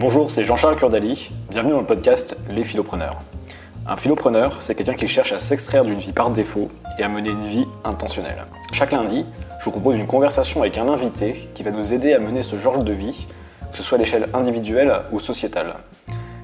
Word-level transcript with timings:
Bonjour, 0.00 0.30
c'est 0.30 0.44
Jean-Charles 0.44 0.76
Curdali. 0.76 1.32
Bienvenue 1.50 1.72
dans 1.72 1.80
le 1.80 1.86
podcast 1.86 2.36
Les 2.48 2.62
Philopreneurs. 2.62 3.16
Un 3.84 3.96
philopreneur, 3.96 4.62
c'est 4.62 4.76
quelqu'un 4.76 4.94
qui 4.94 5.08
cherche 5.08 5.32
à 5.32 5.40
s'extraire 5.40 5.84
d'une 5.84 5.98
vie 5.98 6.12
par 6.12 6.30
défaut 6.30 6.70
et 7.00 7.02
à 7.02 7.08
mener 7.08 7.30
une 7.30 7.44
vie 7.44 7.66
intentionnelle. 7.82 8.46
Chaque 8.70 8.92
lundi, 8.92 9.26
je 9.58 9.64
vous 9.64 9.72
propose 9.72 9.96
une 9.96 10.06
conversation 10.06 10.60
avec 10.60 10.78
un 10.78 10.88
invité 10.88 11.50
qui 11.52 11.64
va 11.64 11.72
nous 11.72 11.92
aider 11.92 12.12
à 12.12 12.20
mener 12.20 12.42
ce 12.42 12.54
genre 12.56 12.84
de 12.84 12.92
vie, 12.92 13.26
que 13.72 13.76
ce 13.76 13.82
soit 13.82 13.96
à 13.96 13.98
l'échelle 13.98 14.28
individuelle 14.34 15.00
ou 15.10 15.18
sociétale. 15.18 15.74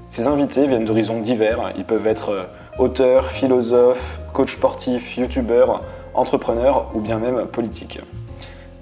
Ces 0.09 0.27
invités 0.27 0.67
viennent 0.67 0.85
d'horizons 0.85 1.21
divers. 1.21 1.75
Ils 1.77 1.85
peuvent 1.85 2.09
être 2.09 2.31
euh, 2.31 2.45
auteurs, 2.81 3.31
philosophes, 3.31 4.19
coach 4.33 4.55
sportifs, 4.55 5.17
youtubeurs, 5.17 5.85
entrepreneurs 6.15 6.91
ou 6.93 7.01
bien 7.01 7.21
même 7.21 7.47
politiques. 7.47 8.01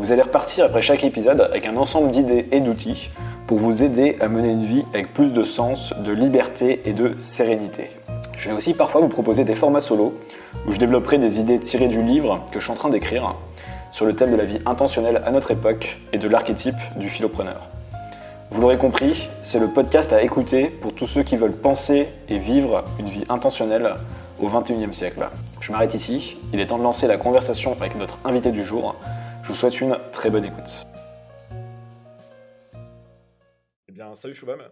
Vous 0.03 0.11
allez 0.11 0.23
repartir 0.23 0.65
après 0.65 0.81
chaque 0.81 1.05
épisode 1.05 1.43
avec 1.43 1.65
un 1.65 1.77
ensemble 1.77 2.11
d'idées 2.11 2.49
et 2.51 2.59
d'outils 2.59 3.13
pour 3.47 3.59
vous 3.59 3.85
aider 3.85 4.17
à 4.19 4.27
mener 4.27 4.49
une 4.49 4.65
vie 4.65 4.85
avec 4.93 5.15
plus 5.15 5.33
de 5.33 5.45
sens, 5.45 5.95
de 5.97 6.11
liberté 6.11 6.83
et 6.87 6.93
de 6.93 7.15
sérénité. 7.19 7.89
Je 8.37 8.49
vais 8.49 8.57
aussi 8.57 8.75
parfois 8.75 9.01
vous 9.01 9.07
proposer 9.07 9.45
des 9.45 9.55
formats 9.55 9.79
solo 9.79 10.19
où 10.67 10.73
je 10.73 10.79
développerai 10.79 11.19
des 11.19 11.39
idées 11.39 11.61
tirées 11.61 11.87
du 11.87 12.03
livre 12.03 12.45
que 12.51 12.59
je 12.59 12.65
suis 12.65 12.73
en 12.73 12.75
train 12.75 12.89
d'écrire 12.89 13.37
sur 13.93 14.05
le 14.05 14.17
thème 14.17 14.33
de 14.33 14.37
la 14.37 14.45
vie 14.45 14.59
intentionnelle 14.67 15.23
à 15.25 15.31
notre 15.31 15.53
époque 15.53 16.01
et 16.13 16.19
de 16.19 16.27
l'archétype 16.27 16.75
du 16.97 17.09
philopreneur. 17.09 17.69
Vous 18.51 18.61
l'aurez 18.61 18.79
compris, 18.79 19.31
c'est 19.41 19.61
le 19.61 19.69
podcast 19.69 20.13
à 20.13 20.21
écouter 20.21 20.65
pour 20.65 20.95
tous 20.95 21.07
ceux 21.07 21.23
qui 21.23 21.37
veulent 21.37 21.53
penser 21.53 22.09
et 22.29 22.39
vivre 22.39 22.83
une 22.99 23.07
vie 23.07 23.25
intentionnelle 23.29 23.95
au 24.41 24.49
XXIe 24.49 24.93
siècle. 24.93 25.29
Je 25.61 25.71
m'arrête 25.71 25.95
ici, 25.95 26.39
il 26.53 26.59
est 26.59 26.67
temps 26.67 26.79
de 26.79 26.83
lancer 26.83 27.07
la 27.07 27.19
conversation 27.19 27.77
avec 27.79 27.95
notre 27.95 28.19
invité 28.25 28.51
du 28.51 28.65
jour. 28.65 28.97
Je 29.43 29.49
vous 29.49 29.55
souhaite 29.55 29.81
une 29.81 29.99
très 30.13 30.31
bonne 30.31 30.45
écoute. 30.45 30.87
Eh 33.89 33.93
bien, 33.93 34.15
salut 34.15 34.35
Choubam. 34.35 34.63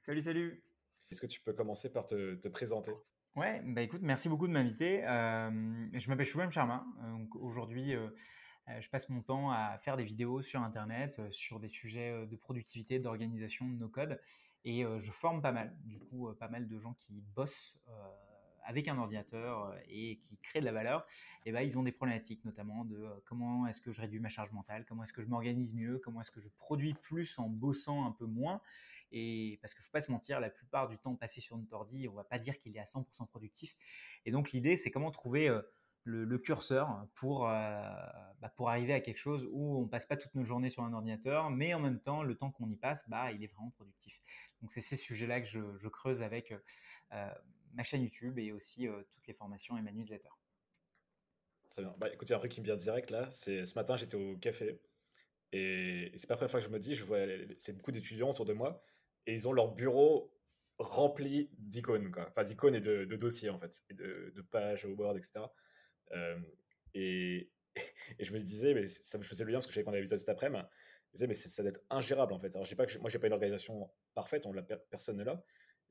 Salut, 0.00 0.22
salut. 0.22 0.62
Est-ce 1.10 1.20
que 1.20 1.26
tu 1.26 1.40
peux 1.40 1.52
commencer 1.52 1.90
par 1.90 2.06
te, 2.06 2.48
présenter? 2.48 2.92
Ouais, 3.34 3.62
bah 3.64 3.82
écoute, 3.82 4.00
merci 4.02 4.28
beaucoup 4.28 4.46
de 4.46 4.52
m'inviter. 4.52 5.04
Euh, 5.06 5.50
je 5.92 6.08
m'appelle 6.08 6.26
Choubam 6.26 6.50
Charmin. 6.50 6.86
Donc 7.02 7.34
aujourd'hui, 7.36 7.94
euh, 7.94 8.08
euh, 8.68 8.80
je 8.80 8.90
passe 8.90 9.08
mon 9.08 9.22
temps 9.22 9.50
à 9.50 9.78
faire 9.78 9.96
des 9.96 10.04
vidéos 10.04 10.42
sur 10.42 10.62
Internet 10.62 11.16
euh, 11.18 11.30
sur 11.30 11.60
des 11.60 11.68
sujets 11.68 12.10
euh, 12.10 12.26
de 12.26 12.36
productivité, 12.36 12.98
d'organisation 12.98 13.66
de 13.66 13.74
nos 13.74 13.88
codes. 13.88 14.20
Et 14.64 14.84
je 14.98 15.12
forme 15.12 15.40
pas 15.40 15.52
mal, 15.52 15.74
du 15.84 15.98
coup, 15.98 16.28
pas 16.38 16.48
mal 16.48 16.68
de 16.68 16.78
gens 16.78 16.92
qui 17.00 17.22
bossent 17.34 17.78
avec 18.68 18.86
un 18.86 18.98
ordinateur 18.98 19.74
et 19.88 20.18
qui 20.18 20.36
créent 20.36 20.60
de 20.60 20.66
la 20.66 20.72
valeur, 20.72 21.06
et 21.46 21.52
ben, 21.52 21.62
ils 21.62 21.78
ont 21.78 21.82
des 21.82 21.90
problématiques, 21.90 22.44
notamment 22.44 22.84
de 22.84 23.02
comment 23.24 23.66
est-ce 23.66 23.80
que 23.80 23.92
je 23.92 24.00
réduis 24.02 24.20
ma 24.20 24.28
charge 24.28 24.52
mentale, 24.52 24.84
comment 24.86 25.04
est-ce 25.04 25.14
que 25.14 25.22
je 25.22 25.26
m'organise 25.26 25.74
mieux, 25.74 25.98
comment 26.04 26.20
est-ce 26.20 26.30
que 26.30 26.42
je 26.42 26.50
produis 26.58 26.92
plus 26.92 27.38
en 27.38 27.48
bossant 27.48 28.04
un 28.04 28.12
peu 28.12 28.26
moins. 28.26 28.60
Et 29.10 29.58
parce 29.62 29.72
qu'il 29.72 29.80
ne 29.80 29.86
faut 29.86 29.92
pas 29.92 30.02
se 30.02 30.12
mentir, 30.12 30.38
la 30.38 30.50
plupart 30.50 30.86
du 30.86 30.98
temps 30.98 31.16
passé 31.16 31.40
sur 31.40 31.56
notre 31.56 31.72
ordi, 31.72 32.08
on 32.08 32.12
ne 32.12 32.16
va 32.18 32.24
pas 32.24 32.38
dire 32.38 32.58
qu'il 32.58 32.76
est 32.76 32.80
à 32.80 32.84
100% 32.84 33.26
productif. 33.26 33.74
Et 34.26 34.30
donc 34.30 34.52
l'idée, 34.52 34.76
c'est 34.76 34.90
comment 34.90 35.10
trouver 35.10 35.48
le, 36.04 36.38
curseur 36.38 37.06
pour, 37.14 37.48
euh, 37.48 37.52
bah, 38.40 38.48
pour 38.56 38.70
arriver 38.70 38.94
à 38.94 39.00
quelque 39.00 39.18
chose 39.18 39.48
où 39.50 39.78
on 39.78 39.86
passe 39.86 40.06
pas 40.06 40.16
toute 40.16 40.34
nos 40.34 40.44
journées 40.44 40.70
sur 40.70 40.82
un 40.82 40.92
ordinateur, 40.92 41.50
mais 41.50 41.74
en 41.74 41.80
même 41.80 42.00
temps, 42.00 42.22
le 42.22 42.34
temps 42.34 42.50
qu'on 42.50 42.68
y 42.70 42.76
passe, 42.76 43.08
bah, 43.08 43.30
il 43.32 43.44
est 43.44 43.48
vraiment 43.48 43.70
productif. 43.70 44.20
Donc 44.60 44.72
c'est 44.72 44.80
ces 44.80 44.96
sujets-là 44.96 45.40
que 45.40 45.46
je, 45.46 45.88
creuse 45.88 46.22
avec 46.22 46.54
euh, 47.12 47.30
ma 47.74 47.82
chaîne 47.82 48.02
YouTube 48.02 48.38
et 48.38 48.52
aussi 48.52 48.88
euh, 48.88 49.02
toutes 49.12 49.26
les 49.26 49.34
formations 49.34 49.76
et 49.76 49.82
ma 49.82 49.92
newsletter. 49.92 50.28
Très 51.70 51.82
bien. 51.82 51.94
Bah, 51.98 52.08
écoutez, 52.12 52.34
un 52.34 52.38
truc 52.38 52.52
qui 52.52 52.60
me 52.60 52.66
vient 52.66 52.76
direct 52.76 53.10
là, 53.10 53.28
c'est 53.30 53.64
ce 53.66 53.74
matin 53.74 53.96
j'étais 53.96 54.16
au 54.16 54.36
café 54.36 54.80
et, 55.52 56.12
c'est 56.16 56.26
pas 56.26 56.34
la 56.34 56.38
première 56.38 56.50
fois 56.50 56.60
que 56.60 56.66
je 56.66 56.72
me 56.72 56.78
dis, 56.78 56.94
je 56.94 57.04
vois 57.04 57.20
c'est 57.58 57.76
beaucoup 57.76 57.92
d'étudiants 57.92 58.30
autour 58.30 58.44
de 58.44 58.52
moi 58.52 58.82
et 59.26 59.34
ils 59.34 59.46
ont 59.46 59.52
leur 59.52 59.74
bureau 59.74 60.32
rempli 60.78 61.50
d'icônes, 61.58 62.12
enfin 62.28 62.44
d'icônes 62.44 62.74
et 62.74 62.80
de, 62.80 63.04
dossiers 63.16 63.50
en 63.50 63.58
fait, 63.58 63.82
et 63.90 63.94
de, 63.94 64.32
de 64.34 64.42
pages 64.42 64.86
Word, 64.86 65.16
etc. 65.16 65.40
Et, 66.94 67.50
je 68.18 68.32
me 68.32 68.40
disais, 68.40 68.74
mais 68.74 68.88
ça 68.88 69.18
me 69.18 69.22
faisait 69.22 69.44
le 69.44 69.50
lien 69.50 69.58
parce 69.58 69.66
que 69.66 69.72
je 69.72 69.76
savais 69.76 69.84
qu'on 69.84 69.92
avait 69.92 70.00
vu 70.00 70.06
ça 70.06 70.18
cet 70.18 70.28
après-midi. 70.28 70.62
Je 70.62 71.10
me 71.10 71.12
disais, 71.12 71.26
mais 71.28 71.34
ça 71.34 71.62
doit 71.62 71.70
être 71.70 71.80
ingérable 71.90 72.32
en 72.32 72.38
fait. 72.38 72.54
Alors, 72.54 72.64
je 72.64 72.74
pas 72.74 72.86
moi, 73.00 73.08
j'ai 73.08 73.18
pas 73.18 73.28
une 73.28 73.32
organisation 73.32 73.90
parfaite, 74.14 74.46
on 74.46 74.52
l'a, 74.52 74.62
personne 74.62 75.18
n'est 75.18 75.24
là. 75.24 75.42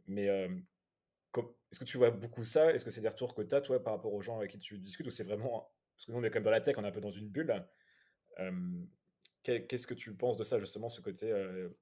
Mais 0.07 0.25
est-ce 0.25 1.79
que 1.79 1.85
tu 1.85 1.97
vois 1.97 2.11
beaucoup 2.11 2.43
ça? 2.43 2.73
Est-ce 2.73 2.83
que 2.83 2.91
c'est 2.91 3.01
des 3.01 3.07
retours 3.07 3.33
que 3.33 3.41
tu 3.41 3.55
as, 3.55 3.61
toi, 3.61 3.81
par 3.81 3.93
rapport 3.93 4.13
aux 4.13 4.21
gens 4.21 4.37
avec 4.37 4.51
qui 4.51 4.59
tu 4.59 4.77
discutes 4.79 5.07
Ou 5.07 5.11
c'est 5.11 5.23
vraiment. 5.23 5.71
Parce 5.95 6.05
que 6.05 6.11
nous, 6.11 6.19
on 6.19 6.23
est 6.23 6.29
quand 6.29 6.39
même 6.39 6.43
dans 6.43 6.51
la 6.51 6.61
tech, 6.61 6.75
on 6.77 6.83
est 6.83 6.87
un 6.87 6.91
peu 6.91 7.01
dans 7.01 7.11
une 7.11 7.29
bulle. 7.29 7.65
Qu'est-ce 9.43 9.87
que 9.87 9.93
tu 9.93 10.13
penses 10.13 10.37
de 10.37 10.43
ça, 10.43 10.59
justement, 10.59 10.89
ce 10.89 11.01
côté 11.01 11.31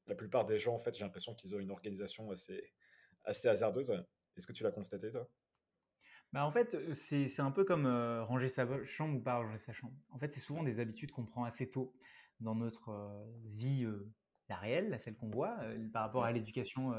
La 0.08 0.16
plupart 0.16 0.46
des 0.46 0.60
gens, 0.60 0.76
en 0.76 0.80
fait, 0.80 0.94
j'ai 0.96 1.04
l'impression 1.04 1.34
qu'ils 1.34 1.56
ont 1.56 1.60
une 1.60 1.72
organisation 1.72 2.30
assez, 2.32 2.74
assez 3.24 3.48
hasardeuse. 3.48 3.92
Est-ce 4.38 4.48
que 4.48 4.54
tu 4.54 4.64
l'as 4.64 4.72
constaté, 4.72 5.10
toi? 5.10 5.28
Bah, 6.36 6.46
en 6.46 6.52
fait, 6.52 6.76
c'est 6.94 7.40
un 7.40 7.52
peu 7.52 7.64
comme 7.64 7.88
ranger 7.88 8.50
sa 8.50 8.68
chambre 8.84 9.16
ou 9.16 9.22
pas 9.22 9.38
ranger 9.38 9.58
sa 9.58 9.72
chambre. 9.72 9.94
En 10.12 10.20
fait, 10.20 10.34
c'est 10.34 10.42
souvent 10.42 10.64
des 10.64 10.82
habitudes 10.82 11.14
qu'on 11.14 11.26
prend 11.26 11.46
assez 11.46 11.70
tôt 11.70 11.94
dans 12.42 12.56
notre 12.56 12.92
vie, 13.46 13.88
la 14.50 14.58
réelle, 14.58 15.00
celle 15.00 15.16
qu'on 15.16 15.30
voit, 15.30 15.58
par 15.94 16.02
rapport 16.02 16.26
à 16.26 16.34
l'éducation 16.34 16.94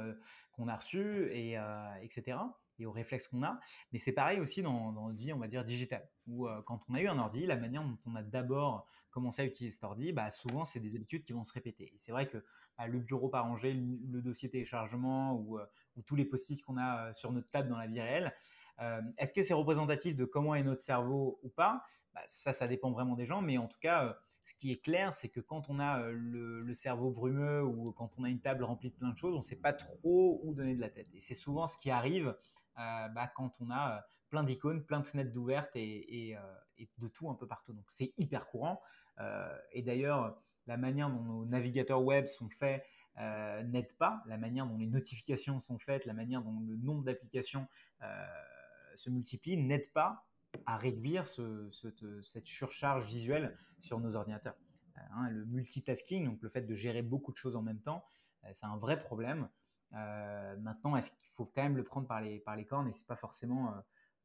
qu'on 0.53 0.69
a 0.69 0.77
reçue, 0.77 1.31
et, 1.35 1.59
etc., 2.01 2.39
et 2.79 2.87
aux 2.87 2.93
réflexes 2.93 3.29
qu'on 3.29 3.43
a. 3.43 3.61
Mais 3.93 3.99
c'est 3.99 4.13
pareil 4.13 4.41
aussi 4.41 4.63
dans, 4.63 4.91
dans, 4.93 5.09
notre 5.09 5.19
vie, 5.19 5.35
on 5.35 5.39
va 5.39 5.49
dire, 5.49 5.67
digitale, 5.67 6.09
où 6.27 6.49
quand 6.65 6.81
on 6.89 6.95
a 6.95 7.03
eu 7.03 7.07
un 7.07 7.19
ordi, 7.19 7.45
la 7.45 7.59
manière 7.59 7.85
dont 7.85 7.99
on 8.07 8.15
a 8.15 8.23
d'abord 8.23 8.87
commencé 9.11 9.43
à 9.43 9.45
utiliser 9.45 9.75
cet 9.75 9.85
ordi, 9.85 10.13
bah, 10.13 10.31
souvent, 10.31 10.65
c'est 10.65 10.81
des 10.81 10.97
habitudes 10.97 11.25
qui 11.25 11.35
vont 11.35 11.45
se 11.45 11.53
répéter. 11.53 11.93
Et 11.95 11.99
c'est 11.99 12.13
vrai 12.13 12.27
que 12.27 12.43
bah, 12.79 12.87
le 12.87 13.01
bureau 13.01 13.29
pas 13.29 13.41
rangé, 13.41 13.75
le, 13.75 14.23
dossier 14.23 14.49
téléchargement 14.49 15.35
ou, 15.35 15.59
ou 15.59 16.03
tous 16.03 16.17
les 16.17 16.25
post-it 16.25 16.63
qu'on 16.63 16.79
a 16.79 17.13
sur 17.13 17.33
notre 17.33 17.51
table 17.51 17.69
dans 17.69 17.77
la 17.77 17.87
vie 17.87 18.01
réelle, 18.01 18.35
euh, 18.81 19.01
est-ce 19.19 19.33
que 19.33 19.43
c'est 19.43 19.55
représentatif 19.55 20.17
de 20.17 20.25
comment 20.25 20.55
est 20.55 20.63
notre 20.63 20.83
cerveau 20.83 21.39
ou 21.43 21.49
pas? 21.49 21.83
Bah, 22.15 22.21
Ça, 22.27 22.53
ça 22.53 22.69
dépend 22.69 22.91
vraiment 22.91 23.15
des 23.15 23.25
gens, 23.25 23.43
mais 23.43 23.59
en 23.59 23.69
tout 23.69 23.79
cas, 23.81 24.05
euh, 24.05 24.13
ce 24.45 24.55
qui 24.55 24.71
est 24.71 24.83
clair, 24.83 25.15
c'est 25.15 25.29
que 25.29 25.41
quand 25.41 25.69
on 25.71 25.79
a 25.79 26.01
euh, 26.01 26.13
le, 26.13 26.75
cerveau 26.75 27.11
brumeux 27.11 27.65
ou 27.65 27.93
quand 27.93 28.19
on 28.19 28.25
a 28.25 28.29
une 28.29 28.41
table 28.41 28.65
remplie 28.65 28.91
de 28.91 28.95
plein 28.95 29.11
de 29.11 29.17
choses, 29.17 29.35
on 29.35 29.39
ne 29.39 29.43
sait 29.43 29.57
pas 29.57 29.73
trop 29.73 30.41
où 30.45 30.55
donner 30.55 30.75
de 30.75 30.81
la 30.81 30.91
tête. 30.91 31.09
Et 31.15 31.21
c'est 31.21 31.35
souvent 31.35 31.67
ce 31.67 31.79
qui 31.79 31.91
arrive 31.91 32.37
bah, 32.77 33.27
quand 33.35 33.53
on 33.61 33.71
a 33.71 34.05
plein 34.29 34.45
d'icônes, 34.45 34.85
plein 34.85 35.01
de 35.01 35.07
fenêtres 35.07 35.33
d'ouvertes 35.33 35.75
et, 35.75 36.37
de 36.99 37.09
tout 37.09 37.31
un 37.31 37.35
peu 37.35 37.47
partout. 37.47 37.73
Donc 37.73 37.87
c'est 37.89 38.13
hyper 38.19 38.47
courant. 38.49 38.83
et 39.73 39.81
d'ailleurs, 39.81 40.39
la 40.67 40.77
manière 40.77 41.09
dont 41.09 41.23
nos 41.23 41.47
navigateurs 41.47 42.03
web 42.03 42.27
sont 42.27 42.51
faits 42.51 42.85
n'aide 43.17 43.91
pas, 43.97 44.23
la 44.27 44.37
manière 44.37 44.67
dont 44.67 44.77
les 44.77 44.87
notifications 44.87 45.59
sont 45.59 45.79
faites, 45.79 46.05
la 46.05 46.13
manière 46.13 46.43
dont 46.43 46.61
le 46.61 46.77
nombre 46.77 47.03
d'applications 47.03 47.67
se 48.97 49.11
multiplient 49.11 49.57
n'aide 49.57 49.93
pas 49.93 50.27
à 50.65 50.77
réduire 50.77 51.27
cette 51.27 52.47
surcharge 52.47 53.05
visuelle 53.07 53.57
sur 53.79 54.01
nos 54.01 54.15
ordinateurs. 54.15 54.57
Euh, 54.97 55.01
hein, 55.13 55.31
le 55.31 55.45
multitasking, 55.45 56.25
donc 56.25 56.43
le 56.43 56.49
fait 56.49 56.63
de 56.63 56.75
gérer 56.75 57.03
beaucoup 57.03 57.33
de 57.33 57.37
choses 57.37 57.57
en 57.57 57.63
même 57.63 57.81
temps, 57.81 58.05
euh, 58.45 58.49
c'est 58.55 58.67
un 58.67 58.77
vrai 58.77 59.01
problème. 59.01 59.49
Euh, 59.95 60.57
maintenant, 60.59 60.97
est-ce 60.97 61.11
qu'il 61.11 61.31
faut 61.35 61.47
quand 61.47 61.63
même 61.63 61.77
le 61.77 61.85
prendre 61.85 62.07
par 62.07 62.21
les, 62.21 62.43
cornes 62.67 62.89
et 62.89 62.93
c'est 62.93 63.07
pas 63.07 63.17
forcément 63.17 63.75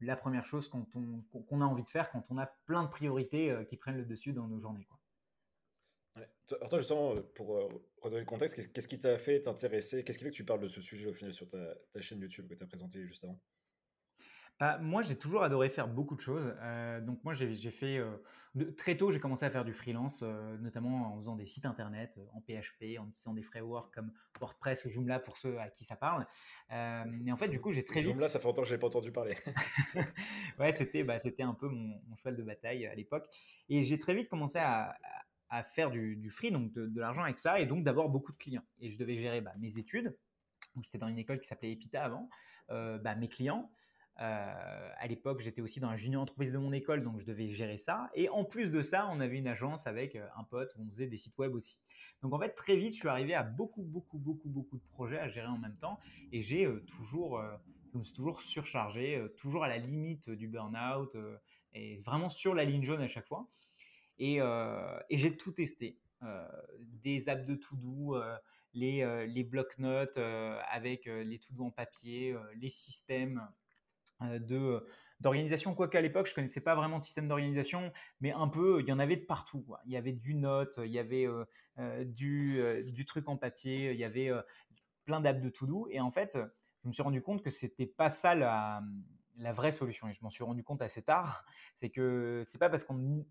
la 0.00 0.16
première 0.16 0.44
chose 0.44 0.68
qu'on 0.68 1.60
a 1.60 1.64
envie 1.64 1.84
de 1.84 1.88
faire 1.88 2.10
quand 2.10 2.24
on 2.30 2.38
a 2.38 2.46
plein 2.66 2.82
de 2.82 2.88
priorités 2.88 3.54
qui 3.68 3.76
prennent 3.76 3.96
le 3.96 4.04
dessus 4.04 4.32
dans 4.32 4.48
nos 4.48 4.58
journées. 4.58 4.84
Quoi. 4.84 4.98
Alors 6.56 6.68
toi, 6.68 6.78
justement, 6.78 7.14
pour 7.34 7.70
redonner 8.00 8.20
le 8.20 8.26
contexte, 8.26 8.72
qu'est-ce 8.72 8.88
qui 8.88 8.98
t'a 8.98 9.16
fait 9.18 9.40
t'intéresser? 9.40 10.02
Qu'est-ce 10.02 10.18
qui 10.18 10.24
fait 10.24 10.30
que 10.30 10.36
tu 10.36 10.44
parles 10.44 10.60
de 10.60 10.68
ce 10.68 10.80
sujet 10.80 11.08
au 11.08 11.14
final 11.14 11.32
sur 11.32 11.48
ta, 11.48 11.76
chaîne 12.00 12.20
YouTube 12.20 12.48
que 12.48 12.54
tu 12.54 12.64
as 12.64 12.66
présenté 12.66 13.06
juste 13.06 13.22
avant? 13.22 13.40
Bah, 14.62 14.78
moi, 14.78 15.02
j'ai 15.02 15.16
toujours 15.16 15.42
adoré 15.42 15.68
faire 15.68 15.88
beaucoup 15.88 16.14
de 16.14 16.20
choses. 16.20 16.54
Euh, 16.60 17.00
donc 17.00 17.18
moi, 17.24 17.34
j'ai 17.34 17.72
fait 17.72 17.98
euh, 17.98 18.14
très 18.76 18.96
tôt, 18.96 19.10
j'ai 19.10 19.18
commencé 19.18 19.44
à 19.44 19.50
faire 19.50 19.64
du 19.64 19.72
freelance, 19.72 20.20
euh, 20.22 20.56
notamment 20.58 21.12
en 21.12 21.16
faisant 21.16 21.34
des 21.34 21.46
sites 21.46 21.66
internet 21.66 22.16
en 22.32 22.40
PHP, 22.40 22.96
en 22.96 23.08
utilisant 23.08 23.34
des 23.34 23.42
frameworks 23.42 23.92
comme 23.92 24.12
WordPress 24.38 24.84
ou 24.84 24.88
Joomla 24.88 25.18
pour 25.18 25.36
ceux 25.36 25.58
à 25.58 25.68
qui 25.68 25.82
ça 25.82 25.96
parle. 25.96 26.28
et 26.70 27.32
en 27.32 27.36
fait, 27.36 27.48
du 27.48 27.60
coup, 27.60 27.72
j'ai 27.72 27.84
très 27.84 28.02
vite. 28.02 28.10
Joomla, 28.10 28.28
ça 28.28 28.38
fait 28.38 28.46
longtemps 28.46 28.62
que 28.62 28.68
je 28.68 28.74
n'ai 28.74 28.78
pas 28.78 28.86
entendu 28.86 29.10
parler. 29.10 29.34
ouais, 30.60 30.72
c'était 30.72 31.02
bah, 31.02 31.18
un 31.40 31.54
peu 31.54 31.66
mon, 31.66 32.00
cheval 32.18 32.36
de 32.36 32.44
bataille 32.44 32.86
à 32.86 32.94
l'époque. 32.94 33.26
Et 33.68 33.82
j'ai 33.82 33.98
très 33.98 34.14
vite 34.14 34.28
commencé 34.28 34.60
à, 34.60 34.96
à 35.48 35.64
faire 35.64 35.90
du, 35.90 36.30
free, 36.30 36.52
donc 36.52 36.72
de, 36.72 37.00
l'argent 37.00 37.24
avec 37.24 37.40
ça, 37.40 37.58
et 37.58 37.66
donc 37.66 37.82
d'avoir 37.82 38.08
beaucoup 38.08 38.30
de 38.30 38.38
clients. 38.38 38.64
Et 38.78 38.92
je 38.92 38.98
devais 38.98 39.16
gérer 39.16 39.40
bah, 39.40 39.54
mes 39.58 39.76
études. 39.76 40.16
J'étais 40.82 40.98
dans 40.98 41.08
une 41.08 41.18
école 41.18 41.40
qui 41.40 41.48
s'appelait 41.48 41.72
Epita 41.72 42.04
avant. 42.04 42.28
Bah, 42.68 43.16
mes 43.16 43.26
clients 43.26 43.68
euh, 44.20 44.90
à 44.98 45.06
l'époque, 45.06 45.40
j'étais 45.40 45.62
aussi 45.62 45.80
dans 45.80 45.90
la 45.90 45.96
junior 45.96 46.22
entreprise 46.22 46.52
de 46.52 46.58
mon 46.58 46.72
école, 46.72 47.02
donc 47.02 47.18
je 47.20 47.24
devais 47.24 47.48
gérer 47.48 47.78
ça. 47.78 48.10
Et 48.14 48.28
en 48.28 48.44
plus 48.44 48.70
de 48.70 48.82
ça, 48.82 49.08
on 49.10 49.20
avait 49.20 49.38
une 49.38 49.48
agence 49.48 49.86
avec 49.86 50.16
euh, 50.16 50.26
un 50.36 50.44
pote 50.44 50.72
où 50.76 50.82
on 50.86 50.90
faisait 50.90 51.06
des 51.06 51.16
sites 51.16 51.36
web 51.38 51.54
aussi. 51.54 51.80
Donc 52.22 52.32
en 52.34 52.38
fait, 52.38 52.50
très 52.50 52.76
vite, 52.76 52.92
je 52.92 52.98
suis 52.98 53.08
arrivé 53.08 53.34
à 53.34 53.42
beaucoup, 53.42 53.82
beaucoup, 53.82 54.18
beaucoup, 54.18 54.48
beaucoup 54.48 54.76
de 54.76 54.84
projets 54.90 55.18
à 55.18 55.28
gérer 55.28 55.48
en 55.48 55.58
même 55.58 55.76
temps. 55.76 55.98
Et 56.30 56.42
j'ai 56.42 56.66
euh, 56.66 56.84
toujours, 56.86 57.42
je 57.92 57.98
me 57.98 58.04
suis 58.04 58.14
toujours 58.14 58.40
surchargé, 58.42 59.26
toujours 59.38 59.64
à 59.64 59.68
la 59.68 59.78
limite 59.78 60.30
du 60.30 60.46
burn-out, 60.46 61.16
et 61.74 61.98
vraiment 61.98 62.28
sur 62.28 62.54
la 62.54 62.64
ligne 62.64 62.84
jaune 62.84 63.00
à 63.00 63.08
chaque 63.08 63.26
fois. 63.26 63.48
Et, 64.18 64.40
j'ai 65.10 65.36
tout 65.36 65.52
testé. 65.52 65.98
des 66.78 67.28
apps 67.28 67.44
de 67.44 67.56
to-do, 67.56 68.16
les, 68.72 69.26
les 69.26 69.44
blocs-notes 69.44 70.18
avec 70.70 71.06
les 71.06 71.38
tout 71.38 71.60
en 71.60 71.70
papier, 71.70 72.36
les 72.54 72.70
systèmes 72.70 73.42
de 74.40 74.86
d'organisation, 75.20 75.72
quoique 75.76 75.96
à 75.96 76.00
l'époque, 76.00 76.26
je 76.26 76.34
connaissais 76.34 76.60
pas 76.60 76.74
vraiment 76.74 76.98
de 76.98 77.04
système 77.04 77.28
d'organisation, 77.28 77.92
mais 78.20 78.32
un 78.32 78.48
peu, 78.48 78.80
il 78.80 78.88
y 78.88 78.92
en 78.92 78.98
avait 78.98 79.14
de 79.14 79.24
partout. 79.24 79.64
Il 79.86 79.92
y 79.92 79.96
avait 79.96 80.12
du 80.12 80.34
note, 80.34 80.80
il 80.84 80.90
y 80.90 80.98
avait 80.98 81.28
du, 82.04 82.60
du 82.86 83.04
truc 83.04 83.28
en 83.28 83.36
papier, 83.36 83.92
il 83.92 84.00
y 84.00 84.04
avait 84.04 84.32
plein 85.04 85.20
d'apps 85.20 85.40
de 85.40 85.48
to-do. 85.48 85.86
Et 85.92 86.00
en 86.00 86.10
fait, 86.10 86.36
je 86.82 86.88
me 86.88 86.92
suis 86.92 87.02
rendu 87.04 87.22
compte 87.22 87.42
que 87.42 87.50
c'était 87.50 87.86
pas 87.86 88.08
ça 88.08 88.34
la, 88.34 88.82
la, 89.38 89.52
vraie 89.52 89.72
solution. 89.72 90.08
Et 90.08 90.12
je 90.12 90.22
m'en 90.22 90.30
suis 90.30 90.44
rendu 90.44 90.64
compte 90.64 90.82
assez 90.82 91.02
tard. 91.02 91.44
C'est 91.76 91.90
que 91.90 92.42
c'est 92.48 92.58
pas 92.58 92.68
parce 92.68 92.84
qu'on 92.84 93.24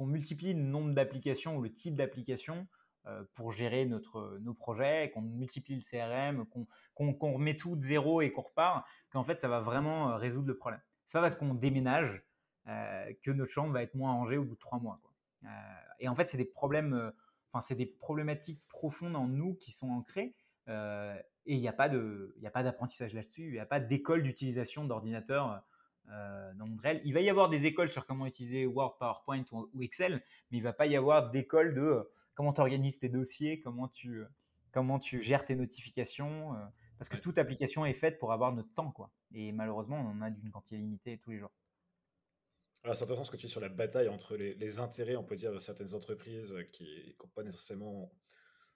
multiplie 0.00 0.54
le 0.54 0.62
nombre 0.62 0.94
d'applications 0.94 1.56
ou 1.56 1.62
le 1.62 1.72
type 1.72 1.96
d'application 1.96 2.58
euh, 2.58 2.81
pour 3.34 3.52
gérer 3.52 3.84
notre, 3.84 4.38
nos 4.42 4.54
projets, 4.54 5.10
qu'on 5.12 5.22
multiplie 5.22 5.76
le 5.76 5.82
CRM, 5.82 6.46
qu'on 6.94 7.32
remet 7.32 7.56
tout 7.56 7.76
de 7.76 7.82
zéro 7.82 8.20
et 8.20 8.32
qu'on 8.32 8.42
repart, 8.42 8.86
qu'en 9.10 9.24
fait, 9.24 9.40
ça 9.40 9.48
va 9.48 9.60
vraiment 9.60 10.10
euh, 10.10 10.16
résoudre 10.16 10.48
le 10.48 10.56
problème. 10.56 10.80
C'est 11.06 11.18
pas 11.18 11.22
parce 11.22 11.36
qu'on 11.36 11.54
déménage 11.54 12.22
euh, 12.68 13.12
que 13.22 13.30
notre 13.30 13.50
chambre 13.50 13.72
va 13.72 13.82
être 13.82 13.94
moins 13.94 14.12
rangée 14.12 14.36
au 14.36 14.44
bout 14.44 14.54
de 14.54 14.60
trois 14.60 14.78
mois. 14.78 15.00
Et 15.98 16.08
en 16.08 16.14
fait, 16.14 16.28
c'est 16.28 16.36
des 16.36 16.44
problèmes, 16.44 17.12
enfin, 17.52 17.60
c'est 17.60 17.74
des 17.74 17.86
problématiques 17.86 18.62
profondes 18.68 19.16
en 19.16 19.26
nous 19.26 19.54
qui 19.54 19.72
sont 19.72 19.90
ancrées. 19.90 20.36
Et 20.68 21.54
il 21.56 21.60
n'y 21.60 21.66
a 21.66 21.72
pas 21.72 21.88
d'apprentissage 21.88 23.12
là-dessus, 23.12 23.48
il 23.48 23.52
n'y 23.52 23.58
a 23.58 23.66
pas 23.66 23.80
d'école 23.80 24.22
d'utilisation 24.22 24.84
d'ordinateur 24.84 25.64
euh, 26.10 26.52
dans 26.54 26.66
Montréal. 26.66 27.00
Il 27.04 27.14
va 27.14 27.20
y 27.20 27.30
avoir 27.30 27.48
des 27.48 27.64
écoles 27.64 27.88
sur 27.88 28.06
comment 28.06 28.26
utiliser 28.26 28.66
Word, 28.66 28.98
PowerPoint 28.98 29.44
ou, 29.52 29.82
Excel, 29.82 30.22
mais 30.50 30.58
il 30.58 30.60
ne 30.60 30.64
va 30.64 30.72
pas 30.72 30.86
y 30.86 30.96
avoir 30.96 31.30
d'école 31.30 31.74
de 31.74 31.80
euh, 31.80 32.12
comment 32.34 32.52
tu 32.52 32.60
organises 32.60 32.98
tes 32.98 33.08
dossiers, 33.08 33.60
comment 33.60 33.88
tu, 33.88 34.20
euh, 34.20 34.26
comment 34.72 34.98
tu 34.98 35.22
gères 35.22 35.44
tes 35.44 35.54
notifications, 35.54 36.54
parce 36.98 37.08
que 37.08 37.16
toute 37.16 37.38
application 37.38 37.84
est 37.84 37.92
faite 37.92 38.18
pour 38.18 38.32
avoir 38.32 38.52
notre 38.52 38.72
temps. 38.74 38.90
quoi. 38.90 39.10
Et 39.34 39.52
malheureusement, 39.52 39.96
on 39.96 40.18
en 40.18 40.22
a 40.22 40.30
d'une 40.30 40.50
quantité 40.50 40.76
limitée 40.76 41.18
tous 41.18 41.30
les 41.30 41.38
jours. 41.38 41.52
Alors, 42.84 42.96
c'est 42.96 43.04
intéressant 43.04 43.24
ce 43.24 43.30
que 43.30 43.36
tu 43.36 43.46
dis 43.46 43.52
sur 43.52 43.60
la 43.60 43.68
bataille 43.68 44.08
entre 44.08 44.36
les, 44.36 44.54
les 44.54 44.80
intérêts, 44.80 45.14
on 45.16 45.22
peut 45.22 45.36
dire, 45.36 45.52
de 45.52 45.58
certaines 45.58 45.94
entreprises 45.94 46.56
qui 46.72 47.14
n'ont 47.20 47.28
pas 47.28 47.44
nécessairement 47.44 48.10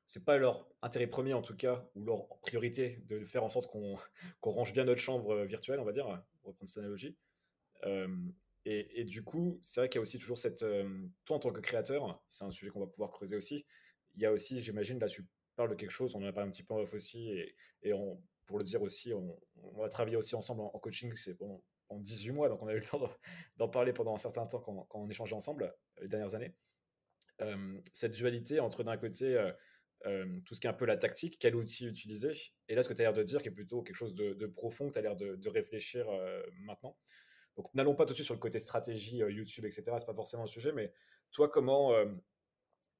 c'est 0.07 0.25
pas 0.25 0.39
leur 0.39 0.67
intérêt 0.83 1.09
premier 1.09 1.35
en 1.35 1.43
tout 1.43 1.57
cas, 1.57 1.85
ou 1.95 2.05
leur 2.05 2.29
priorité 2.41 3.03
de 3.09 3.25
faire 3.25 3.43
en 3.43 3.49
sorte 3.49 3.71
qu'on 3.71 3.99
range 4.43 4.73
bien 4.73 4.85
notre 4.85 5.01
chambre 5.01 5.31
euh, 5.33 5.45
virtuelle, 5.45 5.81
on 5.81 5.85
va 5.85 5.93
dire, 5.93 6.07
pour 6.41 6.51
reprendre 6.51 6.69
cette 6.69 6.79
analogie. 6.79 7.17
Euh, 7.85 8.09
et, 8.69 9.05
du 9.05 9.23
coup, 9.23 9.61
c'est 9.63 9.81
vrai 9.81 9.89
qu'il 9.89 9.99
y 9.99 10.01
a 10.01 10.03
aussi 10.03 10.19
toujours 10.19 10.39
cette... 10.39 10.63
Euh, 10.63 11.07
toi, 11.25 11.37
en 11.37 11.39
tant 11.39 11.53
que 11.53 11.61
créateur, 11.61 12.23
c'est 12.27 12.45
un 12.45 12.51
sujet 12.51 12.71
qu'on 12.71 12.81
va 12.81 12.89
pouvoir 12.89 13.11
creuser 13.13 13.37
aussi. 13.37 13.65
Il 14.17 14.23
y 14.23 14.27
a 14.27 14.33
aussi, 14.33 14.61
j'imagine, 14.61 14.99
là, 14.99 15.07
tu 15.07 15.25
parles 15.55 15.71
de 15.71 15.77
quelque 15.77 15.91
chose, 15.91 16.15
on 16.17 16.23
en 16.23 16.27
a 16.27 16.33
parlé 16.33 16.49
un 16.49 16.51
petit 16.51 16.65
peu 16.65 16.75
en 16.75 16.79
off 16.79 16.93
aussi, 16.93 17.29
et, 17.31 17.55
et 17.83 17.93
pour 18.47 18.59
le 18.59 18.65
dire 18.65 18.83
aussi, 18.83 19.13
on, 19.13 19.39
on 19.63 19.81
va 19.81 19.89
travailler 19.89 20.17
aussi 20.17 20.35
ensemble 20.35 20.63
en, 20.63 20.79
coaching, 20.81 21.15
c'est 21.15 21.35
bon, 21.35 21.63
en 21.89 22.01
18 22.01 22.33
mois, 22.33 22.49
donc 22.49 22.61
on 22.63 22.67
a 22.67 22.75
eu 22.75 22.79
le 22.81 22.85
temps 22.85 23.01
d'en 23.57 23.69
parler 23.69 23.93
pendant 23.93 24.15
un 24.15 24.19
certain 24.19 24.47
temps 24.47 24.61
quand, 24.61 24.85
quand 24.89 25.01
on 25.01 25.09
échangeait 25.09 25.37
ensemble 25.37 25.73
les 26.01 26.09
dernières 26.09 26.35
années. 26.35 26.53
cette 27.93 28.13
dualité 28.13 28.61
entre 28.61 28.83
d'un 28.83 28.97
côté 28.97 29.53
euh, 30.05 30.25
tout 30.45 30.55
ce 30.55 30.61
qui 30.61 30.67
est 30.67 30.71
un 30.71 30.75
peu 30.75 30.85
la 30.85 30.97
tactique, 30.97 31.37
quel 31.41 31.57
outil 31.57 31.87
utiliser. 31.87 32.33
Et 32.69 32.75
là, 32.75 32.83
ce 32.83 32.89
que 32.89 32.95
tu 32.95 33.01
as 33.01 33.05
l'air 33.05 33.13
de 33.13 33.23
dire, 33.23 33.43
qui 33.43 33.49
est 33.49 33.53
plutôt 33.53 33.83
quelque 33.83 33.97
chose 33.97 34.15
de, 34.15 34.47
profond, 34.47 34.89
que 34.89 34.93
tu 34.93 34.99
as 34.99 35.03
l'air 35.03 35.17
de, 35.17 35.49
réfléchir 35.49 36.09
euh, 36.09 36.43
maintenant. 36.61 36.97
Donc, 37.57 37.73
n'allons 37.75 37.95
pas 37.95 38.05
tout 38.05 38.11
de 38.11 38.17
suite 38.17 38.27
sur 38.27 38.35
le 38.35 38.41
côté 38.41 38.59
stratégie, 38.59 39.23
euh, 39.23 39.31
YouTube, 39.31 39.65
etc. 39.65 39.85
C'est 39.99 40.07
pas 40.07 40.15
forcément 40.15 40.43
le 40.43 40.49
sujet, 40.49 40.73
mais 40.73 40.93
toi, 41.33 41.49
comment, 41.49 41.93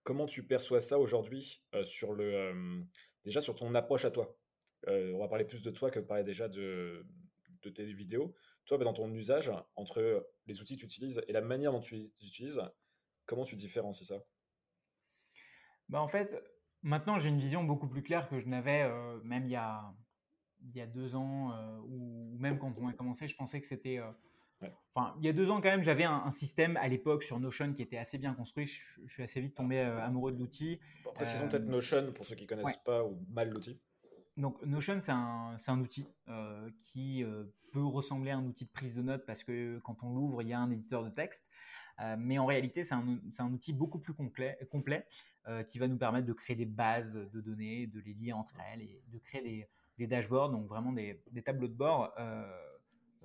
comment 0.03 0.27
tu 0.27 0.47
perçois 0.47 0.81
ça 0.81 0.99
aujourd'hui 0.99 1.63
sur 1.85 2.13
le, 2.13 2.83
déjà 3.25 3.41
sur 3.41 3.55
ton 3.55 3.75
approche 3.75 4.05
à 4.05 4.11
toi? 4.11 4.37
On 4.87 5.19
va 5.19 5.29
parler 5.29 5.45
plus 5.45 5.63
de 5.63 5.71
toi 5.71 5.91
que 5.91 6.01
de 6.01 6.05
parler 6.05 6.25
déjà 6.25 6.49
de, 6.49 7.07
de 7.63 7.71
tes 7.71 7.85
vidéos. 7.85 8.35
Toi, 8.65 8.79
bah, 8.79 8.85
dans 8.85 8.93
ton 8.93 9.11
usage, 9.13 9.53
entre 9.77 10.29
les 10.47 10.61
outils 10.61 10.75
que 10.75 10.81
tu 10.81 10.87
utilises 10.87 11.23
et 11.29 11.33
la 11.33 11.41
manière 11.41 11.73
dont 11.73 11.81
tu 11.81 11.95
les 11.95 12.07
utilises, 12.27 12.61
comment 13.27 13.45
tu 13.45 13.55
différencies 13.55 14.05
ça? 14.05 14.23
Bah 15.89 16.01
en 16.01 16.09
fait, 16.09 16.35
Maintenant, 16.87 17.19
j'ai 17.19 17.31
une 17.31 17.41
vision 17.41 17.65
beaucoup 17.65 17.89
plus 17.89 18.01
claire 18.01 18.29
que 18.29 18.39
je 18.39 18.47
n'avais 18.47 18.83
euh, 18.83 19.19
même 19.25 19.47
il 19.47 19.51
y, 19.51 19.57
a, 19.57 19.93
il 20.61 20.77
y 20.77 20.81
a 20.81 20.87
deux 20.87 21.17
ans, 21.17 21.51
euh, 21.51 21.79
ou 21.89 22.37
même 22.39 22.61
quand 22.61 22.73
on 22.79 22.87
a 22.87 22.93
commencé, 22.93 23.27
je 23.27 23.35
pensais 23.35 23.61
que 23.61 23.67
c'était... 23.67 24.01
Euh, 24.63 24.69
enfin, 24.95 25.15
il 25.19 25.27
y 25.27 25.29
a 25.29 25.33
deux 25.33 25.51
ans 25.51 25.61
quand 25.61 25.69
même, 25.69 25.83
j'avais 25.83 26.05
un, 26.05 26.33
système 26.33 26.77
à 26.79 26.89
l'époque 26.89 27.23
sur 27.23 27.39
Notion 27.39 27.73
qui 27.75 27.83
était 27.83 27.99
assez 27.99 28.19
bien 28.19 28.35
construit. 28.35 28.67
Je, 28.67 29.07
suis 29.07 29.23
assez 29.23 29.41
vite 29.41 29.55
tombé 29.55 29.81
amoureux 29.81 30.33
de 30.33 30.39
l'outil. 30.39 30.81
précisons 31.15 31.49
peut-être 31.49 31.69
Notion 31.69 32.13
pour 32.13 32.27
ceux 32.27 32.35
qui 32.35 32.47
connaissent 32.47 32.79
pas 32.79 33.05
ou 33.05 33.19
mal 33.31 33.51
l'outil. 33.51 33.79
Donc 34.37 34.63
Notion, 34.65 35.01
c'est 35.01 35.13
un, 35.13 35.57
un, 35.67 35.81
outil 35.81 36.07
qui 36.81 37.25
peut 37.73 37.85
ressembler 37.85 38.31
à 38.31 38.39
un 38.39 38.45
outil 38.45 38.65
de 38.65 38.71
prise 38.71 38.95
de 38.95 39.03
notes 39.03 39.27
parce 39.27 39.45
que 39.45 39.79
quand 39.81 40.03
on 40.03 40.15
l'ouvre, 40.15 40.43
il 40.43 40.49
y 40.49 40.53
a 40.53 40.59
un 40.59 40.71
éditeur 40.71 41.05
de 41.05 41.11
texte. 41.11 41.45
Euh, 42.01 42.17
mais 42.19 42.39
en 42.39 42.47
réalité, 42.47 42.85
c'est 42.85 42.95
un, 42.95 43.19
un, 43.39 43.53
outil 43.53 43.73
beaucoup 43.73 43.99
plus 43.99 44.13
complet, 44.13 44.59
complet 44.71 45.07
euh, 45.49 45.63
qui 45.63 45.79
va 45.79 45.89
nous 45.89 45.97
permettre 45.97 46.27
de 46.27 46.33
créer 46.33 46.57
des 46.57 46.67
bases 46.67 47.15
de 47.15 47.41
données, 47.41 47.87
de 47.87 48.01
les 48.01 48.13
lier 48.13 48.33
entre 48.33 48.55
elles 48.73 48.83
et 48.83 49.03
de 49.09 49.19
créer 49.19 49.43
des, 49.43 49.69
des 49.99 50.07
dashboards, 50.07 50.51
donc 50.51 50.67
vraiment 50.67 50.93
des, 50.93 51.23
des 51.31 51.43
tableaux 51.43 51.69
de 51.69 51.75
bord. 51.75 52.15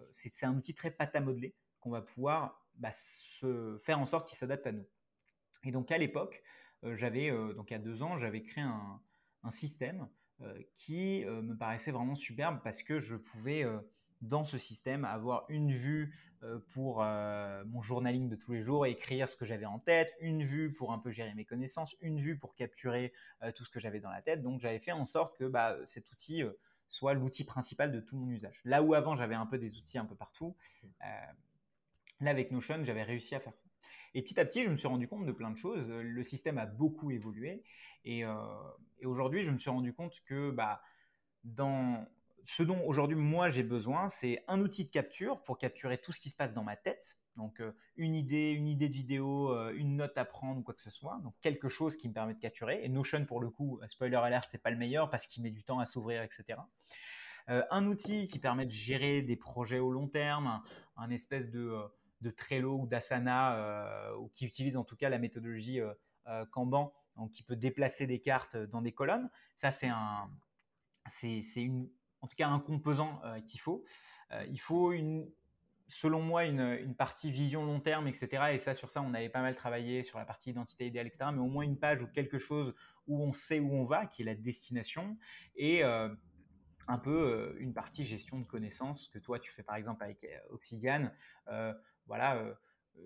Euh, 0.01 0.05
c'est 0.11 0.45
un 0.45 0.55
outil 0.55 0.73
très 0.73 0.91
pâte 0.91 1.15
à 1.15 1.21
modeler 1.21 1.55
qu'on 1.79 1.91
va 1.91 2.01
pouvoir 2.01 2.65
bah, 2.75 2.91
faire 3.79 3.99
en 3.99 4.05
sorte 4.05 4.27
qu'il 4.27 4.37
s'adapte 4.37 4.67
à 4.67 4.71
nous. 4.71 4.87
Et 5.63 5.71
donc 5.71 5.91
à 5.91 5.97
l'époque, 5.97 6.43
j'avais 6.83 7.31
donc 7.53 7.69
il 7.69 7.73
y 7.73 7.75
a 7.75 7.79
deux 7.79 8.01
ans, 8.01 8.17
j'avais 8.17 8.41
créé 8.41 8.63
un, 8.63 9.01
système 9.51 10.07
qui 10.75 11.23
me 11.25 11.55
paraissait 11.55 11.91
vraiment 11.91 12.15
superbe 12.15 12.59
parce 12.63 12.81
que 12.83 12.99
je 12.99 13.15
pouvais 13.15 13.65
dans 14.21 14.43
ce 14.43 14.57
système, 14.57 15.05
avoir 15.05 15.45
une 15.49 15.73
vue 15.73 16.15
euh, 16.43 16.59
pour 16.73 17.03
euh, 17.03 17.63
mon 17.65 17.81
journaling 17.81 18.29
de 18.29 18.35
tous 18.35 18.53
les 18.53 18.61
jours, 18.61 18.85
écrire 18.85 19.27
ce 19.29 19.35
que 19.35 19.45
j'avais 19.45 19.65
en 19.65 19.79
tête, 19.79 20.13
une 20.19 20.43
vue 20.43 20.73
pour 20.73 20.91
un 20.91 20.99
peu 20.99 21.09
gérer 21.09 21.33
mes 21.33 21.45
connaissances, 21.45 21.95
une 22.01 22.19
vue 22.19 22.37
pour 22.37 22.55
capturer 22.55 23.13
euh, 23.43 23.51
tout 23.51 23.65
ce 23.65 23.69
que 23.69 23.79
j'avais 23.79 23.99
dans 23.99 24.09
la 24.09 24.21
tête. 24.21 24.41
Donc 24.41 24.59
j'avais 24.59 24.79
fait 24.79 24.91
en 24.91 25.05
sorte 25.05 25.37
que 25.37 25.45
bah, 25.45 25.77
cet 25.85 26.11
outil 26.11 26.43
soit 26.91 27.15
l'outil 27.15 27.43
principal 27.43 27.91
de 27.91 27.99
tout 27.99 28.15
mon 28.15 28.29
usage. 28.29 28.61
Là 28.63 28.83
où 28.83 28.93
avant 28.93 29.15
j'avais 29.15 29.33
un 29.33 29.47
peu 29.47 29.57
des 29.57 29.75
outils 29.77 29.97
un 29.97 30.05
peu 30.05 30.15
partout, 30.15 30.55
là 30.99 32.29
avec 32.29 32.51
Notion 32.51 32.85
j'avais 32.85 33.03
réussi 33.03 33.33
à 33.33 33.39
faire 33.39 33.55
ça. 33.55 33.63
Et 34.13 34.21
petit 34.21 34.39
à 34.39 34.45
petit, 34.45 34.63
je 34.63 34.69
me 34.69 34.75
suis 34.75 34.87
rendu 34.87 35.07
compte 35.07 35.25
de 35.25 35.31
plein 35.31 35.49
de 35.49 35.57
choses. 35.57 35.87
Le 35.87 36.23
système 36.23 36.57
a 36.57 36.65
beaucoup 36.65 37.11
évolué. 37.11 37.63
Et, 38.03 38.23
et 38.99 39.05
aujourd'hui, 39.05 39.41
je 39.41 39.51
me 39.51 39.57
suis 39.57 39.69
rendu 39.69 39.93
compte 39.93 40.21
que 40.25 40.51
bah, 40.51 40.81
dans, 41.45 42.05
ce 42.45 42.63
dont 42.63 42.83
aujourd'hui 42.85 43.15
moi 43.15 43.49
j'ai 43.49 43.63
besoin, 43.63 44.09
c'est 44.09 44.43
un 44.47 44.61
outil 44.61 44.85
de 44.85 44.89
capture 44.89 45.41
pour 45.43 45.57
capturer 45.57 45.97
tout 45.97 46.11
ce 46.11 46.19
qui 46.19 46.29
se 46.29 46.35
passe 46.35 46.53
dans 46.53 46.63
ma 46.63 46.75
tête. 46.75 47.17
Donc 47.37 47.61
euh, 47.61 47.71
une 47.95 48.15
idée, 48.15 48.51
une 48.51 48.67
idée 48.67 48.89
de 48.89 48.93
vidéo, 48.93 49.51
euh, 49.51 49.73
une 49.75 49.95
note 49.95 50.17
à 50.17 50.25
prendre 50.25 50.59
ou 50.59 50.63
quoi 50.63 50.73
que 50.73 50.81
ce 50.81 50.89
soit. 50.89 51.19
Donc 51.23 51.33
quelque 51.41 51.69
chose 51.69 51.95
qui 51.95 52.09
me 52.09 52.13
permet 52.13 52.33
de 52.33 52.39
capturer. 52.39 52.83
Et 52.83 52.89
Notion 52.89 53.25
pour 53.25 53.41
le 53.41 53.49
coup, 53.49 53.79
euh, 53.81 53.87
spoiler 53.87 54.17
alert, 54.17 54.47
c'est 54.51 54.61
pas 54.61 54.71
le 54.71 54.77
meilleur 54.77 55.09
parce 55.09 55.27
qu'il 55.27 55.43
met 55.43 55.51
du 55.51 55.63
temps 55.63 55.79
à 55.79 55.85
s'ouvrir, 55.85 56.21
etc. 56.23 56.59
un 57.47 57.85
outil 57.87 58.27
qui 58.27 58.39
permet 58.39 58.65
de 58.65 58.71
gérer 58.71 59.21
des 59.21 59.35
projets 59.35 59.79
au 59.79 59.91
long 59.91 60.07
terme, 60.07 60.61
un, 60.95 61.09
espèce 61.09 61.49
de, 61.49 61.75
de, 62.21 62.29
Trello 62.29 62.77
ou 62.77 62.87
d'Asana, 62.87 64.13
ou 64.19 64.29
qui 64.29 64.45
utilise 64.45 64.77
en 64.77 64.83
tout 64.85 64.95
cas 64.95 65.09
la 65.09 65.17
méthodologie 65.17 65.79
Kanban, 66.51 66.93
donc 67.17 67.31
qui 67.31 67.43
peut 67.43 67.57
déplacer 67.57 68.07
des 68.07 68.21
cartes 68.21 68.55
dans 68.55 68.81
des 68.81 68.93
colonnes. 68.93 69.29
Ça 69.57 69.71
c'est 69.71 69.89
un, 69.89 70.29
c'est 71.07 71.41
une 71.57 71.89
en 72.21 72.27
tout 72.27 72.35
cas 72.35 72.47
un 72.47 72.59
composant 72.59 73.21
euh, 73.25 73.39
qu'il 73.41 73.59
faut. 73.59 73.83
Euh, 74.31 74.45
il 74.49 74.59
faut 74.59 74.91
une, 74.91 75.29
selon 75.87 76.21
moi, 76.21 76.45
une, 76.45 76.95
partie 76.95 77.31
vision 77.31 77.65
long 77.65 77.79
terme, 77.79 78.07
etc. 78.07 78.51
Et 78.53 78.57
ça, 78.57 78.73
sur 78.73 78.89
ça, 78.89 79.01
on 79.01 79.13
avait 79.13 79.29
pas 79.29 79.41
mal 79.41 79.55
travaillé 79.55 80.03
sur 80.03 80.19
la 80.19 80.25
partie 80.25 80.51
identité 80.51 80.87
idéale, 80.87 81.07
etc. 81.07 81.31
Mais 81.33 81.41
au 81.41 81.47
moins 81.47 81.63
une 81.63 81.77
page 81.77 82.01
ou 82.01 82.07
quelque 82.07 82.37
chose 82.37 82.73
où 83.07 83.21
on 83.21 83.33
sait 83.33 83.59
où 83.59 83.73
on 83.73 83.85
va, 83.85 84.05
qui 84.05 84.21
est 84.21 84.25
la 84.25 84.35
destination, 84.35 85.17
et 85.55 85.83
euh, 85.83 86.07
un 86.87 86.97
peu 86.97 87.55
une 87.59 87.73
partie 87.73 88.05
gestion 88.05 88.39
de 88.39 88.45
connaissances 88.45 89.07
que 89.07 89.19
toi, 89.19 89.39
tu 89.39 89.51
fais 89.51 89.63
par 89.63 89.75
exemple 89.75 90.03
avec 90.03 90.25
Obsidian. 90.49 91.11
voilà, 92.05 92.43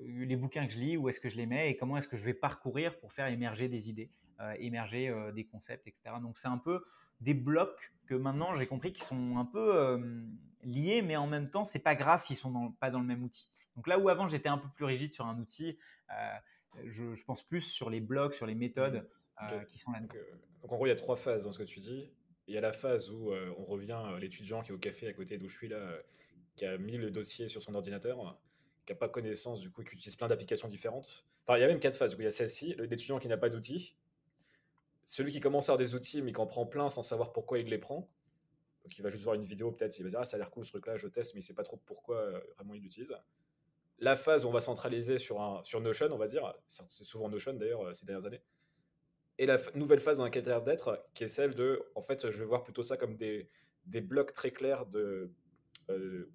les 0.02 0.36
bouquins 0.36 0.66
que 0.66 0.74
je 0.74 0.80
lis, 0.80 0.98
où 0.98 1.10
est-ce 1.10 1.20
que 1.20 1.30
je 1.30 1.38
les 1.38 1.46
mets 1.46 1.70
et 1.70 1.78
comment 1.78 1.98
est-ce 1.98 2.08
que 2.08 2.18
je 2.18 2.24
vais 2.24 2.34
parcourir 2.34 2.98
pour 3.00 3.14
faire 3.14 3.28
émerger 3.28 3.68
des 3.68 3.90
idées, 3.90 4.12
émerger 4.58 5.14
des 5.34 5.46
concepts, 5.46 5.88
etc. 5.88 6.16
Donc 6.22 6.38
c'est 6.38 6.48
un 6.48 6.58
peu 6.58 6.84
des 7.22 7.34
blocs 7.34 7.94
que 8.06 8.16
maintenant 8.16 8.54
j'ai 8.54 8.68
compris 8.68 8.94
qui 8.94 9.02
sont 9.02 9.38
un 9.38 9.46
peu 9.46 9.76
euh, 9.76 9.98
liés, 10.64 11.02
mais 11.02 11.16
en 11.16 11.28
même 11.28 11.50
temps, 11.50 11.66
c'est 11.66 11.80
pas 11.80 11.96
grave 11.96 12.24
s'ils 12.24 12.38
sont 12.38 12.72
pas 12.80 12.92
dans 12.92 13.00
le 13.00 13.06
même 13.06 13.24
outil. 13.24 13.50
Donc 13.76 13.88
là 13.88 14.00
où 14.00 14.10
avant 14.10 14.28
j'étais 14.28 14.50
un 14.50 14.58
peu 14.58 14.70
plus 14.76 14.86
rigide 14.86 15.14
sur 15.14 15.26
un 15.26 15.38
outil, 15.40 15.78
euh, 16.12 16.38
je, 16.86 17.24
pense 17.26 17.44
plus 17.44 17.62
sur 17.62 17.90
les 17.90 18.00
blocs, 18.00 18.34
sur 18.34 18.46
les 18.46 18.56
méthodes 18.56 19.08
euh, 19.42 19.64
qui 19.66 19.78
sont 19.78 19.92
là. 19.92 20.00
Donc, 20.00 20.18
donc, 20.62 20.72
en 20.72 20.76
gros, 20.76 20.86
il 20.86 20.90
y 20.90 20.94
a 20.94 20.96
trois 20.96 21.16
phases 21.16 21.44
dans 21.44 21.52
ce 21.52 21.60
que 21.60 21.64
tu 21.64 21.80
dis. 21.80 22.12
Il 22.48 22.54
y 22.54 22.58
a 22.58 22.62
la 22.62 22.74
phase 22.74 23.10
où 23.10 23.32
on 23.32 23.64
revient 23.64 24.00
l'étudiant 24.20 24.62
qui 24.62 24.72
est 24.72 24.74
au 24.74 24.78
café 24.78 25.08
à 25.08 25.14
côté 25.14 25.38
d'où 25.38 25.48
je 25.48 25.56
suis 25.56 25.68
là, 25.68 25.98
qui 26.56 26.66
a 26.66 26.78
mis 26.78 26.98
le 26.98 27.10
dossier 27.10 27.48
sur 27.48 27.62
son 27.62 27.74
ordinateur, 27.74 28.40
qui 28.86 28.94
n'a 28.94 28.98
pas 28.98 29.10
connaissance 29.10 29.60
du 29.60 29.72
coup, 29.72 29.84
qui 29.84 29.94
utilise 29.96 30.16
plein 30.16 30.28
d'applications 30.28 30.68
différentes. 30.68 31.26
Enfin, 31.44 31.58
il 31.58 31.62
y 31.62 31.64
a 31.64 31.68
même 31.68 31.80
quatre 31.80 31.98
phases. 31.98 32.16
il 32.18 32.24
y 32.24 32.28
a 32.28 32.32
celle-ci, 32.32 32.76
l'étudiant 32.78 33.20
qui 33.20 33.28
n'a 33.28 33.38
pas 33.38 33.50
d'outils, 33.50 33.96
celui 35.06 35.32
qui 35.32 35.40
commence 35.40 35.70
à 35.70 35.74
avoir 35.74 35.88
des 35.88 35.96
outils 35.96 36.22
mais 36.22 36.34
qui 36.34 36.42
en 36.42 36.48
prend 36.48 36.66
plein 36.66 36.90
sans 36.90 37.04
savoir 37.04 37.32
pourquoi 37.32 37.60
il 37.60 37.68
les 37.68 37.78
prend. 37.78 38.10
Donc 38.84 38.98
il 38.98 39.02
va 39.02 39.10
juste 39.10 39.24
voir 39.24 39.36
une 39.36 39.46
vidéo, 39.46 39.72
peut-être, 39.72 39.98
il 39.98 40.04
va 40.04 40.10
dire 40.10 40.20
ah, 40.20 40.26
ça 40.26 40.36
a 40.36 40.40
l'air 40.40 40.52
cool 40.52 40.66
ce 40.66 40.72
truc-là, 40.72 40.98
je 40.98 41.08
teste, 41.08 41.34
mais 41.34 41.40
il 41.40 41.44
sait 41.44 41.54
pas 41.54 41.64
trop 41.64 41.78
pourquoi 41.86 42.18
euh, 42.18 42.40
vraiment 42.56 42.74
il 42.74 42.82
l'utilise. 42.82 43.16
La 44.00 44.16
phase 44.16 44.46
où 44.46 44.50
on 44.50 44.52
va 44.52 44.60
centraliser 44.60 45.18
sur, 45.18 45.42
un, 45.42 45.64
sur 45.64 45.80
Notion, 45.80 46.08
on 46.12 46.18
va 46.18 46.28
dire, 46.28 46.54
c'est 46.68 47.04
souvent 47.04 47.30
Notion 47.30 47.54
d'ailleurs 47.54 47.82
euh, 47.86 47.94
ces 47.94 48.06
dernières 48.06 48.26
années. 48.26 48.42
Et 49.38 49.46
la 49.46 49.58
nouvelle 49.74 50.00
phase 50.00 50.18
dans 50.18 50.24
laquelle 50.24 50.50
as 50.50 50.60
d'être, 50.62 51.06
qui 51.14 51.24
est 51.24 51.28
celle 51.28 51.56
de, 51.56 51.84
en 51.96 52.02
fait, 52.02 52.30
je 52.30 52.40
vais 52.40 52.46
voir 52.46 52.64
plutôt 52.64 52.84
ça 52.84 52.98
comme 52.98 53.16
des, 53.16 53.50
des 53.86 54.02
blocs 54.02 54.34
très 54.34 54.52
clairs 54.52 54.86
de 54.86 55.32
euh, 55.90 56.30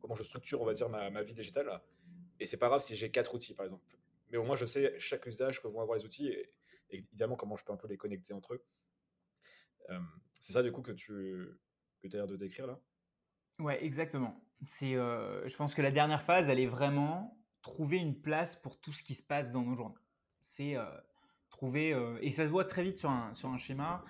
comment 0.00 0.14
je 0.14 0.22
structure, 0.22 0.60
on 0.60 0.64
va 0.64 0.74
dire, 0.74 0.88
ma, 0.88 1.10
ma 1.10 1.22
vie 1.22 1.34
digitale. 1.34 1.80
Et 2.40 2.46
c'est 2.46 2.56
pas 2.56 2.68
grave 2.68 2.80
si 2.80 2.94
j'ai 2.94 3.10
quatre 3.10 3.34
outils, 3.34 3.54
par 3.54 3.64
exemple. 3.64 3.96
Mais 4.30 4.38
au 4.38 4.44
moins, 4.44 4.56
je 4.56 4.66
sais 4.66 4.94
chaque 4.98 5.26
usage 5.26 5.62
que 5.62 5.68
vont 5.68 5.80
avoir 5.80 5.96
les 5.96 6.04
outils 6.04 6.34
évidemment 6.90 7.36
comment 7.36 7.56
je 7.56 7.64
peux 7.64 7.72
un 7.72 7.76
peu 7.76 7.88
les 7.88 7.96
connecter 7.96 8.32
entre 8.32 8.54
eux. 8.54 8.64
c'est 10.32 10.52
ça, 10.52 10.62
du 10.62 10.72
coup, 10.72 10.82
que 10.82 10.92
tu, 10.92 11.12
que 12.02 12.08
as 12.08 12.16
l'air 12.16 12.26
de 12.26 12.36
décrire 12.36 12.66
là? 12.66 12.80
Ouais, 13.58 13.82
exactement. 13.84 14.40
C'est, 14.64 14.94
euh, 14.96 15.46
je 15.48 15.56
pense 15.56 15.74
que 15.74 15.82
la 15.82 15.90
dernière 15.90 16.22
phase, 16.22 16.48
elle 16.48 16.60
est 16.60 16.66
vraiment 16.66 17.38
trouver 17.62 17.98
une 17.98 18.20
place 18.20 18.56
pour 18.56 18.80
tout 18.80 18.92
ce 18.92 19.02
qui 19.02 19.14
se 19.14 19.22
passe 19.22 19.50
dans 19.50 19.62
nos 19.62 19.74
journées. 19.74 19.94
C'est 20.40 20.76
euh, 20.76 20.84
trouver, 21.48 21.92
euh, 21.92 22.18
et 22.20 22.30
ça 22.32 22.44
se 22.46 22.50
voit 22.50 22.64
très 22.64 22.82
vite 22.82 22.98
sur 22.98 23.10
un, 23.10 23.34
sur 23.34 23.48
un 23.48 23.58
schéma, 23.58 24.04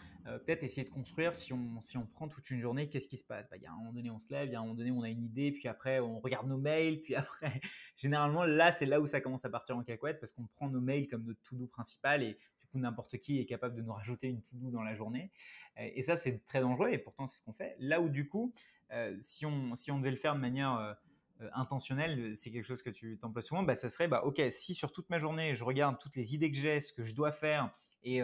peut-être 0.45 0.65
essayer 0.65 0.83
de 0.83 0.91
construire, 0.91 1.37
si 1.37 1.53
on, 1.53 1.81
si 1.81 1.97
on 1.97 2.05
prend 2.05 2.27
toute 2.27 2.51
une 2.51 2.61
journée, 2.61 2.89
qu'est-ce 2.89 3.07
qui 3.07 3.17
se 3.17 3.23
passe? 3.23 3.49
Bah, 3.49 3.57
Il 3.59 3.63
y 3.63 3.67
a 3.67 3.71
un 3.71 3.77
moment 3.77 3.93
donné, 3.93 4.11
on 4.11 4.19
se 4.19 4.33
lève, 4.33 4.49
il 4.49 4.53
y 4.53 4.57
a 4.57 4.59
un 4.59 4.63
moment 4.63 4.75
donné, 4.75 4.91
on 4.91 5.03
a 5.03 5.09
une 5.09 5.23
idée, 5.23 5.53
puis 5.53 5.69
après, 5.69 6.01
on 6.01 6.19
regarde 6.19 6.49
nos 6.49 6.59
mails, 6.59 7.01
puis 7.03 7.15
après, 7.15 7.61
généralement, 7.95 8.45
là, 8.45 8.73
c'est 8.73 8.87
là 8.87 9.01
où 9.01 9.07
ça 9.07 9.21
commence 9.21 9.45
à 9.45 9.51
partir 9.51 9.77
en 9.77 9.85
cacahuète, 9.85 10.19
parce 10.19 10.33
qu'on 10.33 10.49
prend 10.49 10.69
nos 10.69 10.81
mails 10.81 11.07
comme 11.07 11.23
notre 11.23 11.41
to-do 11.43 11.69
principal, 11.69 12.25
et 12.25 12.37
n'importe 12.77 13.19
qui 13.19 13.41
est 13.41 13.47
capable 13.47 13.75
de 13.75 13.83
nous 13.83 13.93
rajouter 13.93 14.29
une 14.29 14.43
to-do 14.43 14.71
dans 14.71 14.83
la 14.83 14.95
journée. 14.95 15.31
Et 15.79 16.03
ça, 16.03 16.17
c'est 16.17 16.45
très 16.47 16.61
dangereux 16.61 16.89
et 16.91 16.99
pourtant, 16.99 17.27
c'est 17.27 17.39
ce 17.39 17.43
qu'on 17.43 17.53
fait. 17.53 17.77
Là 17.79 18.01
où, 18.01 18.09
du 18.09 18.29
coup, 18.29 18.55
euh, 18.93 19.17
si, 19.21 19.47
on, 19.47 19.75
si 19.77 19.91
on 19.91 19.99
devait 19.99 20.11
le 20.11 20.17
faire 20.17 20.35
de 20.35 20.41
manière 20.41 20.75
euh, 20.77 20.95
euh, 21.41 21.51
intentionnelle, 21.55 22.37
c'est 22.37 22.51
quelque 22.51 22.65
chose 22.65 22.83
que 22.83 22.91
tu 22.91 23.19
t'emploies 23.19 23.43
souvent, 23.43 23.63
bah, 23.63 23.75
ça 23.75 23.91
serait, 23.91 24.09
bah, 24.09 24.23
OK, 24.25 24.41
si 24.51 24.75
sur 24.75 24.93
toute 24.93 25.11
ma 25.11 25.19
journée, 25.19 25.55
je 25.55 25.65
regarde 25.65 25.99
toutes 25.99 26.17
les 26.17 26.35
idées 26.35 26.51
que 26.51 26.57
j'ai, 26.57 26.81
ce 26.81 26.93
que 26.93 27.03
je 27.03 27.15
dois 27.15 27.33
faire 27.33 27.71
et, 28.05 28.21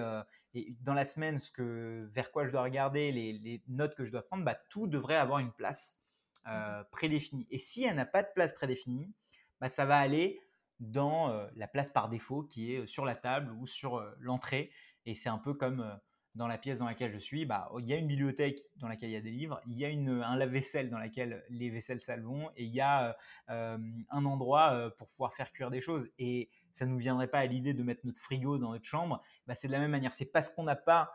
dans 0.83 0.95
la 0.95 1.05
semaine, 1.05 1.39
ce 1.39 1.51
que, 1.51 2.09
vers 2.13 2.31
quoi 2.31 2.47
je 2.47 2.53
dois 2.53 2.63
regarder, 2.63 3.11
les, 3.11 3.63
notes 3.67 3.97
que 3.97 4.05
je 4.05 4.13
dois 4.13 4.23
prendre, 4.23 4.45
bah, 4.45 4.57
tout 4.69 4.87
devrait 4.87 5.17
avoir 5.17 5.39
une 5.41 5.53
place 5.53 5.99
mmh 6.45 6.83
prédéfinie. 6.91 7.47
Et 7.51 7.59
si 7.59 7.85
elle 7.85 7.95
n'a 7.95 8.05
pas 8.05 8.25
de 8.25 8.29
place 8.35 8.53
prédéfinie, 8.53 9.13
bah, 9.61 9.69
ça 9.69 9.85
va 9.85 9.99
aller 9.99 10.41
dans 10.83 11.49
la 11.57 11.69
place 11.69 11.91
par 11.91 12.09
défaut 12.09 12.43
qui 12.43 12.75
est 12.75 12.87
sur 12.87 13.05
la 13.05 13.15
table 13.15 13.53
ou 13.53 13.67
sur 13.67 14.05
l'entrée. 14.19 14.71
Et 15.07 15.15
c'est 15.15 15.29
un 15.29 15.39
peu 15.39 15.55
comme 15.55 15.99
dans 16.35 16.47
la 16.47 16.57
pièce 16.57 16.79
dans 16.79 16.87
laquelle 16.87 17.13
je 17.13 17.19
suis, 17.19 17.45
bah, 17.45 17.71
il 17.79 17.87
y 17.87 17.93
a 17.93 17.97
une 17.97 18.07
bibliothèque 18.07 18.63
dans 18.77 18.89
laquelle 18.89 19.11
il 19.11 19.13
y 19.13 19.17
a 19.17 19.21
des 19.21 19.31
livres, 19.31 19.61
il 19.67 19.79
y 19.79 19.85
a 19.85 19.89
une, 19.89 20.23
un 20.23 20.37
lave-vaisselle 20.37 20.89
dans 20.89 20.99
laquelle 20.99 21.45
les 21.51 21.69
vaisselles 21.69 22.01
salvont, 22.01 22.51
et 22.57 22.65
il 22.65 22.73
y 22.75 22.81
a 22.81 23.17
un 23.49 24.25
endroit 24.25 24.91
pour 24.99 25.09
pouvoir 25.09 25.35
faire 25.35 25.53
cuire 25.53 25.71
des 25.71 25.81
choses. 25.81 26.09
Et 26.19 26.49
ça 26.73 26.87
ne 26.87 26.91
nous 26.91 26.99
viendrait 26.99 27.29
pas 27.29 27.41
à 27.41 27.47
l'idée 27.47 27.75
de 27.75 27.83
mettre 27.83 28.01
notre 28.05 28.21
frigo 28.21 28.59
dans 28.59 28.73
notre 28.73 28.85
chambre. 28.85 29.23
Bah, 29.47 29.55
c'est 29.55 29.69
de 29.69 29.73
la 29.73 29.79
même 29.79 29.91
manière. 29.91 30.15
C'est 30.15 30.33
parce 30.33 30.51
qu'on 30.51 30.65
n'a 30.65 30.77
pas 30.77 31.13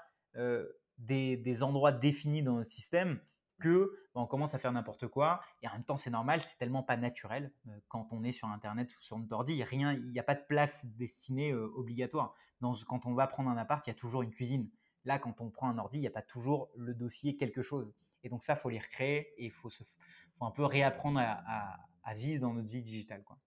des, 0.97 1.63
endroits 1.63 1.91
définis 1.91 2.43
dans 2.43 2.55
notre 2.55 2.71
système 2.71 3.19
que 3.59 3.91
bah, 4.13 4.21
on 4.21 4.27
commence 4.27 4.53
à 4.53 4.59
faire 4.59 4.71
n'importe 4.71 5.07
quoi. 5.07 5.41
Et 5.61 5.67
en 5.67 5.73
même 5.73 5.83
temps, 5.83 5.97
c'est 5.97 6.09
normal, 6.09 6.41
c'est 6.41 6.57
tellement 6.57 6.83
pas 6.83 6.97
naturel 6.97 7.51
euh, 7.67 7.71
quand 7.87 8.07
on 8.11 8.23
est 8.23 8.31
sur 8.31 8.47
Internet 8.47 8.89
ou 8.97 9.01
sur 9.01 9.17
notre 9.17 9.33
ordi. 9.33 9.63
Rien, 9.63 9.93
il 9.93 10.11
n'y 10.11 10.19
a 10.19 10.23
pas 10.23 10.35
de 10.35 10.43
place 10.47 10.85
destinée 10.85 11.51
euh, 11.51 11.71
obligatoire. 11.75 12.35
Quand 12.61 13.05
on 13.05 13.13
va 13.13 13.27
prendre 13.27 13.49
un 13.49 13.57
appart, 13.57 13.85
il 13.85 13.89
y 13.89 13.91
a 13.91 13.95
toujours 13.95 14.23
une 14.23 14.31
cuisine. 14.31 14.69
Là, 15.05 15.19
quand 15.19 15.41
on 15.41 15.49
prend 15.49 15.69
un 15.69 15.77
ordi, 15.77 15.97
il 15.97 16.01
n'y 16.01 16.07
a 16.07 16.11
pas 16.11 16.23
toujours 16.23 16.69
le 16.75 16.93
dossier 16.93 17.37
quelque 17.37 17.61
chose. 17.61 17.93
Et 18.23 18.29
donc 18.29 18.43
ça, 18.43 18.55
faut 18.55 18.69
les 18.69 18.79
recréer 18.79 19.33
et 19.37 19.49
faut, 19.49 19.69
faut 19.69 20.45
un 20.45 20.51
peu 20.51 20.65
réapprendre 20.65 21.19
à, 21.19 22.13
vivre 22.15 22.41
dans 22.41 22.53
notre 22.53 22.69
vie 22.69 22.81
digitale. 22.81 23.23
Quoi. 23.23 23.37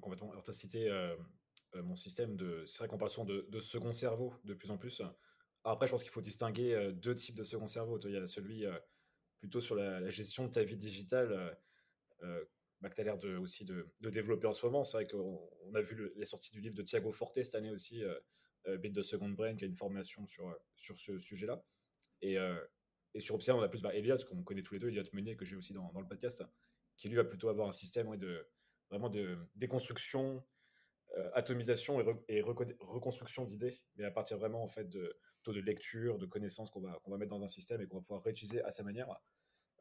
Complètement. 0.00 0.30
Alors, 0.32 0.42
tu 0.42 0.50
as 0.50 0.54
cité 0.54 0.88
euh, 0.90 1.16
mon 1.82 1.96
système 1.96 2.36
de. 2.36 2.64
C'est 2.66 2.78
vrai 2.78 2.88
qu'on 2.88 2.98
parle 2.98 3.10
souvent 3.10 3.26
de, 3.26 3.60
second 3.60 3.92
cerveau 3.92 4.34
de 4.44 4.54
plus 4.54 4.70
en 4.70 4.76
plus. 4.76 5.02
Après, 5.64 5.86
je 5.86 5.92
pense 5.92 6.02
qu'il 6.02 6.12
faut 6.12 6.20
distinguer 6.20 6.74
euh, 6.74 6.92
deux 6.92 7.14
types 7.14 7.34
de 7.34 7.42
second 7.42 7.66
cerveau. 7.66 7.98
Il 8.00 8.12
y 8.12 8.16
a 8.16 8.26
celui 8.26 8.66
euh, 8.66 8.78
plutôt 9.40 9.60
sur 9.62 9.74
la, 9.74 10.08
gestion 10.10 10.46
de 10.46 10.50
ta 10.50 10.62
vie 10.62 10.76
digitale 10.76 11.58
euh, 12.22 12.44
bah, 12.82 12.90
que 12.90 12.94
tu 12.94 13.00
as 13.00 13.04
l'air 13.04 13.18
de, 13.18 13.36
aussi 13.36 13.64
de, 13.64 13.88
développer 14.00 14.46
en 14.46 14.52
ce 14.52 14.64
moment. 14.66 14.84
C'est 14.84 14.98
vrai 14.98 15.06
qu'on 15.06 15.74
a 15.74 15.80
vu 15.80 16.12
les 16.16 16.26
sorties 16.26 16.50
du 16.50 16.60
livre 16.60 16.74
de 16.74 16.82
Thiago 16.82 17.12
Forte 17.12 17.42
cette 17.42 17.54
année 17.54 17.70
aussi, 17.70 18.02
Bit 18.66 18.92
de 18.92 19.02
Second 19.02 19.30
Brain, 19.30 19.56
qui 19.56 19.64
a 19.64 19.66
une 19.66 19.74
formation 19.74 20.26
sur, 20.26 20.54
sur 20.76 20.98
ce 20.98 21.18
sujet-là. 21.18 21.64
Et, 22.20 22.36
et 23.14 23.20
sur 23.20 23.34
Opsia, 23.34 23.56
on 23.56 23.62
a 23.62 23.68
plus 23.68 23.80
bah, 23.80 23.94
Elliot, 23.94 24.16
qu'on 24.28 24.42
connaît 24.42 24.62
tous 24.62 24.74
les 24.74 24.80
deux, 24.80 24.88
Elliot 24.88 25.04
Meunier, 25.12 25.36
que 25.36 25.44
j'ai 25.44 25.56
aussi 25.56 25.72
dans, 25.72 25.90
dans, 25.92 26.00
le 26.00 26.06
podcast, 26.06 26.42
qui 26.96 27.08
lui 27.08 27.16
va 27.16 27.24
plutôt 27.24 27.48
avoir 27.48 27.68
un 27.68 27.72
système 27.72 28.16
de, 28.16 28.46
vraiment 28.90 29.08
de 29.08 29.38
déconstruction, 29.56 30.44
atomisation 31.32 32.00
et, 32.28 32.42
reconstruction 32.42 33.44
d'idées, 33.44 33.78
mais 33.96 34.04
à 34.04 34.10
partir 34.10 34.36
vraiment 34.38 34.62
en 34.62 34.68
fait 34.68 34.88
de, 34.88 35.16
de 35.52 35.60
lecture, 35.60 36.18
de 36.18 36.26
connaissances 36.26 36.70
qu'on 36.70 36.80
va, 36.80 37.00
va 37.06 37.16
mettre 37.16 37.30
dans 37.30 37.44
un 37.44 37.48
système 37.48 37.80
et 37.80 37.86
qu'on 37.86 37.96
va 37.96 38.02
pouvoir 38.02 38.22
réutiliser 38.22 38.62
à 38.62 38.70
sa 38.70 38.82
manière. 38.82 39.08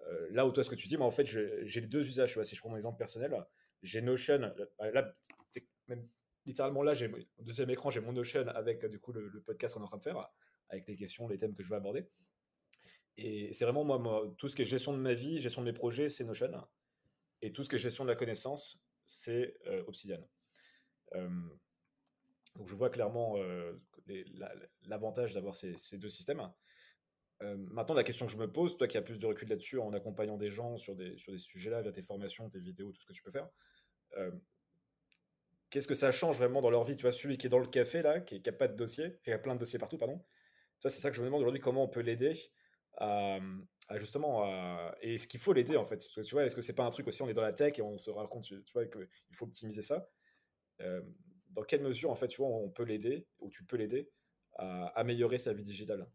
Euh, 0.08 0.28
là 0.32 0.46
où 0.46 0.52
toi, 0.52 0.64
ce 0.64 0.70
que 0.70 0.76
tu 0.76 0.88
dis, 0.88 0.98
moi, 0.98 1.08
en 1.08 1.12
fait, 1.12 1.26
j'ai 1.26 1.82
deux 1.82 2.08
usages. 2.08 2.42
si 2.42 2.56
je 2.56 2.60
prends 2.60 2.70
mon 2.70 2.76
exemple 2.76 2.98
personnel, 2.98 3.34
j'ai 3.82 4.02
Notion. 4.02 4.54
Bah, 4.78 4.92
là, 4.92 5.16
littéralement, 6.46 6.84
là, 6.84 6.94
j'ai 6.94 7.08
au 7.38 7.44
deuxième 7.44 7.70
écran, 7.70 7.90
j'ai 7.90 8.02
mon 8.02 8.14
Notion 8.14 8.48
avec 8.50 8.86
du 8.86 9.00
coup 9.00 9.14
le, 9.14 9.42
podcast 9.42 9.74
qu'on 9.74 9.82
est 9.82 9.84
en 9.84 9.88
train 9.88 9.98
de 9.98 10.04
faire, 10.04 10.30
avec 10.70 10.88
les 10.88 10.96
questions, 10.96 11.28
les 11.28 11.38
thèmes 11.38 11.56
que 11.56 11.64
je 11.64 11.70
vais 11.70 11.76
aborder. 11.76 12.08
Et 13.18 13.54
c'est 13.54 13.66
vraiment 13.66 13.84
moi, 14.00 14.34
tout 14.38 14.48
ce 14.48 14.56
qui 14.56 14.64
est 14.64 14.66
gestion 14.66 14.94
de 14.94 14.98
ma 15.00 15.14
vie, 15.14 15.40
gestion 15.40 15.62
de 15.62 15.68
mes 15.68 15.74
projets, 15.74 16.10
c'est 16.10 16.24
Notion. 16.24 16.52
Et 17.42 17.52
tout 17.52 17.64
ce 17.64 17.70
qui 17.70 17.76
est 17.76 17.80
gestion 17.80 18.04
de 18.04 18.10
la 18.10 18.16
connaissance, 18.16 18.82
c'est 19.06 19.58
euh, 19.68 19.84
Obsidian. 19.88 20.26
Euh, 21.16 21.30
donc 22.56 22.68
je 22.68 22.76
vois 22.76 22.90
clairement 22.90 23.36
euh, 23.38 23.74
l'avantage 24.84 25.34
d'avoir 25.34 25.56
ces, 25.56 25.76
deux 25.94 26.10
systèmes. 26.10 26.42
Euh, 27.42 27.56
maintenant, 27.58 27.96
la 27.96 28.04
question 28.04 28.26
que 28.26 28.32
je 28.32 28.38
me 28.38 28.52
pose, 28.52 28.78
toi 28.78 28.88
qui 28.88 28.98
as 28.98 29.02
plus 29.02 29.20
de 29.20 29.26
recul 29.26 29.50
là-dessus 29.50 29.80
en 29.80 29.92
accompagnant 29.94 30.38
des 30.38 30.50
gens 30.50 30.78
sur 30.78 30.96
des, 30.96 31.18
sur 31.18 31.32
des 31.32 31.38
sujets-là, 31.38 31.82
via 31.82 31.92
tes 31.92 32.02
formations, 32.02 32.50
tes 32.50 32.60
vidéos, 32.60 32.92
tout 32.92 33.02
ce 33.02 33.06
que 33.06 33.14
tu 33.14 33.24
peux 33.24 33.32
faire, 33.32 33.50
euh, 34.18 34.32
qu'est-ce 35.70 35.88
que 35.88 35.96
ça 35.96 36.12
change 36.12 36.38
vraiment 36.38 36.62
dans 36.62 36.70
leur 36.70 36.84
vie? 36.84 36.96
Tu 36.96 37.02
vois, 37.02 37.12
celui 37.12 37.38
qui 37.38 37.48
est 37.48 37.50
dans 37.50 37.60
le 37.60 37.68
café, 37.68 38.02
là, 38.02 38.22
qui 38.22 38.42
n'a 38.46 38.52
pas 38.52 38.68
de 38.68 38.76
dossier, 38.76 39.18
qui 39.24 39.32
a 39.32 39.40
plein 39.40 39.56
de 39.56 39.60
dossiers 39.60 39.80
partout, 39.80 39.98
pardon. 39.98 40.24
c'est 40.80 40.90
ça 40.90 41.10
que 41.10 41.16
je 41.16 41.22
me 41.22 41.26
demande 41.26 41.42
aujourd'hui, 41.42 41.62
comment 41.62 41.84
on 41.84 41.90
peut 41.90 42.02
l'aider 42.02 42.34
à, 42.98 43.40
justement, 43.96 44.46
et 45.02 45.16
est-ce 45.16 45.28
qu'il 45.28 45.40
faut 45.40 45.52
l'aider 45.52 45.76
en 45.78 45.84
fait? 45.84 45.96
Parce 45.96 46.08
que 46.08 46.22
tu 46.22 46.36
vois, 46.36 46.46
est-ce 46.46 46.56
que 46.56 46.62
c'est 46.62 46.76
pas 46.76 46.86
un 46.86 46.92
truc 46.92 47.08
aussi, 47.08 47.24
on 47.24 47.28
est 47.28 47.34
dans 47.34 47.42
la 47.42 47.54
tech 47.54 47.80
et 47.80 47.82
on 47.82 47.98
se 47.98 48.12
rend 48.12 48.28
compte, 48.28 48.44
tu 48.44 48.72
vois, 48.72 48.86
qu'il 48.86 49.08
faut 49.32 49.46
optimiser 49.46 49.82
ça? 49.82 50.08
Dans 51.54 51.64
quelle 51.64 51.82
mesure, 51.82 52.12
en 52.12 52.16
fait, 52.16 52.28
tu 52.28 52.38
vois, 52.38 52.50
on 52.50 52.70
peut 52.70 52.84
l'aider, 52.84 53.28
ou 53.40 53.50
tu 53.50 53.64
peux 53.64 53.78
l'aider 53.78 54.10
à 54.56 54.88
améliorer 55.00 55.38
sa 55.38 55.54
vie 55.54 55.64
digitale? 55.64 56.08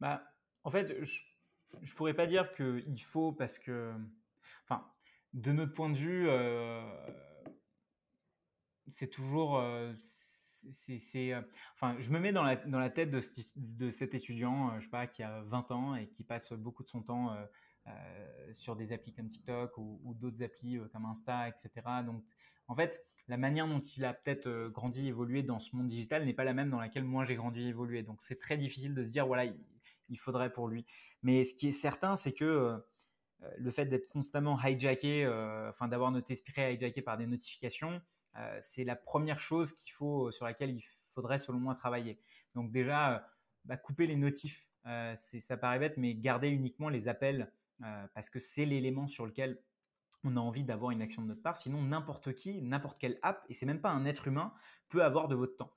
Bah, 0.00 0.22
En 0.64 0.70
fait, 0.70 1.04
je 1.04 1.22
ne 1.80 1.96
pourrais 1.96 2.14
pas 2.14 2.26
dire 2.26 2.52
qu'il 2.52 3.02
faut 3.02 3.32
parce 3.32 3.58
que, 3.58 3.92
enfin, 4.64 4.86
de 5.32 5.52
notre 5.52 5.74
point 5.74 5.90
de 5.90 5.96
vue, 5.96 6.28
euh, 6.28 6.82
c'est 8.88 9.08
toujours. 9.08 9.58
Euh, 9.58 9.92
c'est, 10.72 11.32
euh, 11.32 11.40
enfin, 11.74 11.96
je 11.98 12.10
me 12.10 12.18
mets 12.18 12.32
dans 12.32 12.42
la, 12.42 12.56
dans 12.56 12.80
la 12.80 12.90
tête 12.90 13.10
de, 13.10 13.90
cet 13.90 14.14
étudiant, 14.14 14.78
je 14.78 14.84
sais 14.84 14.90
pas, 14.90 15.06
qui 15.06 15.22
a 15.22 15.42
20 15.42 15.70
ans 15.70 15.94
et 15.94 16.08
qui 16.08 16.24
passe 16.24 16.52
beaucoup 16.52 16.82
de 16.82 16.88
son 16.88 17.02
temps 17.02 17.34
sur 18.54 18.76
des 18.76 18.92
applis 18.92 19.12
comme 19.12 19.28
TikTok 19.28 19.76
ou, 19.78 20.14
d'autres 20.14 20.42
applis 20.42 20.78
comme 20.92 21.04
Insta, 21.04 21.48
etc. 21.48 21.70
Donc, 22.04 22.24
en 22.66 22.74
fait, 22.74 23.04
la 23.28 23.36
manière 23.36 23.68
dont 23.68 23.80
il 23.80 24.04
a 24.04 24.14
peut-être 24.14 24.46
euh, 24.46 24.70
grandi, 24.70 25.06
évolué 25.06 25.42
dans 25.42 25.58
ce 25.58 25.76
monde 25.76 25.86
digital 25.86 26.24
n'est 26.24 26.34
pas 26.34 26.44
la 26.44 26.54
même 26.54 26.70
dans 26.70 26.80
laquelle 26.80 27.04
moi 27.04 27.24
j'ai 27.24 27.36
grandi, 27.36 27.68
évolué. 27.68 28.02
Donc 28.02 28.18
c'est 28.22 28.38
très 28.38 28.56
difficile 28.56 28.94
de 28.94 29.04
se 29.04 29.10
dire 29.10 29.26
voilà, 29.26 29.44
il, 30.08 30.18
faudrait 30.18 30.52
pour 30.52 30.68
lui. 30.68 30.86
Mais 31.22 31.44
ce 31.44 31.54
qui 31.54 31.68
est 31.68 31.72
certain, 31.72 32.16
c'est 32.16 32.32
que 32.32 32.44
euh, 32.44 32.78
le 33.58 33.70
fait 33.70 33.84
d'être 33.84 34.08
constamment 34.08 34.58
hijacké, 34.60 35.24
euh, 35.24 35.68
enfin 35.68 35.88
d'avoir 35.88 36.10
notre 36.10 36.30
esprit 36.30 36.74
hijacké 36.74 37.02
par 37.02 37.18
des 37.18 37.26
notifications, 37.26 38.00
c'est 38.60 38.84
la 38.84 38.94
première 38.94 39.40
chose 39.40 39.72
qu'il 39.72 39.92
faut, 39.92 40.30
sur 40.30 40.44
laquelle 40.44 40.70
il 40.70 40.80
faudrait 41.12 41.40
selon 41.40 41.58
moi 41.58 41.74
travailler. 41.74 42.20
Donc 42.54 42.70
déjà, 42.70 43.28
bah, 43.64 43.76
couper 43.76 44.06
les 44.06 44.14
notifs, 44.14 44.68
ça 45.16 45.56
paraît 45.56 45.80
bête, 45.80 45.96
mais 45.96 46.14
garder 46.14 46.48
uniquement 46.48 46.88
les 46.88 47.08
appels 47.08 47.50
parce 48.14 48.30
que 48.30 48.40
c'est 48.40 48.64
l'élément 48.64 49.06
sur 49.06 49.26
lequel 49.26 49.62
on 50.24 50.36
a 50.36 50.40
envie 50.40 50.64
d'avoir 50.64 50.90
une 50.90 51.02
action 51.02 51.22
de 51.22 51.28
notre 51.28 51.42
part. 51.42 51.56
Sinon, 51.56 51.82
n'importe 51.82 52.34
qui, 52.34 52.60
n'importe 52.62 52.98
quelle 52.98 53.18
app, 53.22 53.44
et 53.48 53.54
c'est 53.54 53.66
même 53.66 53.80
pas 53.80 53.90
un 53.90 54.04
être 54.04 54.28
humain, 54.28 54.52
peut 54.88 55.04
avoir 55.04 55.28
de 55.28 55.34
votre 55.34 55.56
temps. 55.56 55.72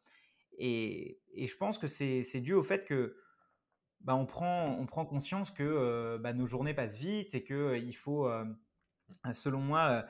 Et, 0.58 1.22
je 1.36 1.56
pense 1.58 1.78
que 1.78 1.88
c'est 1.88 2.42
dû 2.42 2.54
au 2.54 2.64
fait 2.64 2.86
que 2.86 3.16
bah, 4.02 4.16
on, 4.16 4.26
prend, 4.26 4.78
on 4.80 4.86
prend 4.86 5.06
conscience 5.06 5.52
que 5.52 5.64
euh, 5.64 6.18
bah, 6.18 6.34
nos 6.34 6.48
journées 6.48 6.74
passent 6.74 6.96
vite 6.96 7.36
et 7.36 7.44
qu'il 7.44 7.56
euh, 7.56 7.92
faut, 7.94 8.28
euh, 8.28 8.46
selon 9.34 9.60
moi, 9.60 10.06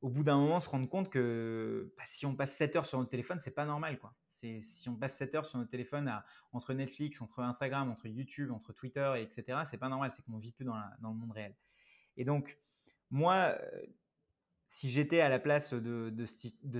au 0.00 0.08
bout 0.08 0.24
d'un 0.24 0.36
moment, 0.36 0.60
se 0.60 0.68
rendre 0.68 0.88
compte 0.88 1.10
que 1.10 1.92
bah, 1.96 2.04
si 2.06 2.26
on 2.26 2.34
passe 2.34 2.54
7 2.56 2.76
heures 2.76 2.86
sur 2.86 2.98
notre 2.98 3.10
téléphone, 3.10 3.40
c'est 3.40 3.54
pas 3.54 3.64
normal. 3.64 3.98
quoi. 3.98 4.14
C'est 4.40 4.62
si 4.62 4.88
on 4.88 4.96
passe 4.96 5.16
7 5.16 5.34
heures 5.34 5.46
sur 5.46 5.58
notre 5.58 5.70
téléphone 5.70 6.08
à, 6.08 6.24
entre 6.52 6.72
Netflix, 6.72 7.20
entre 7.20 7.40
Instagram, 7.40 7.90
entre 7.90 8.06
YouTube, 8.06 8.50
entre 8.52 8.72
Twitter, 8.72 9.12
et 9.16 9.22
etc. 9.22 9.60
C'est 9.64 9.78
pas 9.78 9.88
normal, 9.88 10.10
c'est 10.14 10.24
qu'on 10.24 10.38
vit 10.38 10.52
plus 10.52 10.64
dans, 10.64 10.74
le 10.74 11.14
monde 11.14 11.32
réel. 11.32 11.54
Et 12.16 12.24
donc, 12.24 12.58
moi, 13.10 13.56
euh, 13.60 13.86
si 14.66 14.88
j'étais 14.90 15.20
à 15.20 15.28
la 15.28 15.38
place 15.38 15.74
de, 15.74 16.26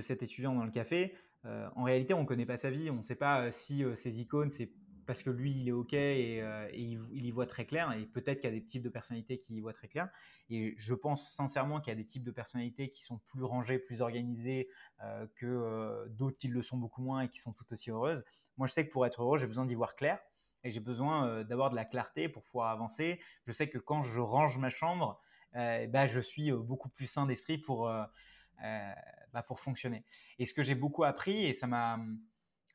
cet 0.01 0.23
étudiant 0.23 0.55
dans 0.55 0.65
le 0.65 0.71
café, 0.71 1.15
euh, 1.45 1.67
en 1.75 1.83
réalité, 1.83 2.13
on 2.13 2.21
ne 2.21 2.27
connaît 2.27 2.45
pas 2.45 2.57
sa 2.57 2.69
vie. 2.69 2.89
On 2.89 2.97
ne 2.97 3.01
sait 3.01 3.15
pas 3.15 3.41
euh, 3.41 3.51
si 3.51 3.83
ces 3.95 4.21
icônes, 4.21 4.49
c'est 4.49 4.71
parce 5.05 5.23
que 5.23 5.29
lui, 5.29 5.51
il 5.51 5.67
est 5.67 5.71
OK 5.71 5.93
et, 5.93 6.41
euh, 6.41 6.69
il, 6.73 7.25
y 7.25 7.31
voit 7.31 7.45
très 7.45 7.65
clair. 7.65 7.91
Et 7.93 8.05
peut-être 8.05 8.39
qu'il 8.39 8.49
y 8.49 8.53
a 8.53 8.55
des 8.55 8.65
types 8.65 8.83
de 8.83 8.89
personnalités 8.89 9.39
qui 9.39 9.55
y 9.55 9.61
voient 9.61 9.73
très 9.73 9.87
clair. 9.87 10.09
Et 10.49 10.73
je 10.77 10.93
pense 10.93 11.33
sincèrement 11.33 11.79
qu'il 11.79 11.91
y 11.91 11.95
a 11.95 11.95
des 11.95 12.05
types 12.05 12.23
de 12.23 12.31
personnalités 12.31 12.91
qui 12.91 13.03
sont 13.03 13.19
plus 13.27 13.43
rangées, 13.43 13.79
plus 13.79 14.01
organisées 14.01 14.69
euh, 15.03 15.27
que 15.35 15.45
euh, 15.45 16.07
d'autres 16.09 16.37
qui 16.37 16.47
le 16.47 16.61
sont 16.61 16.77
beaucoup 16.77 17.01
moins 17.01 17.21
et 17.21 17.29
qui 17.29 17.39
sont 17.39 17.53
tout 17.53 17.65
aussi 17.71 17.91
heureuses. 17.91 18.23
Moi, 18.57 18.67
je 18.67 18.73
sais 18.73 18.85
que 18.85 18.91
pour 18.91 19.05
être 19.05 19.21
heureux, 19.21 19.37
j'ai 19.37 19.47
besoin 19.47 19.65
d'y 19.65 19.75
voir 19.75 19.95
clair. 19.95 20.19
Et 20.63 20.69
j'ai 20.69 20.79
besoin 20.79 21.43
d'avoir 21.43 21.71
de 21.71 21.75
la 21.75 21.85
clarté 21.85 22.29
pour 22.29 22.43
pouvoir 22.43 22.69
avancer. 22.69 23.19
Je 23.47 23.51
sais 23.51 23.67
que 23.67 23.79
quand 23.79 24.03
je 24.03 24.19
range 24.19 24.59
ma 24.59 24.69
chambre, 24.69 25.19
bah, 25.53 26.05
je 26.05 26.19
suis 26.19 26.51
beaucoup 26.51 26.87
plus 26.87 27.07
sain 27.07 27.25
d'esprit 27.25 27.57
pour, 27.57 27.91
bah, 28.59 29.41
pour 29.47 29.59
fonctionner. 29.59 30.05
Et 30.37 30.45
ce 30.45 30.53
que 30.53 30.61
j'ai 30.61 30.75
beaucoup 30.75 31.03
appris, 31.03 31.47
et 31.47 31.55
ça 31.55 31.65
m'a 31.65 31.99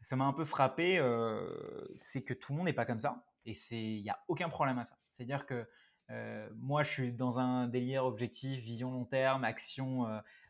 ça 0.06 0.14
m'a 0.14 0.24
un 0.24 0.32
peu 0.32 0.44
frappé, 0.44 0.98
euh, 1.00 1.50
c'est 1.96 2.22
que 2.22 2.32
tout 2.32 2.52
le 2.52 2.58
monde 2.58 2.66
n'est 2.66 2.72
pas 2.72 2.84
comme 2.84 3.00
ça. 3.00 3.24
Et 3.44 3.56
il 3.72 4.02
n'y 4.02 4.08
a 4.08 4.20
aucun 4.28 4.48
problème 4.48 4.78
à 4.78 4.84
ça. 4.84 4.96
C'est-à-dire 5.10 5.46
que 5.46 5.68
euh, 6.10 6.48
moi, 6.54 6.84
je 6.84 6.90
suis 6.90 7.12
dans 7.12 7.40
un 7.40 7.66
délire 7.66 8.04
objectif, 8.04 8.62
vision 8.62 8.92
long 8.92 9.04
terme, 9.04 9.42
action. 9.42 10.06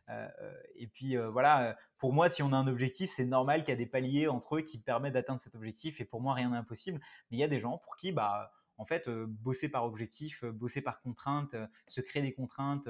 Euh, 0.09 0.29
et 0.75 0.85
puis 0.85 1.17
voilà, 1.17 1.75
pour 1.97 2.13
moi, 2.13 2.29
si 2.29 2.43
on 2.43 2.53
a 2.53 2.55
un 2.55 2.67
objectif, 2.67 3.09
c'est 3.09 3.25
normal 3.25 3.63
qu'il 3.63 3.71
y 3.71 3.73
a 3.73 3.77
des 3.77 3.87
paliers 3.87 4.27
entre 4.27 4.57
eux 4.57 4.61
qui 4.61 4.77
permettent 4.77 5.13
d'atteindre 5.13 5.41
cet 5.41 5.55
objectif. 5.55 6.01
Et 6.01 6.05
pour 6.05 6.21
moi, 6.21 6.35
rien 6.35 6.51
n'est 6.51 6.57
impossible. 6.57 6.99
Mais 7.31 7.37
il 7.37 7.39
y 7.39 7.43
a 7.43 7.47
des 7.47 7.59
gens 7.59 7.79
pour 7.79 7.97
qui, 7.97 8.11
bah, 8.11 8.53
en 8.77 8.85
fait, 8.85 9.09
bosser 9.09 9.69
par 9.69 9.85
objectif, 9.85 10.45
bosser 10.45 10.83
par 10.83 11.01
contrainte, 11.01 11.55
se 11.87 12.01
créer 12.01 12.21
des 12.21 12.33
contraintes, 12.33 12.89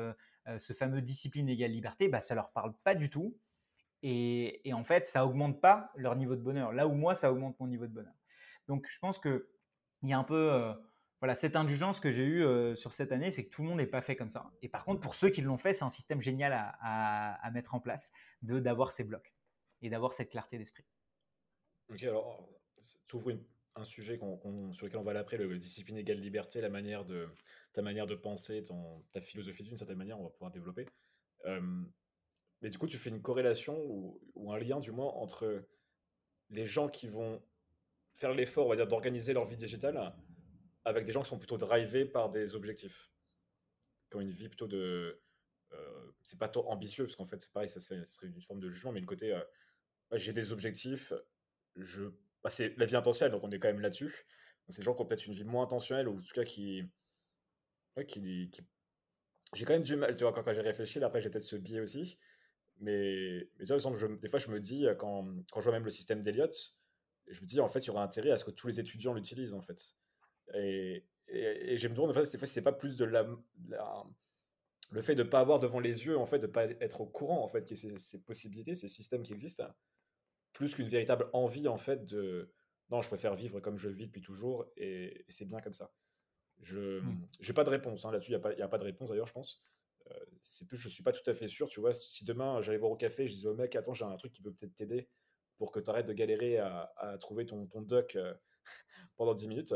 ce 0.58 0.74
fameux 0.74 1.02
discipline 1.02 1.48
égale 1.48 1.72
liberté, 1.72 2.10
bah, 2.10 2.20
ça 2.20 2.36
leur 2.36 2.52
parle 2.52 2.74
pas 2.84 2.94
du 2.94 3.10
tout. 3.10 3.38
Et, 4.04 4.62
en 4.74 4.84
fait, 4.84 5.08
ça 5.08 5.26
augmente 5.26 5.60
pas 5.60 5.92
leur 5.96 6.16
niveau 6.16 6.36
de 6.36 6.42
bonheur. 6.42 6.72
Là 6.72 6.88
où 6.88 6.94
moi, 6.94 7.16
ça 7.16 7.32
augmente 7.32 7.60
mon 7.60 7.68
niveau 7.68 7.88
de 7.88 7.94
bonheur. 7.94 8.14
Donc, 8.68 8.86
je 8.92 9.00
pense 9.00 9.18
que 9.18 9.50
il 10.04 10.10
y 10.10 10.14
a 10.14 10.20
un 10.20 10.24
peu, 10.24 10.54
euh, 10.54 10.74
voilà, 11.20 11.34
cette 11.34 11.56
indulgence 11.56 12.00
que 12.00 12.12
j'ai 12.12 12.24
eue 12.24 12.44
euh, 12.44 12.76
sur 12.76 12.94
cette 12.94 13.12
année, 13.12 13.32
c'est 13.32 13.46
que 13.46 13.50
tout 13.50 13.64
le 13.64 13.70
monde 13.70 13.78
n'est 13.78 13.88
pas 13.88 14.02
fait 14.02 14.16
comme 14.16 14.30
ça. 14.30 14.52
Et 14.62 14.70
par 14.70 14.86
contre, 14.86 15.02
pour 15.02 15.16
ceux 15.16 15.30
qui 15.30 15.42
l'ont 15.42 15.58
fait, 15.58 15.74
c'est 15.74 15.84
un 15.84 15.90
système 15.90 16.22
génial 16.22 16.54
à, 16.54 17.50
mettre 17.52 17.74
en 17.74 17.80
place, 17.80 18.12
de 18.44 18.60
d'avoir 18.60 18.92
ces 18.92 19.04
blocs 19.04 19.34
et 19.82 19.90
d'avoir 19.90 20.14
cette 20.14 20.30
clarté 20.30 20.58
d'esprit. 20.60 20.86
Ok, 21.90 22.04
alors, 22.04 22.48
tu 23.08 23.16
ouvres 23.16 23.32
un 23.76 23.84
sujet 23.84 24.20
sur 24.74 24.86
lequel 24.86 25.00
on 25.00 25.04
va 25.04 25.12
aller 25.12 25.20
après, 25.20 25.38
le 25.38 25.58
discipline 25.58 25.98
égale 25.98 26.20
liberté, 26.20 26.62
la 26.62 26.70
manière 26.70 27.06
de, 27.06 27.28
ta 27.74 27.82
manière 27.82 28.08
de 28.08 28.16
penser, 28.16 28.64
ta 29.12 29.22
philosophie 29.22 29.64
d'une 29.64 29.78
certaine 29.78 29.98
manière, 29.98 30.20
on 30.20 30.24
va 30.24 30.30
pouvoir 30.30 30.52
développer. 30.52 30.88
Euh, 31.46 31.62
mais 32.62 32.70
du 32.70 32.78
coup, 32.78 32.88
tu 32.88 32.98
fais 32.98 33.10
une 33.10 33.22
corrélation 33.22 33.78
ou, 34.36 34.52
un 34.52 34.58
lien, 34.58 34.80
du 34.80 34.92
moins, 34.92 35.08
entre 35.08 35.66
les 36.50 36.66
gens 36.66 36.88
qui 36.88 37.08
vont 37.08 37.42
faire 38.14 38.34
l'effort, 38.34 38.66
on 38.66 38.70
va 38.70 38.76
dire, 38.76 38.88
d'organiser 38.88 39.34
leur 39.34 39.46
vie 39.46 39.58
digitale 39.58 40.16
avec 40.86 41.06
des 41.06 41.12
gens 41.12 41.22
qui 41.22 41.30
sont 41.30 41.38
plutôt 41.38 41.58
drivés 41.58 42.06
par 42.06 42.30
des 42.30 42.56
objectifs. 42.56 43.12
Qui 44.10 44.18
ont 44.18 44.22
une 44.22 44.32
vie 44.32 44.48
plutôt 44.48 44.68
de. 44.68 45.22
Euh, 45.74 46.12
c'est 46.24 46.40
pas 46.40 46.48
trop 46.48 46.68
ambitieux, 46.70 47.04
parce 47.06 47.16
qu'en 47.16 47.26
fait, 47.26 47.42
c'est 47.42 47.52
pareil, 47.52 47.70
ça, 47.70 47.80
serait 47.80 48.28
une 48.28 48.42
forme 48.42 48.60
de 48.60 48.70
jugement, 48.70 48.92
mais 48.92 49.02
le 49.02 49.06
côté. 49.06 49.34
Euh, 49.34 49.44
j'ai 50.14 50.34
des 50.34 50.52
objectifs, 50.52 51.14
je. 51.76 52.06
Bah, 52.44 52.50
c'est 52.50 52.76
la 52.78 52.86
vie 52.86 52.96
intentionnelle, 52.96 53.34
donc 53.34 53.44
on 53.44 53.52
est 53.52 53.60
quand 53.60 53.68
même 53.68 53.82
là-dessus. 53.82 54.26
C'est 54.70 54.82
des 54.82 54.86
gens 54.86 54.96
qui 54.96 55.02
ont 55.02 55.06
peut-être 55.06 55.26
une 55.28 55.34
vie 55.34 55.44
moins 55.44 55.64
intentionnelle, 55.64 56.08
ou 56.08 56.18
en 56.18 56.22
tout 56.22 56.34
cas 56.34 56.44
qui. 56.44 56.84
qui, 58.08 58.50
qui... 58.50 58.62
J'ai 59.54 59.66
quand 59.66 59.74
même 59.74 59.84
du 59.84 59.96
mal, 59.96 60.16
tu 60.16 60.24
vois, 60.24 60.34
quand, 60.34 60.44
quand 60.44 60.54
j'ai 60.54 60.62
réfléchi, 60.62 61.00
là, 61.00 61.08
après 61.08 61.22
j'ai 61.22 61.30
peut-être 61.30 61.44
ce 61.44 61.56
biais 61.56 61.82
aussi 61.82 62.18
mais, 62.80 63.50
mais 63.58 63.66
tu 63.66 63.74
vois, 63.74 63.98
je, 63.98 64.08
des 64.08 64.28
fois, 64.28 64.40
je 64.40 64.50
me 64.50 64.60
dis, 64.60 64.86
quand, 64.98 65.28
quand 65.52 65.60
je 65.60 65.66
vois 65.66 65.74
même 65.74 65.86
le 65.86 65.92
système 65.92 66.22
d'Eliott, 66.22 66.54
je 67.28 67.42
me 67.42 67.46
dis, 67.46 67.60
en 67.60 67.68
fait, 67.68 67.80
il 67.80 67.88
y 67.88 67.90
aura 67.90 68.04
intérêt 68.04 68.32
à 68.32 68.38
ce 68.38 68.46
que 68.46 68.52
tous 68.52 68.68
les 68.68 68.80
étudiants 68.80 69.14
l'utilisent, 69.14 69.54
en 69.54 69.62
fait. 69.62 69.96
Et, 70.54 71.06
et, 71.28 71.74
et 71.74 71.78
je 71.78 71.88
me 71.88 71.94
demande, 71.94 72.12
en 72.12 72.14
fait, 72.14 72.26
c'est 72.26 72.62
pas 72.62 72.72
plus 72.72 72.96
de 72.96 73.06
la, 73.06 73.28
le 74.92 75.02
fait 75.02 75.16
de 75.16 75.24
ne 75.24 75.30
pas 75.30 75.40
avoir 75.40 75.60
devant 75.60 75.80
les 75.80 76.06
yeux, 76.06 76.18
en 76.18 76.26
fait, 76.26 76.40
de 76.40 76.48
ne 76.48 76.52
pas 76.52 76.66
être 76.66 77.02
au 77.02 77.06
courant, 77.06 77.44
en 77.44 77.48
fait, 77.48 77.66
qu'il 77.66 77.78
y 77.78 77.94
a 77.94 77.98
ces, 77.98 78.22
possibilités, 78.22 78.74
ces 78.76 78.88
systèmes 78.88 79.24
qui 79.24 79.34
existent, 79.34 79.68
plus 80.54 80.76
qu'une 80.76 80.88
véritable 80.88 81.30
envie, 81.34 81.68
en 81.68 81.78
fait, 81.78 82.06
de 82.06 82.52
non, 82.90 83.02
je 83.02 83.10
préfère 83.10 83.36
vivre 83.36 83.60
comme 83.60 83.78
je 83.78 83.90
vis 83.90 84.08
depuis 84.08 84.22
toujours, 84.22 84.66
et, 84.78 85.26
c'est 85.28 85.46
bien 85.46 85.60
comme 85.60 85.74
ça. 85.74 85.92
Je 86.62 87.00
n'ai 87.00 87.50
mmh. 87.50 87.54
pas 87.54 87.66
de 87.66 87.70
réponse 87.70 88.06
hein, 88.06 88.12
là-dessus, 88.12 88.32
il 88.32 88.56
n'y 88.56 88.62
a, 88.62 88.66
a, 88.66 88.70
pas 88.70 88.78
de 88.78 88.84
réponse 88.84 89.10
d'ailleurs, 89.10 89.28
je 89.28 89.34
pense. 89.34 89.64
Euh, 90.12 90.26
c'est 90.40 90.68
plus, 90.68 90.78
je 90.78 90.90
suis 90.90 91.04
pas 91.04 91.12
tout 91.12 91.28
à 91.30 91.34
fait 91.34 91.48
sûr, 91.48 91.68
tu 91.68 91.80
vois. 91.80 91.94
Si 91.94 92.26
demain 92.26 92.62
j'allais 92.62 92.78
voir 92.78 92.92
au 92.92 92.96
café, 92.96 93.28
je 93.28 93.34
disais 93.34 93.48
au 93.48 93.56
mec, 93.56 93.76
attends, 93.76 93.94
j'ai 93.94 94.06
un 94.06 94.16
truc 94.16 94.32
qui 94.32 94.42
peut 94.42 94.52
peut-être 94.52 94.76
t'aider 94.76 95.10
pour 95.58 95.72
que 95.72 95.80
tu 95.80 95.90
arrêtes 95.90 96.08
de 96.08 96.14
galérer 96.14 96.60
à, 96.60 97.18
trouver 97.20 97.46
ton, 97.46 97.68
doc 97.82 98.16
euh, 98.16 98.34
pendant 99.18 99.34
10 99.34 99.48
minutes 99.48 99.74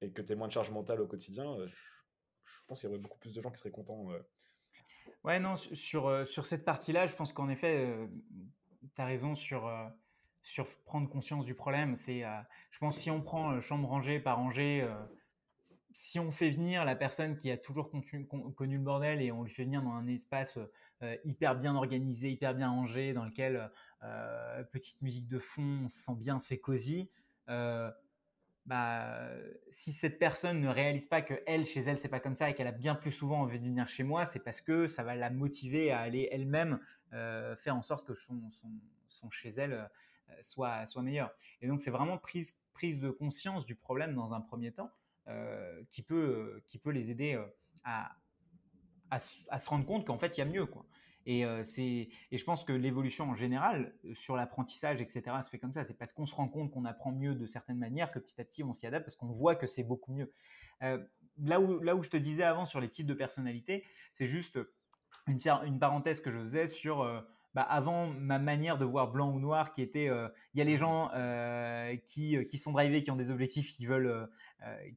et 0.00 0.12
que 0.12 0.22
tu 0.22 0.32
aies 0.32 0.36
moins 0.36 0.46
de 0.46 0.52
charge 0.52 0.70
mentale 0.70 1.00
au 1.00 1.06
quotidien, 1.06 1.58
euh, 1.58 1.66
je, 1.66 2.64
pense 2.68 2.80
qu'il 2.80 2.88
y 2.88 2.92
aurait 2.92 3.00
beaucoup 3.00 3.18
plus 3.18 3.34
de 3.34 3.40
gens 3.40 3.50
qui 3.50 3.58
seraient 3.58 3.72
contents. 3.72 4.08
Ouais, 5.24 5.40
non, 5.40 5.56
sur, 5.56 6.26
sur 6.26 6.46
cette 6.46 6.64
partie-là, 6.64 7.06
je 7.06 7.16
pense 7.16 7.32
qu'en 7.32 7.48
effet, 7.48 7.92
tu 8.94 9.00
as 9.02 9.04
raison 9.04 9.34
sur, 9.34 9.68
sur 10.42 10.68
prendre 10.84 11.08
conscience 11.08 11.44
du 11.44 11.54
problème. 11.54 11.96
C'est, 11.96 12.22
je 12.70 12.78
pense 12.78 12.96
si 12.96 13.10
on 13.10 13.20
prend 13.20 13.60
chambre 13.60 13.88
rangée 13.88 14.20
par 14.20 14.36
rangée, 14.36 14.88
si 15.98 16.20
on 16.20 16.30
fait 16.30 16.50
venir 16.50 16.84
la 16.84 16.94
personne 16.94 17.36
qui 17.36 17.50
a 17.50 17.56
toujours 17.56 17.90
connu, 17.90 18.76
le 18.76 18.82
bordel 18.82 19.20
et 19.20 19.32
on 19.32 19.42
lui 19.42 19.50
fait 19.50 19.64
venir 19.64 19.82
dans 19.82 19.94
un 19.94 20.06
espace 20.06 20.56
euh, 21.02 21.16
hyper 21.24 21.56
bien 21.56 21.74
organisé, 21.74 22.30
hyper 22.30 22.54
bien 22.54 22.70
rangé, 22.70 23.12
dans 23.12 23.24
lequel 23.24 23.68
euh, 24.04 24.62
petite 24.62 25.02
musique 25.02 25.26
de 25.26 25.40
fond, 25.40 25.80
on 25.84 25.88
se 25.88 25.98
sent 25.98 26.14
bien, 26.14 26.38
c'est 26.38 26.60
cosy. 26.60 27.10
Euh, 27.48 27.90
bah, 28.64 29.28
si 29.70 29.92
cette 29.92 30.20
personne 30.20 30.60
ne 30.60 30.68
réalise 30.68 31.08
pas 31.08 31.20
que 31.20 31.34
elle, 31.48 31.66
chez 31.66 31.80
elle, 31.80 31.98
c'est 31.98 32.08
pas 32.08 32.20
comme 32.20 32.36
ça 32.36 32.48
et 32.48 32.54
qu'elle 32.54 32.68
a 32.68 32.72
bien 32.72 32.94
plus 32.94 33.10
souvent 33.10 33.40
envie 33.40 33.58
de 33.58 33.64
venir 33.64 33.88
chez 33.88 34.04
moi, 34.04 34.24
c'est 34.24 34.44
parce 34.44 34.60
que 34.60 34.86
ça 34.86 35.02
va 35.02 35.16
la 35.16 35.30
motiver 35.30 35.90
à 35.90 35.98
aller 35.98 36.28
elle-même 36.30 36.78
faire 37.10 37.74
en 37.74 37.82
sorte 37.82 38.06
que 38.06 38.14
son, 38.14 38.40
chez 39.32 39.48
elle 39.48 39.90
soit, 40.42 40.86
soit 40.86 41.02
meilleur. 41.02 41.34
Et 41.60 41.66
donc, 41.66 41.80
c'est 41.80 41.90
vraiment 41.90 42.18
prise, 42.18 42.56
prise 42.72 43.00
de 43.00 43.10
conscience 43.10 43.66
du 43.66 43.74
problème 43.74 44.14
dans 44.14 44.32
un 44.32 44.40
premier 44.40 44.70
temps. 44.70 44.92
Euh, 45.28 45.82
qui, 45.90 46.02
peut, 46.02 46.62
qui 46.66 46.78
peut 46.78 46.90
les 46.90 47.10
aider 47.10 47.34
euh, 47.34 47.44
à, 47.84 48.16
à, 49.10 49.18
se 49.18 49.68
rendre 49.68 49.84
compte 49.84 50.06
qu'en 50.06 50.16
fait, 50.16 50.38
il 50.38 50.38
y 50.38 50.42
a 50.42 50.46
mieux. 50.46 50.64
Quoi. 50.64 50.86
Et, 51.26 51.44
euh, 51.44 51.62
et 51.76 52.08
je 52.32 52.44
pense 52.44 52.64
que 52.64 52.72
l'évolution 52.72 53.28
en 53.28 53.34
général, 53.34 53.94
sur 54.14 54.36
l'apprentissage, 54.36 55.02
etc., 55.02 55.22
se 55.42 55.50
fait 55.50 55.58
comme 55.58 55.72
ça. 55.72 55.84
C'est 55.84 55.98
parce 55.98 56.12
qu'on 56.14 56.24
se 56.24 56.34
rend 56.34 56.48
compte 56.48 56.70
qu'on 56.70 56.86
apprend 56.86 57.12
mieux 57.12 57.34
de 57.34 57.44
certaines 57.44 57.76
manières 57.76 58.10
que 58.10 58.18
petit 58.18 58.40
à 58.40 58.44
petit, 58.44 58.62
on 58.62 58.72
s'y 58.72 58.86
adapte 58.86 59.04
parce 59.04 59.16
qu'on 59.16 59.30
voit 59.30 59.54
que 59.54 59.66
c'est 59.66 59.84
beaucoup 59.84 60.14
mieux. 60.14 60.32
là, 60.80 61.60
où, 61.60 61.78
là 61.80 61.94
où 61.94 62.02
je 62.02 62.08
te 62.08 62.16
disais 62.16 62.44
avant 62.44 62.64
sur 62.64 62.80
les 62.80 62.88
types 62.88 63.06
de 63.06 63.14
personnalités, 63.14 63.84
c'est 64.14 64.26
juste 64.26 64.58
une, 65.26 65.38
une 65.66 65.78
parenthèse 65.78 66.20
que 66.20 66.30
je 66.30 66.38
faisais 66.38 66.68
sur 66.68 67.04
bah, 67.58 67.64
avant 67.64 68.06
ma 68.06 68.38
manière 68.38 68.78
de 68.78 68.84
voir 68.84 69.10
blanc 69.10 69.32
ou 69.32 69.40
noir 69.40 69.72
qui 69.72 69.82
était 69.82 70.08
euh, 70.08 70.28
il 70.54 70.58
y 70.58 70.60
a 70.60 70.64
les 70.64 70.76
gens 70.76 71.10
euh, 71.12 71.96
qui, 72.06 72.36
euh, 72.36 72.44
qui 72.44 72.56
sont 72.56 72.70
drivés 72.70 73.02
qui 73.02 73.10
ont 73.10 73.16
des 73.16 73.32
objectifs 73.32 73.74
qui 73.74 73.84
veulent 73.84 74.30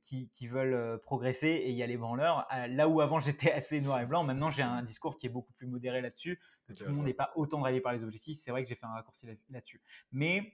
qui, 0.03 0.29
qui, 0.29 0.45
veulent 0.45 0.99
progresser 0.99 1.47
et 1.47 1.71
il 1.71 1.75
y 1.75 1.81
a 1.81 1.87
les 1.87 1.97
branleurs. 1.97 2.47
Là 2.69 2.87
où 2.87 3.01
avant 3.01 3.19
j'étais 3.19 3.51
assez 3.51 3.81
noir 3.81 3.99
et 3.99 4.05
blanc 4.05 4.23
maintenant 4.23 4.51
j'ai 4.51 4.61
un 4.61 4.83
discours 4.83 5.17
qui 5.17 5.25
est 5.25 5.31
beaucoup 5.31 5.53
plus 5.53 5.65
modéré 5.65 6.01
là-dessus 6.01 6.39
que 6.67 6.73
tout 6.73 6.83
le 6.85 6.91
monde 6.91 7.05
n'est 7.05 7.15
pas 7.15 7.31
autant 7.35 7.61
drivé 7.61 7.81
par 7.81 7.93
les 7.93 8.03
objectifs. 8.03 8.37
C'est 8.37 8.51
vrai 8.51 8.61
que 8.61 8.69
j'ai 8.69 8.75
fait 8.75 8.85
un 8.85 8.93
raccourci 8.93 9.25
là-dessus. 9.49 9.81
Mais 10.11 10.53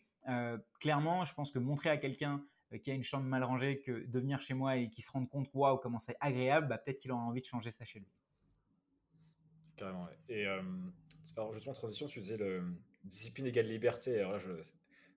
clairement 0.80 1.26
je 1.26 1.34
pense 1.34 1.52
que 1.52 1.60
montrer 1.60 1.90
à 1.90 1.98
quelqu'un 1.98 2.42
qui 2.82 2.90
a 2.90 2.94
une 2.94 3.04
chambre 3.04 3.26
mal 3.26 3.44
rangée 3.44 3.82
que 3.82 4.06
de 4.06 4.20
venir 4.22 4.40
chez 4.40 4.54
moi 4.54 4.78
et 4.78 4.90
qui 4.90 5.02
se 5.02 5.12
rende 5.12 5.28
compte 5.28 5.50
waouh 5.54 5.78
comment 5.78 6.00
c'est 6.00 6.16
agréable 6.22 6.70
bah, 6.70 6.78
peut-être 6.78 7.00
qu'il 7.00 7.12
aura 7.12 7.24
envie 7.24 7.42
de 7.42 7.46
changer 7.46 7.72
ça 7.72 7.84
chez 7.84 8.00
lui. 8.00 8.14
Carrément 9.76 10.08
et 10.30 10.48
alors, 11.36 11.54
justement, 11.54 11.72
en 11.72 11.76
transition, 11.76 12.08
tu 12.08 12.20
disais 12.20 12.38
le 12.38 12.64
discipline 13.04 13.48
égale 13.48 13.68
liberté. 13.68 14.24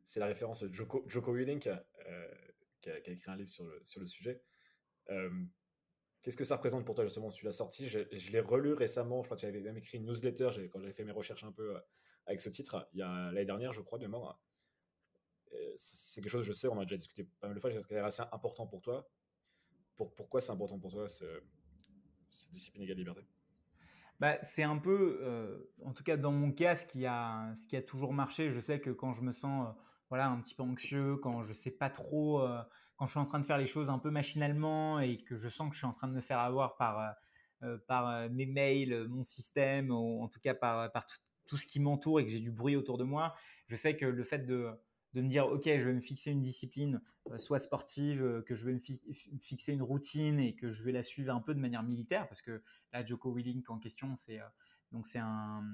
C'est 0.04 0.20
la 0.20 0.26
référence 0.26 0.62
de 0.62 0.74
Joko, 0.74 1.04
Joko 1.06 1.32
Willink, 1.32 1.66
euh, 1.66 2.34
qui, 2.80 2.90
a, 2.90 2.98
écrit 2.98 3.30
un 3.30 3.36
livre 3.36 3.50
sur 3.50 3.64
le, 3.64 3.80
sur 3.84 4.00
le 4.00 4.06
sujet. 4.06 4.42
Euh, 5.10 5.30
qu'est-ce 6.20 6.36
que 6.36 6.44
ça 6.44 6.56
représente 6.56 6.84
pour 6.84 6.94
toi, 6.94 7.04
justement 7.04 7.30
Tu 7.30 7.44
l'as 7.44 7.52
sorti, 7.52 7.86
je, 7.86 8.00
l'ai 8.30 8.40
relu 8.40 8.72
récemment. 8.72 9.22
Je 9.22 9.28
crois 9.28 9.36
que 9.36 9.42
tu 9.42 9.46
avais 9.46 9.60
même 9.60 9.76
écrit 9.76 9.98
une 9.98 10.06
newsletter 10.06 10.50
quand 10.70 10.80
j'avais 10.80 10.92
fait 10.92 11.04
mes 11.04 11.12
recherches 11.12 11.44
un 11.44 11.52
peu 11.52 11.76
euh, 11.76 11.80
avec 12.26 12.40
ce 12.40 12.48
titre, 12.48 12.88
il 12.92 12.98
y 12.98 13.02
a 13.02 13.32
l'année 13.32 13.46
dernière, 13.46 13.72
je 13.72 13.80
crois, 13.80 13.98
de 13.98 14.06
mort. 14.06 14.40
C'est 15.74 16.20
quelque 16.20 16.30
chose, 16.30 16.44
je 16.44 16.52
sais, 16.52 16.68
on 16.68 16.78
a 16.78 16.84
déjà 16.84 16.96
discuté 16.96 17.24
pas 17.40 17.48
mal 17.48 17.56
de 17.56 17.60
fois, 17.60 17.70
c'est 17.72 17.98
assez 17.98 18.22
important 18.30 18.66
pour 18.66 18.82
toi. 18.82 19.10
Pour, 19.96 20.14
pourquoi 20.14 20.40
c'est 20.40 20.52
important 20.52 20.78
pour 20.78 20.92
toi, 20.92 21.08
ce, 21.08 21.24
cette 22.28 22.52
discipline 22.52 22.84
égale 22.84 22.98
liberté? 22.98 23.26
Bah, 24.20 24.38
c'est 24.42 24.62
un 24.62 24.78
peu, 24.78 25.18
euh, 25.22 25.58
en 25.84 25.92
tout 25.92 26.04
cas 26.04 26.16
dans 26.16 26.32
mon 26.32 26.52
cas, 26.52 26.74
ce 26.74 26.86
qui, 26.86 27.06
a, 27.06 27.52
ce 27.56 27.66
qui 27.66 27.76
a 27.76 27.82
toujours 27.82 28.12
marché. 28.12 28.50
Je 28.50 28.60
sais 28.60 28.80
que 28.80 28.90
quand 28.90 29.12
je 29.12 29.22
me 29.22 29.32
sens 29.32 29.74
voilà, 30.08 30.28
un 30.28 30.40
petit 30.40 30.54
peu 30.54 30.62
anxieux, 30.62 31.16
quand 31.16 31.44
je 31.44 31.52
sais 31.52 31.70
pas 31.70 31.90
trop, 31.90 32.42
quand 32.96 33.06
je 33.06 33.12
suis 33.12 33.20
en 33.20 33.26
train 33.26 33.38
de 33.38 33.46
faire 33.46 33.58
les 33.58 33.66
choses 33.66 33.90
un 33.90 33.98
peu 33.98 34.10
machinalement 34.10 34.98
et 35.00 35.18
que 35.18 35.36
je 35.36 35.48
sens 35.48 35.68
que 35.68 35.74
je 35.74 35.78
suis 35.78 35.86
en 35.86 35.92
train 35.92 36.08
de 36.08 36.12
me 36.12 36.20
faire 36.20 36.40
avoir 36.40 36.76
par, 36.76 37.14
par 37.86 38.28
mes 38.28 38.46
mails, 38.46 39.06
mon 39.08 39.22
système, 39.22 39.90
ou 39.90 40.20
en 40.22 40.28
tout 40.28 40.40
cas 40.40 40.54
par, 40.54 40.90
par 40.90 41.06
tout, 41.46 41.56
ce 41.56 41.64
qui 41.64 41.78
m'entoure 41.78 42.18
et 42.18 42.24
que 42.24 42.30
j'ai 42.30 42.40
du 42.40 42.50
bruit 42.50 42.74
autour 42.74 42.98
de 42.98 43.04
moi, 43.04 43.34
je 43.68 43.76
sais 43.76 43.96
que 43.96 44.04
le 44.04 44.24
fait 44.24 44.40
de, 44.40 44.68
de 45.14 45.22
me 45.22 45.28
dire, 45.28 45.46
OK, 45.46 45.64
je 45.64 45.84
vais 45.84 45.92
me 45.92 46.00
fixer 46.00 46.30
une 46.30 46.42
discipline, 46.42 47.00
soit 47.38 47.58
sportive, 47.58 48.42
que 48.46 48.54
je 48.54 48.64
vais 48.64 48.74
me 48.74 49.38
fixer 49.40 49.72
une 49.72 49.82
routine 49.82 50.38
et 50.38 50.54
que 50.54 50.70
je 50.70 50.82
vais 50.82 50.92
la 50.92 51.02
suivre 51.02 51.34
un 51.34 51.40
peu 51.40 51.54
de 51.54 51.60
manière 51.60 51.82
militaire, 51.82 52.28
parce 52.28 52.42
que 52.42 52.62
là, 52.92 53.04
Joko 53.04 53.32
Willink 53.32 53.68
en 53.70 53.78
question, 53.78 54.14
c'est 54.16 54.40
donc 54.92 55.06
c'est 55.06 55.18
un 55.18 55.64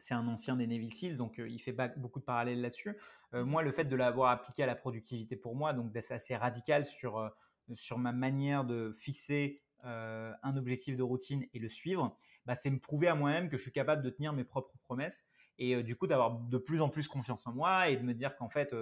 c'est 0.00 0.14
un 0.14 0.26
ancien 0.26 0.56
des 0.56 0.66
Navy 0.66 0.90
Seals, 0.90 1.16
donc 1.16 1.38
il 1.38 1.60
fait 1.60 1.76
beaucoup 1.96 2.18
de 2.18 2.24
parallèles 2.24 2.60
là-dessus. 2.60 2.96
moi, 3.32 3.62
le 3.62 3.70
fait 3.70 3.84
de 3.84 3.94
l'avoir 3.94 4.30
appliqué 4.30 4.64
à 4.64 4.66
la 4.66 4.74
productivité 4.74 5.36
pour 5.36 5.54
moi, 5.54 5.72
donc 5.74 5.92
d'être 5.92 6.10
assez 6.10 6.34
radical 6.34 6.84
sur, 6.84 7.30
sur 7.74 7.98
ma 7.98 8.10
manière 8.12 8.64
de 8.64 8.92
fixer 8.98 9.62
un 9.84 10.56
objectif 10.56 10.96
de 10.96 11.02
routine 11.02 11.46
et 11.54 11.58
le 11.60 11.68
suivre, 11.68 12.16
bah, 12.46 12.56
c'est 12.56 12.70
me 12.70 12.80
prouver 12.80 13.08
à 13.08 13.14
moi-même 13.14 13.48
que 13.48 13.56
je 13.56 13.62
suis 13.62 13.72
capable 13.72 14.02
de 14.02 14.10
tenir 14.10 14.32
mes 14.32 14.44
propres 14.44 14.76
promesses 14.84 15.24
et 15.58 15.82
du 15.82 15.96
coup 15.96 16.06
d'avoir 16.06 16.38
de 16.38 16.58
plus 16.58 16.80
en 16.80 16.88
plus 16.88 17.08
confiance 17.08 17.46
en 17.46 17.52
moi 17.52 17.88
et 17.88 17.96
de 17.96 18.02
me 18.02 18.14
dire 18.14 18.36
qu'en 18.36 18.48
fait 18.48 18.74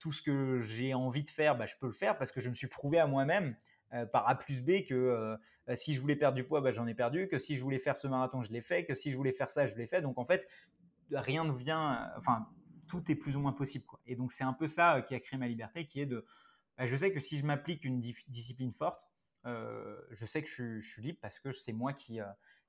tout 0.00 0.12
ce 0.12 0.22
que 0.22 0.60
j'ai 0.60 0.94
envie 0.94 1.24
de 1.24 1.30
faire, 1.30 1.56
bah, 1.56 1.66
je 1.66 1.74
peux 1.80 1.86
le 1.86 1.92
faire 1.92 2.16
parce 2.16 2.32
que 2.32 2.40
je 2.40 2.48
me 2.48 2.54
suis 2.54 2.68
prouvé 2.68 2.98
à 2.98 3.06
moi-même 3.06 3.56
euh, 3.94 4.06
par 4.06 4.28
A 4.28 4.34
plus 4.34 4.60
B 4.60 4.84
que 4.88 4.94
euh, 4.94 5.36
euh, 5.68 5.76
si 5.76 5.94
je 5.94 6.00
voulais 6.00 6.16
perdre 6.16 6.34
du 6.34 6.42
poids, 6.42 6.60
bah, 6.60 6.72
j'en 6.72 6.86
ai 6.86 6.94
perdu, 6.94 7.28
que 7.28 7.38
si 7.38 7.54
je 7.56 7.62
voulais 7.62 7.78
faire 7.78 7.96
ce 7.96 8.08
marathon, 8.08 8.42
je 8.42 8.52
l'ai 8.52 8.60
fait, 8.60 8.84
que 8.84 8.94
si 8.94 9.10
je 9.12 9.16
voulais 9.16 9.32
faire 9.32 9.50
ça, 9.50 9.68
je 9.68 9.76
l'ai 9.76 9.86
fait. 9.86 10.02
Donc 10.02 10.18
en 10.18 10.24
fait, 10.24 10.48
rien 11.12 11.44
ne 11.44 11.52
vient, 11.52 12.10
enfin, 12.16 12.48
tout 12.88 13.08
est 13.10 13.14
plus 13.14 13.36
ou 13.36 13.40
moins 13.40 13.52
possible. 13.52 13.84
Quoi. 13.84 14.00
Et 14.06 14.16
donc 14.16 14.32
c'est 14.32 14.42
un 14.42 14.52
peu 14.52 14.66
ça 14.66 15.02
qui 15.02 15.14
a 15.14 15.20
créé 15.20 15.38
ma 15.38 15.46
liberté, 15.46 15.86
qui 15.86 16.00
est 16.00 16.06
de, 16.06 16.26
bah, 16.76 16.86
je 16.86 16.96
sais 16.96 17.12
que 17.12 17.20
si 17.20 17.38
je 17.38 17.46
m'applique 17.46 17.84
une 17.84 18.00
discipline 18.00 18.72
forte, 18.72 19.00
je 19.44 20.26
sais 20.26 20.42
que 20.42 20.48
je, 20.48 20.80
suis 20.80 21.02
libre 21.02 21.18
parce 21.20 21.38
que 21.38 21.52
c'est 21.52 21.72
moi 21.72 21.92
qui, 21.92 22.18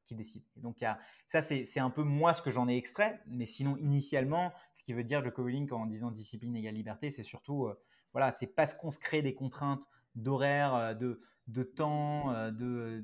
qui 0.06 0.16
décide. 0.16 0.44
Donc, 0.56 0.82
y 0.82 0.86
a, 0.86 1.00
ça, 1.28 1.42
c'est 1.42 1.80
un 1.80 1.90
peu 1.90 2.04
moi 2.04 2.34
ce 2.34 2.42
que 2.42 2.52
j'en 2.52 2.68
ai 2.70 2.78
extrait. 2.78 3.20
Mais 3.28 3.46
sinon, 3.46 3.76
initialement, 3.78 4.54
ce 4.76 4.84
qui 4.84 4.94
veut 4.94 5.04
dire 5.04 5.22
le 5.22 5.32
Cowling 5.32 5.72
en 5.72 5.86
disant 5.86 6.12
discipline 6.12 6.56
égale 6.56 6.76
liberté, 6.76 7.10
c'est 7.10 7.24
surtout, 7.24 7.70
voilà, 8.14 8.32
c'est 8.32 8.48
parce 8.48 8.74
qu'on 8.74 8.90
se 8.90 9.00
crée 9.00 9.22
des 9.22 9.36
contraintes 9.36 9.86
d'horaire, 10.16 10.74
euh, 10.76 10.94
de, 10.94 11.22
de 11.48 11.64
temps, 11.64 12.32
euh, 12.32 12.52
de, 12.52 13.04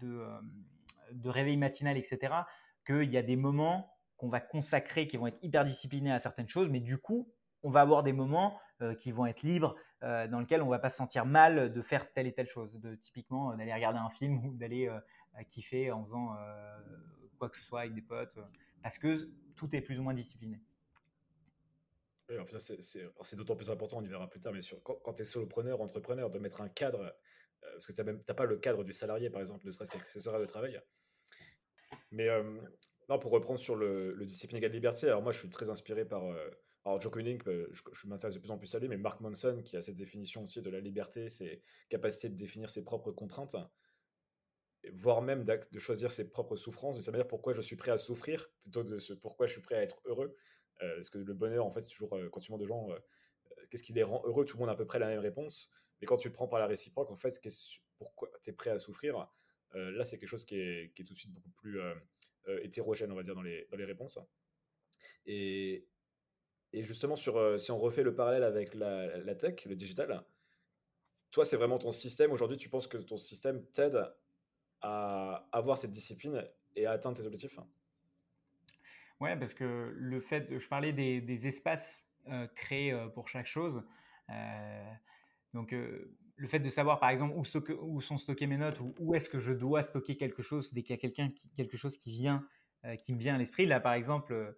de, 0.00 0.08
euh, 0.08 0.40
de 1.12 1.28
réveil 1.28 1.56
matinal, 1.56 1.96
etc., 1.96 2.34
qu'il 2.86 3.10
y 3.10 3.16
a 3.16 3.22
des 3.22 3.36
moments 3.36 3.92
qu'on 4.16 4.28
va 4.28 4.40
consacrer, 4.40 5.06
qui 5.06 5.16
vont 5.16 5.26
être 5.26 5.38
hyper 5.42 5.64
disciplinés 5.64 6.12
à 6.12 6.18
certaines 6.18 6.48
choses, 6.48 6.68
mais 6.70 6.80
du 6.80 6.98
coup, 6.98 7.32
on 7.62 7.70
va 7.70 7.80
avoir 7.80 8.02
des 8.02 8.12
moments 8.12 8.58
qui 8.98 9.12
vont 9.12 9.26
être 9.26 9.42
libres, 9.42 9.74
dans 10.02 10.40
lesquels 10.40 10.62
on 10.62 10.68
va 10.68 10.78
pas 10.78 10.90
se 10.90 10.96
sentir 10.96 11.26
mal 11.26 11.72
de 11.72 11.82
faire 11.82 12.10
telle 12.12 12.26
et 12.26 12.32
telle 12.32 12.46
chose, 12.46 12.72
de 12.80 12.94
typiquement 12.94 13.54
d'aller 13.54 13.74
regarder 13.74 13.98
un 13.98 14.10
film 14.10 14.38
ou 14.46 14.54
d'aller 14.54 14.90
kiffer 15.50 15.90
en 15.92 16.04
faisant 16.04 16.34
quoi 17.38 17.50
que 17.50 17.58
ce 17.58 17.64
soit 17.64 17.80
avec 17.80 17.94
des 17.94 18.02
potes, 18.02 18.38
parce 18.82 18.98
que 18.98 19.30
tout 19.56 19.74
est 19.76 19.82
plus 19.82 19.98
ou 19.98 20.02
moins 20.02 20.14
discipliné 20.14 20.60
c'est 23.22 23.36
d'autant 23.36 23.56
plus 23.56 23.70
important, 23.70 23.98
on 23.98 24.02
y 24.02 24.08
verra 24.08 24.28
plus 24.28 24.40
tard, 24.40 24.52
mais 24.52 24.60
quand, 24.84 25.12
tu 25.14 25.22
es 25.22 25.24
solopreneur, 25.24 25.80
entrepreneur, 25.80 26.30
de 26.30 26.38
mettre 26.38 26.60
un 26.60 26.68
cadre, 26.68 27.00
euh, 27.00 27.72
parce 27.72 27.86
que 27.86 27.92
tu 27.92 28.02
n'as 28.02 28.34
pas 28.34 28.44
le 28.44 28.56
cadre 28.56 28.84
du 28.84 28.92
salarié, 28.92 29.30
par 29.30 29.40
exemple, 29.40 29.66
ne 29.66 29.72
serait-ce 29.72 30.28
horaires 30.28 30.40
de 30.40 30.46
travail. 30.46 30.80
Mais 32.12 32.28
euh, 32.28 32.58
pour 33.20 33.32
reprendre 33.32 33.58
sur 33.58 33.76
le, 33.76 34.16
discipline 34.24 34.58
égale 34.58 34.72
liberté, 34.72 35.06
alors 35.06 35.22
moi 35.22 35.32
je 35.32 35.38
suis 35.38 35.50
très 35.50 35.70
inspiré 35.70 36.04
par. 36.04 36.24
Euh, 36.24 36.50
alors, 36.84 37.00
Joe 37.00 37.12
Koenig, 37.12 37.42
je, 37.46 37.82
je 37.92 38.06
m'intéresse 38.06 38.34
de 38.34 38.40
plus 38.40 38.50
en 38.50 38.56
plus 38.58 38.74
à 38.74 38.78
lui, 38.78 38.88
mais 38.88 38.96
Mark 38.96 39.20
Manson, 39.20 39.62
qui 39.62 39.76
a 39.76 39.82
cette 39.82 39.96
définition 39.96 40.42
aussi 40.42 40.62
de 40.62 40.70
la 40.70 40.80
liberté, 40.80 41.28
c'est 41.28 41.62
capacité 41.90 42.30
de 42.30 42.36
définir 42.36 42.70
ses 42.70 42.84
propres 42.84 43.12
contraintes, 43.12 43.56
voire 44.92 45.22
même 45.22 45.44
de 45.44 45.78
choisir 45.78 46.10
ses 46.10 46.30
propres 46.30 46.56
souffrances, 46.56 46.96
de 46.96 47.02
savoir 47.02 47.26
pourquoi 47.26 47.52
je 47.52 47.60
suis 47.60 47.76
prêt 47.76 47.90
à 47.90 47.98
souffrir, 47.98 48.50
plutôt 48.62 48.82
de 48.82 48.98
ce 48.98 49.12
pourquoi 49.12 49.46
je 49.46 49.52
suis 49.52 49.60
prêt 49.60 49.74
à 49.76 49.82
être 49.82 50.00
heureux. 50.06 50.34
Euh, 50.82 50.94
parce 50.96 51.10
que 51.10 51.18
le 51.18 51.34
bonheur, 51.34 51.66
en 51.66 51.70
fait, 51.70 51.82
c'est 51.82 51.90
toujours, 51.90 52.14
euh, 52.16 52.28
quand 52.30 52.40
tu 52.40 52.48
demandes 52.48 52.62
de 52.62 52.66
gens, 52.66 52.90
euh, 52.90 52.98
qu'est-ce 53.70 53.82
qui 53.82 53.92
les 53.92 54.02
rend 54.02 54.22
heureux, 54.24 54.44
tout 54.44 54.56
le 54.56 54.60
monde 54.60 54.70
a 54.70 54.72
à 54.72 54.76
peu 54.76 54.86
près 54.86 54.98
la 54.98 55.08
même 55.08 55.18
réponse. 55.18 55.70
Mais 56.00 56.06
quand 56.06 56.16
tu 56.16 56.30
prends 56.30 56.48
par 56.48 56.58
la 56.58 56.66
réciproque, 56.66 57.10
en 57.10 57.16
fait, 57.16 57.38
pourquoi 57.98 58.30
tu 58.42 58.50
es 58.50 58.52
prêt 58.52 58.70
à 58.70 58.78
souffrir 58.78 59.28
Là, 59.72 60.02
c'est 60.02 60.18
quelque 60.18 60.28
chose 60.28 60.44
qui 60.44 60.58
est, 60.58 60.92
tout 60.96 61.12
de 61.12 61.18
suite 61.18 61.32
beaucoup 61.32 61.50
plus 61.50 61.78
hétérogène, 62.62 63.12
on 63.12 63.14
va 63.14 63.22
dire, 63.22 63.36
dans 63.36 63.42
les, 63.42 63.68
dans 63.70 63.76
les 63.76 63.84
réponses. 63.84 64.18
Et, 65.26 65.86
et 66.72 66.84
justement, 66.84 67.16
sur, 67.16 67.60
si 67.60 67.70
on 67.72 67.78
refait 67.78 68.02
le 68.02 68.14
parallèle 68.14 68.44
avec 68.44 68.74
la, 68.74 69.34
tech, 69.34 69.64
le 69.66 69.74
digital, 69.74 70.24
toi, 71.30 71.44
c'est 71.44 71.56
vraiment 71.56 71.78
ton 71.78 71.92
système. 71.92 72.32
Aujourd'hui, 72.32 72.56
tu 72.56 72.68
penses 72.68 72.86
que 72.86 72.98
ton 72.98 73.16
système 73.16 73.64
t'aide 73.72 74.04
à 74.82 75.48
avoir 75.52 75.76
cette 75.76 75.90
discipline 75.90 76.44
et 76.76 76.86
à 76.86 76.92
atteindre 76.92 77.16
tes 77.16 77.26
objectifs? 77.26 77.58
Ouais, 79.20 79.36
parce 79.36 79.54
que 79.54 79.92
le 79.94 80.20
fait, 80.20 80.58
je 80.58 80.68
parlais 80.68 80.92
des, 80.92 81.46
espaces 81.46 82.02
euh, 82.28 82.46
créés 82.56 82.92
euh, 82.92 83.08
pour 83.08 83.28
chaque 83.28 83.46
chose. 83.46 83.82
Euh, 84.30 84.92
donc, 85.52 85.72
le 85.72 86.48
fait 86.48 86.60
de 86.60 86.68
savoir, 86.68 87.00
par 87.00 87.10
exemple, 87.10 87.34
où, 87.36 88.00
sont 88.00 88.16
stockées 88.16 88.46
mes 88.46 88.56
notes 88.56 88.80
ou 88.80 88.94
où 88.98 89.14
est-ce 89.14 89.28
que 89.28 89.38
je 89.38 89.52
dois 89.52 89.82
stocker 89.82 90.16
quelque 90.16 90.42
chose 90.42 90.72
dès 90.72 90.82
qu'il 90.82 90.96
y 90.96 90.98
a 90.98 91.28
quelque 91.56 91.76
chose 91.76 91.98
qui 91.98 92.12
vient, 92.12 92.46
qui 93.02 93.12
me 93.12 93.18
vient 93.18 93.34
à 93.34 93.38
l'esprit. 93.38 93.66
Là, 93.66 93.80
par 93.80 93.92
exemple, 93.92 94.54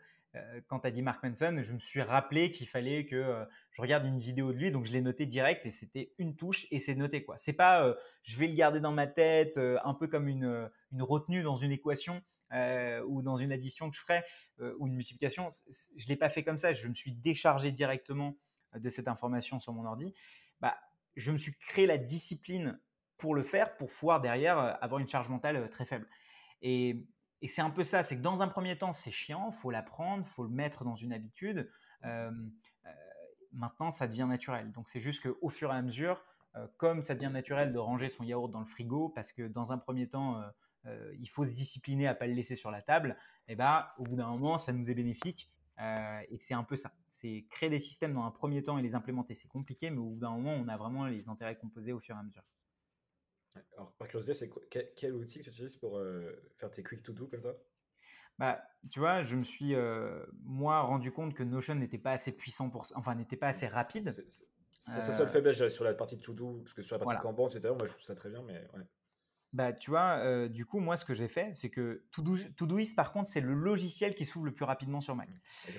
quand 0.67 0.81
tu 0.81 0.87
as 0.87 0.91
dit 0.91 1.03
Mark 1.03 1.23
Manson, 1.23 1.59
je 1.63 1.73
me 1.73 1.79
suis 1.79 2.01
rappelé 2.03 2.51
qu'il 2.51 2.67
fallait 2.67 3.05
que 3.05 3.47
je 3.71 3.83
regarde 3.83 4.07
une 4.07 4.19
vidéo 4.19 4.53
de 4.53 4.59
lui, 4.59 4.71
donc 4.71 4.87
je 4.87 4.93
l'ai 4.93 5.03
noté 5.03 5.27
direct 5.27 5.67
et 5.67 5.71
c'était 5.71 6.15
une 6.19 6.37
touche 6.37 6.67
et 6.71 6.79
c'est 6.79 6.95
noté 6.95 7.23
quoi. 7.25 7.37
C'est 7.39 7.53
pas 7.53 7.95
je 8.23 8.39
vais 8.39 8.47
le 8.47 8.55
garder 8.55 8.81
dans 8.81 8.93
ma 8.93 9.07
tête, 9.07 9.59
un 9.59 9.95
peu 9.95 10.09
comme 10.09 10.29
une, 10.29 10.71
une 10.93 11.03
retenue 11.03 11.43
dans 11.43 11.57
une 11.57 11.73
équation. 11.73 12.23
Euh, 12.53 13.03
ou 13.07 13.23
dans 13.23 13.39
une 13.39 13.51
addition 13.51 13.89
que 13.89 13.97
je 13.97 14.03
ferais 14.03 14.25
euh, 14.61 14.75
ou 14.79 14.87
une 14.87 14.93
multiplication. 14.93 15.49
Je 15.97 16.05
ne 16.05 16.09
l'ai 16.09 16.17
pas 16.17 16.29
fait 16.29 16.45
comme 16.45 16.59
ça. 16.59 16.75
Je 16.75 16.87
me 16.87 16.93
suis 16.93 17.13
déchargé 17.13 17.73
directement 17.73 18.37
euh, 18.75 18.79
de 18.79 18.91
cette 18.91 19.09
information 19.09 19.59
sur 19.59 19.73
mon 19.73 19.87
ordi. 19.87 20.13
Bah, 20.61 20.77
je 21.17 21.33
me 21.33 21.39
suis 21.39 21.57
créé 21.57 21.87
la 21.87 21.97
discipline 21.97 22.79
pour 23.17 23.35
le 23.35 23.43
faire, 23.43 23.75
pour 23.79 23.89
pouvoir 23.89 24.21
derrière 24.21 24.59
avoir 24.85 25.01
une 25.01 25.09
charge 25.09 25.31
mentale 25.31 25.71
très 25.71 25.87
faible. 25.87 26.07
Et, 26.61 27.07
c'est 27.49 27.63
un 27.63 27.71
peu 27.71 27.85
ça, 27.85 28.03
c'est 28.03 28.17
que 28.17 28.23
dans 28.23 28.43
un 28.43 28.49
premier 28.49 28.77
temps, 28.79 28.93
c'est 28.93 29.11
chiant, 29.11 29.51
faut 29.51 29.71
l'apprendre, 29.71 30.27
faut 30.27 30.45
le 30.45 30.51
mettre 30.51 30.85
dans 30.85 30.97
une 30.97 31.13
habitude. 31.13 31.71
maintenant, 33.53 33.91
ça 33.91 34.07
devient 34.07 34.27
naturel. 34.29 34.73
Donc 34.73 34.89
c'est 34.89 35.01
juste 35.01 35.23
qu'au 35.23 35.49
fur 35.49 35.73
et 35.73 35.77
à 35.77 35.83
mesure, 35.83 36.25
comme 36.77 37.03
ça 37.03 37.15
devient 37.15 37.31
naturel 37.33 37.73
de 37.73 37.79
ranger 37.79 38.11
son 38.11 38.25
yaourt 38.25 38.51
dans 38.51 38.61
le 38.61 38.67
frigo, 38.67 39.09
parce 39.09 39.33
que 39.33 39.49
dans 39.49 39.73
un 39.73 39.79
premier 39.79 40.09
temps, 40.09 40.43
euh, 40.87 41.15
il 41.21 41.29
faut 41.29 41.45
se 41.45 41.51
discipliner 41.51 42.09
à 42.09 42.15
pas 42.15 42.27
le 42.27 42.35
laisser 42.35 42.57
sur 42.57 42.71
la 42.71 42.83
table, 42.83 43.17
et 43.49 43.53
eh 43.53 43.57
ben, 43.57 43.87
au 43.99 44.05
bout 44.05 44.17
d'un 44.17 44.29
moment, 44.29 44.59
ça 44.59 44.73
nous 44.73 44.89
est 44.89 44.95
bénéfique. 44.95 45.51
Euh, 45.81 46.21
et 46.29 46.39
c'est 46.39 46.55
un 46.55 46.65
peu 46.65 46.77
ça. 46.77 46.93
C'est 47.11 47.47
créer 47.51 47.71
des 47.71 47.81
systèmes 47.81 48.15
dans 48.15 48.25
un 48.25 48.31
premier 48.31 48.63
temps 48.63 48.79
et 48.79 48.83
les 48.83 48.95
implémenter, 48.95 49.35
c'est 49.35 49.49
compliqué, 49.49 49.91
mais 49.91 49.99
au 49.99 50.11
bout 50.11 50.21
d'un 50.21 50.31
moment, 50.31 50.53
on 50.53 50.69
a 50.69 50.77
vraiment 50.77 51.07
les 51.07 51.29
intérêts 51.29 51.57
composés 51.57 51.93
au 51.93 52.01
fur 52.01 52.15
et 52.17 52.19
à 52.19 52.23
mesure. 52.23 52.43
Alors, 53.77 53.93
par 53.99 54.09
curiosité, 54.09 54.35
c'est 54.35 54.51
quel, 54.97 55.15
outil 55.15 55.39
que 55.39 55.45
tu 55.45 55.51
utilises 55.51 55.77
pour 55.77 55.99
euh, 55.99 56.43
faire 56.59 56.71
tes 56.71 56.83
quick 56.83 57.03
to 57.03 57.13
do 57.13 57.27
comme 57.27 57.41
ça? 57.41 57.55
Bah, 58.39 58.63
tu 58.91 58.99
vois, 58.99 59.23
je 59.23 59.37
me 59.37 59.45
suis 59.45 59.75
moi 60.43 60.81
rendu 60.81 61.13
compte 61.13 61.35
que 61.35 61.43
Notion 61.43 61.75
n'était 61.75 61.99
pas 61.99 62.13
assez 62.13 62.33
puissant 62.33 62.71
pour, 62.71 62.87
enfin 62.95 63.15
n'était 63.15 63.37
pas 63.37 63.49
assez 63.49 63.67
rapide. 63.67 64.11
C'est 64.11 65.01
sa 65.01 65.13
seule 65.13 65.29
faiblesse 65.29 65.69
sur 65.69 65.85
la 65.85 65.95
partie 65.95 66.19
to 66.19 66.33
do, 66.33 66.61
parce 66.65 66.75
que 66.75 66.83
sur 66.83 66.99
la 66.99 67.05
partie 67.05 67.21
Kanban, 67.21 67.49
etc. 67.49 67.75
Moi, 67.77 67.87
je 67.87 67.93
trouve 67.93 68.05
ça 68.05 68.15
très 68.15 68.31
bien, 68.31 68.43
mais 68.43 68.67
ouais. 68.75 68.85
Bah, 69.53 69.75
tu 69.75 69.91
vois, 69.91 70.49
du 70.49 70.65
coup, 70.65 70.81
moi, 70.81 70.97
ce 70.97 71.05
que 71.05 71.13
j'ai 71.13 71.29
fait, 71.29 71.55
c'est 71.55 71.69
que 71.69 72.05
Todoist, 72.57 72.97
par 72.97 73.13
contre, 73.13 73.29
c'est 73.29 73.43
le 73.43 73.53
logiciel 73.53 74.15
qui 74.15 74.25
s'ouvre 74.25 74.47
le 74.47 74.55
plus 74.55 74.65
rapidement 74.65 75.03
sur 75.03 75.15
Mac. 75.15 75.29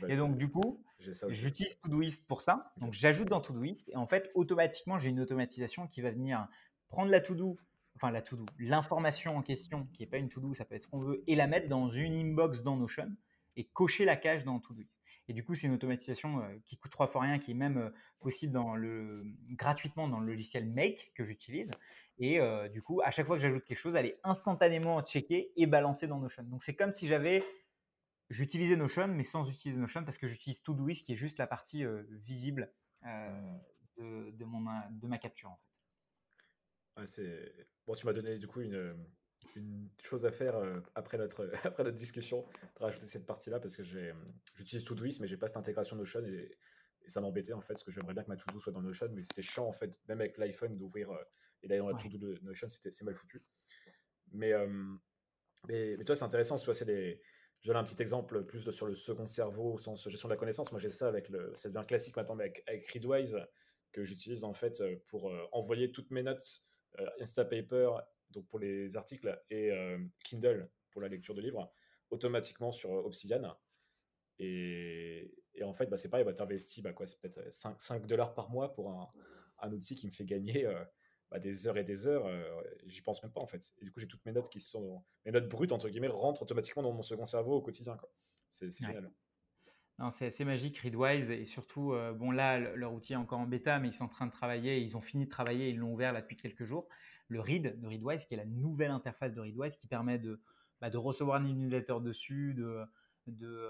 Et 0.08 0.16
donc, 0.16 0.38
du 0.38 0.50
coup, 0.50 0.86
j'utilise 1.30 1.80
Todoist 1.82 2.28
pour 2.28 2.42
ça. 2.42 2.72
Donc, 2.78 2.94
j'ajoute 2.94 3.30
dans 3.30 3.42
Todoist 3.42 3.90
et 3.90 3.96
en 3.96 4.06
fait, 4.06 4.30
automatiquement, 4.36 5.00
j'ai 5.00 5.10
une 5.10 5.20
automatisation 5.20 5.88
qui 5.88 6.02
va 6.02 6.12
venir 6.12 6.48
prendre 6.94 7.10
la 7.10 7.22
to-do, 7.22 7.58
enfin 7.96 8.12
la 8.12 8.22
to-do, 8.22 8.46
l'information 8.60 9.36
en 9.36 9.42
question, 9.42 9.88
qui 9.94 10.04
n'est 10.04 10.08
pas 10.08 10.20
une 10.20 10.30
to-do, 10.30 10.54
ça 10.54 10.64
peut 10.64 10.76
être 10.76 10.84
ce 10.84 10.88
qu'on 10.88 11.00
veut, 11.00 11.24
et 11.26 11.36
la 11.36 11.48
mettre 11.48 11.68
dans 11.68 11.90
une 11.90 12.14
inbox 12.14 12.62
dans 12.62 12.78
Notion 12.78 13.10
et 13.56 13.64
cocher 13.66 14.06
la 14.06 14.16
cage 14.16 14.44
dans 14.44 14.60
Todoist. 14.60 14.92
Et 15.28 15.34
du 15.34 15.44
coup, 15.44 15.56
c'est 15.56 15.66
une 15.66 15.74
automatisation 15.74 16.44
qui 16.66 16.78
coûte 16.78 16.92
trois 16.92 17.08
fois 17.08 17.22
rien, 17.22 17.40
qui 17.40 17.52
est 17.52 17.56
même 17.56 17.92
possible 18.20 18.54
dans 18.54 18.76
le, 18.76 19.24
gratuitement 19.52 20.08
dans 20.08 20.20
le 20.20 20.28
logiciel 20.28 20.70
Make 20.70 21.14
que 21.16 21.24
j'utilise. 21.24 21.72
Et 22.20 22.40
du 22.72 22.82
coup, 22.82 23.02
à 23.02 23.10
chaque 23.10 23.26
fois 23.26 23.38
que 23.38 23.42
j'ajoute 23.42 23.64
quelque 23.64 23.78
chose, 23.78 23.96
elle 23.96 24.06
est 24.06 24.20
instantanément 24.24 25.02
checkée 25.02 25.52
et 25.56 25.66
balancée 25.66 26.08
dans 26.08 26.20
Notion. 26.20 26.44
Donc, 26.44 26.62
c'est 26.62 26.76
comme 26.76 26.92
si 26.92 27.08
j'avais. 27.08 27.44
J'utilisais 28.30 28.76
Notion, 28.76 29.08
mais 29.08 29.24
sans 29.24 29.50
utiliser 29.50 29.80
Notion 29.80 30.04
parce 30.04 30.18
que 30.18 30.28
j'utilise 30.28 30.62
Todoist 30.62 31.06
qui 31.06 31.14
est 31.14 31.16
juste 31.16 31.38
la 31.38 31.48
partie 31.48 31.86
visible 32.10 32.72
de, 33.98 35.08
ma 35.08 35.18
capture. 35.18 35.58
Bon, 37.86 37.96
tu 37.96 38.06
m'as 38.06 38.14
donné 38.14 38.38
du 38.38 38.48
coup 38.48 38.62
une, 38.62 38.96
une 39.56 39.90
chose 40.04 40.26
à 40.26 40.32
faire 40.32 40.56
après, 40.96 41.18
notre, 41.18 41.50
après 41.64 41.84
notre 41.84 41.98
discussion, 41.98 42.46
de 42.78 42.84
rajouter 42.84 43.08
cette 43.08 43.26
partie-là 43.26 43.60
parce 43.60 43.76
que 43.76 43.84
j'utilise 43.84 44.86
Todoist, 44.86 45.20
mais 45.20 45.28
j'ai 45.28 45.38
pas 45.38 45.48
cette 45.48 45.58
intégration 45.58 45.96
Notion 45.96 46.24
et, 46.26 46.52
Et 47.06 47.10
ça 47.10 47.22
m'embêtait 47.22 47.54
en 47.54 47.62
fait, 47.62 47.74
parce 47.74 47.84
que 47.84 47.92
j'aimerais 47.92 48.14
bien 48.14 48.24
que 48.24 48.30
ma 48.30 48.38
to-do 48.38 48.60
soit 48.60 48.72
dans 48.72 48.82
Notion, 48.82 49.10
mais 49.14 49.22
c'était 49.22 49.42
chiant 49.42 49.68
en 49.68 49.74
fait, 49.74 50.00
même 50.08 50.22
avec 50.22 50.38
l'iPhone, 50.38 50.78
d'ouvrir 50.78 51.10
et 51.62 51.68
d'aller 51.68 51.80
dans 51.80 51.90
la 51.90 51.98
to-do 51.98 52.18
de 52.18 52.40
Notion, 52.44 52.68
c'est 52.68 53.02
mal 53.04 53.16
foutu. 53.16 53.44
Mais, 54.32 54.54
mais, 55.68 55.96
mais, 55.98 56.04
toi, 56.04 56.16
c'est 56.16 56.26
intéressant, 56.26 56.58
tu 56.58 56.66
vois, 56.66 56.74
c'est 56.74 56.86
des. 56.86 57.22
Je 57.62 57.70
donne 57.70 57.78
un 57.78 57.84
petit 57.86 58.02
exemple 58.02 58.44
plus 58.44 58.70
sur 58.72 58.88
le 58.88 58.94
second 58.94 59.26
cerveau 59.26 59.76
au 59.76 59.78
sens 59.78 60.10
gestion 60.10 60.28
de 60.28 60.34
la 60.34 60.38
connaissance. 60.38 60.72
Moi, 60.74 60.82
j'ai 60.82 60.90
ça 60.90 61.08
avec 61.08 61.30
le. 61.30 61.56
Ça 61.56 61.70
devient 61.70 61.86
classique 61.88 62.16
maintenant, 62.18 62.36
mais 62.36 62.46
avec, 62.46 62.64
avec 62.68 62.86
Readwise, 62.90 63.38
que 63.94 64.04
j'utilise 64.04 64.44
en 64.44 64.54
fait 64.54 64.84
pour 65.06 65.32
envoyer 65.52 65.92
toutes 65.92 66.12
mes 66.12 66.24
notes 66.24 66.66
Instapaper, 67.20 67.92
donc 68.30 68.48
pour 68.48 68.60
les 68.60 68.98
articles, 68.98 69.42
et 69.50 69.72
Kindle 70.24 70.70
pour 70.90 71.02
la 71.02 71.08
lecture 71.08 71.34
de 71.34 71.42
livres, 71.42 71.72
automatiquement 72.10 72.72
sur 72.72 72.92
Obsidian. 72.92 73.58
Et, 74.40 75.34
et 75.54 75.64
en 75.64 75.74
fait, 75.74 75.88
bah, 75.88 75.98
c'est 75.98 76.10
pareil, 76.10 76.26
bah, 76.26 76.34
tu 76.34 76.42
investis 76.42 76.84
bah, 76.84 76.94
quoi, 76.94 77.06
c'est 77.06 77.20
peut-être 77.20 77.54
5, 77.54 77.80
5, 77.80 78.06
dollars 78.06 78.34
par 78.34 78.50
mois 78.50 78.74
pour 78.74 78.90
un, 78.92 79.12
un 79.60 79.72
outil 79.72 79.96
qui 79.96 80.08
me 80.08 80.12
fait 80.12 80.26
gagner 80.26 80.68
bah, 81.34 81.40
des 81.40 81.68
heures 81.68 81.78
et 81.78 81.84
des 81.84 82.06
heures, 82.06 82.28
euh, 82.28 82.62
j'y 82.86 83.02
pense 83.02 83.24
même 83.24 83.32
pas 83.32 83.42
en 83.42 83.48
fait. 83.48 83.74
Et 83.80 83.86
du 83.86 83.92
coup, 83.92 84.00
j'ai 84.00 84.08
toutes 84.08 84.24
mes 84.24 84.32
notes 84.32 84.50
qui 84.50 84.60
sont. 84.60 85.04
Mes 85.26 85.32
notes 85.32 85.50
brutes, 85.50 85.72
entre 85.72 85.90
guillemets, 85.90 86.08
rentrent 86.08 86.44
automatiquement 86.44 86.84
dans 86.84 86.94
mon 86.94 87.02
second 87.02 87.26
cerveau 87.26 87.56
au 87.56 87.62
quotidien. 87.64 87.98
C'est 88.50 88.70
génial. 88.70 89.12
C'est 90.12 90.26
assez 90.26 90.44
magique, 90.44 90.80
Readwise, 90.80 91.32
et 91.32 91.46
surtout, 91.46 91.94
euh, 91.94 92.14
bon 92.14 92.32
là, 92.32 92.60
leur 92.60 92.94
outil 92.94 93.14
est 93.14 93.16
encore 93.16 93.40
en 93.40 93.46
bêta, 93.46 93.80
mais 93.80 93.90
ils 93.90 93.94
sont 93.94 94.06
en 94.06 94.10
train 94.10 94.26
de 94.26 94.32
travailler, 94.32 94.80
ils 94.80 94.98
ont 94.98 95.02
fini 95.02 95.26
de 95.26 95.30
travailler, 95.30 95.70
ils 95.70 95.78
l'ont 95.78 95.94
ouvert 95.94 96.12
là 96.12 96.22
depuis 96.22 96.36
quelques 96.36 96.66
jours. 96.66 96.88
Le 97.28 97.40
Read 97.40 97.80
de 97.80 97.88
Readwise, 97.88 98.26
qui 98.26 98.34
est 98.34 98.38
la 98.38 98.46
nouvelle 98.46 98.92
interface 98.92 99.34
de 99.34 99.40
Readwise, 99.40 99.78
qui 99.78 99.88
permet 99.88 100.18
de, 100.18 100.42
bah, 100.82 100.90
recevoir 100.94 101.42
un 101.42 101.54
newsletter 101.54 101.98
dessus, 102.02 102.54
de, 102.56 102.84
de, 103.28 103.70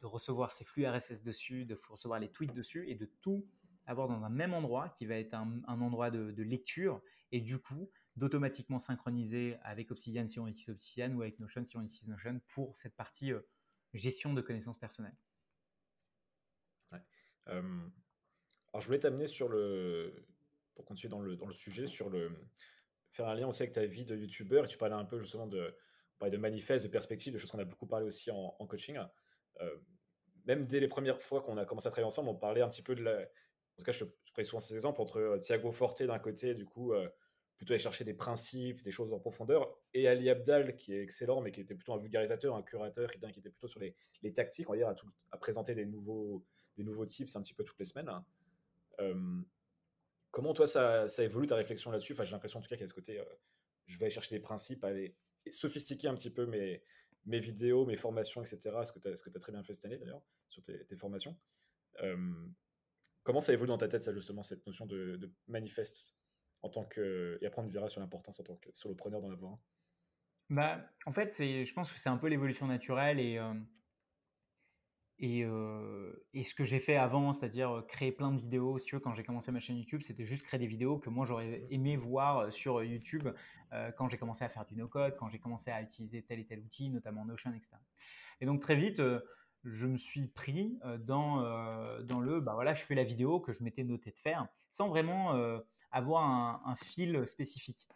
de, 0.00 0.06
recevoir 0.06 0.52
ses 0.52 0.64
flux 0.64 0.86
RSS 0.86 1.22
dessus, 1.22 1.66
de 1.66 1.78
recevoir 1.90 2.20
les 2.20 2.30
tweets 2.30 2.54
dessus, 2.54 2.88
et 2.88 2.94
de 2.94 3.06
tout 3.20 3.46
avoir 3.86 4.08
dans 4.08 4.24
un 4.24 4.30
même 4.30 4.54
endroit 4.54 4.88
qui 4.90 5.06
va 5.06 5.16
être 5.16 5.34
un, 5.34 5.62
endroit 5.66 6.10
de, 6.10 6.42
lecture 6.42 7.00
et 7.32 7.40
du 7.40 7.58
coup 7.58 7.90
d'automatiquement 8.16 8.78
synchroniser 8.78 9.56
avec 9.62 9.90
Obsidian 9.90 10.26
si 10.26 10.38
on 10.40 10.46
utilise 10.46 10.70
Obsidian 10.70 11.12
ou 11.14 11.22
avec 11.22 11.38
Notion 11.38 11.64
si 11.64 11.76
on 11.76 11.82
utilise 11.82 12.08
Notion 12.08 12.40
pour 12.48 12.76
cette 12.78 12.96
partie 12.96 13.32
euh, 13.32 13.40
gestion 13.94 14.32
de 14.32 14.40
connaissances 14.40 14.78
personnelles. 14.78 15.16
Euh, 17.48 17.62
alors 18.72 18.80
je 18.80 18.86
voulais 18.86 18.98
t'amener 18.98 19.26
sur 19.26 19.48
le, 19.48 20.26
pour 20.74 20.84
continuer 20.84 21.10
dans 21.10 21.20
le, 21.20 21.36
dans 21.36 21.46
le 21.46 21.52
sujet, 21.52 21.86
sur 21.86 22.10
le 22.10 22.30
faire 23.10 23.28
un 23.28 23.34
lien 23.34 23.48
aussi 23.48 23.62
avec 23.62 23.72
ta 23.72 23.86
vie 23.86 24.04
de 24.04 24.16
youtubeur 24.16 24.64
et 24.64 24.68
tu 24.68 24.76
parlais 24.76 24.94
un 24.94 25.04
peu 25.04 25.18
justement 25.18 25.46
de, 25.46 25.74
de 26.20 26.36
manifeste, 26.36 26.84
de 26.84 26.90
perspective, 26.90 27.32
de 27.32 27.38
choses 27.38 27.50
qu'on 27.50 27.58
a 27.58 27.64
beaucoup 27.64 27.86
parlé 27.86 28.06
aussi 28.06 28.30
en, 28.30 28.50
coaching. 28.66 28.98
Euh, 29.60 29.76
même 30.44 30.66
dès 30.66 30.80
les 30.80 30.88
premières 30.88 31.20
fois 31.22 31.40
qu'on 31.40 31.56
a 31.56 31.64
commencé 31.64 31.88
à 31.88 31.90
travailler 31.90 32.06
ensemble, 32.06 32.28
on 32.28 32.36
parlait 32.36 32.60
un 32.60 32.68
petit 32.68 32.82
peu 32.82 32.94
de 32.94 33.02
la, 33.02 33.26
en 33.76 33.78
tout 33.78 33.84
cas, 33.84 33.92
je, 33.92 34.04
je 34.24 34.32
prends 34.32 34.42
souvent 34.42 34.60
ces 34.60 34.74
exemples 34.74 35.02
entre 35.02 35.18
euh, 35.18 35.38
Thiago 35.38 35.70
Forte 35.70 36.02
d'un 36.02 36.18
côté, 36.18 36.54
du 36.54 36.64
coup, 36.64 36.94
euh, 36.94 37.06
plutôt 37.58 37.74
aller 37.74 37.82
chercher 37.82 38.04
des 38.04 38.14
principes, 38.14 38.82
des 38.82 38.90
choses 38.90 39.12
en 39.12 39.18
profondeur, 39.18 39.68
et 39.92 40.08
Ali 40.08 40.30
Abdal, 40.30 40.76
qui 40.76 40.94
est 40.94 41.02
excellent, 41.02 41.42
mais 41.42 41.52
qui 41.52 41.60
était 41.60 41.74
plutôt 41.74 41.92
un 41.92 41.98
vulgarisateur, 41.98 42.54
un 42.54 42.62
curateur, 42.62 43.10
qui, 43.10 43.18
était 43.18 43.50
plutôt 43.50 43.68
sur 43.68 43.80
les, 43.80 43.94
les 44.22 44.32
tactiques, 44.32 44.68
on 44.70 44.72
va 44.72 44.78
dire, 44.78 44.88
à, 44.88 44.94
tout, 44.94 45.08
à, 45.30 45.36
présenter 45.36 45.74
des 45.74 45.84
nouveaux, 45.84 46.42
des 46.76 46.84
nouveaux 46.84 47.06
tips 47.06 47.34
un 47.36 47.40
petit 47.40 47.54
peu 47.54 47.64
toutes 47.64 47.78
les 47.78 47.84
semaines. 47.84 48.10
Euh, 49.00 49.40
comment, 50.30 50.52
toi, 50.54 50.66
ça, 50.66 51.06
évolue 51.18 51.46
ta 51.46 51.56
réflexion 51.56 51.90
là-dessus? 51.90 52.12
Enfin, 52.12 52.24
J'ai 52.24 52.32
l'impression, 52.32 52.58
en 52.58 52.62
tout 52.62 52.68
cas, 52.68 52.76
qu'il 52.76 52.82
y 52.82 52.84
a 52.84 52.88
ce 52.88 52.94
côté, 52.94 53.22
je 53.86 53.98
vais 53.98 54.06
aller 54.06 54.14
chercher 54.14 54.34
des 54.34 54.40
principes, 54.40 54.84
aller 54.84 55.16
sophistiquer 55.50 56.08
un 56.08 56.14
petit 56.14 56.30
peu 56.30 56.46
mes, 56.46 56.82
mes 57.24 57.40
vidéos, 57.40 57.86
mes 57.86 57.96
formations, 57.96 58.42
etc. 58.42 58.76
Ce 58.84 58.92
que 58.92 58.98
tu 58.98 59.08
as, 59.08 59.12
as, 59.12 59.38
très 59.38 59.52
bien 59.52 59.62
fait 59.62 59.72
cette 59.72 59.84
année, 59.84 59.98
d'ailleurs, 59.98 60.22
sur 60.48 60.62
tes, 60.62 60.96
formations. 60.96 61.38
Comment 63.26 63.40
ça 63.40 63.52
évolue 63.52 63.70
dans 63.70 63.76
ta 63.76 63.88
tête, 63.88 64.02
ça, 64.02 64.14
justement, 64.14 64.44
cette 64.44 64.64
notion 64.68 64.86
de, 64.86 65.32
manifeste 65.48 66.14
en 66.62 66.70
tant 66.70 66.84
que. 66.84 67.38
Et 67.42 67.46
après, 67.46 67.60
on 67.60 67.66
verra 67.66 67.88
sur 67.88 68.00
l'importance 68.00 68.38
en 68.38 68.44
tant 68.44 68.54
que 68.54 68.68
solopreneur 68.72 69.18
d'en 69.20 69.32
avoir 69.32 69.54
un? 69.54 69.60
Bah, 70.48 70.88
en 71.06 71.12
fait, 71.12 71.34
je 71.36 71.72
pense 71.72 71.92
que 71.92 71.98
c'est 71.98 72.08
un 72.08 72.18
peu 72.18 72.28
l'évolution 72.28 72.68
naturelle 72.68 73.18
et, 73.18 73.36
euh, 73.38 73.52
et, 75.18 75.44
euh, 75.44 76.12
et, 76.34 76.44
ce 76.44 76.54
que 76.54 76.64
j'ai 76.64 76.78
fait 76.78 76.96
avant, 76.96 77.32
c'est-à-dire 77.32 77.84
créer 77.88 78.12
plein 78.12 78.32
de 78.32 78.38
vidéos. 78.38 78.78
Si 78.78 78.86
tu 78.86 78.96
veux, 78.96 79.00
quand 79.00 79.14
j'ai 79.14 79.24
commencé 79.24 79.50
ma 79.50 79.60
chaîne 79.60 79.76
YouTube, 79.76 80.02
c'était 80.02 80.24
juste 80.24 80.44
créer 80.44 80.60
des 80.60 80.66
vidéos 80.66 80.98
que 80.98 81.08
moi 81.08 81.24
j'aurais 81.24 81.66
aimé 81.70 81.96
voir 81.96 82.52
sur 82.52 82.82
YouTube 82.84 83.28
euh, 83.72 83.90
quand 83.92 84.08
j'ai 84.08 84.18
commencé 84.18 84.44
à 84.44 84.48
faire 84.48 84.66
du 84.66 84.76
no-code, 84.76 85.16
quand 85.16 85.28
j'ai 85.28 85.38
commencé 85.38 85.70
à 85.70 85.80
utiliser 85.80 86.22
tel 86.22 86.38
et 86.40 86.44
tel 86.44 86.60
outil, 86.60 86.90
notamment 86.90 87.24
Notion, 87.24 87.52
etc. 87.54 87.76
Et 88.40 88.46
donc 88.46 88.60
très 88.60 88.76
vite, 88.76 89.00
je 89.64 89.86
me 89.86 89.96
suis 89.96 90.28
pris 90.28 90.78
dans, 91.00 91.40
dans 92.02 92.20
le, 92.20 92.40
bah 92.40 92.52
voilà, 92.54 92.74
je 92.74 92.84
fais 92.84 92.94
la 92.94 93.02
vidéo 93.02 93.40
que 93.40 93.52
je 93.52 93.64
m'étais 93.64 93.84
noté 93.84 94.10
de 94.10 94.18
faire, 94.18 94.46
sans 94.70 94.88
vraiment 94.88 95.34
avoir 95.90 96.24
un, 96.66 96.76
fil 96.76 97.26
spécifique. 97.26 97.88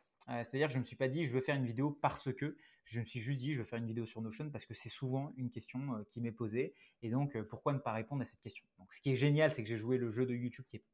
C'est-à-dire 0.45 0.69
que 0.69 0.73
je 0.73 0.79
ne 0.79 0.83
me 0.83 0.87
suis 0.87 0.97
pas 0.97 1.09
dit, 1.09 1.27
je 1.27 1.33
veux 1.33 1.41
faire 1.41 1.57
une 1.57 1.67
vidéo 1.67 1.91
parce 2.01 2.33
que, 2.33 2.57
je 2.85 3.01
me 3.01 3.05
suis 3.05 3.21
juste 3.21 3.41
dit, 3.41 3.53
je 3.53 3.59
veux 3.59 3.65
faire 3.65 3.79
une 3.79 3.87
vidéo 3.87 4.07
sur 4.07 4.23
Notion 4.23 4.49
parce 4.51 4.65
que 4.65 4.75
c'est 4.75 4.89
souvent 4.89 5.33
une 5.37 5.51
question 5.51 6.05
qui 6.09 6.21
m'est 6.21 6.31
posée. 6.31 6.75
Et 7.03 7.11
donc, 7.11 7.41
pourquoi 7.43 7.73
ne 7.73 7.79
pas 7.79 7.93
répondre 7.93 8.23
à 8.23 8.25
cette 8.25 8.41
question? 8.41 8.65
Donc, 8.79 8.95
Ce 8.95 9.01
qui 9.01 9.13
est 9.13 9.17
génial, 9.17 9.51
c'est 9.51 9.63
que 9.63 9.69
j'ai 9.69 9.77
joué 9.77 9.99
le 9.99 10.11
jeu 10.11 10.27
de 10.27 10.35
YouTube 10.35 10.65
qui 10.69 10.77
est, 10.77 10.85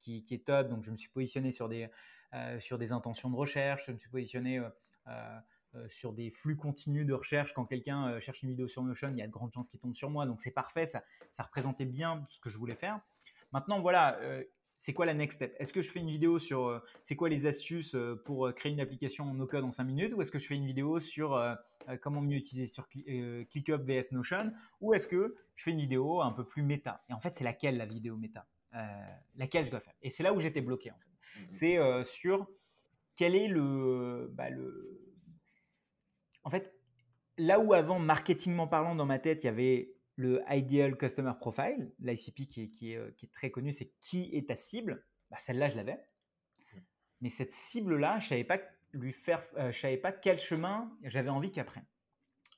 qui, 0.00 0.34
est 0.34 0.44
top. 0.44 0.68
Donc, 0.68 0.82
je 0.82 0.90
me 0.90 0.96
suis 0.96 1.08
positionné 1.08 1.52
sur 1.52 1.68
des, 1.68 1.88
sur 2.58 2.78
des 2.78 2.90
intentions 2.90 3.30
de 3.30 3.36
recherche, 3.36 3.86
je 3.86 3.92
me 3.92 3.98
suis 3.98 4.10
positionné 4.10 4.60
euh, 5.76 5.86
sur 5.88 6.12
des 6.12 6.32
flux 6.32 6.56
continus 6.56 7.06
de 7.06 7.14
recherche. 7.14 7.52
Quand 7.54 7.64
quelqu'un 7.64 8.08
euh, 8.08 8.20
cherche 8.20 8.42
une 8.42 8.48
vidéo 8.48 8.66
sur 8.66 8.82
Notion, 8.82 9.08
il 9.10 9.16
y 9.16 9.22
a 9.22 9.26
de 9.28 9.30
grandes 9.30 9.52
chances 9.52 9.68
qu'il 9.68 9.78
tombe 9.78 9.94
sur 9.94 10.10
moi. 10.10 10.26
Donc 10.26 10.40
c'est 10.40 10.50
parfait, 10.50 10.84
ça, 10.84 11.04
ça 11.30 11.44
représentait 11.44 11.84
bien 11.84 12.26
ce 12.28 12.40
que 12.40 12.50
je 12.50 12.58
voulais 12.58 12.74
faire. 12.74 13.00
Maintenant, 13.52 13.80
voilà, 13.80 14.18
euh, 14.18 14.42
c'est 14.82 14.94
quoi 14.94 15.04
la 15.04 15.12
next 15.12 15.36
step? 15.36 15.54
Est-ce 15.58 15.74
que 15.74 15.82
je 15.82 15.90
fais 15.90 16.00
une 16.00 16.08
vidéo 16.08 16.38
sur 16.38 16.82
c'est 17.02 17.14
quoi 17.14 17.28
les 17.28 17.44
astuces 17.44 17.94
pour 18.24 18.50
créer 18.54 18.72
une 18.72 18.80
application 18.80 19.32
no 19.34 19.46
code 19.46 19.62
en 19.64 19.70
5 19.70 19.84
minutes? 19.84 20.14
Ou 20.14 20.22
est-ce 20.22 20.32
que 20.32 20.38
je 20.38 20.46
fais 20.46 20.54
une 20.54 20.64
vidéo 20.64 20.98
sur 21.00 21.38
comment 22.00 22.22
mieux 22.22 22.38
utiliser 22.38 22.66
sur 22.66 22.88
ClickUp 22.88 23.82
vs 23.82 24.10
Notion? 24.12 24.52
Ou 24.80 24.94
est-ce 24.94 25.06
que 25.06 25.36
je 25.54 25.62
fais 25.62 25.70
une 25.70 25.80
vidéo 25.80 26.22
un 26.22 26.32
peu 26.32 26.46
plus 26.46 26.62
méta? 26.62 27.04
Et 27.10 27.12
en 27.12 27.20
fait, 27.20 27.36
c'est 27.36 27.44
laquelle 27.44 27.76
la 27.76 27.84
vidéo 27.84 28.16
méta? 28.16 28.48
Laquelle 29.36 29.66
je 29.66 29.70
dois 29.70 29.80
faire? 29.80 29.92
Et 30.00 30.08
c'est 30.08 30.22
là 30.22 30.32
où 30.32 30.40
j'étais 30.40 30.62
bloqué 30.62 30.90
en 30.90 30.96
fait. 30.96 31.40
Mmh 31.40 31.46
c'est 31.50 32.04
sur 32.04 32.48
quel 33.16 33.36
est 33.36 33.48
le, 33.48 34.30
bah, 34.32 34.48
le 34.48 35.14
en 36.42 36.48
fait, 36.48 36.74
là 37.36 37.60
où 37.60 37.74
avant, 37.74 37.98
marketingment 37.98 38.66
parlant, 38.66 38.94
dans 38.94 39.04
ma 39.04 39.18
tête, 39.18 39.44
il 39.44 39.46
y 39.46 39.50
avait 39.50 39.94
le 40.16 40.42
Ideal 40.50 40.96
Customer 40.96 41.32
Profile, 41.38 41.92
l'ICP 42.00 42.46
qui 42.48 42.62
est, 42.62 42.68
qui, 42.68 42.92
est, 42.92 42.96
euh, 42.96 43.10
qui 43.16 43.26
est 43.26 43.30
très 43.32 43.50
connu, 43.50 43.72
c'est 43.72 43.92
qui 44.00 44.30
est 44.32 44.48
ta 44.48 44.56
cible? 44.56 45.04
Bah, 45.30 45.38
Celle-là, 45.38 45.68
je 45.68 45.76
l'avais. 45.76 45.98
Mais 47.20 47.28
cette 47.28 47.52
cible-là, 47.52 48.18
je 48.18 48.26
ne 48.26 48.28
savais, 48.30 48.44
pas 48.44 48.58
lui 48.92 49.12
faire, 49.12 49.42
euh, 49.56 49.70
je 49.72 49.80
savais 49.80 49.96
pas 49.96 50.12
quel 50.12 50.38
chemin 50.38 50.90
j'avais 51.02 51.28
envie 51.28 51.50
prenne. 51.50 51.84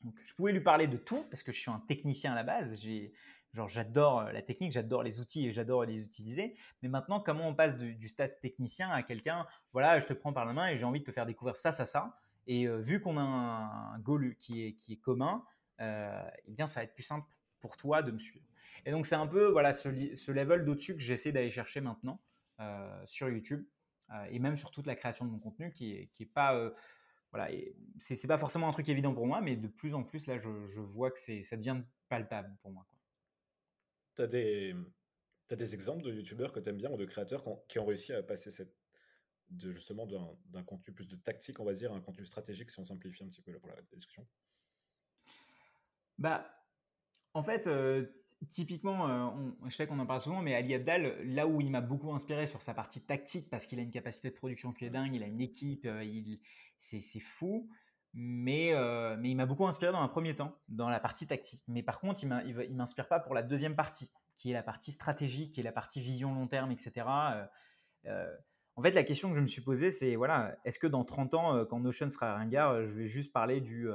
Donc, 0.02 0.14
je 0.22 0.34
pouvais 0.34 0.52
lui 0.52 0.60
parler 0.60 0.86
de 0.86 0.96
tout 0.96 1.24
parce 1.30 1.42
que 1.42 1.52
je 1.52 1.60
suis 1.60 1.70
un 1.70 1.82
technicien 1.88 2.32
à 2.32 2.34
la 2.34 2.42
base. 2.42 2.80
J'ai, 2.80 3.12
genre, 3.52 3.68
j'adore 3.68 4.20
euh, 4.20 4.32
la 4.32 4.42
technique, 4.42 4.72
j'adore 4.72 5.02
les 5.02 5.20
outils 5.20 5.48
et 5.48 5.52
j'adore 5.52 5.84
les 5.84 5.98
utiliser. 5.98 6.56
Mais 6.82 6.88
maintenant, 6.88 7.20
comment 7.20 7.48
on 7.48 7.54
passe 7.54 7.76
du, 7.76 7.94
du 7.94 8.08
stade 8.08 8.40
technicien 8.40 8.90
à 8.90 9.02
quelqu'un? 9.02 9.46
Voilà, 9.72 9.98
je 10.00 10.06
te 10.06 10.12
prends 10.12 10.32
par 10.32 10.44
la 10.44 10.52
main 10.52 10.68
et 10.68 10.76
j'ai 10.76 10.84
envie 10.84 11.00
de 11.00 11.04
te 11.04 11.12
faire 11.12 11.26
découvrir 11.26 11.56
ça, 11.56 11.72
ça, 11.72 11.86
ça. 11.86 12.18
Et 12.48 12.66
vu 12.66 13.00
qu'on 13.00 13.18
a 13.18 13.22
un, 13.22 13.98
goal 14.00 14.34
qui 14.36 14.66
est, 14.66 14.72
qui 14.74 14.94
est 14.94 14.96
commun, 14.96 15.44
euh, 15.80 16.22
eh 16.46 16.52
bien, 16.52 16.66
ça 16.66 16.80
va 16.80 16.84
être 16.84 16.94
plus 16.94 17.02
simple 17.02 17.26
pour 17.62 17.78
toi 17.78 18.02
de 18.02 18.10
me 18.10 18.18
suivre. 18.18 18.44
Et 18.84 18.90
donc, 18.90 19.06
c'est 19.06 19.14
un 19.14 19.26
peu 19.26 19.46
voilà, 19.46 19.72
ce, 19.72 19.88
ce 20.16 20.30
level 20.30 20.66
d'au-dessus 20.66 20.94
que 20.94 21.00
j'essaie 21.00 21.32
d'aller 21.32 21.50
chercher 21.50 21.80
maintenant 21.80 22.20
sur 23.06 23.30
YouTube 23.30 23.64
et 24.30 24.38
même 24.38 24.56
sur 24.56 24.70
toute 24.70 24.86
la 24.86 24.94
création 24.94 25.24
de 25.24 25.30
mon 25.30 25.38
contenu 25.38 25.72
qui 25.72 25.94
n'est 25.94 26.06
qui 26.08 26.24
est 26.24 26.26
pas. 26.26 26.72
voilà, 27.30 27.48
c'est 27.98 28.26
pas 28.26 28.38
forcément 28.38 28.68
un 28.68 28.72
truc 28.72 28.88
évident 28.88 29.14
pour 29.14 29.26
moi, 29.26 29.40
mais 29.40 29.56
de 29.56 29.68
plus 29.68 29.94
en 29.94 30.04
plus, 30.04 30.26
là, 30.26 30.38
je, 30.38 30.66
je 30.66 30.80
vois 30.80 31.10
que 31.10 31.18
ça 31.18 31.56
devient 31.56 31.82
palpable 32.08 32.54
pour 32.60 32.70
moi. 32.72 32.86
Tu 34.16 34.22
as 34.22 34.26
des, 34.26 34.74
as 35.50 35.56
des 35.56 35.74
exemples 35.74 36.02
de 36.02 36.12
youtubeurs 36.12 36.52
que 36.52 36.60
tu 36.60 36.68
aimes 36.68 36.76
bien 36.76 36.90
ou 36.90 36.96
de 36.96 37.06
créateurs 37.06 37.42
qui 37.68 37.78
ont 37.78 37.86
réussi 37.86 38.12
à 38.12 38.22
passer 38.22 38.50
cette 38.50 38.76
de 39.52 39.72
justement 39.72 40.06
d'un 40.06 40.62
contenu 40.62 40.94
plus 40.94 41.06
de 41.06 41.16
tactique, 41.16 41.60
on 41.60 41.64
va 41.64 41.72
dire, 41.72 41.92
un 41.92 42.00
contenu 42.00 42.24
stratégique, 42.26 42.70
si 42.70 42.80
on 42.80 42.84
simplifie 42.84 43.22
un 43.22 43.28
petit 43.28 43.42
peu 43.42 43.52
pour 43.58 43.68
la 43.68 43.82
discussion? 43.92 44.24
Bah, 46.18 46.61
en 47.34 47.42
fait, 47.42 47.66
euh, 47.66 48.06
typiquement, 48.50 49.08
euh, 49.08 49.54
on, 49.62 49.68
je 49.68 49.74
sais 49.74 49.86
qu'on 49.86 49.98
en 49.98 50.06
parle 50.06 50.22
souvent, 50.22 50.42
mais 50.42 50.54
Ali 50.54 50.74
Abdal, 50.74 51.16
là 51.24 51.46
où 51.46 51.60
il 51.60 51.70
m'a 51.70 51.80
beaucoup 51.80 52.12
inspiré 52.12 52.46
sur 52.46 52.62
sa 52.62 52.74
partie 52.74 53.00
tactique, 53.00 53.48
parce 53.50 53.66
qu'il 53.66 53.78
a 53.78 53.82
une 53.82 53.90
capacité 53.90 54.30
de 54.30 54.34
production 54.34 54.72
qui 54.72 54.84
est 54.84 54.90
dingue, 54.90 55.14
il 55.14 55.22
a 55.22 55.26
une 55.26 55.40
équipe, 55.40 55.86
euh, 55.86 56.04
il, 56.04 56.40
c'est 56.78 57.00
fou. 57.20 57.68
Mais, 58.14 58.74
mais 59.20 59.30
il 59.30 59.36
m'a 59.36 59.46
beaucoup 59.46 59.66
inspiré 59.66 59.90
dans 59.90 60.02
un 60.02 60.08
premier 60.08 60.36
temps, 60.36 60.54
dans 60.68 60.90
la 60.90 61.00
partie 61.00 61.26
tactique. 61.26 61.62
Mais 61.66 61.82
par 61.82 61.98
contre, 61.98 62.22
il 62.24 62.28
ne 62.28 62.74
m'inspire 62.74 63.08
pas 63.08 63.18
pour 63.18 63.32
la 63.32 63.42
deuxième 63.42 63.74
partie, 63.74 64.10
qui 64.36 64.50
est 64.50 64.52
la 64.52 64.62
partie 64.62 64.92
stratégique, 64.92 65.54
qui 65.54 65.60
est 65.60 65.62
la 65.62 65.72
partie 65.72 66.02
vision 66.02 66.34
long 66.34 66.46
terme, 66.46 66.70
etc. 66.72 67.06
En 68.04 68.82
fait, 68.82 68.90
la 68.90 69.02
question 69.02 69.30
que 69.30 69.34
je 69.34 69.40
me 69.40 69.46
suis 69.46 69.62
posée, 69.62 69.92
c'est 69.92 70.14
voilà, 70.16 70.54
est-ce 70.66 70.78
que 70.78 70.86
dans 70.86 71.04
30 71.04 71.32
ans, 71.32 71.64
quand 71.64 71.80
Notion 71.80 72.10
sera 72.10 72.34
ringard, 72.34 72.84
je 72.84 72.98
vais 72.98 73.06
juste 73.06 73.32
parler 73.32 73.62
du, 73.62 73.88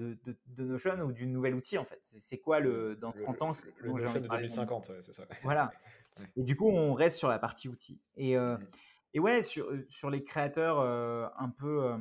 euh, 0.00 0.16
de, 0.24 0.36
de, 0.46 0.64
Notion 0.64 1.00
ou 1.00 1.12
du 1.12 1.26
nouvel 1.26 1.54
outil 1.54 1.78
en 1.78 1.84
fait 1.84 2.02
C'est 2.20 2.38
quoi 2.38 2.60
le 2.60 2.96
dans 2.96 3.12
30 3.12 3.42
ans 3.42 3.52
Le, 3.78 3.92
Notion 3.92 4.20
de 4.20 4.28
2050, 4.28 4.92
c'est 5.00 5.12
ça. 5.12 5.26
Voilà. 5.42 5.70
Et 6.36 6.42
du 6.42 6.56
coup, 6.56 6.68
on 6.68 6.94
reste 6.94 7.18
sur 7.18 7.28
la 7.28 7.38
partie 7.38 7.68
outils. 7.68 8.00
Et, 8.16 8.36
euh, 8.36 8.56
Mhm. 8.56 8.66
et 9.14 9.20
ouais, 9.20 9.42
sur, 9.42 9.66
euh, 9.66 9.86
sur 9.88 10.10
les 10.10 10.24
créateurs 10.24 10.80
euh, 10.80 11.28
un 11.36 11.48
peu, 11.48 11.84
euh, 11.84 11.96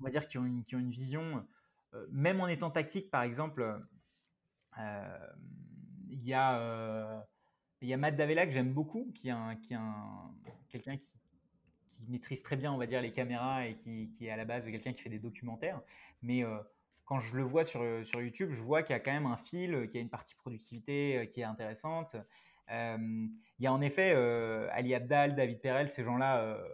on 0.00 0.04
va 0.04 0.10
dire, 0.10 0.26
qui 0.26 0.38
ont 0.38 0.44
une, 0.44 0.64
qui 0.64 0.76
ont 0.76 0.80
une 0.80 0.90
vision, 0.90 1.46
même 2.10 2.40
en 2.40 2.48
étant 2.48 2.70
tactique, 2.70 3.10
par 3.10 3.22
exemple, 3.22 3.80
il 4.76 6.22
y 6.22 6.34
a. 6.34 7.26
il 7.80 7.88
y 7.88 7.94
a 7.94 7.96
Matt 7.96 8.14
Davella 8.14 8.46
que 8.46 8.52
j'aime 8.52 8.72
beaucoup, 8.72 9.10
qui 9.14 9.28
est, 9.28 9.32
un, 9.32 9.56
qui 9.56 9.72
est 9.72 9.76
un, 9.76 10.34
quelqu'un 10.68 10.96
qui, 10.96 11.18
qui 12.04 12.10
maîtrise 12.10 12.42
très 12.42 12.56
bien, 12.56 12.72
on 12.72 12.78
va 12.78 12.86
dire, 12.86 13.00
les 13.02 13.12
caméras 13.12 13.66
et 13.66 13.74
qui, 13.76 14.10
qui 14.16 14.26
est 14.26 14.30
à 14.30 14.36
la 14.36 14.44
base 14.44 14.64
quelqu'un 14.64 14.92
qui 14.92 15.02
fait 15.02 15.10
des 15.10 15.18
documentaires. 15.18 15.80
Mais 16.22 16.44
euh, 16.44 16.58
quand 17.04 17.20
je 17.20 17.36
le 17.36 17.42
vois 17.42 17.64
sur, 17.64 17.80
sur 18.04 18.20
YouTube, 18.20 18.50
je 18.52 18.62
vois 18.62 18.82
qu'il 18.82 18.92
y 18.92 18.96
a 18.96 19.00
quand 19.00 19.12
même 19.12 19.26
un 19.26 19.36
fil, 19.36 19.86
qu'il 19.88 19.94
y 19.96 19.98
a 19.98 20.02
une 20.02 20.10
partie 20.10 20.34
productivité 20.34 21.18
euh, 21.18 21.24
qui 21.26 21.40
est 21.40 21.44
intéressante. 21.44 22.16
Euh, 22.70 22.96
il 23.58 23.64
y 23.64 23.66
a 23.66 23.72
en 23.72 23.80
effet 23.80 24.12
euh, 24.14 24.68
Ali 24.72 24.94
Abdal, 24.94 25.34
David 25.34 25.60
Perel, 25.60 25.88
ces 25.88 26.04
gens-là 26.04 26.42
euh, 26.42 26.68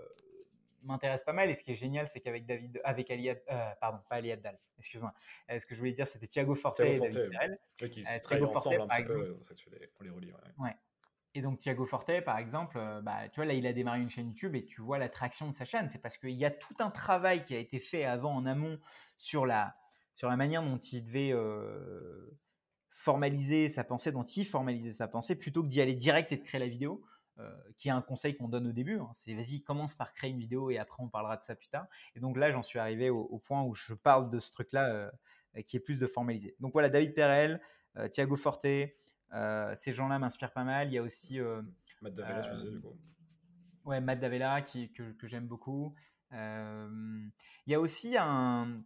m'intéressent 0.83 1.25
pas 1.25 1.33
mal. 1.33 1.51
Et 1.51 1.55
ce 1.55 1.63
qui 1.63 1.73
est 1.73 1.77
génial, 1.77 2.09
c'est 2.09 2.21
qu'avec 2.21 2.45
David, 2.47 2.81
avec 2.85 3.11
Ali, 3.11 3.31
euh, 3.31 3.35
pardon, 3.81 3.99
pas 4.09 4.17
Ali 4.17 4.33
Abdal, 4.33 4.59
excuse-moi. 4.79 5.15
Euh, 5.51 5.59
ce 5.61 5.67
que 5.67 5.75
je 5.75 5.79
voulais 5.81 5.93
dire, 5.93 6.07
c'était 6.09 6.27
Thiago 6.27 6.55
Forte 6.57 6.77
Thiago 6.77 6.93
et 6.93 6.99
Forte, 6.99 7.13
David 7.13 7.29
ouais. 7.29 7.31
Perel. 7.39 7.59
Eux 7.83 7.89
qui 7.89 8.01
Euh, 8.01 8.05
travaillent 8.05 8.21
Thiago 8.41 8.47
ensemble 8.47 8.75
un 8.75 8.79
Forte, 8.81 8.91
petit 8.91 9.03
peu, 9.05 9.37
exemple. 9.41 9.89
pour 9.95 10.03
les- 10.05 10.11
les 10.11 10.15
relie. 10.17 10.33
ouais. 10.59 10.75
Et 11.35 11.43
donc 11.43 11.59
Thiago 11.59 11.85
Forte, 11.85 12.21
par 12.25 12.39
exemple, 12.39 12.79
euh, 12.79 13.01
bah, 13.01 13.29
tu 13.29 13.41
vois, 13.41 13.45
là, 13.45 13.55
il 13.55 13.67
a 13.67 13.73
démarré 13.73 14.01
une 14.01 14.09
chaîne 14.09 14.29
YouTube 14.29 14.55
et 14.55 14.65
tu 14.65 14.81
vois 14.81 14.99
l'attraction 14.99 15.49
de 15.49 15.55
sa 15.55 15.65
chaîne. 15.65 15.91
C'est 15.91 15.99
parce 15.99 16.17
qu'il 16.17 16.31
y 16.31 16.45
a 16.45 16.51
tout 16.51 16.77
un 16.79 16.91
travail 16.91 17.43
qui 17.43 17.55
a 17.57 17.59
été 17.59 17.81
fait 17.81 18.05
avant 18.05 18.35
en 18.35 18.47
amont 18.47 18.79
sur 19.19 19.45
la, 19.45 19.77
sur 20.15 20.29
la 20.29 20.37
manière 20.37 20.63
dont 20.63 20.79
il 20.79 21.05
devait 21.05 21.33
euh, 21.33 22.39
formaliser 22.91 23.69
sa 23.69 23.83
pensée, 23.83 24.13
dont 24.13 24.23
il 24.23 24.47
formalisait 24.47 24.93
sa 24.93 25.09
pensée, 25.09 25.35
plutôt 25.35 25.65
que 25.65 25.69
d'y 25.69 25.81
aller 25.81 25.97
direct 25.97 26.31
et 26.31 26.37
de 26.37 26.45
créer 26.45 26.61
la 26.61 26.69
vidéo, 26.69 27.05
euh, 27.41 27.53
qui 27.79 27.89
est 27.89 27.93
un 27.93 28.03
conseil 28.03 28.37
qu'on 28.37 28.49
donne 28.49 28.69
au 28.69 28.73
début. 28.73 29.01
hein. 29.01 29.11
c'est 29.13 29.35
vas-y, 29.35 29.61
commence 29.61 29.97
par 29.97 30.13
créer 30.15 30.31
une 30.31 30.39
vidéo 30.39 30.71
et 30.71 30.79
après 30.79 31.03
on 31.03 31.09
parlera 31.09 31.37
de 31.37 31.43
ça 31.43 31.57
plus 31.57 31.69
tard. 31.69 31.89
Et 32.15 32.21
donc 32.21 32.37
là, 32.37 32.53
j'en 32.53 32.63
suis 32.63 32.79
arrivé 32.79 33.11
au, 33.11 33.39
point 33.39 33.65
où 33.65 33.75
je 33.75 33.93
parle 33.93 34.31
de 34.31 34.39
ce 34.39 34.53
truc-là 34.53 35.11
qui 35.67 35.77
est 35.77 35.81
plus 35.81 35.99
de 35.99 36.07
formaliser. 36.07 36.55
Donc 36.61 36.73
voilà, 36.73 36.89
David 36.89 37.13
Perel, 37.13 37.61
Thiago 38.13 38.37
Forte, 38.37 38.67
ces 39.75 39.93
gens-là 39.93 40.19
m'inspirent 40.19 40.53
pas 40.53 40.65
mal. 40.65 40.89
Il 40.89 40.95
y 40.95 40.99
a 40.99 41.03
aussi 41.03 41.41
euh, 41.41 41.63
Matt 42.03 42.15
Davella, 42.15 42.43
tu 42.43 42.51
Euh, 42.51 42.57
disais, 42.57 42.71
du 42.71 42.81
coup. 42.81 42.97
ouais, 43.85 44.01
Matt 44.01 44.21
Davella 44.21 44.63
qui, 44.63 44.93
que, 44.93 45.13
que 45.13 45.27
j'aime 45.27 45.47
beaucoup. 45.47 45.95
Euh, 46.33 47.27
Il 47.67 47.73
y 47.73 47.75
a 47.75 47.81
aussi 47.81 48.17
un. 48.19 48.83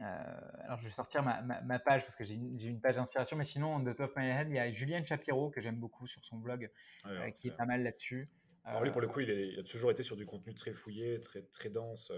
euh, 0.00 0.40
alors, 0.64 0.78
je 0.78 0.84
vais 0.84 0.90
sortir 0.90 1.22
ma, 1.22 1.42
ma- 1.42 1.60
ma 1.60 1.78
page 1.78 2.02
parce 2.02 2.16
que 2.16 2.24
j'ai 2.24 2.34
une, 2.34 2.80
page 2.80 2.96
d'inspiration, 2.96 3.36
mais 3.36 3.44
sinon, 3.44 3.80
de 3.80 3.92
top 3.92 4.10
of 4.10 4.16
my 4.16 4.26
head, 4.26 4.48
il 4.48 4.54
y 4.54 4.58
a 4.58 4.70
Julien 4.70 5.04
Chapiro 5.04 5.50
que 5.50 5.60
j'aime 5.60 5.76
beaucoup 5.78 6.06
sur 6.06 6.24
son 6.24 6.38
blog, 6.38 6.70
euh, 7.06 7.20
ouais, 7.20 7.32
qui 7.32 7.48
est 7.48 7.56
pas 7.56 7.66
mal 7.66 7.82
là-dessus. 7.82 8.30
Alors 8.64 8.82
lui, 8.84 8.90
pour 8.92 9.00
le 9.00 9.08
Euh, 9.08 9.12
coup, 9.12 9.20
il, 9.20 9.30
est- 9.30 9.48
il 9.52 9.58
a 9.60 9.62
toujours 9.62 9.90
été 9.90 10.02
sur 10.02 10.16
du 10.16 10.24
contenu 10.26 10.54
très 10.54 10.72
fouillé, 10.72 11.20
très, 11.20 11.42
très 11.42 11.68
dense. 11.70 12.10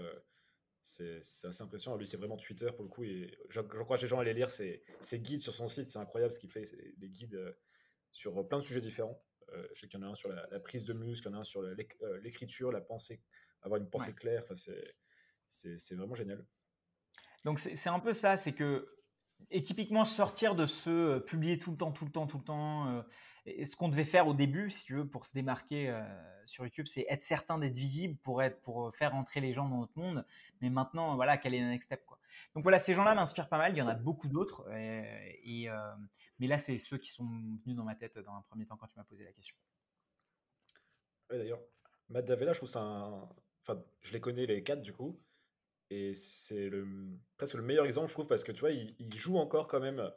Euh, 1.01 1.19
C'est 1.21 1.47
assez 1.47 1.61
impressionnant. 1.63 1.97
Lui, 1.97 2.07
c'est 2.07 2.17
vraiment 2.17 2.37
Twitter, 2.37 2.69
pour 2.75 2.83
le 2.83 2.89
coup. 2.89 3.03
Et 3.03 3.37
j'en- 3.49 3.67
j'encourage 3.71 4.01
les 4.01 4.07
gens 4.07 4.17
à 4.19 4.21
aller 4.21 4.33
lire 4.33 4.49
ses, 4.51 4.83
ses 5.01 5.19
guides 5.19 5.39
sur 5.39 5.53
son 5.53 5.67
site. 5.67 5.87
C'est 5.87 5.99
incroyable 5.99 6.33
ce 6.33 6.39
qu'il 6.39 6.49
fait. 6.51 6.65
Des 6.97 7.09
guides 7.09 7.35
euh, 7.35 7.51
sur 8.11 8.47
plein 8.47 8.59
de 8.59 8.63
sujets 8.63 8.81
différents. 8.81 9.23
Euh, 9.53 9.67
je 9.75 9.81
sais 9.81 9.87
qu'il 9.87 9.99
y 9.99 10.03
en 10.03 10.07
a 10.07 10.11
un 10.11 10.15
sur 10.15 10.29
la, 10.29 10.47
la 10.51 10.59
prise 10.59 10.83
de 10.85 10.93
muscle, 10.93 11.27
il 11.27 11.31
y 11.31 11.33
en 11.33 11.37
a 11.37 11.41
un 11.41 11.43
sur 11.43 11.61
euh, 11.61 11.75
l'écriture, 12.21 12.71
la 12.71 12.81
pensée, 12.81 13.21
avoir 13.61 13.79
une 13.79 13.89
pensée 13.89 14.07
Ouais. 14.07 14.13
claire. 14.15 14.43
Enfin, 14.43 14.55
c'est- 14.55 15.95
vraiment 15.95 16.15
génial. 16.15 16.45
Donc 17.45 17.59
c'est 17.59 17.75
c'est 17.75 17.89
un 17.89 17.99
peu 17.99 18.13
ça, 18.13 18.37
c'est 18.37 18.53
que 18.53 18.87
et 19.51 19.61
typiquement 19.61 20.05
sortir 20.05 20.55
de 20.55 20.65
ce 20.65 20.89
euh, 20.89 21.19
publier 21.19 21.57
tout 21.57 21.71
le 21.71 21.77
temps, 21.77 21.91
tout 21.91 22.05
le 22.05 22.11
temps, 22.11 22.25
tout 22.27 22.37
le 22.37 22.43
temps. 22.45 22.87
euh, 22.87 23.01
ce 23.45 23.75
qu'on 23.75 23.89
devait 23.89 24.05
faire 24.05 24.27
au 24.27 24.33
début, 24.33 24.69
si 24.69 24.85
tu 24.85 24.95
veux, 24.95 25.07
pour 25.07 25.25
se 25.25 25.33
démarquer 25.33 25.89
euh, 25.89 26.01
sur 26.45 26.63
YouTube, 26.63 26.87
c'est 26.87 27.05
être 27.09 27.23
certain 27.23 27.57
d'être 27.57 27.77
visible 27.77 28.17
pour 28.17 28.41
être 28.41 28.61
pour 28.61 28.95
faire 28.95 29.15
entrer 29.15 29.41
les 29.41 29.53
gens 29.53 29.67
dans 29.67 29.79
notre 29.79 29.97
monde. 29.97 30.25
Mais 30.61 30.69
maintenant, 30.69 31.15
voilà, 31.15 31.37
quel 31.37 31.53
est 31.53 31.59
le 31.59 31.67
next 31.67 31.87
step 31.87 32.05
quoi. 32.05 32.19
Donc 32.55 32.63
voilà, 32.63 32.79
ces 32.79 32.93
gens-là 32.93 33.15
m'inspirent 33.15 33.49
pas 33.49 33.57
mal. 33.57 33.73
Il 33.73 33.77
y 33.77 33.81
en 33.81 33.87
a 33.87 33.95
beaucoup 33.95 34.29
d'autres, 34.29 34.65
euh, 34.69 35.03
et 35.43 35.69
euh, 35.69 35.75
mais 36.39 36.47
là, 36.47 36.57
c'est 36.57 36.77
ceux 36.77 36.97
qui 36.97 37.09
sont 37.09 37.25
venus 37.25 37.75
dans 37.75 37.83
ma 37.83 37.95
tête 37.95 38.17
dans 38.17 38.33
un 38.33 38.41
premier 38.43 38.65
temps 38.65 38.77
quand 38.77 38.87
tu 38.87 38.97
m'as 38.97 39.03
posé 39.03 39.25
la 39.25 39.33
question. 39.33 39.55
Ouais, 41.29 41.37
D'ailleurs, 41.37 41.61
Matt 42.09 42.25
Davella, 42.25 42.53
je 42.53 42.59
trouve 42.59 42.69
ça. 42.69 42.81
Enfin, 43.61 43.83
je 44.01 44.13
les 44.13 44.21
connais 44.21 44.45
les 44.45 44.63
quatre 44.63 44.81
du 44.81 44.93
coup, 44.93 45.19
et 45.89 46.13
c'est 46.13 46.69
le... 46.69 46.85
presque 47.37 47.53
le 47.53 47.61
meilleur 47.61 47.85
exemple, 47.85 48.07
je 48.07 48.13
trouve, 48.13 48.27
parce 48.27 48.43
que 48.43 48.51
tu 48.51 48.61
vois, 48.61 48.71
il 48.71 49.15
joue 49.15 49.37
encore 49.37 49.67
quand 49.67 49.79
même 49.79 50.11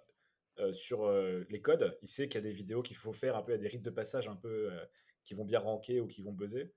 euh, 0.58 0.72
sur 0.72 1.04
euh, 1.04 1.44
les 1.50 1.60
codes. 1.60 1.98
Il 2.02 2.08
sait 2.08 2.28
qu'il 2.28 2.36
y 2.36 2.44
a 2.44 2.48
des 2.48 2.52
vidéos 2.52 2.82
qu'il 2.82 2.96
faut 2.96 3.12
faire 3.12 3.36
un 3.36 3.42
peu, 3.42 3.52
il 3.52 3.56
y 3.56 3.58
a 3.58 3.62
des 3.62 3.68
rites 3.68 3.82
de 3.82 3.90
passage 3.90 4.28
un 4.28 4.36
peu 4.36 4.72
euh, 4.72 4.84
qui 5.24 5.34
vont 5.34 5.44
bien 5.44 5.58
ranker 5.60 6.00
ou 6.00 6.06
qui 6.06 6.22
vont 6.22 6.32
buzzer. 6.32 6.72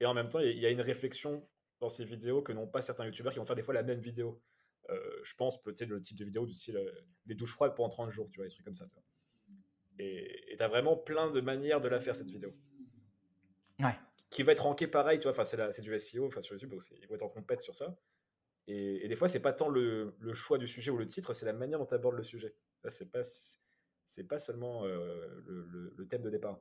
Et 0.00 0.06
en 0.06 0.14
même 0.14 0.28
temps, 0.28 0.40
il 0.40 0.58
y 0.58 0.66
a- 0.66 0.70
une 0.70 0.80
réflexion 0.80 1.48
dans 1.80 1.88
ces 1.88 2.04
vidéos 2.04 2.42
que 2.42 2.52
n'ont 2.52 2.66
pas 2.66 2.80
certains 2.82 3.04
youtubeurs 3.06 3.32
qui 3.32 3.38
vont 3.38 3.46
faire 3.46 3.56
des 3.56 3.62
fois 3.62 3.74
la 3.74 3.82
même 3.82 4.00
vidéo. 4.00 4.40
Je 4.88 5.34
pense, 5.34 5.60
sais, 5.74 5.84
le 5.86 6.00
type 6.00 6.16
de 6.16 6.24
vidéo 6.24 6.46
du 6.46 6.54
style 6.54 6.80
les 7.26 7.34
douches 7.34 7.52
froides 7.52 7.74
pendant 7.74 7.88
30 7.88 8.10
jours, 8.12 8.30
tu 8.30 8.36
vois, 8.38 8.46
des 8.46 8.52
trucs 8.52 8.64
comme 8.64 8.74
ça. 8.74 8.86
tu 8.86 8.94
vois. 8.94 9.02
Et 9.98 10.54
tu 10.56 10.62
as 10.62 10.68
vraiment 10.68 10.96
plein 10.96 11.30
de 11.30 11.40
manières 11.40 11.80
de 11.80 11.88
la 11.88 11.98
faire, 12.00 12.14
cette 12.14 12.28
vidéo 12.30 12.54
Ouais. 13.80 13.94
qui 14.30 14.42
va 14.42 14.52
être 14.52 14.62
ranké 14.62 14.86
pareil, 14.86 15.18
tu 15.20 15.28
vois, 15.30 15.44
c'est 15.44 15.82
du 15.82 15.92
SEO, 15.98 16.26
enfin 16.26 16.40
sur 16.40 16.54
YouTube, 16.54 16.70
donc 16.70 16.82
ils 17.00 17.06
vont 17.08 17.14
être 17.14 17.22
en 17.22 17.28
compète 17.28 17.60
sur 17.60 17.74
ça. 17.74 17.96
Et, 18.68 19.04
et 19.04 19.08
des 19.08 19.16
fois, 19.16 19.28
c'est 19.28 19.40
pas 19.40 19.52
tant 19.52 19.68
le, 19.68 20.14
le 20.18 20.34
choix 20.34 20.58
du 20.58 20.66
sujet 20.66 20.90
ou 20.90 20.96
le 20.96 21.06
titre, 21.06 21.32
c'est 21.32 21.46
la 21.46 21.52
manière 21.52 21.78
dont 21.78 21.86
tu 21.86 21.94
abordes 21.94 22.16
le 22.16 22.22
sujet. 22.22 22.54
C'est 22.88 23.10
pas 23.10 23.22
c'est 24.08 24.24
pas 24.24 24.38
seulement 24.38 24.84
euh, 24.84 25.42
le, 25.44 25.64
le- 25.66 25.94
le 25.96 26.08
thème 26.08 26.22
de 26.22 26.30
départ. 26.30 26.60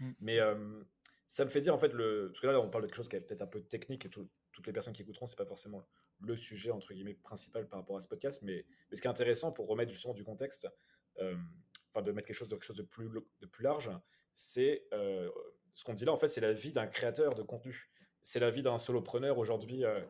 Mm. 0.00 0.10
Mais 0.20 0.38
euh, 0.40 0.82
ça 1.26 1.44
me 1.44 1.50
fait 1.50 1.60
dire 1.60 1.74
en 1.74 1.78
fait 1.78 1.92
le 1.92 2.28
parce 2.28 2.40
que 2.40 2.46
là 2.46 2.60
on 2.60 2.70
parle 2.70 2.84
de 2.84 2.88
quelque 2.88 2.96
chose 2.96 3.08
qui 3.08 3.16
est 3.16 3.20
peut-être 3.20 3.42
un 3.42 3.46
peu 3.46 3.60
technique 3.62 4.06
et 4.06 4.10
tout- 4.10 4.28
toutes 4.52 4.66
les 4.66 4.72
personnes 4.72 4.92
qui 4.94 5.02
écouteront 5.02 5.26
c'est 5.26 5.36
pas 5.36 5.44
forcément 5.44 5.86
le 6.20 6.34
sujet 6.36 6.70
entre 6.70 6.92
guillemets 6.94 7.14
principal 7.14 7.68
par 7.68 7.80
rapport 7.80 7.96
à 7.96 8.00
ce 8.00 8.08
podcast 8.08 8.42
mais, 8.42 8.64
mais 8.90 8.96
ce 8.96 9.02
qui 9.02 9.08
est 9.08 9.10
intéressant 9.10 9.52
pour 9.52 9.66
remettre 9.68 9.90
justement 9.92 10.14
du 10.14 10.24
contexte 10.24 10.66
euh, 11.20 11.36
enfin 11.92 12.02
de 12.02 12.12
mettre 12.12 12.26
quelque 12.28 12.36
chose 12.36 12.48
de 12.48 12.54
quelque 12.54 12.64
chose 12.64 12.76
de 12.76 12.82
plus 12.82 13.08
de 13.40 13.46
plus 13.46 13.62
large 13.62 13.90
c'est 14.32 14.86
euh, 14.92 15.30
ce 15.74 15.84
qu'on 15.84 15.92
dit 15.94 16.04
là 16.06 16.12
en 16.12 16.16
fait 16.16 16.28
c'est 16.28 16.40
la 16.40 16.52
vie 16.54 16.72
d'un 16.72 16.86
créateur 16.86 17.34
de 17.34 17.42
contenu 17.42 17.90
c'est 18.22 18.40
la 18.40 18.50
vie 18.50 18.62
d'un 18.62 18.78
solopreneur 18.78 19.36
aujourd'hui 19.38 19.84
euh, 19.84 20.00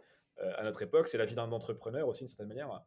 à 0.40 0.62
notre 0.62 0.82
époque 0.82 1.08
c'est 1.08 1.18
la 1.18 1.24
vie 1.24 1.34
d'un 1.34 1.50
entrepreneur 1.52 2.06
aussi 2.06 2.20
d'une 2.20 2.28
certaine 2.28 2.48
manière. 2.48 2.84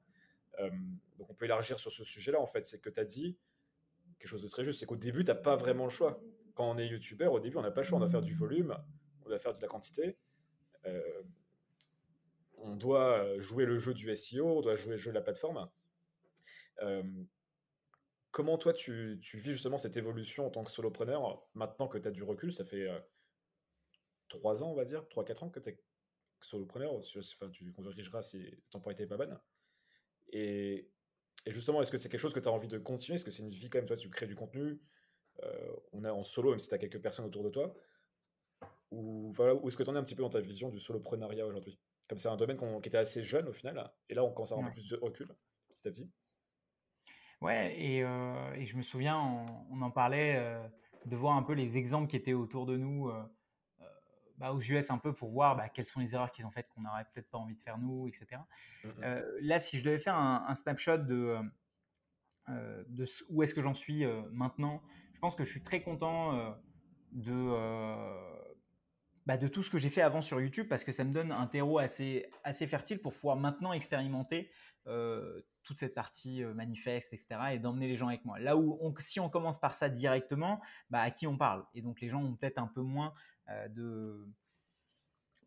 Euh, 0.59 0.69
donc 1.17 1.29
on 1.29 1.33
peut 1.33 1.45
élargir 1.45 1.79
sur 1.79 1.91
ce 1.91 2.03
sujet 2.03 2.31
là 2.31 2.39
en 2.39 2.47
fait. 2.47 2.65
C'est 2.65 2.79
que 2.79 2.89
tu 2.89 2.99
as 2.99 3.05
dit 3.05 3.37
quelque 4.19 4.29
chose 4.29 4.41
de 4.41 4.47
très 4.47 4.63
juste. 4.63 4.79
C'est 4.79 4.85
qu'au 4.85 4.97
début 4.97 5.23
tu 5.23 5.31
n'as 5.31 5.35
pas 5.35 5.55
vraiment 5.55 5.85
le 5.85 5.89
choix. 5.89 6.21
Quand 6.53 6.69
on 6.69 6.77
est 6.77 6.87
youtubeur, 6.87 7.31
au 7.31 7.39
début, 7.39 7.57
on 7.57 7.61
n'a 7.61 7.71
pas 7.71 7.81
le 7.81 7.87
choix, 7.87 7.97
on 7.97 8.01
doit 8.01 8.09
faire 8.09 8.21
du 8.21 8.33
volume, 8.33 8.77
on 9.23 9.29
doit 9.29 9.39
faire 9.39 9.53
de 9.53 9.61
la 9.61 9.67
quantité. 9.67 10.17
Euh, 10.85 11.23
on 12.57 12.75
doit 12.75 13.39
jouer 13.39 13.65
le 13.65 13.77
jeu 13.77 13.93
du 13.93 14.13
SEO, 14.13 14.57
on 14.57 14.61
doit 14.61 14.75
jouer 14.75 14.91
le 14.91 14.97
jeu 14.97 15.11
de 15.11 15.15
la 15.15 15.21
plateforme. 15.21 15.69
Euh, 16.81 17.03
comment 18.31 18.57
toi, 18.57 18.73
tu, 18.73 19.17
tu, 19.21 19.37
vis 19.37 19.51
justement 19.51 19.77
cette 19.77 19.97
évolution 19.97 20.45
en 20.45 20.49
tant 20.49 20.63
que 20.63 20.71
solopreneur, 20.71 21.41
maintenant 21.53 21.87
que 21.87 21.97
tu 21.97 22.07
as 22.07 22.11
du 22.11 22.23
recul, 22.23 22.51
ça 22.51 22.65
fait 22.65 22.87
euh, 22.87 22.99
3 24.27 24.63
ans, 24.63 24.71
on 24.71 24.75
va 24.75 24.83
dire, 24.83 25.03
3-4 25.05 25.45
ans 25.45 25.49
que 25.49 25.59
tu 25.59 25.69
es 25.69 25.79
solopreneur, 26.41 26.93
enfin, 26.93 27.49
tu 27.51 27.71
corrigeras 27.71 28.21
si 28.21 28.43
la 28.43 28.57
temporalité 28.69 29.03
n'est 29.03 29.09
pas 29.09 29.17
bonne. 29.17 29.39
Et, 30.31 30.89
et 31.45 31.51
justement, 31.51 31.81
est-ce 31.81 31.91
que 31.91 31.97
c'est 31.97 32.09
quelque 32.09 32.19
chose 32.19 32.33
que 32.33 32.39
tu 32.39 32.49
as 32.49 32.51
envie 32.51 32.67
de 32.67 32.77
continuer? 32.77 33.15
Est-ce 33.15 33.25
que 33.25 33.31
c'est 33.31 33.43
une 33.43 33.49
vie 33.49 33.69
quand 33.69 33.79
même, 33.79 33.87
toi, 33.87 33.97
tu 33.97 34.09
crées 34.09 34.27
du 34.27 34.35
contenu 34.35 34.79
euh, 35.43 35.75
on 35.93 36.03
est 36.03 36.09
en 36.09 36.23
solo, 36.23 36.51
même 36.51 36.59
si 36.59 36.67
tu 36.67 36.75
as 36.75 36.77
quelques 36.77 37.01
personnes 37.01 37.25
autour 37.25 37.43
de 37.43 37.49
toi 37.49 37.73
Ou 38.91 39.33
où 39.37 39.67
est-ce 39.67 39.77
que 39.77 39.83
tu 39.83 39.89
en 39.89 39.95
es 39.95 39.99
un 39.99 40.03
petit 40.03 40.15
peu 40.15 40.23
dans 40.23 40.29
ta 40.29 40.41
vision 40.41 40.69
du 40.69 40.79
soloprenariat 40.79 41.45
aujourd'hui? 41.45 41.79
Comme 42.07 42.17
c'est 42.17 42.29
un 42.29 42.35
domaine 42.35 42.57
qui 42.81 42.89
était 42.89 42.97
assez 42.97 43.23
jeune 43.23 43.47
au 43.47 43.53
final, 43.53 43.91
et 44.09 44.13
là 44.13 44.23
on 44.23 44.31
commence 44.31 44.51
à 44.51 44.55
avoir 44.55 44.67
un 44.67 44.71
peu 44.71 44.81
plus 44.81 44.89
de 44.89 44.97
recul, 44.97 45.33
petit 45.69 45.87
à 45.87 45.91
petit. 45.91 46.11
Ouais, 47.39 47.73
et, 47.79 48.03
euh, 48.03 48.53
et 48.53 48.65
je 48.65 48.75
me 48.75 48.83
souviens, 48.83 49.17
on, 49.17 49.45
on 49.71 49.81
en 49.81 49.89
parlait, 49.89 50.35
euh, 50.37 50.61
de 51.05 51.15
voir 51.15 51.35
un 51.37 51.43
peu 51.43 51.53
les 51.53 51.77
exemples 51.77 52.07
qui 52.07 52.17
étaient 52.17 52.33
autour 52.33 52.65
de 52.65 52.77
nous 52.77 53.09
bah, 54.41 54.53
aux 54.53 54.59
US 54.61 54.89
un 54.89 54.97
peu 54.97 55.13
pour 55.13 55.31
voir 55.31 55.55
bah, 55.55 55.69
quelles 55.69 55.85
sont 55.85 55.99
les 55.99 56.13
erreurs 56.13 56.31
qu'ils 56.31 56.45
ont 56.45 56.51
faites 56.51 56.67
qu'on 56.69 56.81
n'aurait 56.81 57.05
peut-être 57.13 57.29
pas 57.29 57.37
envie 57.37 57.55
de 57.55 57.61
faire 57.61 57.77
nous, 57.77 58.07
etc. 58.09 58.41
Mm 58.83 58.89
-hmm. 58.89 59.23
là, 59.41 59.59
si 59.59 59.77
je 59.79 59.83
devais 59.85 59.99
faire 59.99 60.15
un, 60.15 60.45
un 60.47 60.55
snapshot 60.55 60.97
de 60.97 61.39
euh, 62.49 62.83
de 62.89 63.05
où 63.29 63.43
est-ce 63.43 63.53
que 63.53 63.61
j'en 63.61 63.75
suis 63.75 64.03
euh, 64.03 64.21
maintenant. 64.31 64.81
Je 65.13 65.19
pense 65.19 65.35
que 65.35 65.43
je 65.43 65.51
suis 65.51 65.61
très 65.61 65.81
content 65.81 66.35
euh, 66.35 66.49
de, 67.11 67.51
bah, 69.25 69.37
de 69.37 69.47
tout 69.47 69.61
ce 69.61 69.69
que 69.69 69.77
j'ai 69.77 69.89
fait 69.89 70.01
avant 70.01 70.21
sur 70.21 70.41
YouTube 70.41 70.67
parce 70.67 70.83
que 70.83 70.91
ça 70.91 71.03
me 71.03 71.13
donne 71.13 71.31
un 71.31 71.45
terreau 71.45 71.77
assez, 71.77 72.29
assez 72.43 72.65
fertile 72.67 72.99
pour 72.99 73.13
pouvoir 73.13 73.37
maintenant 73.37 73.73
expérimenter 73.73 74.49
toute 75.63 75.77
cette 75.77 75.93
partie 75.93 76.43
manifeste, 76.43 77.13
etc. 77.13 77.39
et 77.51 77.59
d'emmener 77.59 77.87
les 77.87 77.95
gens 77.95 78.07
avec 78.07 78.25
moi. 78.25 78.39
Là 78.39 78.57
où 78.57 78.79
on, 78.81 78.93
si 78.99 79.19
on 79.19 79.29
commence 79.29 79.59
par 79.59 79.75
ça 79.75 79.89
directement, 79.89 80.59
bah, 80.89 81.01
à 81.01 81.11
qui 81.11 81.27
on 81.27 81.37
parle? 81.37 81.63
Et 81.75 81.83
donc 81.83 82.01
les 82.01 82.09
gens 82.09 82.23
ont 82.23 82.35
peut-être 82.35 82.57
un 82.57 82.67
peu 82.67 82.81
moins 82.81 83.13
de... 83.69 84.27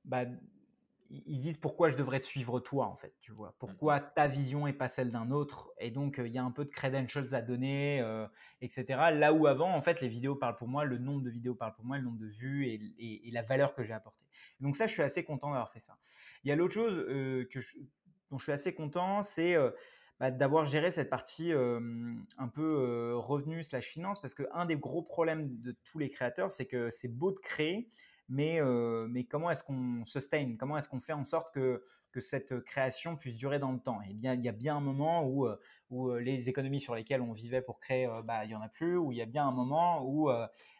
Bah, 0.04 0.24
ils 1.10 1.40
disent 1.40 1.56
pourquoi 1.56 1.90
je 1.90 1.96
devrais 1.96 2.18
te 2.18 2.24
suivre 2.24 2.60
toi 2.60 2.86
en 2.86 2.96
fait, 2.96 3.14
tu 3.20 3.32
vois. 3.32 3.54
Pourquoi 3.58 4.00
ta 4.00 4.26
vision 4.26 4.66
est 4.66 4.72
pas 4.72 4.88
celle 4.88 5.10
d'un 5.10 5.30
autre 5.30 5.72
et 5.78 5.90
donc 5.90 6.20
il 6.24 6.32
y 6.32 6.38
a 6.38 6.42
un 6.42 6.50
peu 6.50 6.64
de 6.64 6.70
credentials 6.70 7.34
à 7.34 7.42
donner, 7.42 8.02
etc. 8.60 8.84
Là 9.12 9.32
où 9.32 9.46
avant 9.46 9.72
en 9.72 9.80
fait 9.80 10.00
les 10.00 10.08
vidéos 10.08 10.34
parlent 10.34 10.56
pour 10.56 10.68
moi, 10.68 10.84
le 10.84 10.98
nombre 10.98 11.22
de 11.22 11.30
vidéos 11.30 11.54
parle 11.54 11.74
pour 11.74 11.84
moi, 11.84 11.98
le 11.98 12.04
nombre 12.04 12.18
de 12.18 12.26
vues 12.26 12.66
et, 12.66 13.30
la 13.30 13.42
valeur 13.42 13.74
que 13.74 13.82
j'ai 13.82 13.92
apportée. 13.92 14.24
Donc 14.60 14.76
ça 14.76 14.86
je 14.86 14.92
suis 14.92 15.02
assez 15.02 15.24
content 15.24 15.50
d'avoir 15.50 15.70
fait 15.70 15.80
ça. 15.80 15.96
Il 16.42 16.48
y 16.48 16.52
a 16.52 16.56
l'autre 16.56 16.74
chose 16.74 16.96
que 16.96 17.60
dont 18.30 18.38
je 18.38 18.44
suis 18.44 18.52
assez 18.52 18.74
content, 18.74 19.22
c'est 19.22 19.56
bah, 20.20 20.30
d'avoir 20.30 20.66
géré 20.66 20.90
cette 20.90 21.10
partie 21.10 21.52
un 21.52 22.48
peu 22.48 23.14
revenu 23.16 23.62
slash 23.64 23.86
finance 23.86 24.20
parce 24.20 24.34
qu'un 24.34 24.66
des 24.66 24.76
gros 24.76 25.02
problèmes 25.02 25.60
de 25.60 25.76
tous 25.84 25.98
les 25.98 26.10
créateurs 26.10 26.52
c'est 26.52 26.66
que 26.66 26.90
c'est 26.90 27.08
beau 27.08 27.32
de 27.32 27.38
créer 27.38 27.90
mais, 28.28 28.60
mais 29.08 29.24
comment 29.24 29.50
est-ce 29.50 29.64
qu'on 29.64 30.04
sustain? 30.04 30.56
Comment 30.58 30.78
est-ce 30.78 30.88
qu'on 30.88 31.00
fait 31.00 31.12
en 31.12 31.24
sorte 31.24 31.52
que, 31.52 31.84
que 32.12 32.20
cette 32.20 32.60
création 32.60 33.16
puisse 33.16 33.34
durer 33.34 33.58
dans 33.58 33.72
le 33.72 33.80
temps? 33.80 34.00
Et 34.08 34.14
bien, 34.14 34.34
il 34.34 34.42
y 34.42 34.48
a 34.48 34.52
bien 34.52 34.76
un 34.76 34.80
moment 34.80 35.26
où, 35.26 35.46
où 35.90 36.14
les 36.14 36.48
économies 36.48 36.80
sur 36.80 36.94
lesquelles 36.94 37.20
on 37.20 37.32
vivait 37.32 37.62
pour 37.62 37.78
créer, 37.78 38.08
bah, 38.24 38.44
il 38.44 38.50
y 38.50 38.54
en 38.54 38.62
a 38.62 38.68
plus, 38.68 38.96
où 38.96 39.12
il 39.12 39.18
y 39.18 39.22
a 39.22 39.26
bien 39.26 39.46
un 39.46 39.52
moment 39.52 40.04
où 40.06 40.30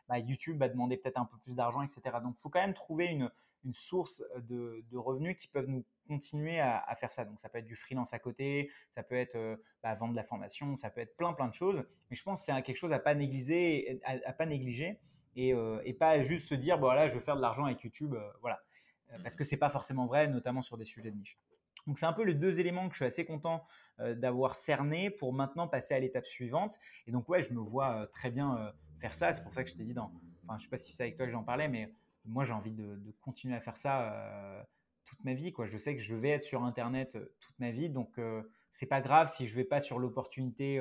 bah, 0.08 0.18
YouTube 0.18 0.58
va 0.58 0.68
demander 0.68 0.96
peut-être 0.96 1.18
un 1.18 1.26
peu 1.26 1.36
plus 1.38 1.54
d'argent, 1.54 1.82
etc. 1.82 2.18
Donc, 2.22 2.36
faut 2.38 2.48
quand 2.48 2.60
même 2.60 2.74
trouver 2.74 3.06
une, 3.06 3.30
une 3.64 3.74
source 3.74 4.22
de, 4.36 4.84
de, 4.90 4.96
revenus 4.96 5.36
qui 5.36 5.48
peuvent 5.48 5.68
nous 5.68 5.84
continuer 6.06 6.60
à, 6.60 6.78
à, 6.78 6.94
faire 6.96 7.10
ça. 7.10 7.24
Donc, 7.24 7.40
ça 7.40 7.48
peut 7.48 7.58
être 7.58 7.66
du 7.66 7.76
freelance 7.76 8.12
à 8.12 8.18
côté, 8.18 8.70
ça 8.94 9.02
peut 9.02 9.14
être 9.14 9.58
bah, 9.82 9.94
vendre 9.94 10.12
de 10.12 10.16
la 10.16 10.24
formation, 10.24 10.76
ça 10.76 10.90
peut 10.90 11.00
être 11.00 11.16
plein, 11.16 11.32
plein 11.32 11.48
de 11.48 11.54
choses. 11.54 11.84
Mais 12.10 12.16
je 12.16 12.22
pense 12.22 12.40
que 12.40 12.52
c'est 12.52 12.62
quelque 12.62 12.76
chose 12.76 12.92
à 12.92 12.98
pas 12.98 13.14
négliger, 13.14 14.00
à, 14.04 14.16
à 14.26 14.32
pas 14.32 14.46
négliger 14.46 15.00
euh, 15.38 15.80
et, 15.84 15.92
pas 15.92 16.22
juste 16.22 16.48
se 16.48 16.54
dire, 16.54 16.78
bon, 16.78 16.86
voilà, 16.86 17.08
je 17.08 17.14
vais 17.14 17.20
faire 17.20 17.36
de 17.36 17.40
l'argent 17.40 17.64
avec 17.64 17.82
YouTube, 17.82 18.14
euh, 18.14 18.30
voilà. 18.40 18.60
Parce 19.22 19.36
que 19.36 19.44
c'est 19.44 19.58
pas 19.58 19.68
forcément 19.68 20.06
vrai, 20.06 20.26
notamment 20.26 20.60
sur 20.60 20.76
des 20.76 20.84
sujets 20.84 21.12
de 21.12 21.16
niche. 21.16 21.38
Donc 21.86 21.98
c'est 21.98 22.06
un 22.06 22.12
peu 22.12 22.24
les 22.24 22.34
deux 22.34 22.58
éléments 22.58 22.88
que 22.88 22.94
je 22.94 22.98
suis 22.98 23.04
assez 23.04 23.24
content 23.24 23.64
d'avoir 23.98 24.56
cerné 24.56 25.08
pour 25.08 25.32
maintenant 25.32 25.68
passer 25.68 25.94
à 25.94 26.00
l'étape 26.00 26.26
suivante. 26.26 26.80
Et 27.06 27.12
donc 27.12 27.28
ouais, 27.28 27.40
je 27.40 27.52
me 27.52 27.60
vois 27.60 28.08
très 28.08 28.32
bien 28.32 28.74
faire 28.98 29.14
ça. 29.14 29.32
C'est 29.32 29.44
pour 29.44 29.54
ça 29.54 29.62
que 29.62 29.70
je 29.70 29.76
t'ai 29.76 29.84
dit 29.84 29.94
dans, 29.94 30.10
enfin 30.42 30.58
je 30.58 30.64
sais 30.64 30.70
pas 30.70 30.78
si 30.78 30.90
c'est 30.90 31.04
avec 31.04 31.16
toi 31.16 31.26
que 31.26 31.32
j'en 31.32 31.44
parlais, 31.44 31.68
mais 31.68 31.92
moi 32.24 32.44
j'ai 32.44 32.52
envie 32.52 32.72
de, 32.72 32.98
continuer 33.20 33.54
à 33.54 33.60
faire 33.60 33.76
ça 33.76 34.66
toute 35.04 35.22
ma 35.24 35.34
vie. 35.34 35.52
Je 35.64 35.78
sais 35.78 35.94
que 35.94 36.02
je 36.02 36.14
vais 36.14 36.30
être 36.30 36.44
sur 36.44 36.64
Internet 36.64 37.16
toute 37.40 37.58
ma 37.58 37.70
vie, 37.70 37.90
donc 37.90 38.18
c'est 38.72 38.86
pas 38.86 39.00
grave 39.00 39.28
si 39.28 39.46
je 39.46 39.54
vais 39.54 39.64
pas 39.64 39.80
sur 39.80 39.98
l'opportunité 39.98 40.80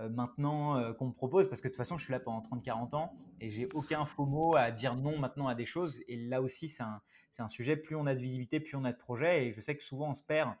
euh, 0.00 0.08
maintenant 0.08 0.76
euh, 0.76 0.92
qu'on 0.92 1.06
me 1.06 1.12
propose, 1.12 1.48
parce 1.48 1.60
que 1.60 1.68
de 1.68 1.72
toute 1.72 1.78
façon, 1.78 1.96
je 1.96 2.04
suis 2.04 2.12
là 2.12 2.18
pendant 2.18 2.40
30-40 2.40 2.96
ans 2.96 3.16
et 3.40 3.48
j'ai 3.48 3.68
aucun 3.74 4.04
faux 4.06 4.26
mot 4.26 4.56
à 4.56 4.70
dire 4.72 4.96
non 4.96 5.18
maintenant 5.18 5.46
à 5.46 5.54
des 5.54 5.66
choses. 5.66 6.02
Et 6.08 6.16
là 6.16 6.42
aussi, 6.42 6.68
c'est 6.68 6.82
un, 6.82 7.48
sujet, 7.48 7.76
plus 7.76 7.94
on 7.94 8.06
a 8.06 8.14
de 8.14 8.20
visibilité, 8.20 8.58
plus 8.60 8.76
on 8.76 8.84
a 8.84 8.92
de 8.92 8.98
projets. 8.98 9.46
Et 9.46 9.52
je 9.52 9.60
sais 9.60 9.76
que 9.76 9.84
souvent, 9.84 10.10
on 10.10 10.14
se 10.14 10.22
perd. 10.22 10.52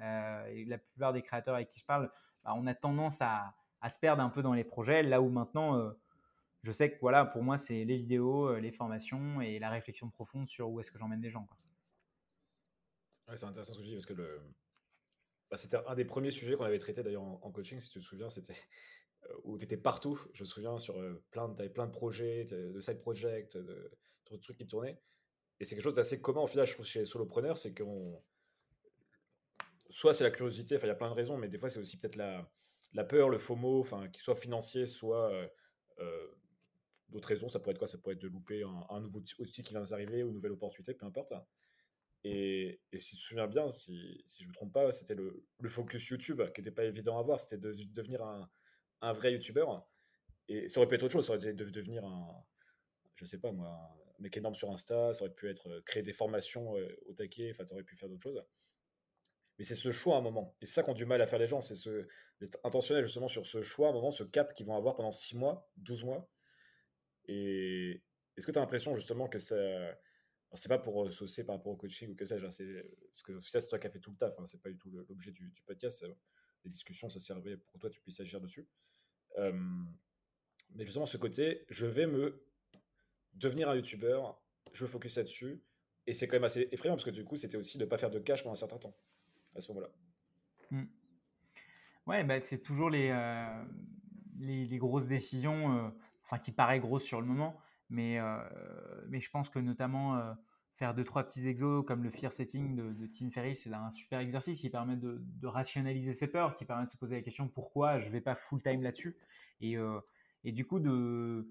Euh, 0.00 0.64
la 0.66 0.78
plupart 0.78 1.12
des 1.12 1.22
créateurs 1.22 1.54
avec 1.54 1.68
qui 1.68 1.80
je 1.80 1.84
parle, 1.84 2.10
bah, 2.44 2.52
on 2.54 2.66
a 2.66 2.74
tendance 2.74 3.20
à, 3.22 3.54
se 3.88 3.98
perdre 4.00 4.22
un 4.22 4.30
peu 4.30 4.42
dans 4.42 4.52
les 4.52 4.64
projets, 4.64 5.04
là 5.04 5.20
où 5.20 5.28
maintenant, 5.28 5.92
je 6.62 6.72
sais 6.72 6.90
que 6.90 6.98
voilà, 7.00 7.24
pour 7.24 7.42
moi, 7.42 7.56
c'est 7.58 7.84
les 7.84 7.96
vidéos, 7.96 8.56
les 8.58 8.72
formations 8.72 9.40
et 9.40 9.58
la 9.58 9.70
réflexion 9.70 10.10
profonde 10.10 10.48
sur 10.48 10.68
où 10.70 10.80
est-ce 10.80 10.90
que 10.90 10.98
j'emmène 10.98 11.20
les 11.20 11.30
gens. 11.30 11.44
Quoi. 11.44 11.56
C'est 13.34 13.46
intéressant 13.46 13.74
ce 13.74 13.78
que 13.78 13.82
tu 13.82 13.88
dis 13.88 13.94
parce 13.94 14.06
que 14.06 14.40
bah, 15.50 15.56
c'était 15.56 15.78
un 15.86 15.94
des 15.94 16.04
premiers 16.04 16.30
sujets 16.30 16.56
qu'on 16.56 16.64
avait 16.64 16.78
traité 16.78 17.02
d'ailleurs 17.02 17.22
en, 17.22 17.50
coaching, 17.50 17.80
si 17.80 17.90
tu 17.90 18.00
te 18.00 18.04
souviens, 18.04 18.30
c'était 18.30 18.56
euh, 19.24 19.34
où 19.44 19.58
tu 19.58 19.64
étais 19.64 19.76
partout. 19.76 20.20
Je 20.32 20.42
me 20.42 20.46
souviens 20.46 20.78
sur 20.78 21.00
euh, 21.00 21.22
plein, 21.30 21.48
de, 21.48 21.68
plein 21.68 21.86
de 21.86 21.92
projets, 21.92 22.44
de 22.44 22.80
side 22.80 23.00
projects, 23.00 23.56
de, 23.56 23.90
trucs 24.40 24.56
qui 24.56 24.66
tournaient. 24.66 25.00
Et 25.58 25.64
c'est 25.64 25.74
quelque 25.74 25.84
chose 25.84 25.94
d'assez 25.94 26.20
commun 26.20 26.42
au 26.42 26.46
final, 26.46 26.66
je 26.66 26.74
trouve, 26.74 26.86
chez 26.86 27.00
les 27.00 27.06
solopreneurs, 27.06 27.58
c'est 27.58 27.74
qu'on. 27.74 28.22
Soit 29.88 30.14
c'est 30.14 30.24
la 30.24 30.32
curiosité, 30.32 30.76
enfin 30.76 30.86
il 30.86 30.90
y 30.90 30.92
a 30.92 30.96
plein 30.96 31.08
de 31.08 31.14
raisons, 31.14 31.38
mais 31.38 31.46
des 31.46 31.58
fois 31.58 31.68
c'est 31.68 31.78
aussi 31.78 31.96
peut-être 31.96 32.16
la, 32.16 32.50
la 32.92 33.04
peur, 33.04 33.28
le 33.28 33.38
FOMO, 33.38 33.80
enfin, 33.80 34.08
qu'il 34.08 34.20
soit 34.20 34.34
financier, 34.34 34.86
soit 34.86 35.30
euh, 36.00 36.26
d'autres 37.08 37.28
raisons. 37.28 37.48
Ça 37.48 37.60
pourrait 37.60 37.72
être 37.72 37.78
quoi? 37.78 37.86
Ça 37.86 37.98
pourrait 37.98 38.14
être 38.14 38.22
de 38.22 38.28
louper 38.28 38.62
un, 38.62 39.00
nouveau 39.00 39.22
outil 39.38 39.62
qui 39.62 39.70
vient 39.70 39.80
d'arriver 39.80 40.22
ou 40.22 40.28
une 40.28 40.34
nouvelle 40.34 40.52
opportunité, 40.52 40.94
peu 40.94 41.06
importe. 41.06 41.32
Et, 42.24 42.80
si 42.94 43.16
tu 43.16 43.22
te 43.22 43.22
souviens 43.22 43.46
bien, 43.46 43.70
si, 43.70 44.24
je 44.26 44.44
ne 44.44 44.48
me 44.48 44.52
trompe 44.52 44.72
pas, 44.72 44.90
c'était 44.90 45.14
le, 45.14 45.44
focus 45.68 46.08
YouTube 46.08 46.42
qui 46.54 46.60
n'était 46.60 46.72
pas 46.72 46.84
évident 46.84 47.18
à 47.18 47.22
voir. 47.22 47.38
C'était 47.38 47.58
de, 47.58 47.72
devenir 47.92 48.22
un, 48.22 49.12
vrai 49.12 49.32
YouTuber. 49.32 49.66
Et 50.48 50.68
ça 50.68 50.80
aurait 50.80 50.88
pu 50.88 50.96
être 50.96 51.04
autre 51.04 51.12
chose. 51.12 51.26
Ça 51.26 51.34
aurait 51.34 51.40
été 51.40 51.52
de 51.52 51.70
devenir 51.70 52.04
un, 52.04 52.44
je 53.16 53.24
sais 53.24 53.38
pas 53.38 53.52
moi, 53.52 53.78
mec 54.18 54.36
énorme 54.36 54.54
sur 54.54 54.70
Insta. 54.70 55.12
Ça 55.12 55.24
aurait 55.24 55.34
pu 55.34 55.48
être 55.48 55.68
euh, 55.68 55.80
créer 55.82 56.02
des 56.02 56.12
formations 56.12 56.76
euh, 56.76 56.88
au 57.06 57.12
taquet. 57.12 57.50
Enfin, 57.52 57.64
tu 57.64 57.72
aurais 57.74 57.84
pu 57.84 57.96
faire 57.96 58.08
d'autres 58.08 58.22
choses. 58.22 58.42
Mais 59.58 59.64
c'est 59.64 59.74
ce 59.74 59.90
choix 59.90 60.16
à 60.16 60.18
un 60.18 60.22
moment. 60.22 60.54
Et 60.60 60.66
c'est 60.66 60.74
ça 60.74 60.82
qu'ont 60.82 60.92
du 60.92 61.06
mal 61.06 61.20
à 61.22 61.26
faire 61.26 61.38
les 61.38 61.48
gens. 61.48 61.60
C'est 61.60 61.74
ce, 61.74 62.06
d'être 62.40 62.58
intentionnel 62.64 63.02
justement 63.04 63.28
sur 63.28 63.46
ce 63.46 63.62
choix 63.62 63.88
à 63.88 63.90
un 63.90 63.94
moment, 63.94 64.10
ce 64.10 64.24
cap 64.24 64.52
qu'ils 64.52 64.66
vont 64.66 64.76
avoir 64.76 64.96
pendant 64.96 65.12
6 65.12 65.36
mois, 65.36 65.70
12 65.78 66.04
mois. 66.04 66.28
Et 67.28 68.02
est-ce 68.36 68.46
que 68.46 68.52
tu 68.52 68.58
as 68.58 68.62
l'impression 68.62 68.94
justement 68.94 69.28
que 69.28 69.38
ça 69.38 69.56
c'est 70.54 70.68
pas 70.68 70.78
pour 70.78 71.12
saucer 71.12 71.44
par 71.44 71.56
rapport 71.56 71.72
au 71.72 71.76
coaching 71.76 72.10
ou 72.10 72.14
que 72.14 72.24
sais-je, 72.24 72.44
hein, 72.44 72.50
c'est 72.50 72.90
c'est 73.12 73.68
toi 73.68 73.78
qui 73.78 73.86
as 73.86 73.90
fait 73.90 73.98
tout 73.98 74.10
le 74.10 74.16
taf, 74.16 74.38
hein, 74.38 74.44
c'est 74.44 74.62
pas 74.62 74.70
du 74.70 74.78
tout 74.78 74.90
l'objet 74.90 75.30
du, 75.30 75.52
podcast. 75.66 76.04
Les 76.64 76.70
discussions, 76.70 77.08
ça 77.08 77.20
servait 77.20 77.56
pour 77.56 77.72
que 77.72 77.78
toi 77.78 77.90
tu 77.90 78.00
puisses 78.00 78.20
agir 78.20 78.40
dessus. 78.40 78.66
mais 79.36 80.84
justement, 80.84 81.06
ce 81.06 81.16
côté, 81.16 81.64
je 81.68 81.86
vais 81.86 82.06
me 82.06 82.42
devenir 83.34 83.68
un 83.68 83.76
youtubeur, 83.76 84.40
je 84.72 84.84
veux 84.84 84.90
focus 84.90 85.16
là-dessus, 85.16 85.62
et 86.06 86.12
c'est 86.12 86.26
quand 86.26 86.36
même 86.36 86.44
assez 86.44 86.68
effrayant 86.72 86.94
parce 86.94 87.04
que 87.04 87.10
du 87.10 87.24
coup, 87.24 87.36
c'était 87.36 87.56
aussi 87.56 87.78
de 87.78 87.84
pas 87.84 87.98
faire 87.98 88.10
de 88.10 88.18
cash 88.18 88.42
pendant 88.42 88.52
un 88.52 88.56
certain 88.56 88.78
temps 88.78 88.96
à 89.54 89.60
ce 89.60 89.68
moment-là. 89.72 89.90
Mmh. 90.70 90.84
Ouais, 92.06 92.24
bah, 92.24 92.40
c'est 92.40 92.58
toujours 92.58 92.88
les, 92.88 93.08
les, 94.38 94.64
les, 94.64 94.78
grosses 94.78 95.06
décisions, 95.06 95.92
enfin 96.26 96.38
qui 96.38 96.52
paraissent 96.52 96.80
grosses 96.80 97.04
sur 97.04 97.20
le 97.20 97.26
moment, 97.26 97.58
mais, 97.88 98.18
mais 99.08 99.20
je 99.20 99.30
pense 99.30 99.48
que 99.48 99.58
notamment 99.58 100.20
faire 100.74 100.94
deux, 100.94 101.04
trois 101.04 101.24
petits 101.24 101.46
exos 101.46 101.84
comme 101.86 102.02
le 102.02 102.10
fear 102.10 102.32
setting 102.32 102.76
de, 102.76 103.06
Tim 103.06 103.30
Ferriss, 103.30 103.62
c'est 103.62 103.72
un 103.72 103.90
super 103.92 104.20
exercice 104.20 104.60
qui 104.60 104.68
permet 104.68 104.96
de, 104.96 105.46
rationaliser 105.46 106.14
ses 106.14 106.26
peurs, 106.26 106.56
qui 106.56 106.64
permet 106.64 106.86
de 106.86 106.90
se 106.90 106.96
poser 106.96 107.16
la 107.16 107.22
question 107.22 107.48
pourquoi 107.48 108.00
je 108.00 108.10
vais 108.10 108.20
pas 108.20 108.34
full 108.34 108.62
time 108.62 108.82
là-dessus? 108.82 109.16
Et, 109.60 109.76
et, 110.44 110.52
du 110.52 110.66
coup, 110.66 110.80
de, 110.80 111.48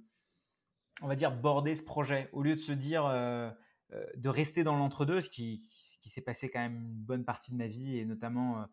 on 1.01 1.07
va 1.07 1.15
dire, 1.15 1.31
border 1.31 1.75
ce 1.75 1.85
projet 1.85 2.29
au 2.33 2.43
lieu 2.43 2.55
de 2.55 2.59
se 2.59 2.71
dire 2.71 3.05
de 3.09 4.29
rester 4.29 4.63
dans 4.63 4.75
l'entre-deux, 4.75 5.21
ce 5.21 5.29
qui, 5.29 5.61
qui 6.05 6.09
s'est 6.09 6.21
passé 6.21 6.51
quand 6.51 6.59
même 6.59 6.75
une 6.75 7.03
bonne 7.03 7.25
partie 7.25 7.51
de 7.51 7.57
ma 7.57 7.65
vie 7.65 7.97
et 7.97 8.05
notamment 8.05 8.67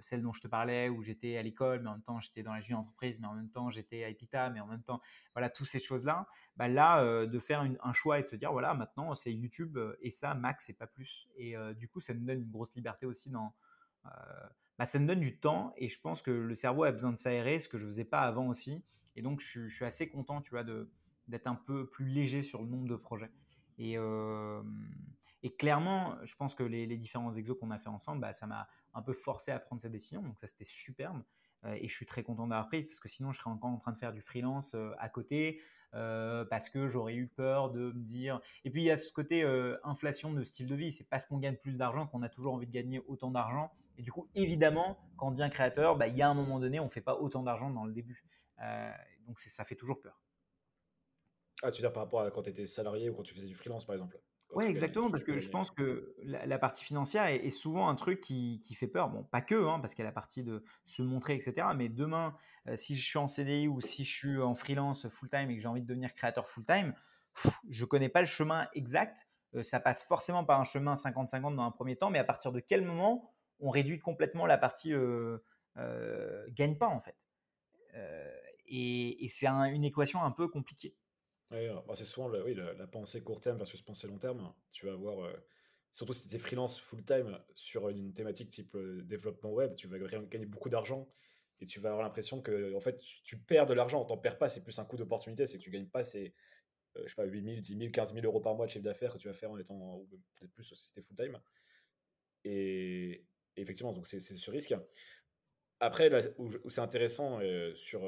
celle 0.00 0.22
dont 0.22 0.32
je 0.32 0.40
te 0.40 0.48
parlais, 0.48 0.88
où 0.88 1.02
j'étais 1.02 1.36
à 1.36 1.42
l'école, 1.42 1.80
mais 1.82 1.88
en 1.88 1.94
même 1.94 2.02
temps 2.02 2.20
j'étais 2.20 2.42
dans 2.42 2.52
la 2.52 2.60
vie 2.60 2.74
entreprise, 2.74 3.18
mais 3.20 3.26
en 3.26 3.34
même 3.34 3.50
temps 3.50 3.70
j'étais 3.70 4.04
à 4.04 4.08
Epita, 4.08 4.50
mais 4.50 4.60
en 4.60 4.66
même 4.66 4.82
temps, 4.82 5.00
voilà, 5.34 5.50
toutes 5.50 5.66
ces 5.66 5.78
choses-là, 5.78 6.26
bah 6.56 6.68
là, 6.68 7.02
euh, 7.02 7.26
de 7.26 7.38
faire 7.38 7.66
un 7.82 7.92
choix 7.92 8.18
et 8.18 8.22
de 8.22 8.28
se 8.28 8.36
dire, 8.36 8.52
voilà, 8.52 8.74
maintenant 8.74 9.14
c'est 9.14 9.32
YouTube 9.32 9.76
euh, 9.76 9.96
et 10.00 10.10
ça, 10.10 10.34
max 10.34 10.68
et 10.68 10.74
pas 10.74 10.86
plus. 10.86 11.28
Et 11.36 11.54
du 11.76 11.88
coup, 11.88 12.00
ça 12.00 12.14
nous 12.14 12.24
donne 12.24 12.40
une 12.40 12.50
grosse 12.50 12.74
liberté 12.74 13.06
aussi 13.06 13.30
dans. 13.30 13.54
Bah, 14.78 14.86
ça 14.86 15.00
nous 15.00 15.06
donne 15.06 15.20
du 15.20 15.38
temps 15.38 15.74
et 15.76 15.88
je 15.88 16.00
pense 16.00 16.22
que 16.22 16.30
le 16.30 16.54
cerveau 16.54 16.84
a 16.84 16.92
besoin 16.92 17.10
de 17.10 17.18
s'aérer, 17.18 17.58
ce 17.58 17.68
que 17.68 17.78
je 17.78 17.86
faisais 17.86 18.04
pas 18.04 18.20
avant 18.20 18.48
aussi. 18.48 18.84
Et 19.16 19.22
donc, 19.22 19.40
je, 19.40 19.66
suis 19.66 19.84
assez 19.84 20.08
content, 20.08 20.40
tu 20.40 20.50
vois, 20.50 20.62
d'être 20.62 21.46
un 21.48 21.56
peu 21.56 21.90
plus 21.90 22.06
léger 22.06 22.44
sur 22.44 22.62
le 22.62 22.68
nombre 22.68 22.86
de 22.86 22.94
projets. 22.94 23.32
Et, 23.78 23.96
et 25.42 25.54
clairement, 25.54 26.16
je 26.24 26.34
pense 26.36 26.54
que 26.54 26.62
les, 26.62 26.86
différents 26.96 27.32
exos 27.34 27.56
qu'on 27.58 27.70
a 27.70 27.78
fait 27.78 27.88
ensemble, 27.88 28.20
bah, 28.20 28.32
ça 28.32 28.46
m'a 28.46 28.68
un 28.94 29.02
peu 29.02 29.12
forcé 29.12 29.50
à 29.50 29.58
prendre 29.58 29.80
cette 29.80 29.92
décision. 29.92 30.22
Donc 30.22 30.38
ça, 30.38 30.46
c'était 30.46 30.64
superbe. 30.64 31.22
Euh, 31.64 31.76
et 31.80 31.88
je 31.88 31.94
suis 31.94 32.06
très 32.06 32.22
content 32.22 32.46
d'avoir 32.46 32.68
pris 32.68 32.84
parce 32.84 33.00
que 33.00 33.08
sinon, 33.08 33.32
je 33.32 33.38
serais 33.38 33.50
encore 33.50 33.70
en 33.70 33.78
train 33.78 33.92
de 33.92 33.98
faire 33.98 34.12
du 34.12 34.20
freelance 34.20 34.74
euh, 34.74 34.92
à 34.98 35.08
côté 35.08 35.60
euh, 35.94 36.44
parce 36.44 36.68
que 36.68 36.86
j'aurais 36.86 37.14
eu 37.14 37.26
peur 37.28 37.70
de 37.70 37.92
me 37.92 38.02
dire. 38.02 38.40
Et 38.64 38.70
puis, 38.70 38.82
il 38.82 38.84
y 38.84 38.90
a 38.90 38.96
ce 38.96 39.12
côté 39.12 39.42
inflation 39.84 40.32
de 40.32 40.44
style 40.44 40.66
de 40.66 40.74
vie. 40.74 40.92
C'est 40.92 41.08
parce 41.08 41.26
qu'on 41.26 41.38
gagne 41.38 41.56
plus 41.56 41.76
d'argent 41.76 42.06
qu'on 42.06 42.22
a 42.22 42.28
toujours 42.28 42.54
envie 42.54 42.66
de 42.66 42.72
gagner 42.72 43.00
autant 43.06 43.30
d'argent. 43.30 43.72
Et 43.96 44.02
du 44.02 44.12
coup, 44.12 44.28
évidemment, 44.34 44.98
quand 45.16 45.28
on 45.28 45.30
devient 45.32 45.50
créateur, 45.50 45.96
bah, 45.96 46.06
il 46.06 46.16
y 46.16 46.22
a 46.22 46.28
un 46.28 46.34
moment 46.34 46.60
donné, 46.60 46.78
on 46.78 46.84
ne 46.84 46.90
fait 46.90 47.00
pas 47.00 47.16
autant 47.16 47.42
d'argent 47.42 47.70
dans 47.70 47.84
le 47.84 47.92
début. 47.92 48.24
donc 49.26 49.38
ça 49.38 49.64
fait 49.64 49.76
toujours 49.76 50.00
peur. 50.00 50.20
Ah, 51.62 51.72
tu 51.72 51.82
veux 51.82 51.88
dire 51.88 51.92
par 51.92 52.04
rapport 52.04 52.20
à 52.20 52.30
quand 52.30 52.42
tu 52.42 52.50
étais 52.50 52.66
salarié 52.66 53.10
ou 53.10 53.14
quand 53.14 53.24
tu 53.24 53.34
faisais 53.34 53.48
du 53.48 53.56
freelance, 53.56 53.84
par 53.84 53.94
exemple? 53.94 54.20
Oui, 54.54 54.64
exactement, 54.64 55.10
parce 55.10 55.22
que 55.22 55.38
je 55.38 55.48
pense 55.50 55.70
que 55.70 56.14
la, 56.22 56.58
partie 56.58 56.82
financière 56.82 57.26
est, 57.26 57.50
souvent 57.50 57.88
un 57.88 57.94
truc 57.94 58.20
qui, 58.20 58.74
fait 58.74 58.86
peur. 58.86 59.10
Bon, 59.10 59.22
pas 59.24 59.42
que, 59.42 59.54
hein, 59.54 59.78
parce 59.78 59.94
qu'il 59.94 60.02
y 60.02 60.06
a 60.06 60.08
la 60.08 60.14
partie 60.14 60.42
de 60.42 60.64
se 60.86 61.02
montrer, 61.02 61.34
etc. 61.34 61.68
Mais 61.76 61.88
demain, 61.88 62.34
euh, 62.66 62.74
si 62.74 62.96
je 62.96 63.04
suis 63.04 63.18
en 63.18 63.26
CDI 63.26 63.68
ou 63.68 63.80
si 63.80 64.04
je 64.04 64.14
suis 64.14 64.40
en 64.40 64.54
freelance 64.54 65.06
full-time 65.08 65.50
et 65.50 65.56
que 65.56 65.60
j'ai 65.60 65.68
envie 65.68 65.82
de 65.82 65.86
devenir 65.86 66.14
créateur 66.14 66.48
full-time, 66.48 66.94
je 67.68 67.84
ne 67.84 67.88
connais 67.88 68.08
pas 68.08 68.20
le 68.20 68.26
chemin 68.26 68.68
exact. 68.72 69.28
Euh, 69.54 69.62
ça 69.62 69.80
passe 69.80 70.02
forcément 70.02 70.44
par 70.44 70.58
un 70.58 70.64
chemin 70.64 70.94
50-50 70.94 71.54
dans 71.54 71.62
un 71.62 71.70
premier 71.70 71.96
temps, 71.96 72.10
mais 72.10 72.18
à 72.18 72.24
partir 72.24 72.50
de 72.50 72.60
quel 72.60 72.82
moment 72.82 73.34
on 73.60 73.68
réduit 73.70 73.98
complètement 73.98 74.46
la 74.46 74.56
partie 74.56 74.94
euh, 74.94 75.38
gagne 76.50 76.76
pas, 76.78 76.88
en 76.88 77.00
fait? 77.00 77.16
Et, 78.70 79.26
c'est 79.30 79.46
une 79.46 79.84
équation 79.84 80.22
un 80.22 80.30
peu 80.30 80.48
compliquée. 80.48 80.94
Bah, 81.50 81.94
c'est 81.94 82.04
souvent 82.04 82.28
la, 82.28 82.86
pensée 82.86 83.22
court 83.22 83.40
terme 83.40 83.58
versus 83.58 83.80
pensée 83.80 84.06
long 84.06 84.18
terme. 84.18 84.52
Tu 84.70 84.86
vas 84.86 84.92
avoir, 84.92 85.24
euh, 85.24 85.32
surtout 85.90 86.12
si 86.12 86.28
tu 86.28 86.34
es 86.34 86.38
freelance 86.38 86.78
full-time 86.78 87.38
sur 87.52 87.88
une 87.88 88.12
thématique 88.12 88.50
type 88.50 88.76
développement 89.04 89.52
web, 89.52 89.74
tu 89.74 89.88
vas 89.88 89.98
gagner 89.98 90.46
beaucoup 90.46 90.68
d'argent 90.68 91.08
et 91.60 91.66
tu 91.66 91.80
vas 91.80 91.90
avoir 91.90 92.04
l'impression 92.04 92.42
que 92.42 92.74
en 92.74 92.80
fait, 92.80 92.98
tu, 93.24 93.38
perds 93.38 93.66
de 93.66 93.74
l'argent. 93.74 94.04
T'en 94.04 94.18
perds 94.18 94.38
pas, 94.38 94.48
c'est 94.48 94.62
plus 94.62 94.78
un 94.78 94.84
coup 94.84 94.96
d'opportunité, 94.96 95.46
c'est 95.46 95.58
que 95.58 95.62
tu 95.62 95.70
gagnes 95.70 95.88
pas 95.88 96.02
ces, 96.02 96.34
je 96.96 97.08
sais 97.08 97.14
pas, 97.14 97.24
8 97.24 97.42
000, 97.42 97.60
10 97.60 97.78
000, 97.78 97.90
15 97.90 98.14
000 98.14 98.26
euros 98.26 98.40
par 98.40 98.54
mois 98.54 98.66
de 98.66 98.70
chiffre 98.70 98.84
d'affaires 98.84 99.14
que 99.14 99.18
tu 99.18 99.28
vas 99.28 99.34
faire 99.34 99.50
en 99.50 99.58
étant, 99.58 100.04
peut-être 100.36 100.52
plus 100.52 100.64
si 100.64 100.86
c'était 100.86 101.02
full-time. 101.02 101.38
Et, 102.44 103.24
effectivement, 103.56 103.92
donc 103.92 104.06
c'est 104.06 104.20
ce 104.20 104.50
risque. 104.50 104.74
Après, 105.80 106.08
là, 106.08 106.18
où, 106.38 106.70
c'est 106.70 106.80
intéressant 106.80 107.40
sur, 107.74 108.02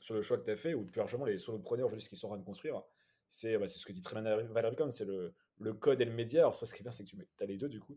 sur 0.00 0.14
le 0.14 0.22
choix 0.22 0.38
que 0.38 0.44
tu 0.44 0.50
as 0.50 0.56
fait, 0.56 0.74
ou 0.74 0.84
plus 0.84 0.98
largement 0.98 1.24
les 1.24 1.38
solopreneurs 1.38 1.86
aujourd'hui, 1.86 2.02
ce 2.02 2.08
qu'ils 2.08 2.18
sont 2.18 2.26
en 2.26 2.30
train 2.30 2.38
de 2.38 2.44
construire, 2.44 2.82
c'est 3.28 3.58
bah, 3.58 3.66
ce 3.66 3.84
que 3.84 3.92
dit 3.92 4.00
très 4.00 4.20
bien 4.20 4.36
Valérie 4.44 4.76
c'est 4.90 5.04
le, 5.04 5.34
le, 5.58 5.72
code 5.72 6.00
et 6.00 6.04
le 6.04 6.12
média. 6.12 6.42
Alors, 6.42 6.54
ce 6.54 6.64
qui 6.72 6.80
est 6.80 6.82
bien, 6.82 6.90
c'est 6.90 7.04
que 7.04 7.10
tu 7.10 7.16
as 7.40 7.46
les 7.46 7.56
deux, 7.56 7.68
du 7.68 7.80
coup, 7.80 7.94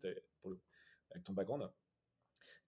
avec 1.11 1.23
ton 1.23 1.33
background. 1.33 1.69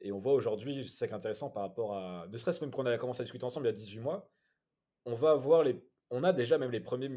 Et 0.01 0.11
on 0.11 0.19
voit 0.19 0.33
aujourd'hui, 0.33 0.83
c'est 0.83 0.97
ça 0.97 1.07
qui 1.07 1.13
est 1.13 1.15
intéressant 1.15 1.49
par 1.49 1.63
rapport 1.63 1.95
à. 1.97 2.27
Ne 2.29 2.37
serait-ce 2.37 2.61
même 2.61 2.71
qu'on 2.71 2.85
a 2.85 2.97
commencé 2.97 3.21
à 3.21 3.23
discuter 3.23 3.43
ensemble 3.43 3.65
il 3.65 3.69
y 3.69 3.73
a 3.73 3.73
18 3.73 3.99
mois, 3.99 4.29
on 5.05 5.13
va 5.13 5.31
avoir 5.31 5.63
les. 5.63 5.81
On 6.11 6.23
a 6.23 6.33
déjà 6.33 6.57
même 6.57 6.71
les 6.71 6.79
premiers. 6.79 7.09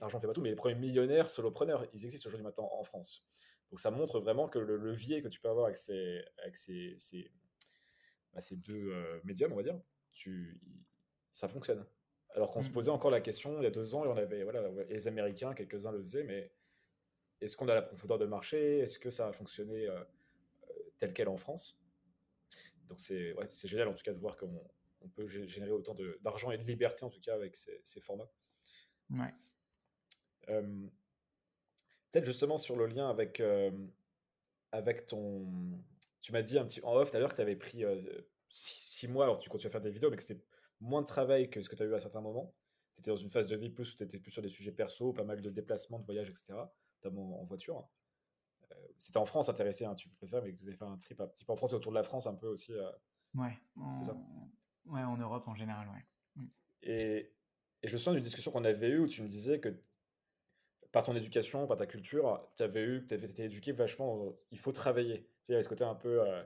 l'argent 0.00 0.20
fait 0.20 0.26
pas 0.26 0.32
tout, 0.32 0.40
mais 0.40 0.50
les 0.50 0.56
premiers 0.56 0.76
millionnaires 0.76 1.30
solopreneurs, 1.30 1.86
ils 1.92 2.04
existent 2.04 2.28
aujourd'hui 2.28 2.44
maintenant 2.44 2.70
en 2.72 2.84
France. 2.84 3.24
Donc 3.70 3.80
ça 3.80 3.90
montre 3.90 4.20
vraiment 4.20 4.48
que 4.48 4.58
le 4.58 4.76
levier 4.76 5.22
que 5.22 5.28
tu 5.28 5.40
peux 5.40 5.48
avoir 5.48 5.66
avec 5.66 5.76
ces, 5.76 6.24
bah, 8.38 8.42
ces 8.42 8.56
deux 8.56 8.92
euh, 8.92 9.20
médiums, 9.24 9.52
on 9.52 9.56
va 9.56 9.64
dire, 9.64 9.80
tu, 10.12 10.60
ça 11.32 11.48
fonctionne. 11.48 11.84
Alors 12.30 12.52
qu'on 12.52 12.62
se 12.62 12.68
mmh. 12.68 12.72
posait 12.72 12.90
encore 12.92 13.10
la 13.10 13.20
question 13.20 13.58
il 13.58 13.64
y 13.64 13.66
a 13.66 13.70
deux 13.70 13.96
ans, 13.96 14.04
et 14.04 14.08
on 14.08 14.16
avait, 14.16 14.44
voilà, 14.44 14.70
les 14.88 15.08
Américains, 15.08 15.54
quelques-uns 15.54 15.90
le 15.90 16.00
faisaient, 16.00 16.22
mais 16.22 16.52
est-ce 17.40 17.56
qu'on 17.56 17.68
a 17.68 17.74
la 17.74 17.82
profondeur 17.82 18.16
de 18.16 18.26
marché? 18.26 18.78
Est-ce 18.78 19.00
que 19.00 19.10
ça 19.10 19.26
a 19.26 19.32
fonctionné 19.32 19.88
euh, 19.88 19.98
euh, 19.98 20.72
tel 20.98 21.12
quel 21.12 21.28
en 21.28 21.36
France? 21.36 21.80
Donc 22.86 23.00
c'est 23.00 23.32
ouais, 23.32 23.48
génial 23.64 23.88
en 23.88 23.94
tout 23.94 24.04
cas 24.04 24.12
de 24.12 24.20
voir 24.20 24.36
qu'on 24.36 24.62
on 25.00 25.08
peut 25.08 25.26
générer 25.26 25.72
autant 25.72 25.96
d'argent 26.22 26.52
et 26.52 26.58
de 26.58 26.62
liberté 26.62 27.04
en 27.04 27.10
tout 27.10 27.20
cas 27.20 27.34
avec 27.34 27.56
ces, 27.56 27.80
ces 27.82 28.00
formats. 28.00 28.30
Ouais. 29.10 29.34
Peut-être 30.46 32.24
justement 32.24 32.56
sur 32.56 32.76
le 32.76 32.86
lien 32.86 33.10
avec, 33.10 33.42
avec 34.72 35.06
ton. 35.06 35.84
Tu 36.28 36.32
m'as 36.32 36.42
dit 36.42 36.58
un 36.58 36.66
petit 36.66 36.82
en 36.82 36.94
off 36.94 37.10
tout 37.10 37.16
à 37.16 37.20
l'heure 37.20 37.30
que 37.30 37.36
tu 37.36 37.40
avais 37.40 37.56
pris 37.56 37.84
six, 38.50 39.08
mois, 39.08 39.24
alors 39.24 39.38
tu 39.38 39.48
continues 39.48 39.68
à 39.68 39.70
faire 39.70 39.80
des 39.80 39.90
vidéos, 39.90 40.10
mais 40.10 40.18
que 40.18 40.22
c'était 40.22 40.44
moins 40.78 41.00
de 41.00 41.06
travail 41.06 41.48
que 41.48 41.62
ce 41.62 41.70
que 41.70 41.74
tu 41.74 41.82
as 41.82 41.86
eu 41.86 41.94
à 41.94 41.98
certains 41.98 42.20
moments. 42.20 42.54
Tu 42.92 43.00
étais 43.00 43.10
dans 43.10 43.16
une 43.16 43.30
phase 43.30 43.46
de 43.46 43.56
vie 43.56 43.70
plus 43.70 43.94
où 43.94 43.96
tu 43.96 44.02
étais 44.02 44.18
plus 44.18 44.30
sur 44.30 44.42
des 44.42 44.50
sujets 44.50 44.72
perso, 44.72 45.14
pas 45.14 45.24
mal 45.24 45.40
de 45.40 45.48
déplacements, 45.48 45.98
de 45.98 46.04
voyages, 46.04 46.28
etc., 46.28 46.52
notamment 47.02 47.40
en 47.40 47.44
voiture. 47.46 47.88
Euh, 48.70 48.74
c'était 48.98 49.16
en 49.16 49.24
France 49.24 49.48
intéressé, 49.48 49.86
hein, 49.86 49.94
tu 49.94 50.10
ça, 50.24 50.42
mais 50.42 50.52
que 50.52 50.60
vous 50.60 50.68
avez 50.68 50.76
fait 50.76 50.84
un 50.84 50.98
trip 50.98 51.18
un 51.18 51.28
petit 51.28 51.46
peu 51.46 51.52
en 51.54 51.56
France 51.56 51.72
et 51.72 51.76
autour 51.76 51.92
de 51.92 51.96
la 51.96 52.02
France 52.02 52.26
un 52.26 52.34
peu 52.34 52.48
aussi. 52.48 52.74
Euh, 52.74 52.90
ouais, 53.36 53.58
c'est 53.96 54.04
ça. 54.04 54.16
Ouais, 54.84 55.02
en 55.04 55.16
Europe 55.16 55.48
en 55.48 55.54
général, 55.54 55.88
ouais. 55.88 56.04
Mmh. 56.36 56.46
Et, 56.82 57.32
et 57.82 57.88
je 57.88 57.94
me 57.94 57.96
souviens 57.96 58.12
d'une 58.12 58.22
discussion 58.22 58.52
qu'on 58.52 58.64
avait 58.64 58.90
eue 58.90 58.98
où 58.98 59.06
tu 59.06 59.22
me 59.22 59.28
disais 59.28 59.60
que 59.60 59.82
par 60.92 61.04
ton 61.04 61.16
éducation, 61.16 61.66
par 61.66 61.78
ta 61.78 61.86
culture, 61.86 62.46
tu 62.54 62.62
avais 62.62 62.82
eu, 62.82 63.06
tu 63.06 63.14
avais 63.14 63.30
été 63.30 63.44
éduqué 63.44 63.72
vachement, 63.72 64.36
il 64.50 64.58
faut 64.58 64.72
travailler. 64.72 65.26
Tu 65.48 65.54
sais, 65.54 65.62
ce 65.62 65.68
côté 65.70 65.82
un 65.82 65.94
peu, 65.94 66.20
euh, 66.20 66.42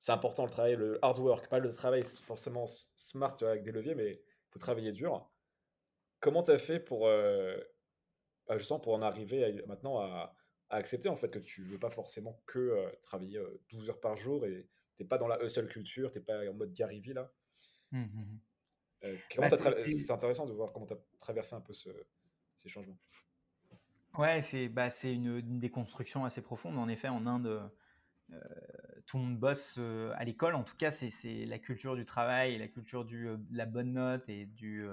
c'est 0.00 0.10
important 0.10 0.44
le 0.44 0.50
travail, 0.50 0.74
le 0.74 0.98
hard 1.04 1.18
work, 1.20 1.48
pas 1.48 1.60
le 1.60 1.72
travail 1.72 2.02
forcément 2.02 2.66
smart 2.66 3.36
avec 3.42 3.62
des 3.62 3.70
leviers, 3.70 3.94
mais 3.94 4.10
il 4.14 4.50
faut 4.50 4.58
travailler 4.58 4.90
dur. 4.90 5.30
Comment 6.18 6.42
tu 6.42 6.50
as 6.50 6.58
fait 6.58 6.80
pour, 6.80 7.06
euh, 7.06 7.56
bah, 8.48 8.58
justement, 8.58 8.80
pour 8.80 8.94
en 8.94 9.02
arriver 9.02 9.62
maintenant 9.68 10.00
à, 10.00 10.34
accepter 10.72 11.08
en 11.08 11.16
fait 11.16 11.30
que 11.30 11.40
tu 11.40 11.64
veux 11.64 11.78
pas 11.80 11.90
forcément 11.90 12.40
que 12.46 12.58
euh, 12.58 12.90
travailler 13.02 13.40
12 13.70 13.90
heures 13.90 14.00
par 14.00 14.16
jour 14.16 14.46
et 14.46 14.68
t'es 14.96 15.04
pas 15.04 15.18
dans 15.18 15.26
la 15.28 15.40
hustle 15.44 15.68
culture, 15.68 16.10
t'es 16.10 16.20
pas 16.20 16.48
en 16.48 16.54
mode 16.54 16.72
Gary 16.72 17.00
Vee 17.00 17.12
là? 17.12 17.32
Mmh, 17.92 18.00
mmh, 18.00 18.40
mmh. 19.04 19.16
Bah, 19.38 19.48
c'est 19.50 20.10
intéressant 20.10 20.46
de 20.46 20.52
voir 20.52 20.72
comment 20.72 20.86
tu 20.86 20.94
as 20.94 20.98
traversé 21.20 21.54
un 21.54 21.60
peu 21.60 21.72
ces 21.72 22.68
changements. 22.68 22.98
Ouais, 24.18 24.42
c'est 24.42 24.68
bah, 24.68 24.88
une, 25.04 25.38
une, 25.38 25.58
déconstruction 25.58 26.24
assez 26.24 26.42
profonde. 26.42 26.76
En 26.78 26.88
effet, 26.88 27.08
en 27.08 27.26
Inde, 27.26 27.46
euh, 27.46 27.68
tout 29.06 29.18
le 29.18 29.24
monde 29.24 29.38
bosse 29.38 29.76
euh, 29.78 30.12
à 30.16 30.24
l'école. 30.24 30.54
En 30.54 30.62
tout 30.62 30.76
cas, 30.76 30.90
c'est 30.90 31.44
la 31.46 31.58
culture 31.58 31.96
du 31.96 32.04
travail, 32.04 32.58
la 32.58 32.68
culture 32.68 33.06
euh, 33.12 33.36
de 33.36 33.56
la 33.56 33.66
bonne 33.66 33.92
note 33.92 34.28
et 34.28 34.46
du, 34.46 34.86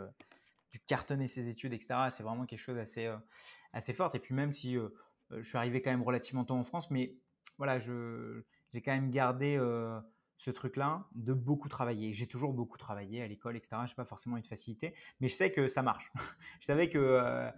cartonner 0.88 1.28
ses 1.28 1.50
études, 1.50 1.74
etc. 1.74 2.10
C'est 2.12 2.24
vraiment 2.24 2.46
quelque 2.46 2.60
chose 2.60 2.78
assez, 2.78 3.12
assez 3.74 3.94
fort. 3.94 4.12
Et 4.16 4.20
puis 4.20 4.36
même 4.36 4.54
si 4.54 4.76
je 5.32 5.42
suis 5.42 5.58
arrivé 5.58 5.82
quand 5.82 5.90
même 5.90 6.04
relativement 6.04 6.46
tôt 6.46 6.54
en 6.54 6.64
France, 6.64 6.92
mais 6.92 7.16
voilà, 7.58 7.80
j'ai 7.80 8.82
quand 8.82 8.92
même 8.92 9.10
gardé 9.10 9.58
ce 10.38 10.52
truc-là 10.52 11.08
de 11.16 11.34
beaucoup 11.34 11.68
travailler. 11.68 12.14
J'ai 12.14 12.28
toujours 12.28 12.54
beaucoup 12.54 12.78
travaillé 12.78 13.22
à 13.24 13.28
l'école, 13.28 13.58
etc. 13.58 13.78
Je 13.86 13.92
n'ai 13.92 13.96
pas 13.96 14.06
forcément 14.06 14.38
une 14.38 14.44
facilité, 14.44 14.94
mais 15.20 15.28
je 15.28 15.36
sais 15.36 15.52
que 15.52 15.68
ça 15.68 15.82
marche. 15.82 16.12
je 16.62 16.66
savais 16.66 16.90
que 16.90 17.00
euh, 17.00 17.50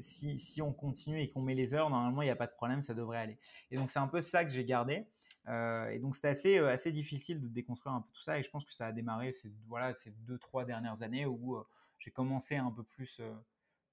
si, 0.00 0.62
on 0.62 0.72
continue 0.72 1.20
et 1.20 1.30
qu'on 1.30 1.42
met 1.42 1.54
les 1.54 1.74
heures, 1.74 1.90
normalement, 1.90 2.22
il 2.22 2.26
n'y 2.26 2.30
a 2.30 2.36
pas 2.36 2.46
de 2.46 2.52
problème, 2.52 2.82
ça 2.82 2.94
devrait 2.94 3.18
aller. 3.18 3.38
Et 3.70 3.76
donc, 3.76 3.90
c'est 3.90 3.98
un 3.98 4.08
peu 4.08 4.22
ça 4.22 4.44
que 4.44 4.50
j'ai 4.50 4.64
gardé. 4.64 5.06
Euh, 5.48 5.88
et 5.88 5.98
donc, 5.98 6.14
c'était 6.14 6.28
assez, 6.28 6.58
euh, 6.58 6.68
assez 6.68 6.92
difficile 6.92 7.40
de 7.40 7.48
déconstruire 7.48 7.94
un 7.94 8.02
peu 8.02 8.10
tout 8.12 8.22
ça. 8.22 8.38
Et 8.38 8.42
je 8.42 8.50
pense 8.50 8.64
que 8.64 8.72
ça 8.72 8.86
a 8.86 8.92
démarré 8.92 9.32
ces, 9.32 9.50
voilà, 9.66 9.94
ces 9.94 10.10
deux, 10.10 10.38
trois 10.38 10.64
dernières 10.64 11.02
années 11.02 11.26
où 11.26 11.56
j'ai 11.98 12.10
commencé 12.10 12.56
un 12.56 12.70
peu 12.70 12.82
plus 12.82 13.20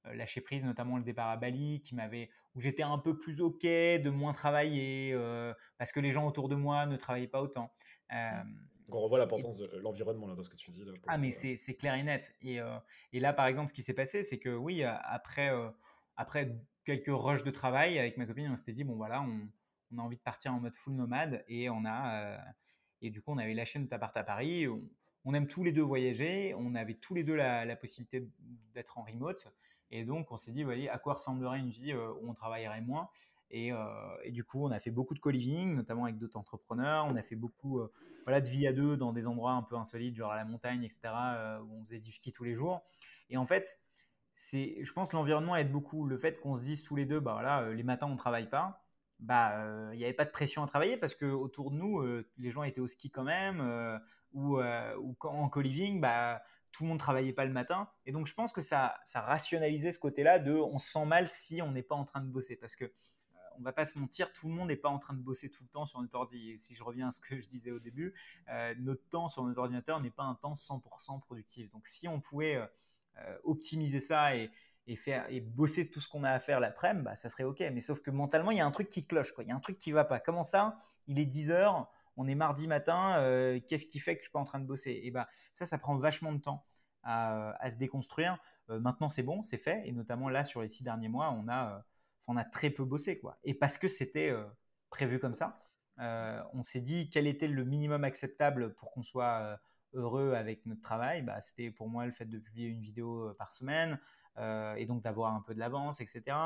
lâcher 0.06 0.40
prise, 0.40 0.64
notamment 0.64 0.98
le 0.98 1.04
départ 1.04 1.30
à 1.30 1.38
Bali, 1.38 1.82
qui 1.82 1.96
m'avait, 1.96 2.30
où 2.56 2.62
j'étais 2.62 2.84
un 2.84 2.98
peu 2.98 3.18
plus 3.18 3.42
ok 3.42 3.64
de 3.64 4.10
moins 4.10 4.32
travailler 4.32 5.14
parce 5.78 5.92
que 5.92 6.00
les 6.00 6.12
gens 6.12 6.26
autour 6.26 6.48
de 6.48 6.56
moi 6.56 6.86
ne 6.86 6.96
travaillaient 6.96 7.28
pas 7.28 7.42
autant. 7.42 7.74
Donc 8.10 8.77
on 8.90 9.02
revoit 9.02 9.20
l'importance 9.20 9.58
de 9.58 9.78
l'environnement 9.78 10.28
dans 10.28 10.44
ce 10.44 10.50
que 10.50 10.56
tu 10.56 10.72
dis. 10.72 10.84
ah, 11.08 11.18
mais 11.18 11.32
c'est 11.32 11.76
clair 11.76 11.96
et 11.96 12.04
net. 12.04 12.34
Et, 12.42 12.60
euh, 12.60 12.78
et, 13.14 13.20
là, 13.20 13.34
par 13.34 13.48
exemple, 13.48 13.70
ce 13.70 13.74
qui 13.74 13.84
s'est 13.84 13.94
passé, 13.94 14.24
c'est 14.24 14.40
que 14.40 14.50
oui, 14.50 14.84
euh, 14.84 14.94
après, 15.04 15.50
euh, 15.50 15.70
après 16.16 16.56
quelques 16.86 17.10
rushs 17.10 17.44
de 17.44 17.52
travail 17.52 18.00
avec 18.00 18.18
ma 18.18 18.26
copine, 18.26 18.50
on 18.52 18.56
s'était 18.56 18.74
dit, 18.74 18.84
bon 18.84 18.96
voilà, 18.96 19.22
on, 19.22 19.50
on, 19.92 20.00
a 20.00 20.02
envie 20.02 20.16
de 20.16 20.22
partir 20.22 20.54
en 20.54 20.60
mode 20.60 20.76
full 20.76 20.94
nomade. 20.94 21.44
Et, 21.48 21.70
on 21.70 21.86
a, 21.86 22.40
et 23.02 23.10
du 23.10 23.22
coup, 23.22 23.32
on 23.32 23.38
avait 23.38 23.54
lâché 23.54 23.80
notre 23.80 23.94
appart 23.94 24.16
à 24.16 24.24
Paris. 24.24 24.68
On, 25.26 25.34
aime 25.34 25.48
tous 25.48 25.64
les 25.64 25.74
deux 25.74 25.82
voyager. 25.82 26.54
On 26.58 26.74
avait 26.76 26.96
tous 26.96 27.14
les 27.14 27.24
deux 27.24 27.36
la, 27.36 27.66
la 27.66 27.76
possibilité 27.76 28.30
d'être 28.74 28.98
en 28.98 29.04
remote. 29.04 29.48
Et 29.92 30.06
donc, 30.06 30.32
on 30.32 30.38
s'est 30.38 30.52
dit, 30.52 30.64
voilà, 30.64 30.94
à 30.94 30.98
quoi 30.98 31.16
ressemblerait 31.16 31.60
une 31.60 31.70
vie 31.70 31.94
où 31.94 32.30
on 32.30 32.34
travaillerait 32.34 32.82
moins? 32.82 33.10
Et, 33.50 33.72
et, 34.24 34.32
du 34.32 34.44
coup, 34.44 34.66
on 34.66 34.72
a 34.72 34.80
fait 34.80 34.92
beaucoup 34.92 35.14
de 35.14 35.20
co-living, 35.20 35.74
notamment 35.76 36.04
avec 36.04 36.18
d'autres 36.18 36.38
entrepreneurs. 36.38 37.06
On 37.06 37.16
a 37.16 37.24
fait 37.24 37.36
beaucoup 37.36 37.82
voilà, 38.28 38.42
de 38.42 38.50
vie 38.50 38.68
à 38.68 38.74
deux 38.74 38.98
dans 38.98 39.14
des 39.14 39.26
endroits 39.26 39.54
un 39.54 39.64
peu 39.64 39.78
insolites, 39.78 40.18
genre 40.18 40.34
à 40.34 40.36
la 40.36 40.44
montagne, 40.44 40.84
etc., 40.84 41.00
euh, 41.06 41.60
où 41.62 41.80
on 41.80 41.86
faisait 41.86 42.00
du 42.00 42.12
ski 42.12 42.34
tous 42.34 42.44
les 42.44 42.56
jours. 42.56 42.84
Et 43.30 43.38
en 43.38 43.46
fait, 43.46 43.80
je 44.36 44.92
pense 44.92 45.12
que 45.12 45.16
l'environnement 45.16 45.56
aide 45.56 45.72
beaucoup. 45.72 46.06
Le 46.06 46.18
fait 46.18 46.38
qu'on 46.42 46.58
se 46.58 46.62
dise 46.62 46.84
tous 46.84 46.98
les 46.98 47.06
deux, 47.06 47.22
bah 47.22 47.32
voilà, 47.32 47.62
euh, 47.62 47.74
les 47.74 47.84
matins 47.84 48.08
on 48.08 48.12
ne 48.12 48.18
travaille 48.18 48.50
pas, 48.50 48.84
bah 49.20 49.58
euh, 49.60 49.92
il 49.94 50.00
n'y 50.00 50.04
avait 50.04 50.12
pas 50.12 50.26
de 50.26 50.32
pression 50.32 50.62
à 50.62 50.68
travailler 50.68 50.98
parce 50.98 51.16
que 51.16 51.26
autour 51.26 51.72
de 51.72 51.78
nous, 51.78 52.04
les 52.38 52.52
gens 52.52 52.64
étaient 52.64 52.82
au 52.82 52.88
ski 52.90 53.10
quand 53.10 53.24
même, 53.24 53.62
ou, 54.34 54.58
ou 54.58 55.16
en 55.22 55.48
co-living, 55.48 56.02
bah 56.02 56.42
tout 56.74 56.84
le 56.84 56.90
monde 56.90 57.00
travaillait 57.00 57.32
pas 57.32 57.46
le 57.46 57.54
matin. 57.54 57.90
Et 58.06 58.12
donc 58.12 58.28
je 58.28 58.34
pense 58.34 58.52
que 58.52 58.62
ça, 58.62 59.00
ça 59.06 59.22
rationalisait 59.22 59.94
ce 59.94 60.00
côté-là 60.00 60.38
de 60.38 60.52
on 60.52 60.80
se 60.80 60.92
sent 60.92 61.06
mal 61.06 61.30
si 61.30 61.62
on 61.62 61.72
n'est 61.72 61.82
pas 61.82 61.96
en 61.96 62.04
train 62.04 62.20
de 62.20 62.28
bosser 62.28 62.58
parce 62.58 62.76
que 62.76 62.92
on 63.60 63.64
va 63.64 63.74
pas 63.74 63.86
se 63.86 63.98
mentir, 64.00 64.32
tout 64.34 64.48
le 64.48 64.54
monde 64.54 64.68
n'est 64.68 64.76
pas 64.76 64.90
en 64.90 65.00
train 65.00 65.14
de 65.14 65.20
bosser 65.20 65.52
tout 65.52 65.64
le 65.64 65.70
temps 65.70 65.86
sur 65.86 66.02
notre 66.02 66.16
ordi. 66.16 66.58
Si 66.58 66.76
je 66.76 66.84
reviens 66.84 67.10
à 67.10 67.12
ce 67.12 67.20
que 67.20 67.40
je 67.42 67.48
disais 67.48 67.72
au 67.72 67.80
début, 67.80 68.14
euh, 68.50 68.74
notre 68.80 69.08
temps 69.10 69.28
sur 69.28 69.44
notre 69.44 69.60
ordinateur 69.60 70.00
n'est 70.02 70.12
pas 70.12 70.24
un 70.24 70.36
temps 70.36 70.56
100% 70.56 71.20
productif. 71.20 71.70
Donc 71.72 71.88
si 71.88 72.08
on 72.08 72.20
pouvait 72.20 72.56
euh, 72.56 72.66
euh, 73.20 73.38
optimiser 73.44 74.00
ça 74.00 74.36
et, 74.36 74.52
faire 74.96 75.26
et 75.30 75.42
bosser 75.42 75.90
tout 75.90 76.00
ce 76.00 76.08
qu'on 76.08 76.24
a 76.24 76.32
à 76.32 76.40
faire 76.40 76.60
l'après-midi, 76.60 77.04
bah, 77.04 77.18
ça 77.18 77.30
serait 77.30 77.44
ok. 77.44 77.60
Mais 77.74 77.82
sauf 77.82 78.02
que 78.02 78.12
mentalement, 78.12 78.52
il 78.52 78.58
y 78.58 78.62
a 78.62 78.66
un 78.66 78.72
truc 78.72 78.90
qui 78.90 79.06
cloche. 79.06 79.34
Il 79.40 79.48
y 79.48 79.52
a 79.52 79.56
un 79.56 79.60
truc 79.60 79.78
qui 79.78 79.92
va 79.92 80.06
pas. 80.06 80.20
Comment 80.20 80.44
ça? 80.44 80.78
Il 81.08 81.20
est 81.20 81.26
10 81.26 81.52
heures, 81.52 81.92
on 82.16 82.28
est 82.28 82.36
mardi 82.36 82.68
matin. 82.68 83.16
Qu'est-ce 83.68 83.86
qui 83.86 84.00
fait 84.00 84.16
que 84.16 84.22
je 84.22 84.26
suis 84.26 84.32
pas 84.32 84.40
en 84.40 84.46
train 84.46 84.60
de 84.60 84.66
bosser? 84.66 85.02
Et 85.04 85.12
bah 85.12 85.28
ça, 85.54 85.66
ça 85.66 85.78
prend 85.78 85.98
vachement 85.98 86.32
de 86.32 86.40
temps. 86.40 86.66
À 87.04 87.70
se 87.70 87.78
déconstruire. 87.78 88.38
maintenant, 88.70 89.10
c'est 89.10 89.24
bon, 89.24 89.44
c'est 89.44 89.58
fait. 89.58 89.82
Et 89.86 89.92
notamment 89.94 90.30
là, 90.30 90.44
sur 90.44 90.62
les 90.62 90.70
six 90.70 90.84
derniers 90.84 91.08
mois, 91.10 91.32
on 91.32 91.48
a 91.48 91.86
on 92.28 92.38
a 92.38 92.44
très 92.44 92.70
peu 92.70 92.84
bossé. 92.84 93.20
Quoi. 93.20 93.40
Et 93.44 93.54
parce 93.54 93.78
que 93.78 93.88
c'était 93.88 94.30
euh, 94.30 94.46
prévu 94.90 95.20
comme 95.20 95.36
ça, 95.36 95.66
euh, 96.00 96.42
on 96.54 96.62
s'est 96.62 96.82
dit 96.82 97.10
quel 97.10 97.26
était 97.26 97.48
le 97.48 97.64
minimum 97.64 98.04
acceptable 98.04 98.74
pour 98.76 98.92
qu'on 98.92 99.04
soit 99.04 99.40
euh, 99.42 99.58
heureux 99.94 100.34
avec 100.34 100.66
notre 100.66 100.82
travail. 100.82 101.22
Bah, 101.24 101.42
c'était 101.42 101.72
pour 101.72 101.90
moi 101.90 102.06
le 102.06 102.12
fait 102.12 102.26
de 102.26 102.38
publier 102.38 102.68
une 102.68 102.82
vidéo 102.82 103.34
par 103.38 103.52
semaine 103.52 104.00
et 104.78 104.86
donc 104.86 105.02
d'avoir 105.02 105.34
un 105.34 105.42
peu 105.42 105.56
de 105.56 105.60
l'avance, 105.60 106.00
etc. 106.00 106.38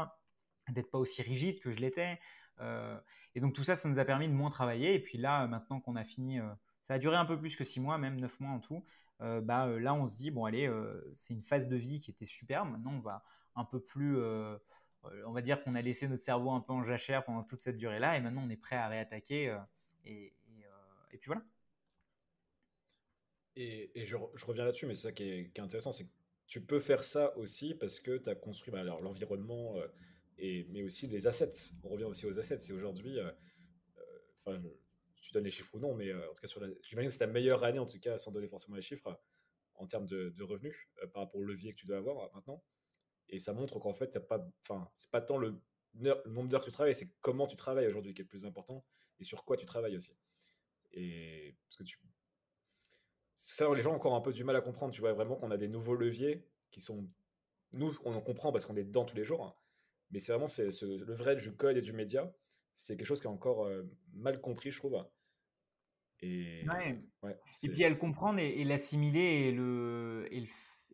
D'être 0.70 0.90
pas 0.90 0.98
aussi 0.98 1.22
rigide 1.22 1.60
que 1.60 1.72
je 1.72 1.80
l'étais. 1.80 2.18
et 3.36 3.42
donc 3.42 3.54
tout 3.54 3.66
ça, 3.66 3.76
ça 3.76 3.90
nous 3.90 4.00
a 4.00 4.06
permis 4.06 4.30
de 4.30 4.34
moins 4.34 4.50
travailler. 4.50 4.96
Et 4.96 5.00
puis 5.02 5.18
là, 5.18 5.46
maintenant 5.48 5.82
qu'on 5.82 5.98
a 5.98 6.06
fini, 6.06 6.40
ça 6.84 6.94
a 6.94 7.00
duré 7.00 7.18
un 7.18 7.26
peu 7.26 7.38
plus 7.38 7.58
que 7.58 7.66
six 7.66 7.82
mois, 7.82 7.98
même 7.98 8.18
neuf 8.18 8.40
mois 8.40 8.52
en 8.52 8.62
tout. 8.62 8.86
bah, 9.20 9.68
là, 9.68 9.94
on 9.94 10.08
se 10.08 10.16
dit, 10.16 10.32
bon, 10.32 10.46
allez, 10.46 10.72
c'est 11.14 11.34
une 11.34 11.42
phase 11.42 11.68
de 11.68 11.76
vie 11.76 12.00
qui 12.00 12.12
était 12.12 12.26
super. 12.26 12.64
Maintenant, 12.64 12.94
on 12.94 13.02
va 13.02 13.26
un 13.56 13.66
peu 13.66 13.82
plus 13.82 14.18
on 15.26 15.32
va 15.32 15.42
dire 15.42 15.64
qu'on 15.64 15.76
a 15.76 15.82
laissé 15.82 16.08
notre 16.08 16.24
cerveau 16.24 16.52
un 16.52 16.62
peu 16.62 16.74
en 16.74 16.84
jachère 16.84 17.24
pendant 17.24 17.44
toute 17.44 17.62
cette 17.62 17.78
durée-là, 17.78 18.18
et 18.18 18.22
maintenant 18.22 18.44
on 18.46 18.50
est 18.50 18.58
prêt 18.58 18.76
à 18.76 18.88
réattaquer. 18.88 19.58
et, 20.06 20.34
et, 21.12 21.18
puis 21.18 21.28
voilà. 21.28 21.44
Et, 23.56 24.06
je, 24.06 24.16
reviens 24.16 24.66
là-dessus, 24.66 24.86
mais 24.86 24.94
c'est 24.94 25.04
ça 25.04 25.12
qui 25.12 25.24
est, 25.24 25.60
intéressant, 25.60 25.92
c'est 25.92 26.06
que 26.06 26.12
tu 26.48 26.62
peux 26.62 26.80
faire 26.80 27.04
ça 27.04 27.36
aussi 27.38 27.76
parce 27.76 28.00
que 28.00 28.18
tu 28.18 28.30
as 28.30 28.36
construit 28.36 28.72
bah, 28.72 28.84
l'environnement, 28.84 29.76
mais 30.38 30.84
aussi 30.84 31.08
les 31.08 31.28
assets. 31.28 31.72
On 31.84 31.90
revient 31.90 32.06
aussi 32.06 32.26
aux 32.26 32.40
assets. 32.40 32.60
C'est 32.60 32.74
aujourd'hui, 32.74 33.18
enfin, 34.38 34.62
tu 35.22 35.32
donnes 35.32 35.44
les 35.44 35.52
chiffres 35.52 35.76
ou 35.76 35.80
non, 35.80 35.94
mais 35.94 36.14
en 36.14 36.34
tout 36.34 36.42
cas, 36.42 36.48
j'imagine 36.82 37.10
que 37.10 37.14
c'est 37.14 37.20
ta 37.20 37.28
meilleure 37.28 37.64
année, 37.64 37.80
en 37.80 37.86
tout 37.86 38.00
cas, 38.00 38.18
sans 38.18 38.32
donner 38.32 38.48
forcément 38.48 38.76
les 38.76 38.82
chiffres, 38.82 39.20
en 39.76 39.88
termes 39.88 40.06
de, 40.06 40.44
revenus 40.44 40.76
par 41.14 41.24
rapport 41.24 41.40
au 41.40 41.44
levier 41.44 41.72
que 41.72 41.78
tu 41.78 41.88
dois 41.88 41.98
avoir 41.98 42.34
maintenant. 42.34 42.64
Et 43.32 43.40
ça 43.40 43.54
montre 43.54 43.80
qu'en 43.80 43.94
fait, 43.94 44.20
pas, 44.20 44.46
enfin, 44.60 44.90
c'est 44.94 45.10
pas 45.10 45.22
tant 45.22 45.38
le, 45.38 45.60
nombre 45.94 46.50
d'heures 46.50 46.62
que 46.62 46.66
tu 46.66 46.72
travailles, 46.72 46.96
c'est 46.96 47.10
comment 47.22 47.48
tu 47.48 47.56
travailles 47.56 47.88
aujourd'hui 47.88 48.14
qui 48.14 48.22
est 48.22 48.24
le 48.24 48.30
plus 48.30 48.46
important 48.46 48.86
et 49.20 49.24
sur 49.24 49.46
quoi 49.46 49.58
tu 49.58 49.66
travailles 49.66 49.96
aussi. 49.96 50.16
Et 50.94 51.56
parce 51.68 51.78
que 51.78 51.84
tu, 51.84 51.98
ça, 53.36 53.74
les 53.74 53.82
gens 53.82 53.92
ont 53.92 53.96
encore 53.96 54.16
un 54.16 54.22
peu 54.22 54.34
du 54.34 54.44
mal 54.44 54.56
à 54.56 54.62
comprendre. 54.62 54.94
Tu 54.94 55.02
vois 55.02 55.14
vraiment 55.14 55.36
qu'on 55.36 55.52
a 55.52 55.58
des 55.58 55.68
nouveaux 55.68 55.96
leviers 55.96 56.46
qui 56.70 56.82
sont, 56.82 57.10
nous, 57.74 57.96
on 58.04 58.14
en 58.14 58.22
comprend 58.22 58.52
parce 58.52 58.66
qu'on 58.66 58.76
est 58.76 58.84
dedans 58.84 59.06
tous 59.06 59.16
les 59.16 59.24
jours. 59.24 59.44
Hein. 59.44 59.56
mais 60.12 60.20
c'est 60.20 60.32
vraiment 60.32 60.48
c'est, 60.48 60.70
le 60.82 61.14
vrai 61.14 61.36
du 61.36 61.56
code 61.56 61.78
et 61.78 61.82
du 61.82 61.94
média. 61.94 62.32
C'est 62.76 62.98
quelque 62.98 63.08
chose 63.08 63.22
qui 63.22 63.28
est 63.28 63.32
encore 63.32 63.66
euh, 63.66 63.84
mal 64.14 64.40
compris, 64.42 64.72
je 64.72 64.78
trouve. 64.78 65.04
Et, 66.22 66.64
ouais. 67.24 67.40
et 67.64 67.70
puis 67.70 67.84
à 67.84 67.90
le 67.90 67.96
comprendre 67.96 68.40
et, 68.40 68.64
l'assimiler 68.64 69.48
et 69.48 69.52
le, 69.52 70.28
et 70.30 70.42
le 70.42 70.48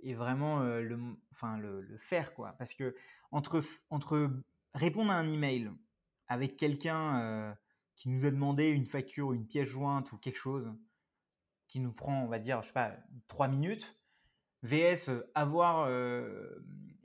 et 0.03 0.13
vraiment 0.13 0.61
euh, 0.61 0.81
le, 0.81 0.99
enfin, 1.31 1.57
le, 1.57 1.81
le, 1.81 1.97
faire. 1.97 2.33
Quoi. 2.33 2.53
Parce 2.57 2.73
que 2.73 2.95
entre, 3.31 3.61
entre 3.89 4.29
répondre 4.73 5.11
à 5.11 5.15
un 5.15 5.31
email 5.31 5.71
avec 6.27 6.57
quelqu'un 6.57 7.19
euh, 7.21 7.53
qui 7.95 8.09
nous 8.09 8.25
a 8.25 8.31
demandé 8.31 8.69
une 8.69 8.85
facture 8.85 9.29
ou 9.29 9.33
une 9.33 9.47
pièce 9.47 9.67
jointe 9.67 10.11
ou 10.11 10.17
quelque 10.17 10.37
chose 10.37 10.73
qui 11.67 11.79
nous 11.79 11.91
prend, 11.91 12.23
on 12.23 12.27
va 12.27 12.39
dire, 12.39 12.61
je 12.61 12.67
sais 12.67 12.73
pas, 12.73 12.95
trois 13.27 13.47
minutes, 13.47 13.99
VS 14.63 15.09
avoir 15.35 15.89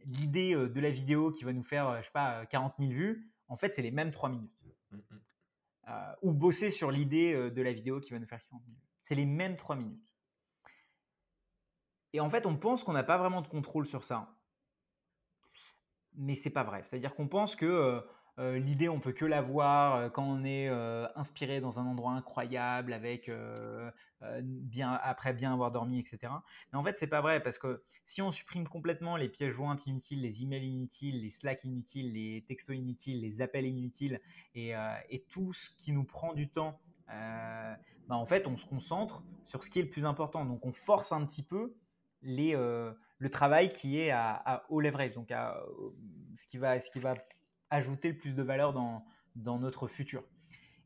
l'idée 0.05 0.55
de 0.55 0.81
la 0.81 0.91
vidéo 0.91 1.33
qui 1.33 1.45
va 1.45 1.53
nous 1.53 1.65
faire, 1.65 2.01
je 2.01 2.07
sais 2.07 2.13
pas, 2.13 2.47
40 2.47 2.75
000 2.79 2.93
vues, 2.93 3.33
en 3.49 3.57
fait, 3.57 3.75
c'est 3.75 3.83
les 3.83 3.91
mêmes 3.91 4.13
trois 4.13 4.29
minutes. 4.29 4.53
Mmh, 4.93 4.99
mmh. 4.99 5.93
ou 6.23 6.33
bosser 6.33 6.71
sur 6.71 6.93
l'idée 6.93 7.51
de 7.51 7.63
la 7.63 7.73
vidéo 7.73 7.99
qui 7.99 8.13
va 8.13 8.21
nous 8.21 8.27
faire 8.27 8.41
40 8.41 8.63
000 8.65 8.77
vues. 8.77 8.89
C'est 9.01 9.17
les 9.17 9.27
mêmes 9.27 9.57
trois 9.57 9.75
minutes. 9.75 10.12
Et 12.13 12.21
en 12.21 12.29
fait, 12.29 12.47
on 12.47 12.57
pense 12.57 12.83
qu'on 12.83 12.93
n'a 12.93 13.05
pas 13.05 13.17
vraiment 13.17 13.41
de 13.41 13.49
contrôle 13.49 13.87
sur 13.87 14.05
ça. 14.05 14.35
Mais 16.15 16.35
c'est 16.35 16.51
pas 16.51 16.65
vrai. 16.65 16.83
C'est-à-dire 16.83 17.15
qu'on 17.15 17.29
pense 17.29 17.57
que 17.57 17.65
euh, 17.65 18.01
euh, 18.39 18.59
l'idée, 18.59 18.89
on 18.89 19.01
peut 19.01 19.13
que 19.13 19.25
la 19.25 19.41
voir 19.41 19.97
euh, 19.97 20.09
quand 20.11 20.25
on 20.25 20.45
est 20.45 20.69
inspiré 21.17 21.61
dans 21.61 21.79
un 21.79 21.87
endroit 21.87 22.13
incroyable, 22.13 22.93
avec 22.93 23.31
bien 24.43 24.93
après 25.03 25.33
bien 25.33 25.53
avoir 25.53 25.73
dormi, 25.73 25.99
etc. 25.99 26.33
Mais 26.73 26.79
en 26.79 26.83
fait, 26.83 26.99
c'est 26.99 27.07
pas 27.07 27.23
vrai 27.23 27.43
parce 27.43 27.59
que 27.59 27.83
si 28.05 28.21
on 28.21 28.31
supprime 28.31 28.69
complètement 28.69 29.17
les 29.17 29.29
pièces 29.29 29.53
jointes 29.53 29.87
inutiles, 29.87 30.21
les 30.21 30.43
emails 30.43 30.67
inutiles, 30.67 31.23
les 31.23 31.31
Slack 31.31 31.65
inutiles, 31.65 32.13
les 32.13 32.45
textos 32.47 32.77
inutiles, 32.77 33.21
les 33.21 33.41
appels 33.41 33.67
inutiles 33.67 34.21
et, 34.55 34.75
tout 35.31 35.53
ce 35.55 35.71
qui 35.71 35.93
nous 35.93 36.05
prend 36.05 36.35
du 36.35 36.51
temps, 36.51 36.79
bah, 37.09 38.17
en 38.17 38.27
fait, 38.27 38.47
on 38.47 38.57
se 38.57 38.67
concentre 38.67 39.23
sur 39.47 39.65
ce 39.65 39.71
qui 39.71 39.79
est 39.79 39.83
le 39.83 39.91
plus 39.91 40.05
important. 40.05 40.45
Donc, 40.45 40.65
on 40.67 40.73
force 40.73 41.13
un 41.13 41.25
petit 41.25 41.43
peu 41.43 41.75
euh, 42.25 42.93
le 43.19 43.31
travail 43.31 43.73
qui 43.73 43.99
est 43.99 44.11
à, 44.11 44.65
haut 44.69 44.81
leverage, 44.81 45.13
donc 45.13 45.31
à, 45.31 45.63
ce, 46.35 46.47
qui 46.47 46.59
va, 46.59 46.81
ce 46.81 46.91
qui 46.91 47.01
va 47.01 47.15
ajouter 47.71 48.09
le 48.09 48.17
plus 48.17 48.35
de 48.35 48.43
valeur 48.43 48.73
dans, 48.73 49.05
dans 49.37 49.59
notre 49.59 49.89
futur. 49.89 50.25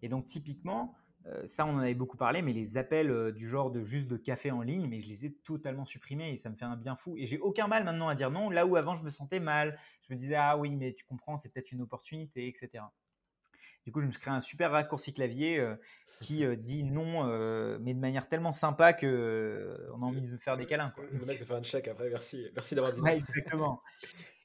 Et 0.03 0.09
donc 0.09 0.24
typiquement, 0.24 0.95
euh, 1.26 1.47
ça 1.47 1.66
on 1.66 1.70
en 1.70 1.78
avait 1.78 1.95
beaucoup 1.95 2.16
parlé, 2.16 2.43
mais 2.43 2.53
les 2.53 2.76
appels 2.76 3.11
euh, 3.11 3.32
du 3.32 3.49
genre 3.49 3.70
de 3.70 3.82
juste 3.82 4.07
de 4.07 4.16
café 4.16 4.51
en 4.51 4.62
ligne, 4.62 4.87
mais 4.89 5.01
je 5.01 5.09
les 5.09 5.26
ai 5.26 5.32
totalement 5.32 5.84
supprimés 5.84 6.30
et 6.30 6.37
ça 6.37 6.51
me 6.51 6.57
fait 6.57 6.64
un 6.64 6.76
bien 6.76 6.95
fou. 6.95 7.16
Et 7.16 7.26
j'ai 7.26 7.39
aucun 7.39 7.66
mal 7.66 7.84
maintenant 7.84 8.09
à 8.09 8.14
dire 8.14 8.30
non, 8.30 8.51
là 8.51 8.66
où 8.66 8.76
avant 8.76 8.97
je 8.97 9.03
me 9.03 9.11
sentais 9.11 9.41
mal, 9.41 9.78
je 10.09 10.12
me 10.12 10.18
disais 10.18 10.37
ah 10.37 10.57
oui 10.57 10.76
mais 10.76 10.93
tu 10.93 11.05
comprends, 11.05 11.39
c'est 11.39 11.49
peut-être 11.49 11.72
une 11.72 11.82
opportunité, 11.82 12.47
etc. 12.47 12.84
Du 13.87 13.93
coup, 13.93 14.01
je 14.01 14.07
me 14.07 14.11
suis 14.11 14.20
créé 14.20 14.34
un 14.34 14.41
super 14.41 14.72
raccourci 14.72 15.12
clavier 15.12 15.61
euh, 15.61 15.76
qui 16.20 16.45
euh, 16.45 16.57
dit 16.57 16.82
non, 16.82 17.28
euh, 17.28 17.78
mais 17.80 17.95
de 17.95 18.01
manière 18.01 18.28
tellement 18.28 18.51
sympa 18.51 18.93
que 18.93 19.89
on 19.95 20.03
a 20.03 20.05
envie 20.05 20.22
de 20.22 20.37
faire 20.39 20.57
des 20.57 20.66
câlins. 20.66 20.93
Le 21.12 21.24
mec 21.24 21.39
se 21.39 21.45
fait 21.45 21.55
un 21.55 21.62
check 21.62 21.87
après, 21.87 22.11
merci, 22.11 22.49
merci 22.53 22.74
d'avoir 22.74 22.93
dit. 22.93 23.01
Ouais, 23.01 23.18
exactement. 23.18 23.80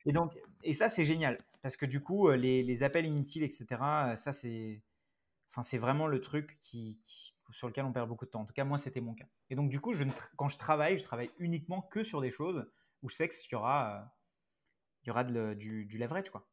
Et 0.06 0.14
donc, 0.14 0.32
et 0.64 0.76
ça 0.76 0.90
c'est 0.90 1.06
génial 1.06 1.40
parce 1.64 1.76
que 1.76 1.88
du 1.88 2.04
coup, 2.04 2.30
les, 2.30 2.84
appels 2.84 3.08
inutiles, 3.08 3.42
etc. 3.42 3.66
Ça 4.16 4.32
c'est, 4.32 4.84
enfin 5.50 5.64
c'est 5.64 5.80
vraiment 5.80 6.06
le 6.06 6.22
truc 6.22 6.60
qui, 6.60 7.02
sur 7.50 7.68
lequel 7.68 7.86
on 7.86 7.92
perd 7.92 8.08
beaucoup 8.08 8.26
de 8.26 8.30
temps. 8.30 8.42
En 8.42 8.46
tout 8.46 8.54
cas, 8.54 8.64
moi 8.64 8.78
c'était 8.78 9.02
mon 9.02 9.16
cas. 9.16 9.26
Et 9.50 9.56
donc 9.56 9.72
du 9.72 9.82
coup, 9.82 9.96
je, 9.96 10.04
quand 10.36 10.50
je 10.50 10.60
travaille, 10.60 11.00
je 11.00 11.04
travaille 11.04 11.32
uniquement 11.40 11.82
que 11.82 12.04
sur 12.04 12.22
des 12.22 12.30
choses 12.30 12.70
où 13.02 13.10
je 13.10 13.16
sais 13.16 13.28
qu'il 13.28 13.54
y 13.54 13.56
aura, 13.56 14.14
il 15.04 15.08
y 15.08 15.10
aura 15.10 15.24
du, 15.24 15.86
du 15.86 15.98
leverage 15.98 16.30
quoi. 16.30 16.48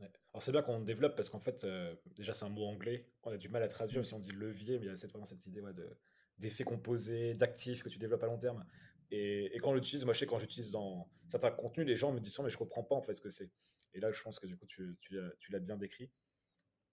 Alors 0.00 0.42
c'est 0.42 0.52
bien 0.52 0.62
qu'on 0.62 0.80
développe 0.80 1.16
parce 1.16 1.30
qu'en 1.30 1.40
fait, 1.40 1.64
euh, 1.64 1.94
déjà 2.14 2.34
c'est 2.34 2.44
un 2.44 2.50
mot 2.50 2.66
anglais, 2.66 3.06
on 3.24 3.30
a 3.30 3.36
du 3.36 3.48
mal 3.48 3.62
à 3.62 3.68
traduire 3.68 4.06
si 4.06 4.14
on 4.14 4.18
dit 4.18 4.30
levier, 4.30 4.78
mais 4.78 4.86
il 4.86 4.88
y 4.88 4.92
a 4.92 4.96
cette, 4.96 5.10
vraiment 5.10 5.24
cette 5.24 5.44
idée 5.46 5.60
de, 5.60 5.96
d'effets 6.38 6.64
composés, 6.64 7.34
d'actifs 7.34 7.82
que 7.82 7.88
tu 7.88 7.98
développes 7.98 8.22
à 8.22 8.26
long 8.26 8.38
terme. 8.38 8.64
Et, 9.10 9.56
quand 9.60 9.70
on 9.70 9.74
l'utilise, 9.74 10.04
moi 10.04 10.12
je 10.12 10.20
sais 10.20 10.26
quand 10.26 10.38
j'utilise 10.38 10.70
dans 10.70 11.10
certains 11.26 11.50
contenus, 11.50 11.86
les 11.86 11.96
gens 11.96 12.12
me 12.12 12.20
disent 12.20 12.38
mais 12.40 12.50
je 12.50 12.58
comprends 12.58 12.84
pas 12.84 12.94
en 12.94 13.02
fait 13.02 13.14
ce 13.14 13.20
que 13.20 13.30
c'est. 13.30 13.50
Et 13.94 14.00
là 14.00 14.12
je 14.12 14.22
pense 14.22 14.38
que 14.38 14.46
du 14.46 14.56
coup 14.56 14.66
tu, 14.66 14.96
tu, 15.00 15.50
l'as 15.50 15.58
bien 15.60 15.76
décrit. 15.76 16.10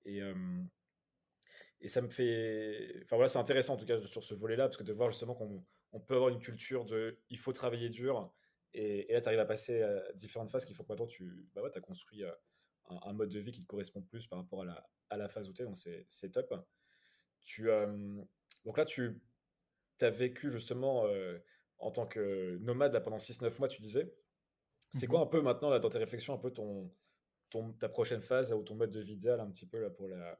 Et, 0.06 0.22
euh, 0.22 0.64
et 1.82 1.88
ça 1.88 2.01
me 2.01 2.10
fait... 2.10 3.01
Enfin 3.03 3.18
voilà, 3.18 3.28
c'est 3.28 3.39
intéressant 3.39 3.74
en 3.74 3.78
tout 3.78 3.86
cas 3.86 3.99
sur 3.99 4.24
ce 4.24 4.34
volet-là, 4.34 4.66
parce 4.66 4.78
que 4.78 4.84
de 4.84 4.93
voir 4.93 5.12
justement 5.12 5.36
qu'on 5.36 5.64
on 5.91 5.99
peut 5.99 6.16
avoir 6.16 6.30
une 6.30 6.39
culture 6.39 6.86
de 6.86 7.20
il 7.30 7.38
faut 7.38 7.53
travailler 7.53 7.89
dur, 7.89 8.34
et, 8.74 9.12
là 9.14 9.22
tu 9.22 9.28
arrives 9.28 9.39
à 9.39 9.45
passer 9.45 9.82
à 9.82 10.12
différentes 10.14 10.49
phases 10.49 10.66
qu'il 10.66 10.76
faut 10.76 10.84
que 10.84 10.89
maintenant 10.89 11.08
tu 11.08 11.47
bah 11.53 11.62
ouais, 11.62 11.76
as 11.76 11.82
construit... 11.82 12.24
Euh, 12.24 12.32
un, 12.88 13.13
mode 13.13 13.29
de 13.29 13.39
vie 13.39 13.51
qui 13.51 13.61
te 13.61 13.67
correspond 13.67 14.01
plus 14.01 14.27
par 14.27 14.39
rapport 14.39 14.61
à 14.61 14.65
la, 14.65 14.89
à 15.09 15.17
la 15.17 15.27
phase 15.27 15.49
où 15.49 15.53
tu 15.53 15.61
es, 15.61 15.65
donc 15.65 15.77
c'est 15.77 16.31
top. 16.31 16.53
Tu, 17.43 17.69
euh, 17.69 18.21
donc 18.63 18.77
là, 18.77 18.86
tu 18.86 19.21
as 20.01 20.09
vécu 20.09 20.51
justement 20.51 21.05
euh, 21.05 21.38
en 21.77 21.91
tant 21.91 22.05
que 22.05 22.57
nomade 22.57 22.93
là, 22.93 23.01
pendant 23.01 23.17
6-9 23.17 23.59
mois, 23.59 23.67
tu 23.67 23.81
disais. 23.81 24.13
C'est 24.89 25.07
quoi 25.07 25.19
mhm. 25.19 25.25
un 25.25 25.29
peu 25.29 25.41
maintenant, 25.41 25.69
là, 25.69 25.79
dans 25.79 25.89
tes 25.89 25.97
réflexions, 25.97 26.33
un 26.33 26.38
peu 26.38 26.51
ton, 26.51 26.91
ton, 27.49 27.73
ta 27.73 27.89
prochaine 27.89 28.21
phase 28.21 28.53
ou 28.53 28.63
ton 28.63 28.75
mode 28.75 28.91
de 28.91 28.99
vie 28.99 29.13
idéal 29.13 29.39
un 29.39 29.49
petit 29.49 29.67
peu 29.67 29.79
là, 29.79 29.89
pour 29.89 30.07
la 30.07 30.39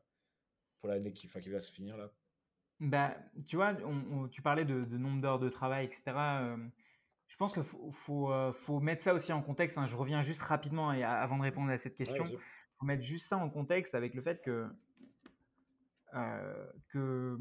pour 0.80 0.90
l'année 0.90 1.14
qui, 1.14 1.28
qui 1.28 1.50
va 1.50 1.60
se 1.60 1.72
finir 1.72 1.98
là? 1.98 2.12
Bah, 2.80 3.18
tu 3.48 3.56
vois, 3.56 3.76
tu 4.32 4.42
parlais 4.42 4.66
de, 4.66 4.98
nombre 4.98 5.22
d'heures 5.22 5.40
de 5.40 5.50
travail, 5.50 5.86
etc. 5.86 6.12
Je 7.28 7.38
pense 7.38 7.54
qu'il 7.54 7.64
faut, 7.64 8.32
euh, 8.32 8.52
faut, 8.52 8.80
mettre 8.80 9.04
ça 9.04 9.14
aussi 9.14 9.34
en 9.34 9.42
contexte. 9.42 9.78
Hein. 9.78 9.86
Je 9.88 9.96
reviens 9.96 10.22
juste 10.22 10.42
rapidement 10.42 10.94
et 10.94 11.04
avant 11.04 11.38
de 11.38 11.44
répondre 11.44 11.72
à 11.72 11.78
cette 11.78 11.96
question. 11.96 12.24
Il 12.24 12.38
faut 12.80 12.86
mettre 12.86 13.04
juste 13.04 13.28
ça 13.28 13.38
en 13.38 13.50
contexte 13.50 13.96
avec 13.96 14.14
le 14.14 14.22
fait 14.22 14.42
que, 14.42 14.68
euh, 16.14 17.38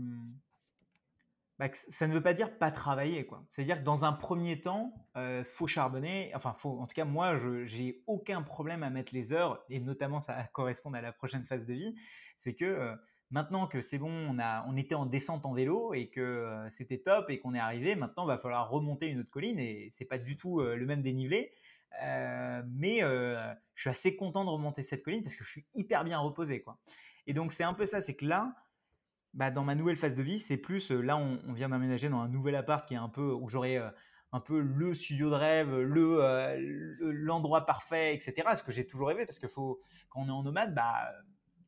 bah, 1.58 1.68
que, 1.68 1.76
ça 1.76 2.06
ne 2.06 2.14
veut 2.14 2.22
pas 2.22 2.32
dire 2.32 2.56
pas 2.58 2.70
travailler. 2.70 3.28
C'est-à-dire 3.50 3.78
que 3.78 3.84
dans 3.84 4.04
un 4.04 4.12
premier 4.12 4.60
temps, 4.60 4.94
il 5.14 5.20
euh, 5.20 5.44
faut 5.44 5.66
charbonner. 5.66 6.32
Enfin, 6.34 6.54
faut, 6.54 6.80
en 6.80 6.86
tout 6.86 6.94
cas, 6.94 7.04
moi, 7.04 7.36
je 7.36 7.64
j'ai 7.64 8.02
aucun 8.06 8.42
problème 8.42 8.82
à 8.82 8.90
mettre 8.90 9.12
les 9.14 9.32
heures, 9.32 9.64
et 9.68 9.80
notamment 9.80 10.20
ça 10.20 10.44
correspond 10.52 10.92
à 10.94 11.02
la 11.02 11.12
prochaine 11.12 11.44
phase 11.44 11.66
de 11.66 11.74
vie. 11.74 11.94
C'est 12.38 12.54
que 12.54 12.96
Maintenant 13.34 13.66
que 13.66 13.80
c'est 13.80 13.98
bon, 13.98 14.12
on, 14.30 14.38
on 14.38 14.76
était 14.76 14.94
en 14.94 15.06
descente 15.06 15.44
en 15.44 15.52
vélo 15.52 15.92
et 15.92 16.06
que 16.06 16.20
euh, 16.20 16.70
c'était 16.70 16.98
top 16.98 17.30
et 17.30 17.40
qu'on 17.40 17.52
est 17.52 17.58
arrivé, 17.58 17.96
maintenant 17.96 18.22
il 18.22 18.28
va 18.28 18.38
falloir 18.38 18.70
remonter 18.70 19.08
une 19.08 19.18
autre 19.18 19.30
colline 19.30 19.58
et 19.58 19.88
c'est 19.90 20.04
pas 20.04 20.18
du 20.18 20.36
tout 20.36 20.60
euh, 20.60 20.76
le 20.76 20.86
même 20.86 21.02
dénivelé. 21.02 21.50
Euh, 22.04 22.62
mais 22.68 23.00
je 23.00 23.80
suis 23.80 23.90
assez 23.90 24.14
content 24.14 24.44
de 24.44 24.50
remonter 24.50 24.84
cette 24.84 25.02
colline 25.02 25.24
parce 25.24 25.34
que 25.34 25.42
je 25.42 25.50
suis 25.50 25.66
hyper 25.74 26.04
bien 26.04 26.20
reposé. 26.20 26.62
Quoi. 26.62 26.78
Et 27.26 27.34
donc 27.34 27.50
c'est 27.50 27.64
un 27.64 27.74
peu 27.74 27.86
ça, 27.86 28.00
c'est 28.00 28.14
que 28.14 28.24
là, 28.24 28.54
bah, 29.32 29.50
dans 29.50 29.64
ma 29.64 29.74
nouvelle 29.74 29.96
phase 29.96 30.14
de 30.14 30.22
vie, 30.22 30.38
c'est 30.38 30.56
plus, 30.56 30.92
là 30.92 31.16
on, 31.16 31.52
vient 31.54 31.70
d'aménager 31.70 32.08
dans 32.08 32.20
un 32.20 32.28
nouvel 32.28 32.54
appart 32.54 32.86
qui 32.86 32.94
est 32.94 32.98
un 32.98 33.08
peu, 33.08 33.32
où 33.32 33.48
j'aurai 33.48 33.78
un 34.30 34.40
peu 34.40 34.60
le 34.60 34.94
studio 34.94 35.30
de 35.30 35.34
rêve, 35.34 35.76
le, 35.76 36.56
l'endroit 37.00 37.66
parfait, 37.66 38.14
etc. 38.14 38.54
Ce 38.54 38.62
que 38.62 38.70
j'ai 38.70 38.86
toujours 38.86 39.08
rêvé 39.08 39.26
parce 39.26 39.40
que 39.40 39.48
faut, 39.48 39.80
quand 40.08 40.20
on 40.20 40.28
est 40.28 40.30
en 40.30 40.44
nomade, 40.44 40.72
bah 40.72 41.10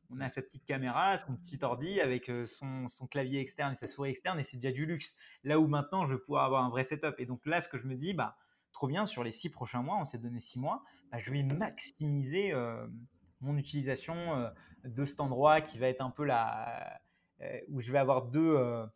on 0.09 0.19
a 0.19 0.27
sa 0.27 0.41
petite 0.41 0.65
caméra, 0.65 1.17
son 1.17 1.35
petit 1.35 1.59
ordi 1.61 1.99
avec 1.99 2.29
euh, 2.29 2.45
son, 2.45 2.87
clavier 3.09 3.39
externe 3.39 3.73
et 3.73 3.75
sa 3.75 3.87
souris 3.87 4.11
externe 4.11 4.39
et 4.39 4.43
c'est 4.43 4.57
déjà 4.57 4.73
du 4.73 4.85
luxe. 4.85 5.15
Là 5.43 5.59
où 5.59 5.67
maintenant 5.67 6.05
je 6.05 6.13
vais 6.13 6.19
pouvoir 6.19 6.45
avoir 6.45 6.63
un 6.63 6.69
vrai 6.69 6.83
setup. 6.83 7.15
Et 7.17 7.25
donc 7.25 7.45
là, 7.45 7.61
ce 7.61 7.67
que 7.67 7.77
je 7.77 7.87
me 7.87 7.95
dis, 7.95 8.13
bah, 8.13 8.37
trop 8.71 8.87
bien, 8.87 9.05
sur 9.05 9.23
les 9.23 9.31
six 9.31 9.49
prochains 9.49 9.81
mois, 9.81 9.97
on 9.99 10.05
s'est 10.05 10.17
donné 10.17 10.39
six 10.39 10.59
mois, 10.59 10.83
bah, 11.11 11.19
je 11.19 11.31
vais 11.31 11.43
maximiser 11.43 12.53
euh, 12.53 12.87
mon 13.41 13.57
utilisation 13.57 14.15
euh, 14.35 14.49
de 14.85 15.05
cet 15.05 15.19
endroit 15.19 15.61
qui 15.61 15.77
va 15.77 15.87
être 15.87 16.01
un 16.01 16.11
peu 16.11 16.23
là, 16.23 16.99
où 17.67 17.81
je 17.81 17.91
vais 17.91 17.99
avoir 17.99 18.23
deux, 18.23 18.89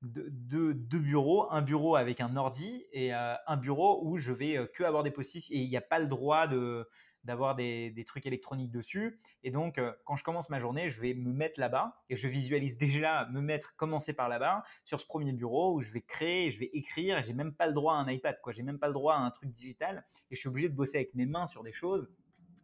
bureaux, 0.00 1.46
un 1.50 1.62
bureau 1.62 1.96
avec 1.96 2.20
un 2.20 2.36
ordi 2.36 2.86
et 2.92 3.12
un 3.12 3.56
bureau 3.56 4.00
où 4.04 4.18
je 4.18 4.32
vais 4.32 4.68
que 4.74 4.82
avoir 4.82 5.02
des 5.02 5.10
post 5.10 5.36
et 5.36 5.58
il 5.58 5.68
n'y 5.68 5.76
a 5.76 5.82
pas 5.82 5.98
le 5.98 6.06
droit 6.06 6.46
de 6.46 6.88
d'avoir 7.24 7.54
des, 7.54 8.04
trucs 8.06 8.26
électroniques 8.26 8.70
dessus. 8.70 9.20
Et 9.44 9.50
donc, 9.50 9.80
quand 10.04 10.16
je 10.16 10.24
commence 10.24 10.50
ma 10.50 10.58
journée, 10.58 10.88
je 10.88 11.00
vais 11.00 11.14
me 11.14 11.32
mettre 11.32 11.60
là-bas 11.60 12.02
et 12.08 12.16
je 12.16 12.28
visualise 12.28 12.76
déjà 12.76 13.26
me 13.30 13.40
mettre, 13.40 13.76
commencer 13.76 14.12
par 14.12 14.28
là-bas, 14.28 14.64
sur 14.84 15.00
ce 15.00 15.06
premier 15.06 15.32
bureau 15.32 15.74
où 15.74 15.80
je 15.80 15.92
vais 15.92 16.02
créer, 16.02 16.50
je 16.50 16.58
vais 16.58 16.70
écrire. 16.72 17.22
J'ai 17.22 17.32
même 17.32 17.54
pas 17.54 17.66
le 17.66 17.72
droit 17.72 17.94
à 17.94 17.98
un 17.98 18.08
iPad, 18.08 18.38
quoi. 18.42 18.52
J'ai 18.52 18.62
même 18.62 18.78
pas 18.78 18.88
le 18.88 18.94
droit 18.94 19.14
à 19.14 19.18
un 19.18 19.30
truc 19.30 19.50
digital. 19.50 20.04
Et 20.30 20.34
je 20.34 20.40
suis 20.40 20.48
obligé 20.48 20.68
de 20.68 20.74
bosser 20.74 20.96
avec 20.96 21.14
mes 21.14 21.26
mains 21.26 21.46
sur 21.46 21.62
des 21.62 21.72
choses. 21.72 22.08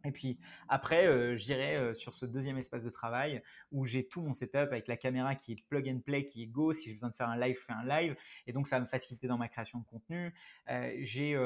Et 0.05 0.11
puis 0.11 0.39
après, 0.69 1.07
euh, 1.07 1.35
j'irai 1.35 1.75
euh, 1.75 1.93
sur 1.93 2.13
ce 2.13 2.25
deuxième 2.25 2.57
espace 2.57 2.83
de 2.83 2.89
travail 2.89 3.41
où 3.71 3.85
j'ai 3.85 4.07
tout 4.07 4.21
mon 4.21 4.31
setup 4.31 4.69
avec 4.71 4.87
la 4.87 4.95
caméra 4.95 5.35
qui 5.35 5.53
est 5.53 5.67
plug 5.67 5.89
and 5.89 5.99
play, 5.99 6.25
qui 6.25 6.43
est 6.43 6.47
go. 6.47 6.71
Si 6.71 6.89
j'ai 6.89 6.93
besoin 6.93 7.09
de 7.09 7.15
faire 7.15 7.29
un 7.29 7.37
live, 7.37 7.57
je 7.59 7.65
fais 7.65 7.73
un 7.73 7.85
live. 7.85 8.15
Et 8.47 8.53
donc, 8.53 8.67
ça 8.67 8.77
va 8.77 8.85
me 8.85 8.87
faciliter 8.87 9.27
dans 9.27 9.37
ma 9.37 9.49
création 9.49 9.79
de 9.79 9.85
contenu. 9.85 10.33
Euh, 10.69 10.93
j'ai, 10.99 11.37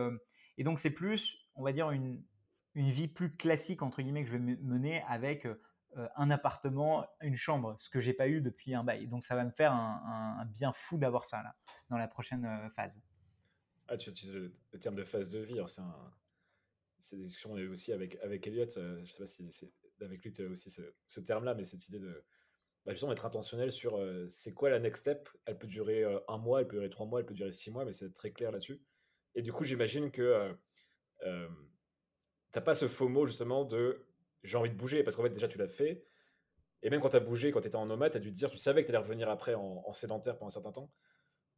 et 0.58 0.64
donc, 0.64 0.80
c'est 0.80 0.92
plus, 0.92 1.48
on 1.56 1.64
va 1.64 1.72
dire, 1.72 1.90
une, 1.90 2.24
une 2.76 2.90
vie 2.90 3.08
plus 3.08 3.36
classique, 3.36 3.82
entre 3.82 4.02
guillemets, 4.02 4.24
que 4.24 4.30
je 4.30 4.38
vais 4.38 4.58
mener 4.62 5.04
avec 5.04 5.48
un 6.16 6.32
appartement, 6.32 7.06
une 7.22 7.36
chambre, 7.36 7.76
ce 7.80 7.90
que 7.90 8.00
j'ai 8.00 8.14
pas 8.14 8.28
eu 8.28 8.42
depuis 8.42 8.74
un 8.74 8.84
bail. 8.84 9.08
Donc, 9.08 9.24
ça 9.24 9.36
va 9.36 9.46
me 9.46 9.52
faire 9.52 9.74
un, 9.74 10.44
bien 10.46 10.74
fou 10.74 10.98
d'avoir 10.98 11.24
ça 11.26 11.44
là, 11.44 11.56
dans 11.90 11.98
la 11.98 12.08
prochaine 12.08 12.72
phase. 12.76 13.00
Ah, 13.88 13.98
tu 13.98 14.10
utilises 14.10 14.34
le, 14.34 14.80
terme 14.80 14.96
de 14.96 15.04
phase 15.04 15.30
de 15.30 15.40
vie. 15.40 15.62
C'est 15.68 15.82
un 15.82 16.14
ces 17.04 17.18
discussions 17.18 17.52
aussi 17.52 17.92
avec, 17.92 18.18
avec 18.24 18.48
Elliot, 18.48 18.66
euh, 18.78 19.04
je 19.04 19.12
sais 19.12 19.20
pas 19.20 19.28
si 19.28 19.52
c'est 19.52 19.72
avec 20.02 20.24
lui 20.24 20.32
tu 20.32 20.46
as 20.46 20.50
aussi 20.50 20.70
ce, 20.70 21.20
terme-là, 21.20 21.54
mais 21.54 21.64
cette 21.64 21.88
idée 21.88 22.00
de 22.00 22.24
bah, 22.86 22.92
justement 22.94 23.12
être 23.12 23.26
intentionnel 23.26 23.72
sur 23.72 23.98
euh, 23.98 24.26
c'est 24.28 24.54
quoi 24.54 24.70
la 24.70 24.80
next 24.80 25.02
step? 25.02 25.30
Elle 25.46 25.58
peut 25.58 25.68
durer 25.68 26.04
euh, 26.04 26.20
un 26.28 26.38
mois, 26.38 26.62
elle 26.62 26.68
peut 26.68 26.78
durer 26.78 26.90
trois 26.90 27.06
mois, 27.06 27.20
elle 27.20 27.26
peut 27.26 27.34
durer 27.34 27.52
six 27.52 27.72
mois, 27.72 27.86
mais 27.86 27.94
c'est 27.94 28.12
très 28.14 28.32
clair 28.32 28.52
là-dessus. 28.52 28.82
Et 29.36 29.42
du 29.42 29.54
coup, 29.54 29.64
j'imagine 29.64 30.12
que 30.12 30.56
t'as 32.54 32.62
pas 32.62 32.74
ce 32.74 32.88
faux 32.88 33.10
mot 33.10 33.26
justement 33.26 33.66
de 33.66 34.06
j'ai 34.44 34.58
envie 34.58 34.70
de 34.70 34.76
bouger, 34.76 35.04
parce 35.04 35.18
qu'en 35.18 35.24
fait 35.24 35.30
déjà 35.30 35.50
tu 35.50 35.58
l'as 35.58 35.68
fait. 35.68 36.06
Et 36.82 36.90
même 36.90 37.02
quand 37.02 37.10
tu 37.10 37.18
as 37.18 37.22
bougé, 37.22 37.52
quand 37.52 37.62
tu 37.62 37.68
étais 37.68 37.78
en 37.78 37.86
nomade, 37.86 38.12
tu 38.14 38.18
as 38.18 38.22
dû 38.22 38.32
te 38.32 38.36
dire, 38.36 38.50
tu 38.50 38.58
savais 38.58 38.82
que 38.82 38.88
tu 38.88 38.92
allais 38.92 39.04
revenir 39.04 39.30
après 39.30 39.54
en, 39.56 39.84
en, 39.86 39.94
sédentaire 39.94 40.38
pendant 40.38 40.48
un 40.48 40.52
certain 40.52 40.72
temps. 40.72 40.92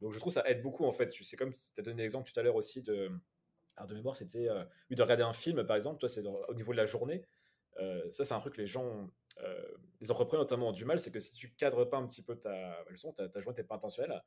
Donc 0.01 0.11
je 0.13 0.19
trouve 0.19 0.33
ça 0.33 0.43
aide 0.47 0.61
beaucoup 0.61 0.85
en 0.85 0.91
fait. 0.91 1.11
C'est 1.11 1.37
comme 1.37 1.53
tu 1.53 1.61
as 1.77 1.81
donné 1.83 2.01
l'exemple 2.01 2.31
tout 2.31 2.39
à 2.39 2.43
l'heure 2.43 2.55
aussi 2.55 2.81
de 2.81 3.11
alors 3.77 3.87
de 3.87 3.95
mémoire, 3.95 4.15
c'était 4.15 4.49
euh, 4.49 4.63
de 4.89 5.01
regarder 5.01 5.23
un 5.23 5.33
film, 5.33 5.65
par 5.65 5.75
exemple, 5.75 5.99
toi, 5.99 6.09
c'est 6.09 6.25
au 6.25 6.53
niveau 6.53 6.71
de 6.71 6.77
la 6.77 6.85
journée. 6.85 7.25
Euh, 7.79 8.09
ça, 8.11 8.23
c'est 8.23 8.33
un 8.33 8.39
truc 8.39 8.55
que 8.55 8.61
les 8.61 8.67
gens, 8.67 9.09
euh, 9.43 9.77
les 9.99 10.11
entrepreneurs 10.11 10.43
notamment, 10.43 10.69
ont 10.69 10.73
du 10.73 10.85
mal, 10.85 10.99
c'est 10.99 11.11
que 11.11 11.19
si 11.19 11.33
tu 11.33 11.51
cadres 11.51 11.83
pas 11.85 11.97
un 11.97 12.07
petit 12.07 12.21
peu 12.21 12.35
ta, 12.37 12.83
leçon, 12.89 13.11
ta, 13.11 13.27
ta 13.27 13.39
journée, 13.39 13.55
t'es 13.55 13.63
pas 13.63 13.75
intentionnelle, 13.75 14.21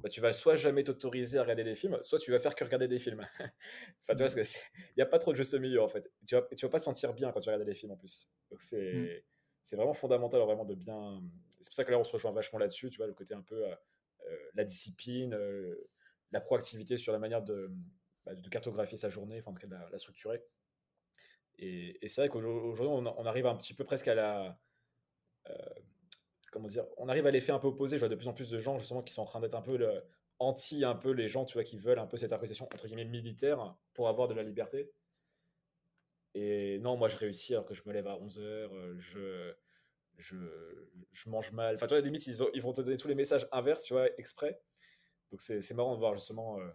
bah, 0.00 0.08
tu 0.08 0.20
vas 0.20 0.32
soit 0.32 0.54
jamais 0.54 0.84
t'autoriser 0.84 1.38
à 1.38 1.42
regarder 1.42 1.64
des 1.64 1.74
films, 1.74 1.98
soit 2.02 2.18
tu 2.18 2.30
vas 2.30 2.38
faire 2.38 2.54
que 2.54 2.64
regarder 2.64 2.88
des 2.88 2.98
films. 2.98 3.20
enfin, 4.02 4.14
tu 4.14 4.24
vois, 4.24 4.42
il 4.42 4.82
n'y 4.96 5.02
a 5.02 5.06
pas 5.06 5.18
trop 5.18 5.32
de 5.32 5.36
juste 5.36 5.54
milieu, 5.54 5.82
en 5.82 5.88
fait. 5.88 6.10
Tu 6.26 6.34
vas, 6.34 6.42
tu 6.42 6.64
vas 6.64 6.70
pas 6.70 6.78
te 6.78 6.84
sentir 6.84 7.12
bien 7.14 7.32
quand 7.32 7.40
tu 7.40 7.48
regardes 7.48 7.66
des 7.66 7.74
films, 7.74 7.92
en 7.92 7.96
plus. 7.96 8.30
Donc, 8.50 8.60
c'est, 8.60 8.92
mm. 8.92 9.22
c'est 9.62 9.76
vraiment 9.76 9.94
fondamental, 9.94 10.40
vraiment, 10.42 10.64
de 10.64 10.74
bien... 10.74 11.20
C'est 11.60 11.70
pour 11.70 11.74
ça 11.74 11.84
que 11.84 11.90
là, 11.90 11.98
on 11.98 12.04
se 12.04 12.12
rejoint 12.12 12.32
vachement 12.32 12.58
là-dessus, 12.58 12.90
tu 12.90 12.98
vois, 12.98 13.06
le 13.06 13.14
côté 13.14 13.34
un 13.34 13.42
peu... 13.42 13.64
la 14.54 14.64
discipline, 14.64 15.36
la 16.32 16.40
proactivité 16.40 16.96
sur 16.96 17.12
la 17.12 17.18
manière 17.18 17.42
de, 17.42 17.70
bah, 18.28 18.34
de 18.34 18.48
cartographier 18.48 18.98
sa 18.98 19.08
journée, 19.08 19.38
enfin, 19.38 19.50
en 19.50 19.54
tout 19.54 19.60
cas, 19.60 19.66
de 19.66 19.90
la, 19.90 19.98
structurer. 19.98 20.42
Et, 21.58 21.96
c'est 22.06 22.20
vrai 22.20 22.28
qu'aujourd'hui, 22.28 22.86
on, 22.86 23.26
arrive 23.26 23.46
un 23.46 23.56
petit 23.56 23.74
peu 23.74 23.84
presque 23.84 24.08
à 24.08 24.14
la. 24.14 24.60
Euh, 25.48 25.54
comment 26.50 26.68
dire 26.68 26.84
On 26.96 27.08
arrive 27.08 27.26
à 27.26 27.30
l'effet 27.30 27.52
un 27.52 27.58
peu 27.58 27.68
opposé. 27.68 27.96
Je 27.96 28.00
vois 28.00 28.08
de 28.08 28.14
plus 28.14 28.28
en 28.28 28.32
plus 28.32 28.50
de 28.50 28.58
gens, 28.58 28.78
justement, 28.78 29.02
qui 29.02 29.12
sont 29.12 29.22
en 29.22 29.26
train 29.26 29.40
d'être 29.40 29.54
un 29.54 29.62
peu 29.62 29.76
le, 29.76 30.02
anti, 30.38 30.84
un 30.84 30.94
peu 30.94 31.10
les 31.10 31.28
gens, 31.28 31.44
tu 31.44 31.54
vois, 31.54 31.64
qui 31.64 31.78
veulent 31.78 31.98
un 31.98 32.06
peu 32.06 32.16
cette 32.16 32.32
organisation, 32.32 32.66
entre 32.66 32.86
guillemets, 32.86 33.04
militaire 33.04 33.76
pour 33.94 34.08
avoir 34.08 34.28
de 34.28 34.34
la 34.34 34.42
liberté. 34.42 34.90
Et 36.34 36.78
non, 36.80 36.96
moi, 36.96 37.08
je 37.08 37.16
réussis 37.16 37.54
alors 37.54 37.64
que 37.64 37.74
je 37.74 37.82
me 37.86 37.92
lève 37.92 38.06
à 38.06 38.16
11h, 38.16 38.40
euh, 38.40 38.94
je. 38.98 39.54
Je, 40.20 40.36
je, 41.12 41.30
mange 41.30 41.52
mal. 41.52 41.76
Enfin, 41.76 41.86
tu 41.86 41.94
vois, 41.94 42.00
limite, 42.00 42.26
ils, 42.26 42.42
ils, 42.52 42.60
vont 42.60 42.72
te 42.72 42.80
donner 42.80 42.96
tous 42.96 43.06
les 43.06 43.14
messages 43.14 43.46
inverses, 43.52 43.84
tu 43.84 43.92
vois, 43.92 44.08
exprès. 44.18 44.60
Donc, 45.30 45.40
c'est 45.40 45.74
marrant 45.74 45.94
de 45.94 46.00
voir 46.00 46.12
justement. 46.16 46.58
Euh, 46.58 46.68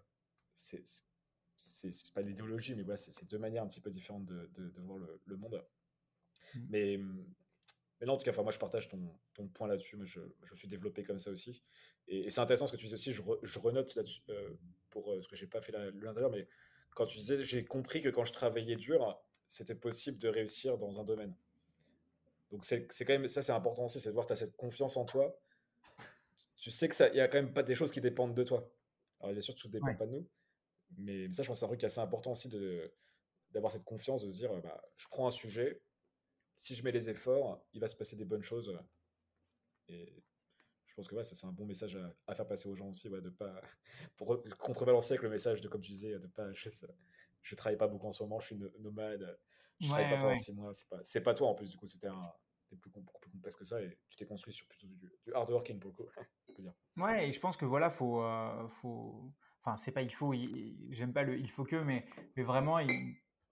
c'est 0.53 2.13
pas 2.13 2.21
l'idéologie, 2.21 2.73
mais 2.73 2.83
voilà, 2.83 2.95
c'est 2.95 3.29
deux 3.29 3.37
manières 3.37 3.63
un 3.63 3.67
petit 3.67 3.81
peu 3.81 3.89
différentes 3.89 4.23
de, 4.23 4.49
de, 4.53 4.81
voir 4.81 4.97
le, 4.97 5.19
le 5.25 5.35
monde. 5.35 5.61
Mmh. 6.55 6.59
Mais, 6.69 6.99
mais 8.03 8.07
là, 8.07 8.13
en 8.15 8.17
tout 8.17 8.29
cas, 8.29 8.41
moi, 8.41 8.51
je 8.51 8.59
partage 8.59 8.89
ton, 8.89 8.99
ton 9.33 9.47
point 9.47 9.65
là-dessus. 9.65 9.95
Moi, 9.95 10.05
je, 10.05 10.19
je, 10.43 10.55
suis 10.55 10.67
développé 10.67 11.03
comme 11.03 11.19
ça 11.19 11.31
aussi. 11.31 11.63
Et, 12.09 12.29
c'est 12.29 12.41
intéressant 12.41 12.67
ce 12.67 12.73
que 12.73 12.77
tu 12.77 12.87
dis 12.87 12.93
aussi. 12.93 13.13
Je, 13.13 13.21
je 13.41 13.59
renote 13.59 13.95
là-dessus 13.95 14.21
euh, 14.27 14.49
pour 14.89 15.13
euh, 15.13 15.21
ce 15.21 15.29
que 15.29 15.37
j'ai 15.37 15.47
pas 15.47 15.61
fait 15.61 15.71
l'intérieur, 15.71 16.29
mais 16.29 16.45
quand 16.95 17.05
tu 17.05 17.17
disais, 17.17 17.41
j'ai 17.41 17.63
compris 17.63 18.01
que 18.01 18.09
quand 18.09 18.25
je 18.25 18.33
travaillais 18.33 18.75
dur, 18.75 19.17
c'était 19.47 19.73
possible 19.73 20.17
de 20.17 20.27
réussir 20.27 20.77
dans 20.77 20.99
un 20.99 21.05
domaine. 21.05 21.33
Donc, 22.51 22.65
c'est 22.65 22.85
quand 23.05 23.13
même 23.13 23.25
ça, 23.29 23.41
c'est 23.41 23.53
important 23.53 23.85
aussi, 23.85 24.01
c'est 24.01 24.09
de 24.09 24.13
voir 24.13 24.25
que 24.25 24.27
tu 24.27 24.33
as 24.33 24.35
cette 24.47 24.57
confiance 24.57 24.97
en 24.97 25.05
toi. 25.05 25.39
Tu 26.57 26.71
sais 26.71 26.89
que 26.89 26.95
ça, 26.95 27.07
il 27.07 27.15
y 27.15 27.21
a 27.21 27.29
quand 27.29 27.37
même 27.37 27.53
pas 27.53 27.63
des 27.63 27.73
choses 27.73 27.93
qui 27.93 28.01
dépendent 28.01 28.35
de 28.35 28.43
toi. 28.43 28.69
Alors, 29.21 29.31
bien 29.31 29.39
sûr, 29.39 29.55
tout 29.55 29.67
ne 29.67 29.71
dépend 29.71 29.95
pas 29.95 30.07
de 30.07 30.11
nous. 30.11 30.27
Mais, 30.97 31.31
ça, 31.31 31.41
je 31.41 31.47
pense 31.47 31.55
que 31.55 31.59
c'est 31.59 31.65
un 31.65 31.69
truc 31.69 31.83
assez 31.85 32.01
important 32.01 32.33
aussi 32.33 32.49
d'avoir 33.51 33.71
cette 33.71 33.85
confiance, 33.85 34.25
de 34.25 34.29
se 34.29 34.35
dire, 34.35 34.53
bah, 34.61 34.83
je 34.97 35.07
prends 35.07 35.25
un 35.25 35.31
sujet, 35.31 35.81
si 36.55 36.75
je 36.75 36.83
mets 36.83 36.91
les 36.91 37.09
efforts, 37.09 37.63
il 37.73 37.81
va 37.81 37.87
se 37.87 37.95
passer 37.95 38.15
des 38.15 38.25
bonnes 38.25 38.43
choses. 38.43 38.77
Et 39.87 40.23
je 40.85 40.93
pense 40.95 41.07
que 41.07 41.15
ouais, 41.15 41.23
ça, 41.23 41.35
c'est 41.35 41.47
un 41.47 41.51
bon 41.51 41.65
message 41.65 41.97
à, 42.27 42.35
faire 42.35 42.47
passer 42.47 42.69
aux 42.69 42.75
gens 42.75 42.87
aussi, 42.87 43.09
ouais, 43.09 43.21
de 43.21 43.29
pas, 43.29 43.61
pour 44.17 44.41
contrebalancer 44.59 45.13
avec 45.13 45.23
le 45.23 45.29
message 45.29 45.61
de, 45.61 45.67
comme 45.67 45.81
tu 45.81 45.91
disais, 45.91 46.19
de 46.19 46.27
pas 46.27 46.51
juste, 46.53 46.87
je 47.41 47.55
travaille 47.55 47.77
pas 47.77 47.87
beaucoup 47.87 48.07
en 48.07 48.11
ce 48.11 48.23
moment, 48.23 48.39
je 48.39 48.47
suis 48.47 48.59
nomade, 48.79 49.39
je 49.79 49.87
travaille 49.87 50.09
pas 50.11 50.17
pendant 50.17 50.35
six 50.35 50.53
mois, 50.53 50.73
c'est 50.73 50.87
pas, 50.87 50.99
c'est 51.03 51.21
pas 51.21 51.33
toi 51.33 51.49
en 51.49 51.55
plus, 51.55 51.71
du 51.71 51.77
coup, 51.77 51.87
c'était 51.87 52.07
un, 52.07 52.31
plus, 52.75 52.91
beaucoup 52.91 53.19
plus 53.19 53.31
complexe 53.31 53.55
que 53.55 53.65
ça 53.65 53.81
et 53.81 53.97
tu 54.09 54.15
t'es 54.15 54.25
construit 54.25 54.53
sur 54.53 54.67
plutôt 54.67 54.87
du, 54.87 55.11
du 55.25 55.33
hard 55.33 55.49
working 55.49 55.79
pour 55.79 55.91
le 55.91 55.95
coup, 55.95 56.09
dire. 56.59 56.73
Ouais, 56.97 57.27
et 57.27 57.31
je 57.31 57.39
pense 57.39 57.57
que 57.57 57.65
voilà, 57.65 57.89
faut, 57.89 58.23
euh, 58.23 58.67
faut, 58.67 59.33
enfin 59.63 59.77
c'est 59.77 59.91
pas 59.91 60.01
il 60.01 60.13
faut, 60.13 60.33
j'aime 60.89 61.13
pas 61.13 61.23
le 61.23 61.37
il 61.37 61.49
faut 61.49 61.63
que, 61.63 61.75
mais, 61.75 62.05
mais 62.35 62.43
vraiment, 62.43 62.79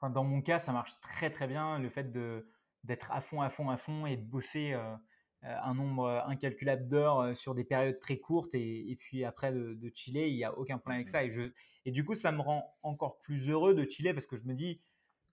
dans 0.01 0.23
mon 0.23 0.41
cas, 0.41 0.59
ça 0.59 0.71
marche 0.71 0.99
très 0.99 1.31
très 1.31 1.47
bien 1.47 1.79
le 1.79 1.89
fait 1.89 2.11
de 2.11 2.47
d'être 2.83 3.11
à 3.11 3.21
fond, 3.21 3.41
à 3.41 3.49
fond, 3.49 3.69
à 3.69 3.77
fond 3.77 4.05
et 4.05 4.17
de 4.17 4.23
bosser 4.23 4.73
euh, 4.73 4.95
euh, 5.43 5.55
un 5.63 5.73
nombre 5.73 6.23
incalculable 6.27 6.87
d'heures 6.87 7.19
euh, 7.19 7.33
sur 7.33 7.55
des 7.55 7.63
périodes 7.63 7.99
très 7.99 8.17
courtes 8.17 8.53
et, 8.53 8.91
et 8.91 8.95
puis 8.95 9.23
après 9.23 9.51
de, 9.51 9.73
de, 9.73 9.91
chiller, 9.93 10.29
il 10.29 10.35
n'y 10.35 10.43
a 10.43 10.57
aucun 10.57 10.77
problème 10.77 10.97
avec 10.97 11.07
mmh. 11.07 11.11
ça. 11.11 11.23
Et, 11.23 11.31
je, 11.31 11.43
et 11.85 11.91
du 11.91 12.03
coup, 12.03 12.15
ça 12.15 12.31
me 12.31 12.41
rend 12.41 12.77
encore 12.83 13.19
plus 13.19 13.49
heureux 13.49 13.73
de 13.73 13.87
chiller 13.87 14.13
parce 14.13 14.25
que 14.25 14.37
je 14.37 14.43
me 14.43 14.53
dis, 14.53 14.81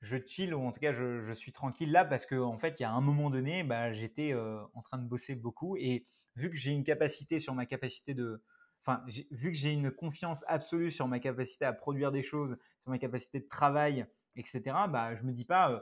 je 0.00 0.16
chill 0.24 0.54
ou 0.54 0.62
en 0.62 0.72
tout 0.72 0.80
cas 0.80 0.92
je, 0.92 1.20
je 1.22 1.32
suis 1.32 1.52
tranquille 1.52 1.90
là 1.90 2.04
parce 2.04 2.24
qu'en 2.24 2.54
en 2.54 2.58
fait, 2.58 2.76
il 2.78 2.82
y 2.82 2.86
a 2.86 2.92
un 2.92 3.00
moment 3.00 3.30
donné, 3.30 3.64
bah, 3.64 3.92
j'étais 3.92 4.34
en 4.34 4.80
train 4.82 4.98
de 4.98 5.08
bosser 5.08 5.34
beaucoup 5.34 5.76
et 5.76 6.04
vu 6.36 6.50
que 6.50 6.56
j'ai 6.56 6.70
une 6.70 6.84
capacité 6.84 7.40
sur 7.40 7.54
ma 7.54 7.66
capacité 7.66 8.14
de, 8.14 8.42
enfin, 8.84 9.04
vu 9.30 9.52
que 9.52 9.58
j'ai 9.58 9.72
une 9.72 9.90
confiance 9.90 10.44
absolue 10.48 10.90
sur 10.90 11.08
ma 11.08 11.18
capacité 11.18 11.64
à 11.64 11.72
produire 11.72 12.12
des 12.12 12.22
choses, 12.22 12.56
sur 12.82 12.90
ma 12.90 12.98
capacité 12.98 13.40
de 13.40 13.48
travail, 13.48 14.06
etc., 14.36 14.62
bah, 14.88 15.14
je 15.14 15.24
me 15.24 15.32
dis 15.32 15.44
pas, 15.44 15.72
euh, 15.72 15.80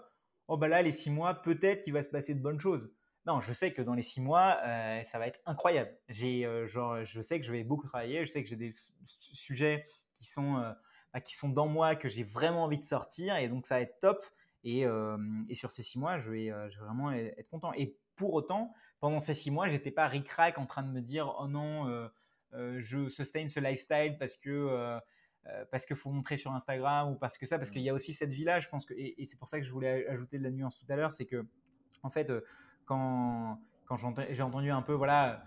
oh 0.48 0.56
bah 0.56 0.68
là, 0.68 0.82
les 0.82 0.92
six 0.92 1.10
mois, 1.10 1.34
peut-être 1.34 1.82
qu'il 1.82 1.92
va 1.92 2.02
se 2.02 2.08
passer 2.08 2.34
de 2.34 2.40
bonnes 2.40 2.60
choses. 2.60 2.92
Non, 3.26 3.40
je 3.40 3.52
sais 3.52 3.72
que 3.72 3.82
dans 3.82 3.94
les 3.94 4.02
six 4.02 4.20
mois, 4.20 4.58
euh, 4.64 5.02
ça 5.04 5.18
va 5.18 5.26
être 5.26 5.40
incroyable. 5.46 5.90
J'ai, 6.08 6.46
euh, 6.46 6.66
genre, 6.66 7.04
je 7.04 7.20
sais 7.22 7.40
que 7.40 7.46
je 7.46 7.52
vais 7.52 7.64
beaucoup 7.64 7.86
travailler, 7.86 8.24
je 8.24 8.30
sais 8.30 8.42
que 8.42 8.48
j'ai 8.48 8.56
des 8.56 8.72
sujets 9.04 9.86
qui 10.14 10.24
sont, 10.24 10.54
bah, 11.12 11.20
qui 11.20 11.34
sont 11.34 11.48
dans 11.48 11.66
moi, 11.66 11.96
que 11.96 12.08
j'ai 12.08 12.24
vraiment 12.24 12.64
envie 12.64 12.78
de 12.78 12.86
sortir, 12.86 13.36
et 13.36 13.48
donc 13.48 13.66
ça 13.66 13.76
va 13.76 13.80
être 13.82 14.00
top. 14.00 14.24
Et, 14.64 14.84
et 15.48 15.54
sur 15.54 15.70
ces 15.70 15.84
six 15.84 15.98
mois, 15.98 16.18
je 16.18 16.30
vais, 16.30 16.46
je 16.70 16.78
vais 16.78 16.84
vraiment 16.84 17.12
être 17.12 17.48
content. 17.50 17.72
Et 17.74 17.96
pour 18.16 18.34
autant, 18.34 18.72
pendant 18.98 19.20
ces 19.20 19.34
six 19.34 19.52
mois, 19.52 19.68
j'étais 19.68 19.92
pas 19.92 20.08
ric-rac 20.08 20.58
en 20.58 20.66
train 20.66 20.82
de 20.82 20.90
me 20.90 21.00
dire, 21.00 21.36
oh 21.38 21.46
non, 21.46 22.08
euh, 22.54 22.80
je 22.80 23.08
sustain 23.08 23.48
ce 23.48 23.60
lifestyle 23.60 24.16
parce 24.18 24.36
que 24.36 24.98
euh, 25.46 25.50
euh, 25.50 25.64
parce 25.70 25.86
qu'il 25.86 25.96
faut 25.96 26.10
montrer 26.10 26.36
sur 26.36 26.52
Instagram 26.52 27.12
ou 27.12 27.14
parce 27.16 27.38
que 27.38 27.46
ça, 27.46 27.58
parce 27.58 27.70
qu'il 27.70 27.82
y 27.82 27.88
a 27.88 27.94
aussi 27.94 28.14
cette 28.14 28.30
vie-là, 28.30 28.60
je 28.60 28.68
pense 28.68 28.86
que, 28.86 28.94
et, 28.94 29.14
c'est 29.26 29.38
pour 29.38 29.48
ça 29.48 29.58
que 29.58 29.66
je 29.66 29.72
voulais 29.72 30.06
ajouter 30.08 30.38
de 30.38 30.42
la 30.42 30.50
nuance 30.50 30.78
tout 30.78 30.86
à 30.88 30.96
l'heure, 30.96 31.12
c'est 31.12 31.26
que, 31.26 31.46
en 32.02 32.10
fait, 32.10 32.32
quand, 32.84 33.60
quand 33.86 33.96
j'ai 34.30 34.42
entendu 34.42 34.70
un 34.70 34.82
peu, 34.82 34.92
voilà, 34.92 35.44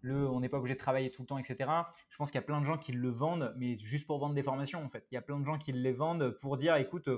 le, 0.00 0.28
on 0.28 0.40
n'est 0.40 0.48
pas 0.48 0.58
obligé 0.58 0.74
de 0.74 0.78
travailler 0.78 1.10
tout 1.10 1.22
le 1.22 1.26
temps, 1.26 1.38
etc. 1.38 1.70
Je 2.10 2.16
pense 2.16 2.30
qu'il 2.30 2.38
y 2.38 2.44
a 2.44 2.46
plein 2.46 2.60
de 2.60 2.66
gens 2.66 2.78
qui 2.78 2.92
le 2.92 3.08
vendent, 3.08 3.54
mais 3.56 3.78
juste 3.78 4.06
pour 4.06 4.18
vendre 4.18 4.34
des 4.34 4.42
formations, 4.42 4.82
en 4.84 4.88
fait. 4.88 5.06
Il 5.10 5.14
y 5.14 5.18
a 5.18 5.22
plein 5.22 5.38
de 5.38 5.44
gens 5.44 5.58
qui 5.58 5.72
les 5.72 5.92
vendent 5.92 6.30
pour 6.40 6.56
dire, 6.56 6.76
écoute, 6.76 7.08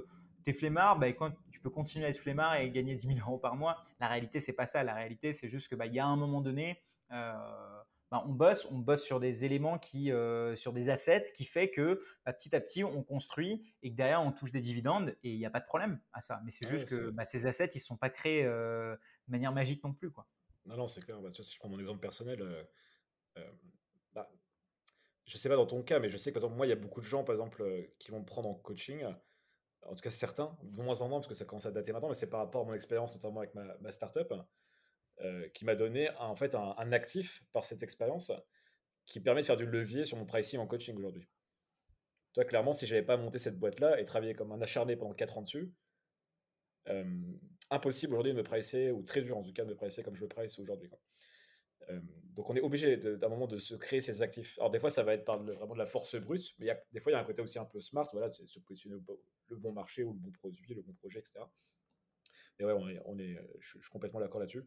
t'es 0.45 0.53
flemmard, 0.53 0.99
bah, 0.99 1.13
quand 1.13 1.31
tu 1.51 1.61
peux 1.61 1.71
continuer 1.71 2.07
à 2.07 2.09
être 2.09 2.19
flemmard 2.19 2.57
et 2.57 2.71
gagner 2.71 2.95
10 2.95 3.07
000 3.07 3.19
euros 3.27 3.39
par 3.39 3.57
mois. 3.57 3.85
La 4.01 4.09
réalité, 4.09 4.41
c'est 4.41 4.55
pas 4.55 4.67
ça. 4.67 4.83
La 4.83 4.95
réalité, 4.95 5.33
c'est 5.33 5.49
juste 5.49 5.69
que, 5.69 5.75
bah, 5.75 5.87
il 5.87 5.95
y 5.95 6.01
a 6.01 6.07
un 6.07 6.17
moment 6.17 6.41
donné, 6.41 6.83
euh, 7.13 7.78
bah, 8.11 8.25
on 8.27 8.33
bosse, 8.33 8.67
on 8.71 8.79
bosse 8.79 9.05
sur 9.05 9.21
des 9.21 9.45
éléments 9.45 9.79
qui, 9.79 10.13
euh, 10.13 10.57
sur 10.57 10.73
des 10.73 10.89
assets 10.89 11.31
qui 11.35 11.45
fait 11.45 11.71
que 11.71 12.03
bah, 12.25 12.33
petit 12.33 12.55
à 12.57 12.61
petit 12.61 12.83
on 12.83 13.03
construit 13.03 13.75
et 13.83 13.91
que 13.91 13.97
derrière 13.97 14.23
on 14.23 14.33
touche 14.33 14.51
des 14.51 14.63
dividendes 14.63 15.15
et 15.23 15.31
il 15.33 15.39
n'y 15.39 15.45
a 15.45 15.51
pas 15.51 15.61
de 15.61 15.67
problème 15.67 16.01
à 16.13 16.23
ça. 16.23 16.41
Mais 16.45 16.51
c'est 16.51 16.67
juste 16.69 16.89
que 16.89 17.11
bah, 17.11 17.27
ces 17.27 17.45
assets 17.47 17.71
ils 17.75 17.79
ne 17.79 17.83
sont 17.83 17.99
pas 17.99 18.09
créés 18.09 18.45
euh, 18.45 18.95
de 19.27 19.33
manière 19.33 19.53
magique 19.53 19.85
non 19.85 19.93
plus 19.93 20.11
quoi. 20.11 20.27
Non 20.65 20.77
non 20.77 20.87
c'est 20.87 21.03
clair. 21.03 21.19
si 21.31 21.55
je 21.55 21.59
prends 21.59 21.69
mon 21.69 21.79
exemple 21.79 22.01
personnel, 22.01 22.41
euh, 22.41 22.65
euh 23.39 23.51
bah, 24.15 24.31
je 25.27 25.37
sais 25.37 25.51
pas 25.51 25.57
dans 25.57 25.67
ton 25.67 25.83
cas, 25.83 25.99
mais 25.99 26.09
je 26.09 26.17
sais 26.17 26.31
que 26.31 26.35
par 26.35 26.45
exemple 26.45 26.57
moi 26.57 26.67
il 26.67 26.71
y 26.71 26.73
a 26.73 26.77
beaucoup 26.77 27.01
de 27.01 27.07
gens 27.07 27.25
par 27.25 27.35
exemple 27.35 27.63
qui 27.99 28.11
vont 28.11 28.21
me 28.21 28.27
prendre 28.27 28.49
en 28.49 28.55
coaching 28.55 29.05
en 29.83 29.95
tout 29.95 30.03
cas 30.03 30.11
certains, 30.11 30.57
de 30.63 30.83
moins 30.83 31.01
en 31.03 31.09
moins, 31.09 31.19
parce 31.19 31.29
que 31.29 31.35
ça 31.35 31.45
commence 31.45 31.67
à 31.67 31.71
dater 31.71 31.93
maintenant, 31.93 32.09
mais 32.09 32.15
c'est 32.15 32.29
par 32.29 32.41
rapport 32.41 32.63
à 32.63 32.65
mon 32.65 32.75
expérience, 32.75 33.15
notamment 33.15 33.41
avec 33.41 33.55
ma, 33.55 33.77
ma 33.79 33.93
startup, 33.93 34.35
euh, 35.23 35.49
qui 35.51 35.65
m'a 35.65 35.75
donné 35.75 36.11
en 36.19 36.37
fait 36.37 36.55
un, 36.55 36.93
actif 36.93 37.43
par 37.53 37.65
cette 37.65 37.83
expérience 37.83 38.31
qui 39.07 39.21
permet 39.21 39.41
de 39.41 39.47
faire 39.47 39.57
du 39.57 39.67
levier 39.67 40.05
sur 40.05 40.17
mon 40.17 40.27
pricing 40.27 40.61
en 40.61 40.67
coaching 40.67 40.97
aujourd'hui. 40.97 41.27
Toi, 42.35 42.45
clairement, 42.45 42.73
si 42.73 42.87
j'avais 42.87 43.03
pas 43.03 43.17
monté 43.17 43.39
cette 43.39 43.59
boîte-là 43.59 43.99
et 44.01 44.05
travaillé 44.05 44.35
comme 44.35 44.53
un 44.53 44.61
acharné 44.61 44.97
pendant 44.97 45.15
4 45.15 45.39
ans 45.39 45.43
dessus, 45.43 45.73
euh, 46.89 47.05
impossible 47.71 48.13
aujourd'hui 48.13 48.33
de 48.33 48.39
me 48.39 48.43
pricer, 48.43 48.91
ou 48.91 49.03
très 49.03 49.23
dur 49.23 49.37
en 49.37 49.43
tout 49.43 49.53
cas 49.53 49.65
de 49.65 49.71
me 49.71 49.75
pricer 49.75 50.03
comme 50.03 50.15
je 50.15 50.23
le 50.23 50.29
price 50.29 50.59
aujourd'hui. 50.59 50.91
Euh, 51.91 52.01
donc 52.35 52.49
on 52.51 52.55
est 52.55 52.61
obligé 52.61 52.97
d'un 52.97 53.29
moment 53.29 53.47
de 53.47 53.59
se 53.59 53.75
créer 53.75 54.01
ces 54.01 54.23
actifs. 54.23 54.59
Alors 54.59 54.71
des 54.71 54.79
fois 54.79 54.91
ça 54.91 55.03
va 55.03 55.15
être 55.15 55.25
par 55.25 55.43
vraiment 55.43 55.75
de 55.75 55.79
la 55.79 55.87
force 55.87 56.15
brute, 56.17 56.55
mais 56.59 56.69
des 56.93 57.01
fois 57.01 57.11
il 57.13 57.15
y 57.15 57.19
a 57.19 57.21
un 57.21 57.25
côté 57.25 57.43
aussi 57.43 57.59
un 57.59 57.65
peu 57.65 57.81
smart, 57.81 58.07
voilà, 58.13 58.31
c'est 58.31 58.47
se 58.47 58.61
positionner 58.61 58.97
le 59.49 59.57
bon 59.57 59.73
marché 59.73 60.05
ou 60.05 60.13
le 60.13 60.19
bon 60.19 60.31
produit, 60.31 60.75
le 60.75 60.83
bon 60.83 60.93
projet, 60.95 61.19
etc. 61.19 61.41
Et 62.59 62.65
ouais, 62.65 63.01
on 63.05 63.19
est 63.19 63.39
je, 63.61 63.79
suis 63.81 63.91
complètement 63.91 64.21
d'accord 64.21 64.41
là-dessus. 64.41 64.65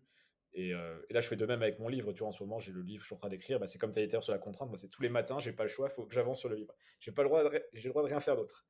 Et, 0.53 0.73
euh, 0.73 0.99
et, 1.09 1.13
là 1.13 1.21
je 1.21 1.27
fais 1.27 1.37
de 1.37 1.45
même 1.45 1.61
avec 1.61 1.79
mon 1.79 1.87
livre, 1.87 2.11
tu 2.11 2.19
vois, 2.19 2.27
en 2.27 2.31
ce 2.31 2.43
moment 2.43 2.59
j'ai 2.59 2.73
le 2.73 2.81
livre, 2.81 3.03
je 3.03 3.07
suis 3.07 3.15
en 3.15 3.17
train 3.17 3.29
d'écrire, 3.29 3.59
bah, 3.59 3.67
c'est 3.67 3.79
comme 3.79 3.91
tu 3.91 3.99
as 3.99 4.21
sur 4.21 4.33
la 4.33 4.39
contrainte, 4.39 4.67
moi 4.67 4.77
c'est 4.77 4.89
tous 4.89 5.01
les 5.01 5.09
matins, 5.09 5.39
j'ai 5.39 5.53
pas 5.53 5.63
le 5.63 5.69
choix, 5.69 5.87
il 5.89 5.93
faut 5.93 6.05
que 6.05 6.13
j'avance 6.13 6.39
sur 6.39 6.49
le 6.49 6.55
livre. 6.55 6.73
J'ai 6.99 7.11
pas 7.11 7.23
le 7.23 7.29
droit, 7.29 7.43
j'ai 7.73 7.87
le 7.87 7.89
droit 7.89 8.03
de 8.03 8.09
rien 8.09 8.19
faire 8.19 8.35
d'autre. 8.35 8.67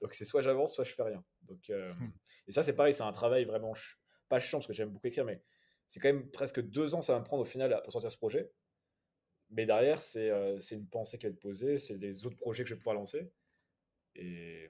Donc 0.00 0.14
c'est 0.14 0.24
soit 0.24 0.40
j'avance, 0.40 0.74
soit 0.74 0.84
je 0.84 0.92
fais 0.92 1.02
rien. 1.02 1.24
Donc, 1.42 1.68
euh, 1.70 1.92
hmm. 1.94 2.12
Et 2.46 2.52
ça 2.52 2.62
c'est 2.62 2.74
pareil, 2.74 2.92
c'est 2.92 3.02
un 3.02 3.12
travail 3.12 3.44
vraiment 3.44 3.72
pas 4.28 4.38
chiant 4.38 4.58
parce 4.58 4.68
que 4.68 4.72
j'aime 4.72 4.90
beaucoup 4.90 5.06
écrire, 5.06 5.24
mais 5.24 5.42
c'est 5.86 5.98
quand 6.00 6.08
même 6.08 6.30
presque 6.30 6.60
deux 6.60 6.94
ans 6.94 7.02
ça 7.02 7.12
va 7.14 7.20
me 7.20 7.24
prendre 7.24 7.42
au 7.42 7.46
final 7.46 7.80
pour 7.82 7.92
sortir 7.92 8.10
ce 8.12 8.16
projet. 8.16 8.50
Mais 9.50 9.66
derrière, 9.66 10.02
c'est 10.02 10.30
euh, 10.30 10.58
une 10.72 10.88
pensée 10.88 11.18
qui 11.18 11.26
va 11.26 11.30
être 11.30 11.40
posée, 11.40 11.78
c'est 11.78 11.98
des 11.98 12.26
autres 12.26 12.36
projets 12.36 12.64
que 12.64 12.68
je 12.68 12.74
vais 12.74 12.78
pouvoir 12.78 12.96
lancer. 12.96 13.30
Et, 14.16 14.68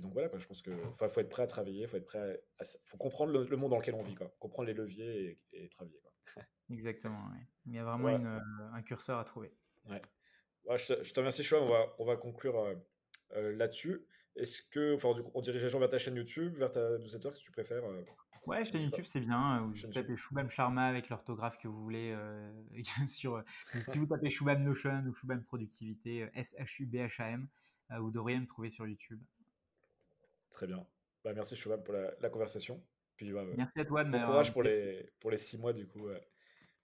donc 0.00 0.12
voilà, 0.12 0.28
quoi, 0.28 0.38
je 0.38 0.46
pense 0.46 0.62
qu'il 0.62 0.74
faut 0.92 1.20
être 1.20 1.28
prêt 1.28 1.42
à 1.42 1.46
travailler, 1.46 1.82
il 1.82 1.88
faut 1.88 1.96
être 1.96 2.04
prêt 2.04 2.42
à, 2.58 2.64
faut 2.84 2.96
comprendre 2.96 3.32
le, 3.32 3.56
monde 3.56 3.70
dans 3.70 3.78
lequel 3.78 3.94
on 3.94 4.02
vit, 4.02 4.14
quoi, 4.14 4.34
comprendre 4.38 4.66
les 4.66 4.74
leviers 4.74 5.38
et, 5.52 5.68
travailler. 5.68 6.00
Quoi. 6.00 6.12
Exactement, 6.70 7.30
il 7.66 7.74
y 7.74 7.78
a 7.78 7.84
vraiment 7.84 8.08
une, 8.08 8.26
euh, 8.26 8.72
un 8.72 8.82
curseur 8.82 9.18
à 9.18 9.24
trouver. 9.24 9.52
Ouais. 9.88 10.02
je, 10.76 11.12
te, 11.12 11.20
remercie, 11.20 11.42
Choua, 11.42 11.62
on 11.62 11.68
va, 11.68 11.94
on 11.98 12.04
va 12.04 12.16
conclure 12.16 12.58
euh, 13.36 13.52
là-dessus. 13.56 14.06
Est-ce 14.36 14.62
que, 14.62 14.94
enfin, 14.94 15.12
on 15.34 15.40
dirige 15.40 15.62
les 15.62 15.68
gens 15.68 15.78
vers 15.78 15.88
ta 15.88 15.98
chaîne 15.98 16.16
YouTube, 16.16 16.56
vers 16.56 16.70
ta 16.70 16.98
newsletter, 16.98 17.30
que 17.30 17.38
tu 17.38 17.52
préfères 17.52 17.84
Ouais, 18.46 18.64
chaîne 18.64 18.82
YouTube, 18.82 19.04
c'est 19.06 19.20
bien. 19.20 19.60
Vous 19.60 19.92
tapez 19.92 20.16
Shubham 20.16 20.50
Sharma 20.50 20.86
avec 20.86 21.08
l'orthographe 21.08 21.56
que 21.58 21.68
vous 21.68 21.82
voulez. 21.82 22.12
Euh, 22.14 22.52
sur, 23.08 23.42
si 23.88 23.98
vous 23.98 24.06
tapez 24.06 24.30
Shubham 24.30 24.62
Notion 24.62 25.04
ou 25.06 25.14
Shubham 25.14 25.42
Productivité, 25.44 26.28
S-H-U-B-H-A-M, 26.34 27.48
euh, 27.90 27.98
vous 27.98 28.10
devriez 28.10 28.38
me 28.38 28.46
trouver 28.46 28.70
sur 28.70 28.86
YouTube. 28.86 29.20
Très 30.54 30.66
bien. 30.66 30.86
Bah, 31.24 31.32
merci 31.34 31.56
Shubham 31.56 31.82
pour 31.82 31.94
la, 31.94 32.30
conversation. 32.30 32.80
Puis, 33.16 33.32
merci 33.56 33.80
à 33.80 33.84
toi 33.84 34.04
de 34.04 34.10
Bon 34.10 34.20
courage 34.20 34.52
pour 34.52 34.62
les, 34.62 35.10
pour 35.20 35.30
les 35.30 35.36
six 35.36 35.58
mois 35.58 35.72
du 35.72 35.86
coup 35.86 36.06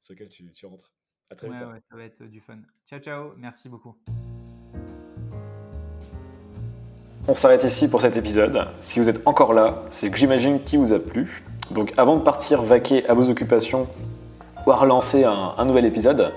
sur 0.01 0.15
lesquels 0.15 0.29
tu, 0.29 0.49
tu 0.51 0.67
rentres. 0.67 0.93
À 1.31 1.37
très 1.37 1.49
vite. 1.49 1.61
Hein. 1.61 1.73
Ouais, 1.73 1.81
ça 1.89 1.97
va 1.97 2.03
être 2.03 2.25
du 2.25 2.41
fun. 2.41 2.59
Ciao, 2.87 2.99
ciao. 2.99 3.33
Merci 3.37 3.69
beaucoup. 3.69 3.97
On 7.29 7.35
s'arrête 7.35 7.63
ici 7.63 7.89
pour 7.89 8.01
cet 8.01 8.17
épisode. 8.17 8.67
Si 8.81 8.99
vous 8.99 9.09
êtes 9.09 9.25
encore 9.27 9.53
là, 9.53 9.85
c'est 9.91 10.11
que 10.11 10.17
j'imagine 10.17 10.63
qu'il 10.65 10.81
vous 10.81 10.93
a 10.93 10.99
plu. 10.99 11.45
Donc 11.71 11.93
avant 11.97 12.17
de 12.17 12.23
partir 12.23 12.63
vaquer 12.63 13.07
à 13.07 13.15
vos 13.15 13.31
occupations 13.31 13.87
ou 14.67 14.73
à 14.73 14.77
relancer 14.77 15.23
un, 15.23 15.65
nouvel 15.65 15.85
épisode, 15.85 16.33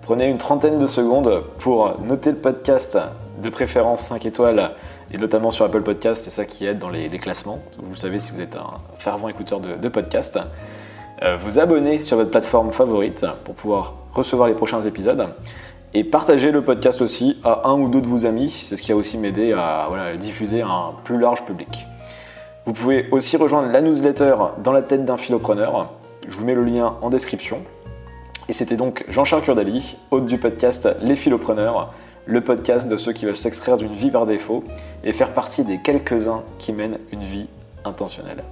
prenez 0.00 0.26
une 0.26 0.38
trentaine 0.38 0.78
de 0.78 0.86
secondes 0.86 1.44
pour 1.58 2.00
noter 2.00 2.30
le 2.30 2.38
podcast 2.38 2.96
de 3.42 3.50
préférence 3.50 4.02
5 4.02 4.24
étoiles 4.24 4.74
et 5.12 5.18
notamment 5.18 5.50
sur 5.50 5.64
Apple 5.64 5.82
Podcast, 5.82 6.24
c'est 6.24 6.30
ça 6.30 6.44
qui 6.44 6.66
aide 6.66 6.78
dans 6.78 6.90
les, 6.90 7.08
classements. 7.18 7.60
Vous 7.78 7.96
savez 7.96 8.18
si 8.18 8.32
vous 8.32 8.40
êtes 8.40 8.56
un 8.56 8.74
fervent 8.98 9.28
écouteur 9.28 9.60
de, 9.60 9.76
de 9.76 9.88
podcast. 9.88 10.38
Euh, 11.22 11.36
vous 11.36 11.58
abonner 11.58 12.00
sur 12.00 12.16
votre 12.16 12.30
plateforme 12.30 12.72
favorite 12.72 13.26
pour 13.44 13.54
pouvoir 13.54 13.94
recevoir 14.12 14.48
les 14.48 14.54
prochains 14.54 14.80
épisodes 14.80 15.28
et 15.92 16.04
partagez 16.04 16.52
le 16.52 16.62
podcast 16.62 17.02
aussi 17.02 17.38
à 17.42 17.68
un 17.68 17.74
ou 17.74 17.88
deux 17.88 18.00
de 18.00 18.06
vos 18.06 18.24
amis. 18.24 18.48
C'est 18.48 18.76
ce 18.76 18.82
qui 18.82 18.92
a 18.92 18.96
aussi 18.96 19.18
m'aider 19.18 19.52
à 19.52 19.88
le 20.12 20.16
diffuser 20.16 20.62
à 20.62 20.68
un 20.68 20.92
plus 21.02 21.18
large 21.18 21.44
public. 21.44 21.86
Vous 22.64 22.72
pouvez 22.72 23.08
aussi 23.10 23.36
rejoindre 23.36 23.72
la 23.72 23.80
newsletter 23.80 24.34
dans 24.62 24.72
la 24.72 24.82
tête 24.82 25.04
d'un 25.04 25.16
philopreneur. 25.16 25.92
Je 26.28 26.36
vous 26.36 26.44
mets 26.44 26.54
le 26.54 26.64
lien 26.64 26.94
en 27.00 27.10
description. 27.10 27.62
Et 28.48 28.52
c'était 28.52 28.76
donc 28.76 29.04
Jean-Charles 29.08 29.42
Curdali, 29.42 29.96
hôte 30.10 30.26
du 30.26 30.38
podcast 30.38 30.88
Les 31.02 31.16
Philopreneurs, 31.16 31.92
le 32.30 32.40
podcast 32.40 32.88
de 32.88 32.96
ceux 32.96 33.12
qui 33.12 33.26
veulent 33.26 33.34
s'extraire 33.34 33.76
d'une 33.76 33.92
vie 33.92 34.10
par 34.10 34.24
défaut 34.24 34.62
et 35.02 35.12
faire 35.12 35.32
partie 35.32 35.64
des 35.64 35.78
quelques-uns 35.82 36.44
qui 36.58 36.72
mènent 36.72 36.98
une 37.10 37.24
vie 37.24 37.48
intentionnelle. 37.84 38.44